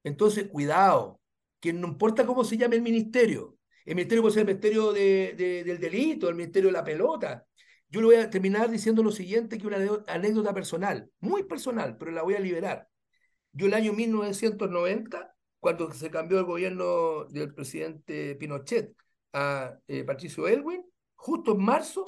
Entonces, 0.04 0.48
cuidado, 0.50 1.20
que 1.60 1.74
no 1.74 1.88
importa 1.88 2.26
cómo 2.26 2.44
se 2.44 2.58
llame 2.58 2.78
el 2.78 2.82
ministerio, 2.82 3.58
el 3.86 3.96
ministerio 3.96 4.22
puede 4.22 4.34
ser 4.34 4.42
el 4.42 4.48
ministerio 4.48 4.94
del 4.94 5.80
delito, 5.80 6.30
el 6.30 6.36
ministerio 6.36 6.70
de 6.70 6.74
la 6.74 6.84
pelota, 6.84 7.46
yo 7.90 8.02
le 8.02 8.06
voy 8.06 8.16
a 8.18 8.30
terminar 8.30 8.70
diciendo 8.70 9.02
lo 9.02 9.12
siguiente, 9.12 9.58
que 9.58 9.66
una 9.66 9.78
anécdota 10.08 10.54
personal, 10.54 11.10
muy 11.20 11.44
personal, 11.44 11.98
pero 11.98 12.12
la 12.12 12.22
voy 12.22 12.36
a 12.36 12.40
liberar. 12.40 12.88
Yo 13.52 13.66
el 13.66 13.74
año 13.74 13.94
1990, 13.94 15.36
cuando 15.60 15.92
se 15.92 16.12
cambió 16.12 16.38
el 16.40 16.46
gobierno 16.46 17.26
del 17.26 17.54
presidente 17.54 18.36
Pinochet 18.36 18.96
a 19.34 19.80
eh, 19.88 20.04
Patricio 20.04 20.48
Elwin, 20.48 20.86
justo 21.16 21.54
en 21.54 21.64
marzo, 21.64 22.06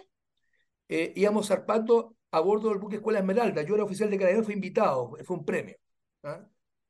eh, 0.88 1.14
íbamos 1.15 1.48
zarpando 1.48 2.15
a 2.31 2.39
bordo 2.39 2.69
del 2.69 2.79
buque 2.79 2.97
Escuela 2.97 3.19
Esmeralda. 3.19 3.61
Yo 3.63 3.75
era 3.75 3.83
oficial 3.83 4.09
de 4.09 4.17
carabinero, 4.17 4.45
fui 4.45 4.53
invitado, 4.53 5.17
fue 5.23 5.37
un 5.37 5.45
premio. 5.45 5.75
¿ah? 6.23 6.45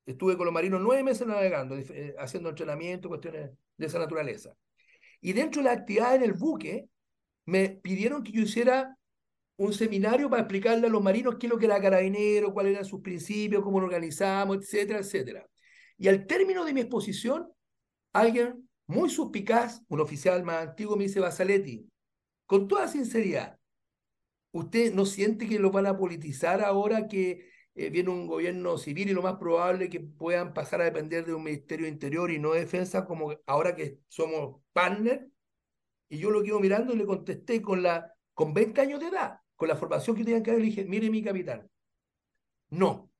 Estuve 0.05 0.37
con 0.37 0.45
los 0.45 0.53
marinos 0.53 0.81
nueve 0.81 1.03
meses 1.03 1.27
navegando, 1.27 1.75
eh, 1.77 2.15
haciendo 2.17 2.49
entrenamiento, 2.49 3.09
cuestiones 3.09 3.51
de 3.77 3.85
esa 3.85 3.99
naturaleza. 3.99 4.55
Y 5.19 5.33
dentro 5.33 5.61
de 5.61 5.69
la 5.69 5.73
actividad 5.73 6.15
en 6.15 6.23
el 6.23 6.33
buque, 6.33 6.89
me 7.45 7.69
pidieron 7.69 8.23
que 8.23 8.31
yo 8.31 8.41
hiciera 8.41 8.97
un 9.57 9.73
seminario 9.73 10.29
para 10.29 10.41
explicarle 10.43 10.87
a 10.87 10.89
los 10.89 11.03
marinos 11.03 11.35
qué 11.39 11.45
es 11.47 11.51
lo 11.51 11.59
que 11.59 11.65
era 11.65 11.81
carabinero, 11.81 12.53
cuáles 12.53 12.73
eran 12.73 12.85
sus 12.85 13.01
principios, 13.01 13.63
cómo 13.63 13.79
lo 13.79 13.85
organizamos, 13.85 14.57
etcétera, 14.57 14.99
etcétera. 14.99 15.47
Y 15.97 16.07
al 16.07 16.25
término 16.25 16.65
de 16.65 16.73
mi 16.73 16.81
exposición, 16.81 17.51
alguien 18.11 18.67
muy 18.87 19.09
suspicaz, 19.09 19.81
un 19.87 19.99
oficial 19.99 20.43
más 20.43 20.69
antiguo, 20.69 20.95
me 20.95 21.03
dice, 21.03 21.19
Basaletti, 21.19 21.87
con 22.47 22.67
toda 22.67 22.87
sinceridad, 22.87 23.59
¿usted 24.51 24.93
no 24.93 25.05
siente 25.05 25.47
que 25.47 25.59
lo 25.59 25.71
van 25.71 25.85
a 25.87 25.97
politizar 25.97 26.61
ahora 26.61 27.07
que 27.07 27.49
eh, 27.75 27.89
viene 27.89 28.09
un 28.09 28.27
gobierno 28.27 28.77
civil 28.77 29.09
y 29.09 29.13
lo 29.13 29.21
más 29.21 29.37
probable 29.37 29.89
que 29.89 29.99
puedan 30.01 30.53
pasar 30.53 30.81
a 30.81 30.85
depender 30.85 31.25
de 31.25 31.33
un 31.33 31.43
Ministerio 31.43 31.87
Interior 31.87 32.31
y 32.31 32.39
no 32.39 32.53
de 32.53 32.61
Defensa, 32.61 33.05
como 33.05 33.33
ahora 33.45 33.75
que 33.75 33.99
somos 34.07 34.61
partner? 34.73 35.29
Y 36.09 36.17
yo 36.19 36.29
lo 36.31 36.43
quedo 36.43 36.59
mirando 36.59 36.93
y 36.93 36.97
le 36.97 37.05
contesté 37.05 37.61
con, 37.61 37.83
la, 37.83 38.13
con 38.33 38.53
20 38.53 38.81
años 38.81 38.99
de 38.99 39.07
edad, 39.07 39.39
con 39.55 39.69
la 39.69 39.77
formación 39.77 40.15
que 40.15 40.23
tenían 40.23 40.43
que 40.43 40.51
haber, 40.51 40.61
le 40.61 40.69
dije, 40.69 40.85
mire 40.85 41.09
mi 41.09 41.23
capitán, 41.23 41.69
no, 42.69 43.11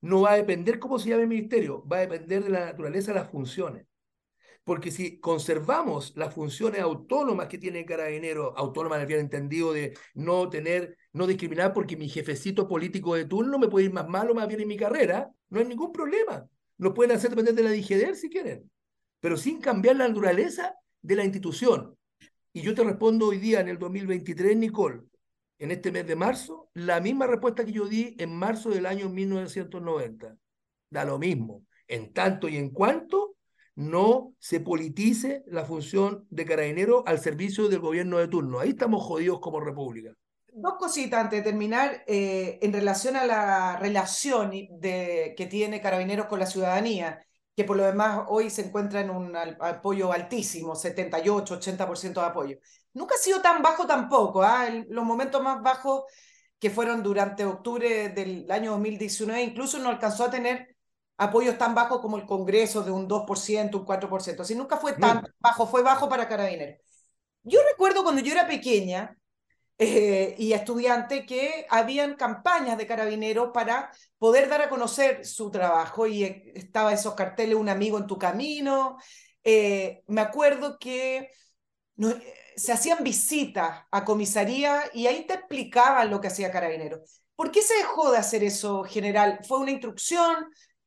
no 0.00 0.22
va 0.22 0.32
a 0.32 0.36
depender 0.36 0.78
cómo 0.78 0.98
se 0.98 1.10
llame 1.10 1.22
el 1.22 1.28
ministerio, 1.28 1.86
va 1.86 1.98
a 1.98 2.00
depender 2.00 2.42
de 2.44 2.50
la 2.50 2.66
naturaleza 2.66 3.12
de 3.12 3.20
las 3.20 3.30
funciones. 3.30 3.86
Porque 4.64 4.90
si 4.92 5.18
conservamos 5.18 6.12
las 6.16 6.34
funciones 6.34 6.80
autónomas 6.80 7.48
que 7.48 7.58
tiene 7.58 7.80
el 7.80 7.84
carabinero, 7.84 8.56
autónomas 8.56 8.96
en 8.96 9.00
el 9.02 9.06
bien 9.08 9.20
entendido 9.20 9.72
de 9.72 9.96
no 10.14 10.48
tener, 10.48 10.96
no 11.12 11.26
discriminar 11.26 11.72
porque 11.72 11.96
mi 11.96 12.08
jefecito 12.08 12.68
político 12.68 13.14
de 13.14 13.24
turno 13.24 13.58
me 13.58 13.68
puede 13.68 13.86
ir 13.86 13.92
más 13.92 14.08
mal 14.08 14.30
o 14.30 14.34
más 14.34 14.46
bien 14.46 14.60
en 14.60 14.68
mi 14.68 14.76
carrera, 14.76 15.28
no 15.50 15.58
hay 15.58 15.66
ningún 15.66 15.92
problema. 15.92 16.46
Lo 16.78 16.94
pueden 16.94 17.16
hacer 17.16 17.30
depender 17.30 17.54
de 17.54 17.62
la 17.64 17.70
DGDR 17.70 18.14
si 18.14 18.30
quieren, 18.30 18.70
pero 19.20 19.36
sin 19.36 19.60
cambiar 19.60 19.96
la 19.96 20.08
naturaleza 20.08 20.76
de 21.00 21.16
la 21.16 21.24
institución. 21.24 21.96
Y 22.52 22.62
yo 22.62 22.74
te 22.74 22.84
respondo 22.84 23.28
hoy 23.28 23.38
día, 23.38 23.60
en 23.60 23.68
el 23.68 23.78
2023, 23.78 24.56
Nicole, 24.56 25.00
en 25.58 25.70
este 25.70 25.90
mes 25.90 26.06
de 26.06 26.16
marzo, 26.16 26.68
la 26.74 27.00
misma 27.00 27.26
respuesta 27.26 27.64
que 27.64 27.72
yo 27.72 27.86
di 27.86 28.14
en 28.18 28.36
marzo 28.36 28.70
del 28.70 28.86
año 28.86 29.08
1990. 29.08 30.36
Da 30.90 31.04
lo 31.04 31.18
mismo, 31.18 31.64
en 31.88 32.12
tanto 32.12 32.48
y 32.48 32.56
en 32.56 32.70
cuanto 32.70 33.36
no 33.74 34.34
se 34.38 34.60
politice 34.60 35.44
la 35.46 35.64
función 35.64 36.26
de 36.30 36.44
carabinero 36.44 37.04
al 37.06 37.18
servicio 37.18 37.68
del 37.68 37.80
gobierno 37.80 38.18
de 38.18 38.28
turno. 38.28 38.60
Ahí 38.60 38.70
estamos 38.70 39.02
jodidos 39.02 39.40
como 39.40 39.60
república. 39.60 40.12
Dos 40.54 40.74
cositas 40.78 41.20
antes 41.20 41.42
de 41.42 41.50
terminar, 41.50 42.04
eh, 42.06 42.58
en 42.60 42.72
relación 42.74 43.16
a 43.16 43.24
la 43.24 43.78
relación 43.78 44.50
de, 44.50 45.34
que 45.34 45.46
tiene 45.46 45.80
Carabineros 45.80 46.26
con 46.26 46.40
la 46.40 46.46
ciudadanía, 46.46 47.24
que 47.56 47.64
por 47.64 47.76
lo 47.78 47.84
demás 47.84 48.26
hoy 48.28 48.50
se 48.50 48.66
encuentra 48.66 49.00
en 49.00 49.08
un 49.08 49.34
apoyo 49.34 50.12
altísimo, 50.12 50.74
78, 50.74 51.58
80% 51.58 52.20
de 52.20 52.26
apoyo. 52.26 52.58
Nunca 52.92 53.14
ha 53.14 53.18
sido 53.18 53.40
tan 53.40 53.62
bajo 53.62 53.86
tampoco, 53.86 54.42
¿ah? 54.42 54.68
los 54.88 55.04
momentos 55.04 55.42
más 55.42 55.62
bajos 55.62 56.04
que 56.58 56.68
fueron 56.70 57.02
durante 57.02 57.46
octubre 57.46 58.10
del 58.10 58.50
año 58.50 58.72
2019, 58.72 59.42
incluso 59.42 59.78
no 59.78 59.88
alcanzó 59.88 60.24
a 60.24 60.30
tener 60.30 60.71
apoyos 61.16 61.58
tan 61.58 61.74
bajos 61.74 62.00
como 62.00 62.16
el 62.16 62.26
Congreso 62.26 62.82
de 62.82 62.90
un 62.90 63.06
2%, 63.08 63.78
un 63.78 63.84
4%. 63.84 64.42
Así 64.42 64.54
nunca 64.54 64.76
fue 64.76 64.94
tan 64.94 65.22
bajo, 65.38 65.66
fue 65.66 65.82
bajo 65.82 66.08
para 66.08 66.28
Carabineros. 66.28 66.78
Yo 67.44 67.60
recuerdo 67.70 68.02
cuando 68.02 68.22
yo 68.22 68.32
era 68.32 68.46
pequeña 68.46 69.16
eh, 69.78 70.36
y 70.38 70.52
estudiante 70.52 71.26
que 71.26 71.66
habían 71.68 72.14
campañas 72.14 72.78
de 72.78 72.86
Carabineros 72.86 73.50
para 73.52 73.90
poder 74.18 74.48
dar 74.48 74.62
a 74.62 74.68
conocer 74.68 75.24
su 75.26 75.50
trabajo 75.50 76.06
y 76.06 76.24
eh, 76.24 76.52
estaba 76.54 76.92
esos 76.92 77.14
carteles, 77.14 77.56
un 77.56 77.68
amigo 77.68 77.98
en 77.98 78.06
tu 78.06 78.18
camino. 78.18 78.96
Eh, 79.42 80.02
me 80.06 80.20
acuerdo 80.20 80.78
que 80.78 81.30
se 82.56 82.72
hacían 82.72 83.02
visitas 83.02 83.84
a 83.90 84.04
comisaría 84.04 84.82
y 84.92 85.06
ahí 85.06 85.26
te 85.26 85.34
explicaban 85.34 86.10
lo 86.10 86.20
que 86.20 86.28
hacía 86.28 86.50
Carabineros. 86.50 87.22
¿Por 87.34 87.50
qué 87.50 87.62
se 87.62 87.74
dejó 87.74 88.12
de 88.12 88.18
hacer 88.18 88.44
eso, 88.44 88.84
general? 88.84 89.40
¿Fue 89.46 89.58
una 89.58 89.72
instrucción? 89.72 90.36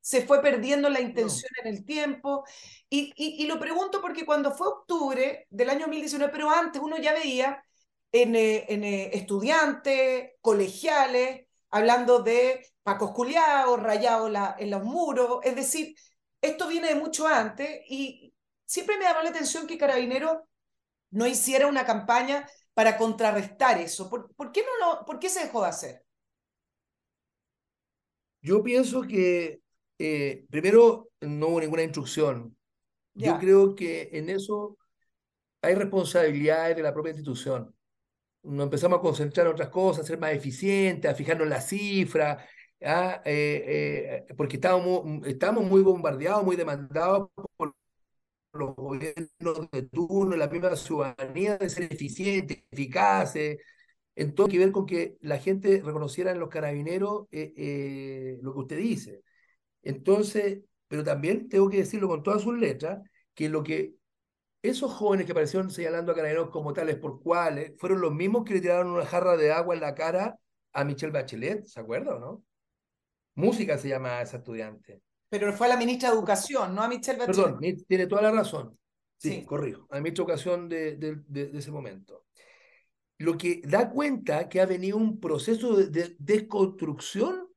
Se 0.06 0.22
fue 0.22 0.40
perdiendo 0.40 0.88
la 0.88 1.02
intención 1.02 1.50
en 1.64 1.74
el 1.74 1.84
tiempo. 1.84 2.46
Y, 2.88 3.12
y, 3.18 3.48
lo 3.48 3.60
pregunto 3.60 4.02
porque 4.02 4.24
cuando 4.24 4.52
fue 4.52 4.68
octubre 4.68 5.48
del 5.50 5.68
año 5.68 5.88
2019, 5.88 6.32
pero 6.32 6.52
antes 6.52 6.80
uno 6.80 7.00
ya 7.00 7.12
veía 7.12 7.64
en, 8.12 8.36
eh, 8.36 8.66
en 8.70 8.84
eh, 8.84 9.10
estudiantes, 9.14 10.34
colegiales, 10.42 11.48
hablando 11.72 12.20
de 12.20 12.68
pacos 12.84 13.14
culiados, 13.14 13.82
rayados 13.82 14.30
la, 14.30 14.56
en 14.60 14.70
los 14.70 14.84
muros, 14.84 15.40
es 15.44 15.56
decir, 15.56 15.96
esto 16.40 16.68
viene 16.68 16.90
de 16.90 16.96
mucho 16.96 17.26
antes 17.26 17.82
y 17.90 18.32
siempre 18.64 19.00
me 19.00 19.06
llamó 19.06 19.24
la 19.24 19.32
atención 19.32 19.66
que 19.66 19.80
Carabineros 19.80 20.38
no 21.10 21.26
hiciera 21.26 21.66
una 21.66 21.84
campaña 21.84 22.48
para 22.76 22.96
contrarrestar 22.96 23.82
eso. 23.82 24.08
¿Por, 24.08 24.32
por 24.36 24.52
qué, 24.52 24.62
no 24.62 24.86
lo, 24.86 25.06
¿Por 25.06 25.18
qué 25.18 25.30
se 25.30 25.46
dejó 25.46 25.64
de 25.64 25.70
hacer? 25.70 26.06
Yo 28.44 28.62
pienso 28.62 29.02
que 29.02 29.65
eh, 29.98 30.46
primero, 30.50 31.10
no 31.22 31.48
hubo 31.48 31.62
ninguna 31.62 31.84
instrucción. 31.84 32.56
Yo 33.14 33.40
creo 33.40 33.76
que 33.76 34.10
en 34.12 34.30
eso 34.30 34.78
hay 35.62 35.76
responsabilidades 35.76 36.76
de 36.76 36.84
la 36.84 36.94
propia 36.94 37.12
institución. 37.12 37.74
Nos 38.44 38.66
empezamos 38.66 39.00
a 39.00 39.02
concentrar 39.02 39.48
en 39.48 39.54
otras 39.54 39.70
cosas, 39.70 40.04
a 40.04 40.08
ser 40.08 40.20
más 40.20 40.34
eficientes, 40.34 41.10
a 41.10 41.16
fijarnos 41.16 41.46
en 41.46 41.50
las 41.50 41.68
cifras, 41.68 42.44
¿ah? 42.84 43.22
eh, 43.26 44.26
eh, 44.28 44.34
porque 44.36 44.58
estábamos, 44.58 45.26
estábamos 45.26 45.66
muy 45.66 45.82
bombardeados, 45.82 46.44
muy 46.44 46.56
demandados 46.56 47.30
por 47.58 47.74
los 48.54 48.76
gobiernos 48.76 49.72
de 49.72 49.84
turno, 49.92 50.36
la 50.36 50.48
misma 50.48 50.76
ciudadanía 50.76 51.58
de 51.58 51.70
ser 51.70 51.92
eficientes, 51.92 52.64
eficaces, 52.70 53.58
en 54.16 54.36
todo 54.36 54.48
que 54.48 54.60
ver 54.60 54.72
con 54.72 54.86
que 54.86 55.18
la 55.22 55.40
gente 55.40 55.82
reconociera 55.84 56.32
en 56.32 56.40
los 56.40 56.50
carabineros 56.50 57.28
lo 57.32 58.54
que 58.54 58.60
usted 58.60 58.78
dice. 58.78 59.24
Entonces, 59.86 60.64
pero 60.88 61.04
también 61.04 61.48
tengo 61.48 61.70
que 61.70 61.78
decirlo 61.78 62.10
con 62.10 62.24
todas 62.24 62.42
sus 62.42 62.58
letras, 62.58 63.08
que 63.34 63.48
lo 63.48 63.64
que 63.64 63.94
esos 64.62 64.92
jóvenes 64.92 65.26
que 65.26 65.32
aparecieron 65.32 65.70
señalando 65.70 66.12
a 66.12 66.16
Carabineros 66.16 66.50
como 66.50 66.74
tales 66.74 66.98
por 66.98 67.22
cuales, 67.22 67.74
fueron 67.78 68.02
los 68.02 68.12
mismos 68.12 68.44
que 68.44 68.56
le 68.56 68.62
tiraron 68.62 68.92
una 68.92 69.06
jarra 69.06 69.38
de 69.38 69.52
agua 69.52 69.76
en 69.76 69.82
la 69.82 69.94
cara 69.94 70.38
a 70.74 70.84
Michelle 70.84 71.14
Bachelet, 71.14 71.66
¿se 71.66 71.80
acuerda 71.80 72.16
o 72.16 72.20
no? 72.20 72.44
Música 73.36 73.78
se 73.78 73.90
llama 73.90 74.18
a 74.18 74.22
esa 74.24 74.38
estudiante. 74.38 75.02
Pero 75.30 75.54
fue 75.54 75.68
a 75.68 75.70
la 75.70 75.78
ministra 75.78 76.10
de 76.10 76.16
Educación, 76.16 76.74
no 76.74 76.82
a 76.82 76.88
Michelle 76.88 77.20
Bachelet. 77.20 77.60
Perdón, 77.60 77.86
tiene 77.88 78.08
toda 78.08 78.24
la 78.24 78.32
razón. 78.32 78.78
Sí, 79.18 79.46
corrijo, 79.46 79.88
a 79.92 79.96
la 79.96 80.02
ministra 80.02 80.26
de 80.26 80.32
Educación 80.32 80.70
de, 80.70 80.96
de, 81.28 81.58
ese 81.58 81.72
momento. 81.72 82.26
Lo 83.20 83.38
que 83.38 83.62
da 83.64 83.90
cuenta 83.90 84.50
que 84.50 84.60
ha 84.60 84.66
venido 84.66 84.98
un 84.98 85.20
proceso 85.20 85.76
de 85.76 86.16
desconstrucción 86.18 87.48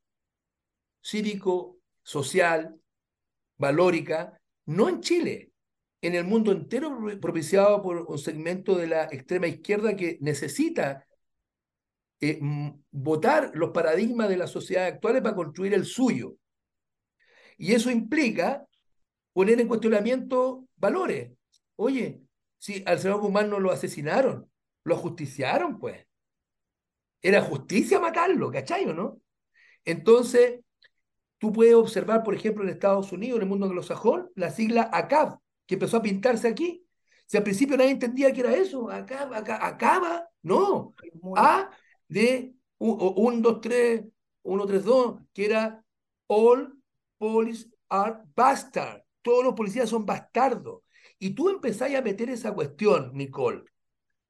cívico 1.00 1.77
social, 2.08 2.80
valórica, 3.58 4.40
no 4.64 4.88
en 4.88 5.02
Chile, 5.02 5.52
en 6.00 6.14
el 6.14 6.24
mundo 6.24 6.52
entero 6.52 6.98
propiciado 7.20 7.82
por 7.82 7.98
un 8.08 8.18
segmento 8.18 8.76
de 8.76 8.86
la 8.86 9.04
extrema 9.04 9.46
izquierda 9.46 9.94
que 9.94 10.16
necesita 10.22 11.06
eh, 12.20 12.40
votar 12.90 13.50
los 13.52 13.72
paradigmas 13.72 14.30
de 14.30 14.38
la 14.38 14.46
sociedad 14.46 14.86
actuales 14.86 15.20
para 15.20 15.34
construir 15.34 15.74
el 15.74 15.84
suyo. 15.84 16.36
Y 17.58 17.74
eso 17.74 17.90
implica 17.90 18.66
poner 19.34 19.60
en 19.60 19.68
cuestionamiento 19.68 20.66
valores. 20.76 21.32
Oye, 21.76 22.22
si 22.56 22.82
al 22.86 23.00
señor 23.00 23.20
Guzmán 23.20 23.50
no 23.50 23.60
lo 23.60 23.70
asesinaron, 23.70 24.50
lo 24.82 24.94
ajusticiaron, 24.94 25.78
pues. 25.78 26.06
Era 27.20 27.42
justicia 27.42 28.00
matarlo, 28.00 28.50
¿cachai 28.50 28.86
o 28.86 28.94
no? 28.94 29.20
Entonces, 29.84 30.60
Tú 31.38 31.52
puedes 31.52 31.74
observar, 31.74 32.24
por 32.24 32.34
ejemplo, 32.34 32.64
en 32.64 32.70
Estados 32.70 33.12
Unidos, 33.12 33.36
en 33.36 33.42
el 33.42 33.48
mundo 33.48 33.66
anglosajón, 33.66 34.30
la 34.34 34.50
sigla 34.50 34.90
ACAB, 34.92 35.38
que 35.66 35.74
empezó 35.74 35.98
a 35.98 36.02
pintarse 36.02 36.48
aquí. 36.48 36.84
Si 37.26 37.36
al 37.36 37.44
principio 37.44 37.76
nadie 37.76 37.90
entendía 37.90 38.32
qué 38.32 38.40
era 38.40 38.54
eso, 38.54 38.90
acaba, 38.90 39.38
acaba, 39.38 40.28
no. 40.42 40.94
A 41.36 41.70
de 42.08 42.54
1, 42.78 43.40
2, 43.40 43.60
3, 43.60 44.04
1, 44.42 44.66
3, 44.66 44.84
2, 44.84 45.20
que 45.32 45.44
era 45.44 45.84
All 46.26 46.74
Police 47.18 47.68
are 47.88 48.16
Bastard. 48.34 49.02
Todos 49.22 49.44
los 49.44 49.54
policías 49.54 49.88
son 49.88 50.06
bastardos. 50.06 50.82
Y 51.18 51.30
tú 51.30 51.48
empezás 51.48 51.94
a 51.94 52.02
meter 52.02 52.30
esa 52.30 52.52
cuestión, 52.54 53.10
Nicole, 53.14 53.64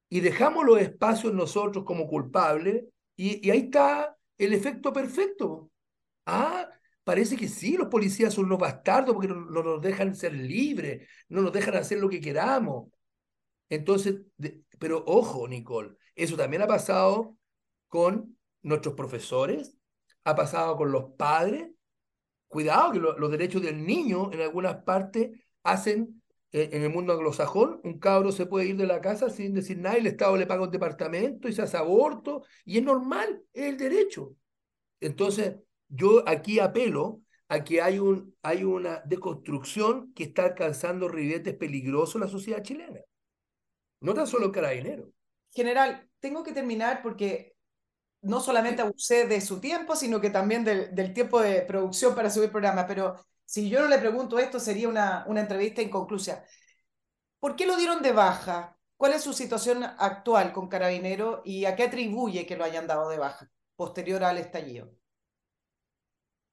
y 0.08 0.20
dejamos 0.20 0.64
los 0.64 0.80
espacios 0.80 1.34
nosotros 1.34 1.84
como 1.84 2.06
culpables, 2.08 2.84
y, 3.16 3.46
y 3.46 3.50
ahí 3.50 3.60
está 3.60 4.16
el 4.38 4.52
efecto 4.52 4.92
perfecto. 4.92 5.70
Ah, 6.26 6.68
parece 7.08 7.38
que 7.38 7.48
sí, 7.48 7.78
los 7.78 7.88
policías 7.88 8.34
son 8.34 8.44
unos 8.44 8.58
bastardos 8.58 9.14
porque 9.14 9.28
no, 9.28 9.36
nos 9.46 9.80
dejan 9.80 10.14
ser 10.14 10.34
libres, 10.34 11.08
no 11.30 11.40
nos 11.40 11.54
dejan 11.54 11.74
hacer 11.74 11.96
lo 11.98 12.10
que 12.10 12.20
queramos. 12.20 12.90
Entonces, 13.70 14.16
pero 14.78 15.04
ojo, 15.06 15.48
Nicole, 15.48 15.96
eso 16.14 16.36
también 16.36 16.60
ha 16.60 16.66
pasado 16.66 17.38
con 17.86 18.36
nuestros 18.60 18.94
profesores, 18.94 19.74
ha 20.24 20.34
pasado 20.34 20.76
con 20.76 20.92
los 20.92 21.12
padres, 21.16 21.70
cuidado 22.46 22.92
que 22.92 22.98
lo, 22.98 23.18
los 23.18 23.30
derechos 23.30 23.62
del 23.62 23.86
niño 23.86 24.30
en 24.30 24.42
algunas 24.42 24.82
partes 24.82 25.30
hacen, 25.62 26.22
eh, 26.52 26.68
en 26.72 26.82
el 26.82 26.90
mundo 26.90 27.14
anglosajón, 27.14 27.80
un 27.84 27.98
cabro 27.98 28.32
se 28.32 28.44
puede 28.44 28.66
ir 28.66 28.76
de 28.76 28.86
la 28.86 29.00
casa 29.00 29.30
sin 29.30 29.54
decir 29.54 29.78
nada 29.78 29.96
y 29.96 30.00
el 30.00 30.08
Estado 30.08 30.36
le 30.36 30.46
paga 30.46 30.64
un 30.64 30.70
departamento 30.70 31.48
y 31.48 31.54
se 31.54 31.62
hace 31.62 31.78
aborto 31.78 32.42
y 32.66 32.76
es 32.76 32.84
normal, 32.84 33.42
es 33.54 33.64
el 33.64 33.78
derecho. 33.78 34.36
Entonces, 35.00 35.54
yo 35.88 36.22
aquí 36.28 36.58
apelo 36.60 37.22
a 37.48 37.64
que 37.64 37.80
hay, 37.80 37.98
un, 37.98 38.36
hay 38.42 38.64
una 38.64 39.00
deconstrucción 39.06 40.12
que 40.14 40.24
está 40.24 40.44
alcanzando 40.44 41.08
ribetes 41.08 41.54
peligrosos 41.54 42.16
en 42.16 42.20
la 42.22 42.28
sociedad 42.28 42.62
chilena. 42.62 43.00
No 44.00 44.14
tan 44.14 44.26
solo 44.26 44.52
carabinero. 44.52 45.10
General, 45.52 46.08
tengo 46.20 46.42
que 46.42 46.52
terminar 46.52 47.02
porque 47.02 47.56
no 48.22 48.40
solamente 48.40 48.82
abusé 48.82 49.26
de 49.26 49.40
su 49.40 49.60
tiempo, 49.60 49.96
sino 49.96 50.20
que 50.20 50.30
también 50.30 50.64
del, 50.64 50.94
del 50.94 51.12
tiempo 51.14 51.40
de 51.40 51.62
producción 51.62 52.14
para 52.14 52.30
subir 52.30 52.50
programa. 52.50 52.86
Pero 52.86 53.24
si 53.44 53.68
yo 53.70 53.80
no 53.80 53.88
le 53.88 53.98
pregunto 53.98 54.38
esto, 54.38 54.60
sería 54.60 54.88
una, 54.88 55.24
una 55.26 55.40
entrevista 55.40 55.82
inconclusa. 55.82 56.44
¿Por 57.40 57.56
qué 57.56 57.66
lo 57.66 57.76
dieron 57.76 58.02
de 58.02 58.12
baja? 58.12 58.76
¿Cuál 58.96 59.12
es 59.12 59.22
su 59.22 59.32
situación 59.32 59.84
actual 59.84 60.52
con 60.52 60.68
Carabinero 60.68 61.42
y 61.44 61.64
a 61.64 61.76
qué 61.76 61.84
atribuye 61.84 62.46
que 62.46 62.56
lo 62.56 62.64
hayan 62.64 62.86
dado 62.86 63.08
de 63.08 63.18
baja 63.18 63.48
posterior 63.76 64.24
al 64.24 64.38
estallido? 64.38 64.97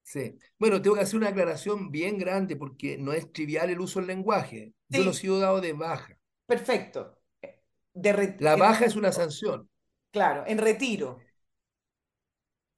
Sí. 0.06 0.38
Bueno, 0.58 0.80
tengo 0.80 0.94
que 0.96 1.02
hacer 1.02 1.16
una 1.16 1.28
aclaración 1.30 1.90
bien 1.90 2.16
grande 2.16 2.54
porque 2.56 2.96
no 2.96 3.12
es 3.12 3.32
trivial 3.32 3.70
el 3.70 3.80
uso 3.80 3.98
del 3.98 4.06
lenguaje. 4.08 4.72
Yo 4.88 5.02
Sí. 5.02 5.08
he 5.08 5.12
sido 5.14 5.40
dado 5.40 5.60
de 5.60 5.72
baja. 5.72 6.16
Perfecto. 6.46 7.18
De 7.92 8.12
re- 8.12 8.36
La 8.38 8.56
baja 8.56 8.84
es 8.84 8.94
una 8.94 9.10
sanción. 9.10 9.68
Claro, 10.10 10.44
en 10.46 10.58
retiro. 10.58 11.18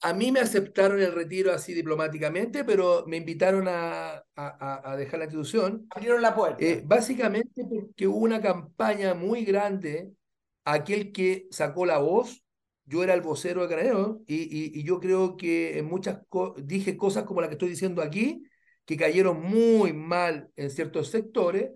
A 0.01 0.13
mí 0.15 0.31
me 0.31 0.41
aceptaron 0.41 1.01
el 1.01 1.13
retiro 1.13 1.53
así 1.53 1.75
diplomáticamente, 1.75 2.63
pero 2.65 3.05
me 3.07 3.17
invitaron 3.17 3.67
a, 3.67 4.11
a- 4.15 4.23
a- 4.37 4.93
a 4.93 4.97
dejar 4.97 5.19
la 5.19 5.25
institución, 5.27 5.89
Abrieron 5.91 6.23
la 6.23 6.35
puerta. 6.37 6.65
eh, 6.65 6.83
básicamente 6.87 7.65
porque 7.69 8.07
hubo 8.07 8.19
una 8.19 8.41
campaña 8.41 9.15
muy 9.15 9.45
grande. 9.45 10.13
Aquel 10.65 11.13
que 11.13 11.49
sacó 11.51 11.85
la 11.87 11.99
voz, 11.99 12.45
yo 12.89 13.05
era 13.05 13.15
el 13.15 13.21
vocero 13.21 13.63
de 13.63 13.69
Carabineros, 13.69 14.19
y, 14.27 14.83
yo 14.83 15.01
creo 15.01 15.37
que 15.37 15.79
en 15.79 15.87
muchas 15.87 16.21
dije 16.57 16.97
cosas 16.97 17.25
como 17.25 17.41
las 17.41 17.49
que 17.49 17.55
estoy 17.55 17.69
diciendo 17.71 18.03
aquí, 18.03 18.43
que 18.85 18.97
cayeron 18.97 19.43
muy 19.43 19.93
mal 19.93 20.51
en 20.57 20.71
ciertos 20.71 21.09
sectores, 21.11 21.71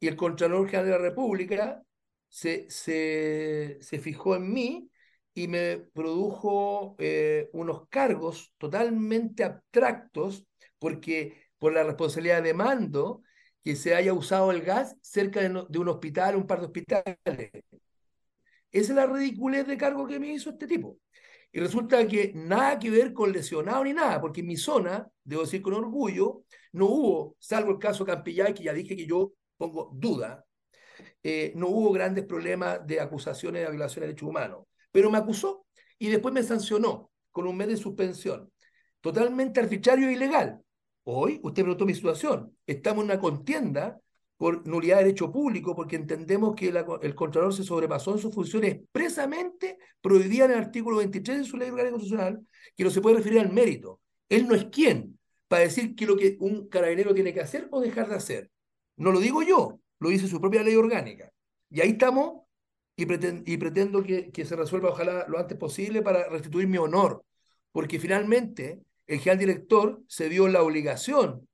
y 0.00 0.08
el 0.08 0.16
Contralor 0.16 0.66
General 0.68 0.86
de 0.86 0.90
la 0.92 0.98
República 0.98 1.82
se, 2.28 2.68
se, 2.70 3.78
se 3.80 3.98
fijó 3.98 4.36
en 4.36 4.52
mí 4.52 4.90
y 5.34 5.48
me 5.48 5.78
produjo 5.78 6.94
eh, 6.98 7.48
unos 7.52 7.88
cargos 7.88 8.54
totalmente 8.58 9.44
abstractos 9.44 10.46
porque 10.78 11.48
por 11.58 11.72
la 11.72 11.82
responsabilidad 11.82 12.42
de 12.42 12.54
mando 12.54 13.22
que 13.62 13.76
se 13.76 13.94
haya 13.94 14.12
usado 14.12 14.52
el 14.52 14.62
gas 14.62 14.96
cerca 15.00 15.40
de 15.40 15.78
un 15.78 15.88
hospital, 15.88 16.36
un 16.36 16.46
par 16.46 16.60
de 16.60 16.66
hospitales. 16.66 17.50
Esa 18.74 18.92
es 18.92 18.96
la 18.96 19.06
ridiculez 19.06 19.68
de 19.68 19.76
cargo 19.76 20.04
que 20.04 20.18
me 20.18 20.32
hizo 20.32 20.50
este 20.50 20.66
tipo. 20.66 20.98
Y 21.52 21.60
resulta 21.60 22.04
que 22.08 22.32
nada 22.34 22.76
que 22.80 22.90
ver 22.90 23.12
con 23.12 23.30
lesionado 23.30 23.84
ni 23.84 23.92
nada, 23.92 24.20
porque 24.20 24.40
en 24.40 24.48
mi 24.48 24.56
zona, 24.56 25.08
debo 25.22 25.42
decir 25.42 25.62
con 25.62 25.74
orgullo, 25.74 26.42
no 26.72 26.86
hubo, 26.86 27.36
salvo 27.38 27.70
el 27.70 27.78
caso 27.78 28.04
Campillay, 28.04 28.52
que 28.52 28.64
ya 28.64 28.72
dije 28.72 28.96
que 28.96 29.06
yo 29.06 29.32
pongo 29.56 29.92
duda, 29.94 30.44
eh, 31.22 31.52
no 31.54 31.68
hubo 31.68 31.92
grandes 31.92 32.24
problemas 32.24 32.84
de 32.84 32.98
acusaciones 32.98 33.62
de 33.62 33.70
violación 33.70 34.00
de 34.00 34.06
derechos 34.08 34.28
humanos. 34.28 34.64
Pero 34.90 35.08
me 35.08 35.18
acusó 35.18 35.66
y 35.96 36.08
después 36.08 36.34
me 36.34 36.42
sancionó 36.42 37.12
con 37.30 37.46
un 37.46 37.56
mes 37.56 37.68
de 37.68 37.76
suspensión. 37.76 38.50
Totalmente 39.00 39.60
arbitrario 39.60 40.08
e 40.08 40.14
ilegal. 40.14 40.60
Hoy, 41.04 41.38
usted 41.44 41.62
preguntó 41.62 41.86
mi 41.86 41.94
situación. 41.94 42.56
Estamos 42.66 43.04
en 43.04 43.10
una 43.12 43.20
contienda 43.20 44.00
por 44.36 44.66
nulidad 44.66 44.98
de 44.98 45.04
derecho 45.04 45.30
público 45.30 45.74
porque 45.74 45.96
entendemos 45.96 46.54
que 46.54 46.68
el 47.02 47.14
Contralor 47.14 47.54
se 47.54 47.62
sobrepasó 47.62 48.12
en 48.12 48.18
sus 48.18 48.34
funciones 48.34 48.74
expresamente 48.74 49.78
prohibidas 50.00 50.50
en 50.50 50.56
el 50.56 50.64
artículo 50.64 50.96
23 50.98 51.38
de 51.38 51.44
su 51.44 51.56
ley 51.56 51.70
orgánica 51.70 51.92
constitucional 51.92 52.46
que 52.76 52.84
no 52.84 52.90
se 52.90 53.00
puede 53.00 53.16
referir 53.16 53.40
al 53.40 53.52
mérito. 53.52 54.00
Él 54.28 54.48
no 54.48 54.54
es 54.54 54.64
quien 54.66 55.18
para 55.48 55.62
decir 55.62 55.94
que 55.94 56.06
lo 56.06 56.16
que 56.16 56.36
un 56.40 56.68
carabinero 56.68 57.14
tiene 57.14 57.32
que 57.32 57.40
hacer 57.40 57.68
o 57.70 57.80
dejar 57.80 58.08
de 58.08 58.16
hacer. 58.16 58.50
No 58.96 59.12
lo 59.12 59.20
digo 59.20 59.42
yo, 59.42 59.78
lo 60.00 60.08
dice 60.08 60.26
su 60.26 60.40
propia 60.40 60.62
ley 60.62 60.74
orgánica. 60.74 61.30
Y 61.70 61.80
ahí 61.80 61.90
estamos 61.90 62.42
y, 62.96 63.02
y 63.02 63.56
pretendo 63.56 64.02
que, 64.02 64.30
que 64.30 64.44
se 64.44 64.56
resuelva 64.56 64.90
ojalá 64.90 65.26
lo 65.28 65.38
antes 65.38 65.56
posible 65.58 66.02
para 66.02 66.28
restituir 66.28 66.66
mi 66.66 66.78
honor, 66.78 67.24
porque 67.72 67.98
finalmente 67.98 68.80
el 69.06 69.18
general 69.18 69.38
director 69.38 70.02
se 70.08 70.28
vio 70.28 70.48
la 70.48 70.62
obligación 70.62 71.48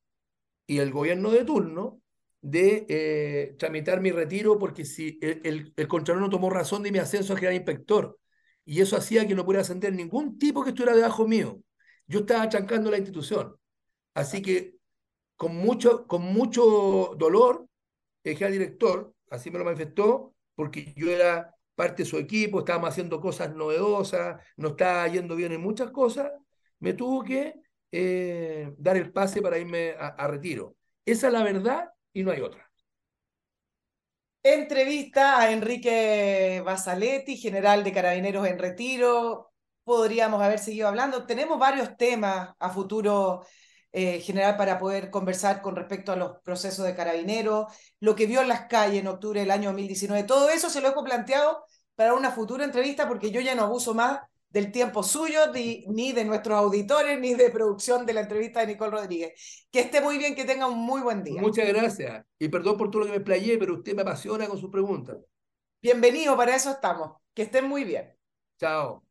y 0.67 0.79
el 0.79 0.91
gobierno 0.91 1.31
de 1.31 1.45
turno 1.45 2.01
de 2.43 2.87
eh, 2.89 3.55
tramitar 3.59 4.01
mi 4.01 4.11
retiro 4.13 4.59
porque 4.59 4.85
si 4.85 5.19
el, 5.23 5.41
el, 5.45 5.73
el 5.77 5.89
Contralor 5.89 6.23
no 6.23 6.31
tomó 6.31 6.51
razón 6.51 6.83
de 6.83 6.93
mi 6.93 6.99
ascenso 6.99 7.35
a 7.35 7.37
general 7.37 7.57
inspector 7.57 8.19
y 8.65 8.81
eso 8.81 8.97
hacía 8.97 9.27
que 9.27 9.35
no 9.35 9.45
pudiera 9.45 9.63
ascender 9.63 9.93
ningún 9.95 10.39
tipo 10.39 10.63
que 10.63 10.71
estuviera 10.71 10.97
debajo 10.97 11.27
mío. 11.27 11.61
Yo 12.07 12.21
estaba 12.21 12.49
trancando 12.49 12.91
la 12.91 12.99
institución. 12.99 13.57
Así 14.15 14.43
que 14.43 14.77
con 15.37 15.57
mucho, 15.57 16.07
con 16.07 16.23
mucho 16.23 17.15
dolor, 17.19 17.67
el 18.25 18.35
general 18.37 18.53
director, 18.53 19.15
así 19.31 19.51
me 19.51 19.59
lo 19.59 19.65
manifestó, 19.65 20.35
porque 20.55 20.93
yo 20.97 21.11
era 21.11 21.55
parte 21.75 22.03
de 22.03 22.09
su 22.09 22.19
equipo, 22.19 22.61
estábamos 22.61 22.91
haciendo 22.91 23.21
cosas 23.21 23.55
novedosas, 23.55 24.43
no 24.57 24.69
estaba 24.69 25.09
yendo 25.09 25.37
bien 25.37 25.53
en 25.53 25.61
muchas 25.63 25.91
cosas, 25.91 26.31
me 26.81 26.93
tuvo 26.95 27.25
que 27.25 27.55
eh, 27.93 28.73
dar 28.79 28.97
el 28.97 29.13
pase 29.13 29.41
para 29.43 29.59
irme 29.59 29.93
a, 29.99 30.09
a 30.09 30.29
retiro. 30.29 30.77
Esa 31.05 31.29
es 31.29 31.33
la 31.33 31.43
verdad 31.43 31.91
y 32.13 32.23
no 32.23 32.33
hay 32.33 32.41
otra. 32.41 32.71
Entrevista 34.43 35.39
a 35.39 35.51
Enrique 35.53 36.63
Basaletti, 36.65 37.37
general 37.37 37.85
de 37.85 37.93
Carabineros 37.93 38.47
en 38.47 38.59
retiro. 38.59 39.53
Podríamos 39.85 40.41
haber 40.43 40.59
seguido 40.59 40.89
hablando. 40.89 41.27
Tenemos 41.27 41.59
varios 41.59 41.97
temas 41.99 42.51
a 42.59 42.71
futuro, 42.71 43.45
eh, 43.93 44.21
general, 44.21 44.57
para 44.57 44.79
poder 44.79 45.11
conversar 45.11 45.61
con 45.61 45.77
respecto 45.77 46.13
a 46.13 46.17
los 46.17 46.39
procesos 46.43 46.87
de 46.87 46.95
Carabineros, 46.95 47.67
lo 48.01 48.15
que 48.17 48.27
vio 48.27 48.41
en 48.41 48.49
las 48.49 48.67
calles 48.67 49.01
en 49.01 49.09
octubre 49.09 49.41
del 49.41 49.51
año 49.51 49.69
2019. 49.71 50.25
Todo 50.25 50.49
eso 50.49 50.71
se 50.71 50.81
lo 50.81 50.89
dejo 50.89 51.05
planteado 51.05 51.65
para 51.95 52.15
una 52.15 52.31
futura 52.31 52.65
entrevista 52.65 53.07
porque 53.07 53.31
yo 53.31 53.43
ya 53.43 53.55
no 53.55 53.65
abuso 53.65 53.93
más 53.93 54.21
del 54.51 54.73
tiempo 54.73 55.03
suyo, 55.03 55.53
ni, 55.53 55.85
ni 55.89 56.13
de 56.13 56.25
nuestros 56.25 56.59
auditores, 56.59 57.19
ni 57.19 57.35
de 57.35 57.51
producción 57.51 58.05
de 58.05 58.13
la 58.13 58.23
entrevista 58.23 58.61
de 58.61 58.67
Nicole 58.67 58.91
Rodríguez. 58.91 59.67
Que 59.71 59.81
esté 59.81 60.01
muy 60.01 60.19
bien, 60.19 60.35
que 60.35 60.45
tenga 60.45 60.67
un 60.67 60.79
muy 60.79 61.01
buen 61.01 61.23
día. 61.23 61.41
Muchas 61.41 61.69
gracias. 61.69 62.25
Y 62.39 62.49
perdón 62.49 62.77
por 62.77 62.91
todo 62.91 63.03
lo 63.03 63.07
que 63.07 63.19
me 63.19 63.25
playé, 63.25 63.59
pero 63.59 63.75
usted 63.75 63.95
me 63.95 64.03
apasiona 64.03 64.49
con 64.49 64.59
sus 64.59 64.71
preguntas. 64.71 65.17
Bienvenido, 65.81 66.37
para 66.37 66.55
eso 66.55 66.71
estamos. 66.71 67.17
Que 67.33 67.43
estén 67.43 67.67
muy 67.67 67.85
bien. 67.85 68.13
Chao. 68.59 69.10